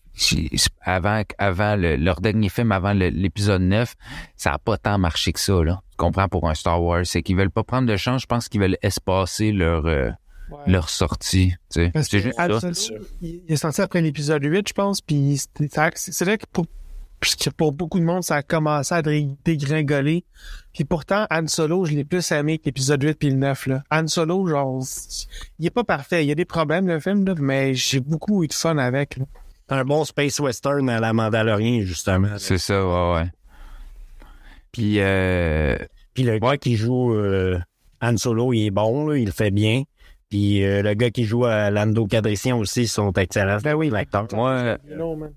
avant, 0.82 1.22
avant 1.38 1.76
le- 1.76 1.96
leur 1.96 2.22
dernier 2.22 2.50
film, 2.50 2.72
avant 2.72 2.94
l'épisode 2.94 3.62
9, 3.62 3.96
ça 4.36 4.54
a 4.54 4.58
pas 4.60 4.78
tant 4.78 4.98
marché 4.98 5.34
que 5.34 5.40
ça, 5.40 5.64
là. 5.64 5.82
Tu 5.92 5.98
comprends 5.98 6.28
pour 6.28 6.50
un 6.50 6.54
Star 6.54 6.82
Wars? 6.82 7.06
C'est 7.06 7.22
qu'ils 7.24 7.36
veulent 7.38 7.52
pas 7.52 7.64
prendre 7.64 7.88
de 7.88 7.98
chance. 7.98 8.22
Je 8.22 8.28
pense 8.28 8.50
qu'ils 8.50 8.62
veulent 8.62 8.78
espacer 8.82 9.52
leur, 9.52 9.86
euh, 9.86 10.10
Ouais. 10.52 10.58
leur 10.68 10.90
sortie, 10.90 11.52
tu 11.72 11.82
sais. 11.86 11.92
Parce 11.94 12.10
C'est 12.10 12.18
que 12.18 12.24
juste 12.24 12.74
ça. 12.74 12.94
Il 13.22 13.42
est 13.48 13.56
sorti 13.56 13.82
après 13.82 14.02
l'épisode 14.02 14.44
8, 14.44 14.68
je 14.68 14.74
pense, 14.74 15.00
puis 15.00 15.40
c'est 15.96 16.26
vrai 16.26 16.38
que 16.38 16.46
pour, 16.52 16.66
puisque 17.22 17.52
pour 17.52 17.72
beaucoup 17.72 18.00
de 18.00 18.04
monde, 18.04 18.24
ça 18.24 18.36
a 18.36 18.42
commencé 18.44 18.94
à 18.94 19.02
dé- 19.02 19.30
dégringoler. 19.46 20.26
Puis 20.74 20.84
pourtant, 20.84 21.26
Han 21.32 21.48
Solo, 21.48 21.86
je 21.86 21.94
l'ai 21.94 22.04
plus 22.04 22.30
aimé 22.32 22.58
que 22.58 22.66
l'épisode 22.66 23.02
8 23.02 23.14
puis 23.18 23.30
le 23.30 23.36
9, 23.38 23.68
là. 23.68 23.84
Han 23.92 24.08
Solo, 24.08 24.46
genre, 24.48 24.84
il 25.60 25.68
est 25.68 25.70
pas 25.70 25.84
parfait. 25.86 26.26
Il 26.26 26.28
y 26.28 26.32
a 26.32 26.36
des 26.36 26.44
problèmes, 26.46 26.86
le 26.88 27.00
film, 27.00 27.26
là, 27.26 27.34
mais 27.38 27.74
j'ai 27.74 28.00
beaucoup 28.02 28.44
eu 28.44 28.48
de 28.48 28.54
fun 28.54 28.78
avec, 28.78 29.18
là. 29.18 29.26
C'est 29.72 29.78
un 29.78 29.86
bon 29.86 30.04
space 30.04 30.38
western 30.42 30.90
à 30.90 31.00
la 31.00 31.14
Mandalorian, 31.14 31.84
justement. 31.86 32.38
C'est 32.40 32.58
ça, 32.58 32.86
ouais, 32.86 33.16
ouais. 33.16 33.30
Puis, 34.74 35.00
euh, 35.00 35.78
Puis 36.14 36.24
le 36.24 36.40
gars 36.40 36.58
qui 36.58 36.76
joue 36.76 37.14
euh, 37.14 37.58
Han 38.02 38.18
Solo, 38.18 38.52
il 38.52 38.66
est 38.66 38.70
bon, 38.70 39.08
là, 39.08 39.18
il 39.18 39.28
le 39.28 39.32
fait 39.32 39.50
bien. 39.50 39.84
Puis 40.30 40.66
euh, 40.66 40.82
le 40.82 40.94
gars 40.94 41.10
qui 41.10 41.24
joue 41.24 41.46
à 41.46 41.70
Lando 41.72 42.06
Cadrician 42.06 42.60
aussi, 42.60 42.82
ils 42.82 42.88
sont 42.90 43.14
excellents. 43.14 43.60
Ben 43.64 43.74
oui. 43.76 43.90
l'acteur. 43.90 44.28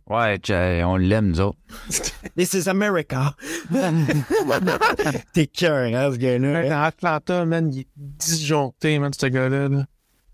ouais, 0.09 0.37
tcha- 0.39 0.83
on 0.85 0.97
l'aime, 0.97 1.29
nous 1.29 1.41
autres. 1.41 1.59
This 2.37 2.55
is 2.55 2.69
America. 2.69 3.37
T'es 5.33 5.47
cœur, 5.47 5.95
hein, 5.95 6.11
ce 6.13 6.19
gars-là. 6.19 6.69
Dans 6.69 6.83
Atlanta, 6.83 7.45
man, 7.45 7.73
il 7.73 7.83
est 7.83 7.87
disjoncté, 7.97 8.99
man, 8.99 9.13
ce 9.17 9.27
gars-là, 9.27 9.69
là. 9.69 9.85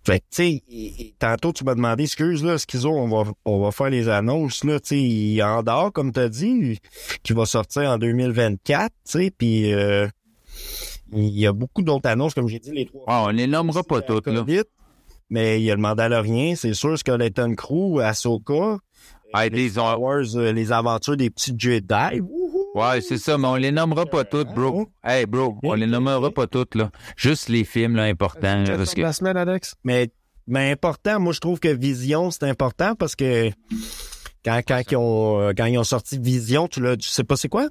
Fait 0.05 0.21
que, 0.21 0.25
tu 0.31 0.43
sais, 0.43 0.63
tantôt, 1.19 1.53
tu 1.53 1.63
m'as 1.65 1.75
demandé, 1.75 2.05
excuse, 2.05 2.43
là, 2.43 2.57
Schizo, 2.57 2.91
on 2.91 3.07
va, 3.09 3.31
on 3.45 3.61
va 3.63 3.71
faire 3.71 3.91
les 3.91 4.09
annonces, 4.09 4.65
là, 4.65 4.81
tu 4.81 5.37
sais, 5.37 5.43
en 5.43 5.63
dehors, 5.63 5.93
comme 5.93 6.11
t'as 6.13 6.29
dit, 6.31 6.79
qui 7.23 7.33
va 7.35 7.45
sortir 7.45 7.83
en 7.83 7.99
2024, 7.99 8.89
tu 8.91 8.95
sais, 9.05 9.31
puis 9.37 9.73
euh, 9.75 10.09
il 11.13 11.39
y 11.39 11.47
a 11.47 11.53
beaucoup 11.53 11.83
d'autres 11.83 12.09
annonces, 12.09 12.33
comme 12.35 12.49
j'ai 12.49 12.59
dit, 12.61 12.71
les 12.73 12.87
trois. 12.87 13.05
Ouais, 13.07 13.29
on 13.29 13.29
les 13.29 13.47
nommera 13.47 13.83
pas 13.83 14.01
toutes, 14.01 14.27
là. 14.27 14.43
Mais 15.29 15.61
il 15.61 15.65
y 15.65 15.71
a 15.71 15.75
le 15.77 15.81
Mandalorien, 15.81 16.55
c'est 16.57 16.75
sûr, 16.75 16.99
Skeleton 16.99 17.55
Crew, 17.55 18.01
Ahsoka, 18.01 18.79
Ah, 19.33 19.45
les 19.45 19.51
des- 19.51 19.69
Star 19.71 20.01
Wars, 20.01 20.25
euh, 20.35 20.51
les 20.53 20.73
aventures 20.73 21.17
des 21.17 21.31
petits 21.31 21.55
Jedi. 21.57 22.21
Ouais, 22.75 23.01
c'est 23.01 23.19
ça, 23.19 23.37
mais 23.37 23.49
on 23.49 23.57
les 23.57 23.73
nommera 23.73 24.07
pas 24.07 24.25
toutes, 24.25 24.49
bro. 24.55 24.87
Hey, 25.03 25.27
bro, 25.27 25.59
on 25.65 25.75
les 25.75 25.87
nommera 25.87 26.31
pas 26.31 26.47
toutes, 26.47 26.75
là. 26.77 26.91
Juste 27.17 27.49
les 27.49 27.65
films, 27.65 27.97
là, 27.97 28.05
importants, 28.05 28.63
là, 28.63 28.77
parce 28.77 28.95
que... 28.95 29.01
La 29.01 29.13
semaine, 29.13 29.37
Alex? 29.37 29.75
Mais, 29.83 30.11
mais 30.47 30.71
important, 30.71 31.19
moi 31.19 31.33
je 31.33 31.41
trouve 31.41 31.59
que 31.59 31.69
Vision, 31.69 32.31
c'est 32.31 32.45
important 32.45 32.95
parce 32.95 33.17
que 33.17 33.51
quand, 34.45 34.61
quand, 34.67 34.81
ils, 34.91 34.97
ont, 34.97 35.41
euh, 35.41 35.53
quand 35.57 35.65
ils 35.67 35.79
ont 35.79 35.85
sorti 35.85 36.19
Vision, 36.19 36.69
tu, 36.69 36.81
l'as- 36.81 36.97
tu 36.97 37.09
sais 37.09 37.25
pas 37.25 37.37
c'est 37.37 37.49
quoi? 37.49 37.69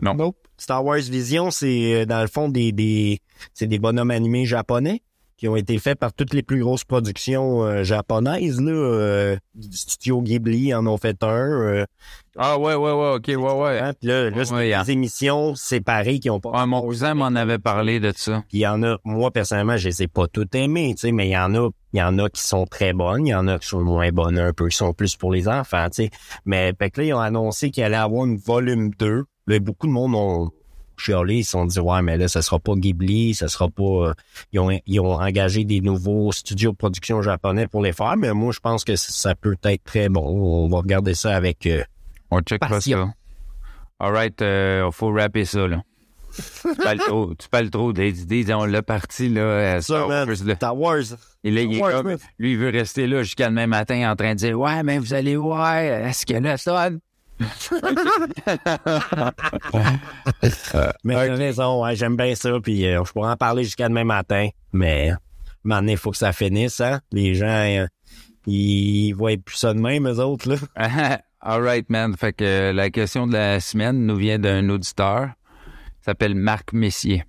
Non. 0.00 0.14
Nope. 0.14 0.36
Star 0.58 0.84
Wars 0.84 0.98
Vision, 0.98 1.50
c'est 1.50 1.94
euh, 2.02 2.06
dans 2.06 2.20
le 2.22 2.28
fond 2.28 2.48
des, 2.48 2.70
des, 2.72 3.20
c'est 3.54 3.66
des 3.66 3.78
bonhommes 3.78 4.10
animés 4.10 4.46
japonais 4.46 5.02
qui 5.36 5.48
ont 5.48 5.56
été 5.56 5.78
faits 5.78 5.98
par 5.98 6.14
toutes 6.14 6.32
les 6.32 6.42
plus 6.42 6.60
grosses 6.60 6.84
productions 6.84 7.62
euh, 7.64 7.82
japonaises. 7.82 8.58
Là, 8.60 8.72
euh, 8.72 9.36
du 9.54 9.76
studio 9.76 10.22
Ghibli 10.22 10.72
en 10.74 10.86
ont 10.86 10.96
fait 10.96 11.22
un. 11.22 11.28
euh, 11.28 11.84
Ah, 12.38 12.58
ouais, 12.58 12.74
ouais, 12.74 12.92
ouais, 12.92 13.14
ok, 13.16 13.24
ouais, 13.28 13.36
ouais. 13.36 13.78
hein, 13.80 13.92
puis 13.98 14.08
là, 14.08 14.28
là, 14.28 14.44
c'est 14.44 14.52
Ouais, 14.54 14.66
des 14.68 14.74
hein. 14.74 14.84
émissions 14.84 15.54
séparées 15.54 16.18
qui 16.18 16.28
ont 16.28 16.38
pas. 16.40 16.50
Ouais, 16.50 16.66
mon 16.66 16.82
cousin 16.82 17.14
m'en 17.14 17.26
avait 17.26 17.58
parlé 17.58 17.98
de 17.98 18.12
ça. 18.14 18.42
Puis 18.48 18.58
il 18.58 18.60
y 18.60 18.66
en 18.66 18.82
a, 18.82 18.98
moi 19.04 19.30
personnellement, 19.30 19.76
je 19.78 19.88
les 19.88 20.02
ai 20.02 20.06
pas 20.08 20.26
toutes 20.28 20.54
aimées, 20.54 20.92
tu 20.94 21.00
sais, 21.02 21.12
mais 21.12 21.28
il 21.28 21.32
y 21.32 21.38
en 21.38 21.54
a, 21.54 21.70
il 21.94 21.98
y 21.98 22.02
en 22.02 22.18
a 22.18 22.28
qui 22.28 22.42
sont 22.42 22.66
très 22.66 22.92
bonnes, 22.92 23.26
il 23.26 23.30
y 23.30 23.34
en 23.34 23.48
a 23.48 23.58
qui 23.58 23.66
sont 23.68 23.80
moins 23.80 24.10
bonnes 24.12 24.38
un 24.38 24.52
peu, 24.52 24.68
qui 24.68 24.76
sont 24.76 24.92
plus 24.92 25.16
pour 25.16 25.32
les 25.32 25.48
enfants, 25.48 25.86
tu 25.88 26.04
sais. 26.04 26.10
Mais 26.44 26.74
fait 26.78 26.90
que 26.90 27.00
là, 27.00 27.06
ils 27.06 27.14
ont 27.14 27.20
annoncé 27.20 27.70
qu'il 27.70 27.82
allait 27.84 27.96
avoir 27.96 28.26
une 28.26 28.36
volume 28.36 28.90
2. 28.98 29.24
Là, 29.46 29.58
beaucoup 29.60 29.86
de 29.86 29.92
monde 29.92 30.14
ont 30.14 30.50
chialé, 30.98 31.36
ils 31.36 31.44
se 31.44 31.52
sont 31.52 31.64
dit 31.64 31.78
ouais, 31.80 32.02
mais 32.02 32.18
là, 32.18 32.28
ça 32.28 32.42
sera 32.42 32.58
pas 32.58 32.74
Ghibli, 32.74 33.32
ça 33.34 33.48
sera 33.48 33.68
pas. 33.70 33.82
euh, 33.82 34.14
ils 34.52 34.60
ont 34.60 34.70
ils 34.86 35.00
ont 35.00 35.12
engagé 35.14 35.64
des 35.64 35.80
nouveaux 35.80 36.32
studios 36.32 36.72
de 36.72 36.76
production 36.76 37.22
japonais 37.22 37.66
pour 37.66 37.82
les 37.82 37.92
faire, 37.92 38.16
mais 38.18 38.32
moi 38.34 38.52
je 38.52 38.60
pense 38.60 38.84
que 38.84 38.96
ça 38.96 39.34
peut 39.34 39.56
être 39.64 39.84
très 39.84 40.08
bon. 40.10 40.20
On 40.26 40.68
va 40.68 40.78
regarder 40.78 41.14
ça 41.14 41.34
avec. 41.34 41.66
euh, 41.66 41.82
On 42.30 42.40
check 42.40 42.60
pas 42.60 42.80
ça. 42.80 43.08
Alright, 43.98 44.42
euh, 44.42 44.90
faut 44.90 45.10
rapper 45.12 45.44
ça, 45.44 45.66
là. 45.66 45.82
tu 46.36 46.74
parles 46.82 46.98
trop, 46.98 47.34
tu 47.38 47.48
parles 47.48 47.70
trop 47.70 47.92
des 47.94 48.20
idées, 48.22 48.52
on 48.52 48.66
l'a 48.66 48.82
parti, 48.82 49.28
là, 49.30 49.80
Star. 49.80 50.06
Wars, 50.08 50.26
là. 50.44 50.54
Star 50.54 50.76
Wars. 50.76 51.02
Il 51.44 51.56
est 51.56 51.80
comme- 51.80 52.16
lui, 52.38 52.52
il 52.52 52.58
veut 52.58 52.68
rester 52.70 53.06
là 53.06 53.22
jusqu'à 53.22 53.48
demain 53.48 53.66
matin 53.66 54.10
en 54.10 54.16
train 54.16 54.34
de 54.34 54.38
dire, 54.38 54.58
ouais, 54.58 54.82
mais 54.82 54.98
vous 54.98 55.14
allez 55.14 55.36
voir, 55.36 55.76
est-ce 55.78 56.26
que 56.26 56.34
là, 56.34 56.56
ça... 56.58 56.90
Mais 61.04 61.14
t'as 61.14 61.34
raison, 61.36 61.82
ouais, 61.84 61.96
j'aime 61.96 62.16
bien 62.16 62.34
ça, 62.34 62.50
puis 62.62 62.86
euh, 62.86 63.04
je 63.04 63.12
pourrais 63.12 63.30
en 63.30 63.36
parler 63.36 63.64
jusqu'à 63.64 63.88
demain 63.88 64.04
matin, 64.04 64.48
mais 64.72 65.10
maintenant, 65.64 65.92
il 65.92 65.98
faut 65.98 66.10
que 66.10 66.16
ça 66.16 66.32
finisse, 66.32 66.80
hein. 66.80 67.00
Les 67.12 67.34
gens, 67.34 67.46
euh, 67.46 67.86
ils 68.46 69.12
voient 69.12 69.36
plus 69.44 69.56
ça 69.56 69.74
de 69.74 69.80
même, 69.80 70.08
eux 70.08 70.18
autres, 70.18 70.48
là. 70.50 71.18
Alright, 71.48 71.88
man. 71.90 72.16
Fait 72.16 72.32
que 72.32 72.42
euh, 72.42 72.72
la 72.72 72.90
question 72.90 73.28
de 73.28 73.32
la 73.34 73.60
semaine 73.60 74.04
nous 74.04 74.16
vient 74.16 74.40
d'un 74.40 74.68
auditeur. 74.68 75.28
Il 76.00 76.04
s'appelle 76.04 76.34
Marc 76.34 76.72
Messier. 76.72 77.24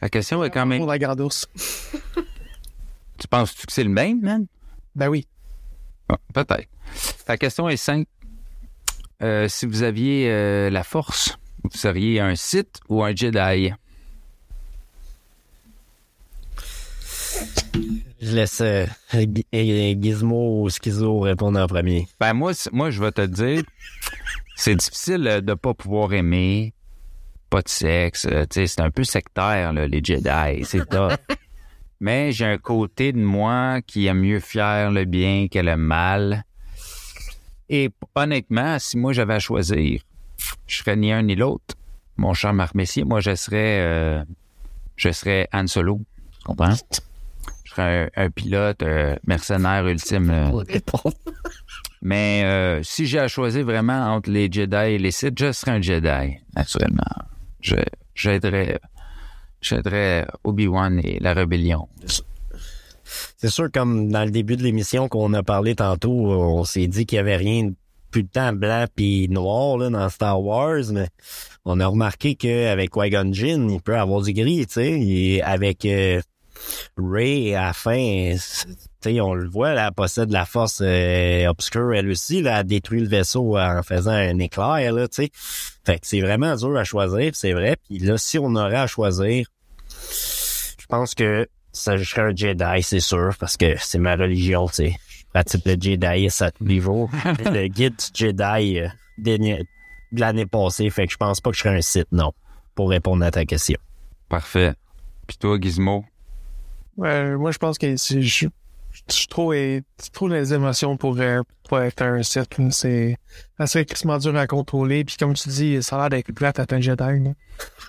La 0.00 0.08
question 0.08 0.44
est 0.44 0.50
quand 0.50 0.64
même... 0.64 0.78
Pour 0.78 0.86
la 0.86 1.00
garde 1.00 1.20
ours. 1.20 1.48
Tu 3.18 3.26
penses-tu 3.26 3.66
que 3.66 3.72
c'est 3.72 3.82
le 3.82 3.90
même, 3.90 4.20
man? 4.20 4.46
Ben 4.94 5.08
oui. 5.08 5.26
Ah, 6.08 6.18
Peut-être. 6.32 6.68
La 7.26 7.36
question 7.36 7.68
est 7.68 7.76
simple. 7.76 8.08
Euh, 9.20 9.48
si 9.48 9.66
vous 9.66 9.82
aviez 9.82 10.30
euh, 10.30 10.70
la 10.70 10.84
force, 10.84 11.36
vous 11.64 11.76
seriez 11.76 12.20
un 12.20 12.36
Sith 12.36 12.78
ou 12.88 13.02
un 13.02 13.12
Jedi? 13.16 13.72
Je 18.20 18.34
laisse 18.34 18.60
euh, 18.60 18.84
euh, 19.14 19.94
Gizmo 20.00 20.62
ou 20.62 20.70
Schizo 20.70 21.20
répondre 21.20 21.60
en 21.60 21.66
premier. 21.66 22.08
Ben 22.18 22.34
moi, 22.34 22.52
moi 22.72 22.90
je 22.90 23.00
vais 23.00 23.12
te 23.12 23.24
dire, 23.24 23.62
c'est 24.56 24.74
difficile 24.74 25.26
euh, 25.28 25.40
de 25.40 25.54
pas 25.54 25.72
pouvoir 25.72 26.12
aimer, 26.12 26.74
pas 27.48 27.62
de 27.62 27.68
sexe, 27.68 28.26
euh, 28.26 28.44
tu 28.50 28.60
sais, 28.60 28.66
c'est 28.66 28.80
un 28.80 28.90
peu 28.90 29.04
sectaire 29.04 29.72
là, 29.72 29.86
les 29.86 30.02
Jedi, 30.02 30.64
c'est 30.64 30.84
tough. 30.90 31.16
Mais 32.00 32.32
j'ai 32.32 32.44
un 32.44 32.58
côté 32.58 33.12
de 33.12 33.18
moi 33.18 33.80
qui 33.82 34.06
aime 34.06 34.20
mieux 34.20 34.40
faire 34.40 34.90
le 34.90 35.04
bien 35.04 35.46
que 35.48 35.58
le 35.58 35.76
mal. 35.76 36.44
Et 37.68 37.90
honnêtement, 38.14 38.78
si 38.78 38.96
moi 38.96 39.12
j'avais 39.12 39.34
à 39.34 39.38
choisir, 39.38 40.00
je 40.66 40.76
serais 40.76 40.96
ni 40.96 41.12
un 41.12 41.22
ni 41.22 41.36
l'autre. 41.36 41.74
Mon 42.16 42.34
cher 42.34 42.52
Marc 42.52 42.74
Messier, 42.74 43.04
moi 43.04 43.20
je 43.20 43.34
serais 43.36 43.80
euh, 43.80 44.24
je 44.96 45.10
serais 45.10 45.48
Han 45.52 45.66
Solo. 45.68 46.00
Tu 46.38 46.44
comprends? 46.44 46.74
Un, 47.78 48.08
un 48.16 48.30
pilote 48.30 48.82
euh, 48.82 49.16
mercenaire 49.26 49.86
ultime. 49.86 50.30
là. 50.30 50.50
Mais 52.02 52.42
euh, 52.44 52.82
si 52.82 53.06
j'ai 53.06 53.18
à 53.18 53.28
choisir 53.28 53.64
vraiment 53.64 54.14
entre 54.14 54.30
les 54.30 54.50
Jedi 54.50 54.76
et 54.76 54.98
les 54.98 55.10
Sith, 55.10 55.34
je 55.38 55.52
serais 55.52 55.72
un 55.72 55.82
Jedi, 55.82 56.36
naturellement. 56.56 57.02
Je 57.60 57.76
j'aiderais 58.14 58.78
j'aiderais 59.60 60.26
Obi-Wan 60.44 61.00
et 61.02 61.18
la 61.20 61.34
rébellion. 61.34 61.88
C'est 63.36 63.50
sûr, 63.50 63.70
comme 63.72 64.10
dans 64.10 64.24
le 64.24 64.30
début 64.30 64.56
de 64.56 64.62
l'émission 64.62 65.08
qu'on 65.08 65.32
a 65.32 65.42
parlé 65.42 65.74
tantôt, 65.74 66.10
on 66.10 66.64
s'est 66.64 66.86
dit 66.86 67.06
qu'il 67.06 67.16
y 67.16 67.20
avait 67.20 67.36
rien 67.36 67.64
de 67.64 67.74
plus 68.10 68.22
de 68.22 68.28
temps 68.28 68.52
blanc 68.52 68.86
puis 68.94 69.28
noir 69.28 69.78
là, 69.78 69.90
dans 69.90 70.08
Star 70.08 70.42
Wars, 70.42 70.84
mais 70.92 71.08
on 71.64 71.80
a 71.80 71.86
remarqué 71.86 72.34
qu'avec 72.34 72.90
Qui-Gon 72.90 73.32
Jinn, 73.32 73.70
il 73.70 73.80
peut 73.80 73.98
avoir 73.98 74.22
du 74.22 74.32
gris, 74.32 74.66
tu 74.66 74.74
sais. 74.74 75.00
Et 75.00 75.42
avec 75.42 75.84
euh, 75.84 76.20
Ray 76.96 77.54
à 77.54 77.66
la 77.66 77.72
fin, 77.72 78.34
c'est- 78.38 78.66
tu 79.00 79.10
sais, 79.12 79.20
on 79.20 79.34
le 79.34 79.48
voit, 79.48 79.74
là, 79.74 79.86
elle 79.88 79.94
possède 79.94 80.30
la 80.32 80.44
force 80.44 80.80
euh, 80.84 81.46
obscure, 81.46 81.94
elle 81.94 82.08
aussi, 82.10 82.42
là, 82.42 82.60
elle 82.60 82.66
détruit 82.66 83.00
le 83.00 83.08
vaisseau 83.08 83.56
en 83.56 83.82
faisant 83.82 84.10
un 84.12 84.38
éclair, 84.38 84.92
là, 84.92 85.06
tu 85.08 85.22
sais. 85.24 85.30
Fait 85.84 85.98
que 86.00 86.06
c'est 86.06 86.20
vraiment 86.20 86.54
dur 86.56 86.76
à 86.76 86.84
choisir, 86.84 87.30
c'est 87.34 87.52
vrai. 87.52 87.76
Puis 87.88 87.98
là, 88.00 88.18
si 88.18 88.38
on 88.38 88.54
aurait 88.56 88.76
à 88.76 88.86
choisir, 88.86 89.46
je 90.78 90.86
pense 90.88 91.14
que 91.14 91.48
ça, 91.72 91.96
je 91.96 92.04
serais 92.04 92.22
un 92.22 92.34
Jedi, 92.34 92.82
c'est 92.82 93.00
sûr, 93.00 93.30
parce 93.38 93.56
que 93.56 93.76
c'est 93.78 93.98
ma 93.98 94.16
religion, 94.16 94.66
tu 94.68 94.74
sais. 94.74 94.96
Je 95.08 95.24
pratique 95.32 95.64
le 95.66 95.76
Jedi 95.80 96.28
à 96.40 96.50
tous 96.50 96.64
les 96.64 96.80
jours. 96.80 97.10
le 97.44 97.68
guide 97.68 97.94
du 97.96 98.04
Jedi 98.26 98.80
euh, 98.80 98.88
de 99.18 99.64
l'année 100.12 100.46
passée, 100.46 100.90
fait 100.90 101.06
que 101.06 101.12
je 101.12 101.18
pense 101.18 101.40
pas 101.40 101.50
que 101.50 101.56
je 101.56 101.62
serais 101.62 101.76
un 101.76 101.82
Sith, 101.82 102.08
non, 102.12 102.32
pour 102.74 102.90
répondre 102.90 103.24
à 103.24 103.30
ta 103.30 103.44
question. 103.44 103.78
Parfait. 104.28 104.74
Puis 105.26 105.36
toi, 105.36 105.58
Gizmo? 105.60 106.04
Ouais, 106.98 107.36
moi, 107.36 107.50
je 107.52 107.58
pense 107.58 107.78
que 107.78 107.96
c'est, 107.96 108.20
je, 108.22 108.48
je 108.92 109.26
trop 109.28 109.52
les 109.52 110.52
émotions 110.52 110.96
pour, 110.96 111.18
euh, 111.20 111.42
pour 111.68 111.80
être 111.80 112.02
un 112.02 112.22
site. 112.22 112.56
C'est 112.70 113.16
assez 113.58 113.78
extrêmement 113.78 114.18
dur 114.18 114.36
à 114.36 114.46
contrôler. 114.46 115.04
Puis 115.04 115.16
comme 115.16 115.34
tu 115.34 115.48
dis, 115.48 115.82
ça 115.82 115.96
a 115.96 116.00
l'air 116.00 116.10
d'être 116.10 116.32
plate 116.32 116.58
à 116.58 116.66
un 116.70 116.80
Jedi. 116.80 117.32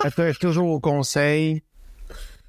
Être 0.04 0.38
toujours 0.38 0.70
au 0.70 0.80
conseil. 0.80 1.62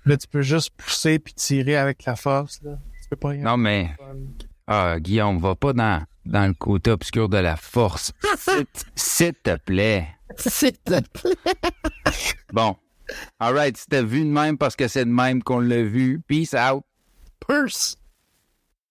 Là, 0.05 0.17
tu 0.17 0.27
peux 0.27 0.41
juste 0.41 0.71
pousser 0.77 1.19
puis 1.19 1.33
tirer 1.33 1.75
avec 1.77 2.05
la 2.05 2.15
force. 2.15 2.59
Là. 2.63 2.77
Tu 3.03 3.09
peux 3.09 3.15
pas 3.15 3.29
rien 3.29 3.43
Non, 3.43 3.57
mais 3.57 3.89
ah, 4.67 4.99
Guillaume, 4.99 5.39
va 5.39 5.55
pas 5.55 5.73
dans, 5.73 6.03
dans 6.25 6.47
le 6.47 6.53
côté 6.53 6.91
obscur 6.91 7.27
de 7.29 7.37
la 7.37 7.55
force. 7.55 8.11
S'il- 8.37 8.65
S'il 8.95 9.33
te 9.33 9.57
plaît. 9.57 10.07
S'il 10.37 10.73
te 10.73 11.01
plaît. 11.01 11.35
Bon. 12.53 12.75
All 13.39 13.53
right, 13.53 13.77
c'était 13.77 14.03
vu 14.03 14.21
de 14.23 14.29
même 14.29 14.57
parce 14.57 14.75
que 14.75 14.87
c'est 14.87 15.05
de 15.05 15.11
même 15.11 15.43
qu'on 15.43 15.59
l'a 15.59 15.83
vu. 15.83 16.21
Peace 16.27 16.53
out. 16.53 16.83
Purse. 17.39 17.95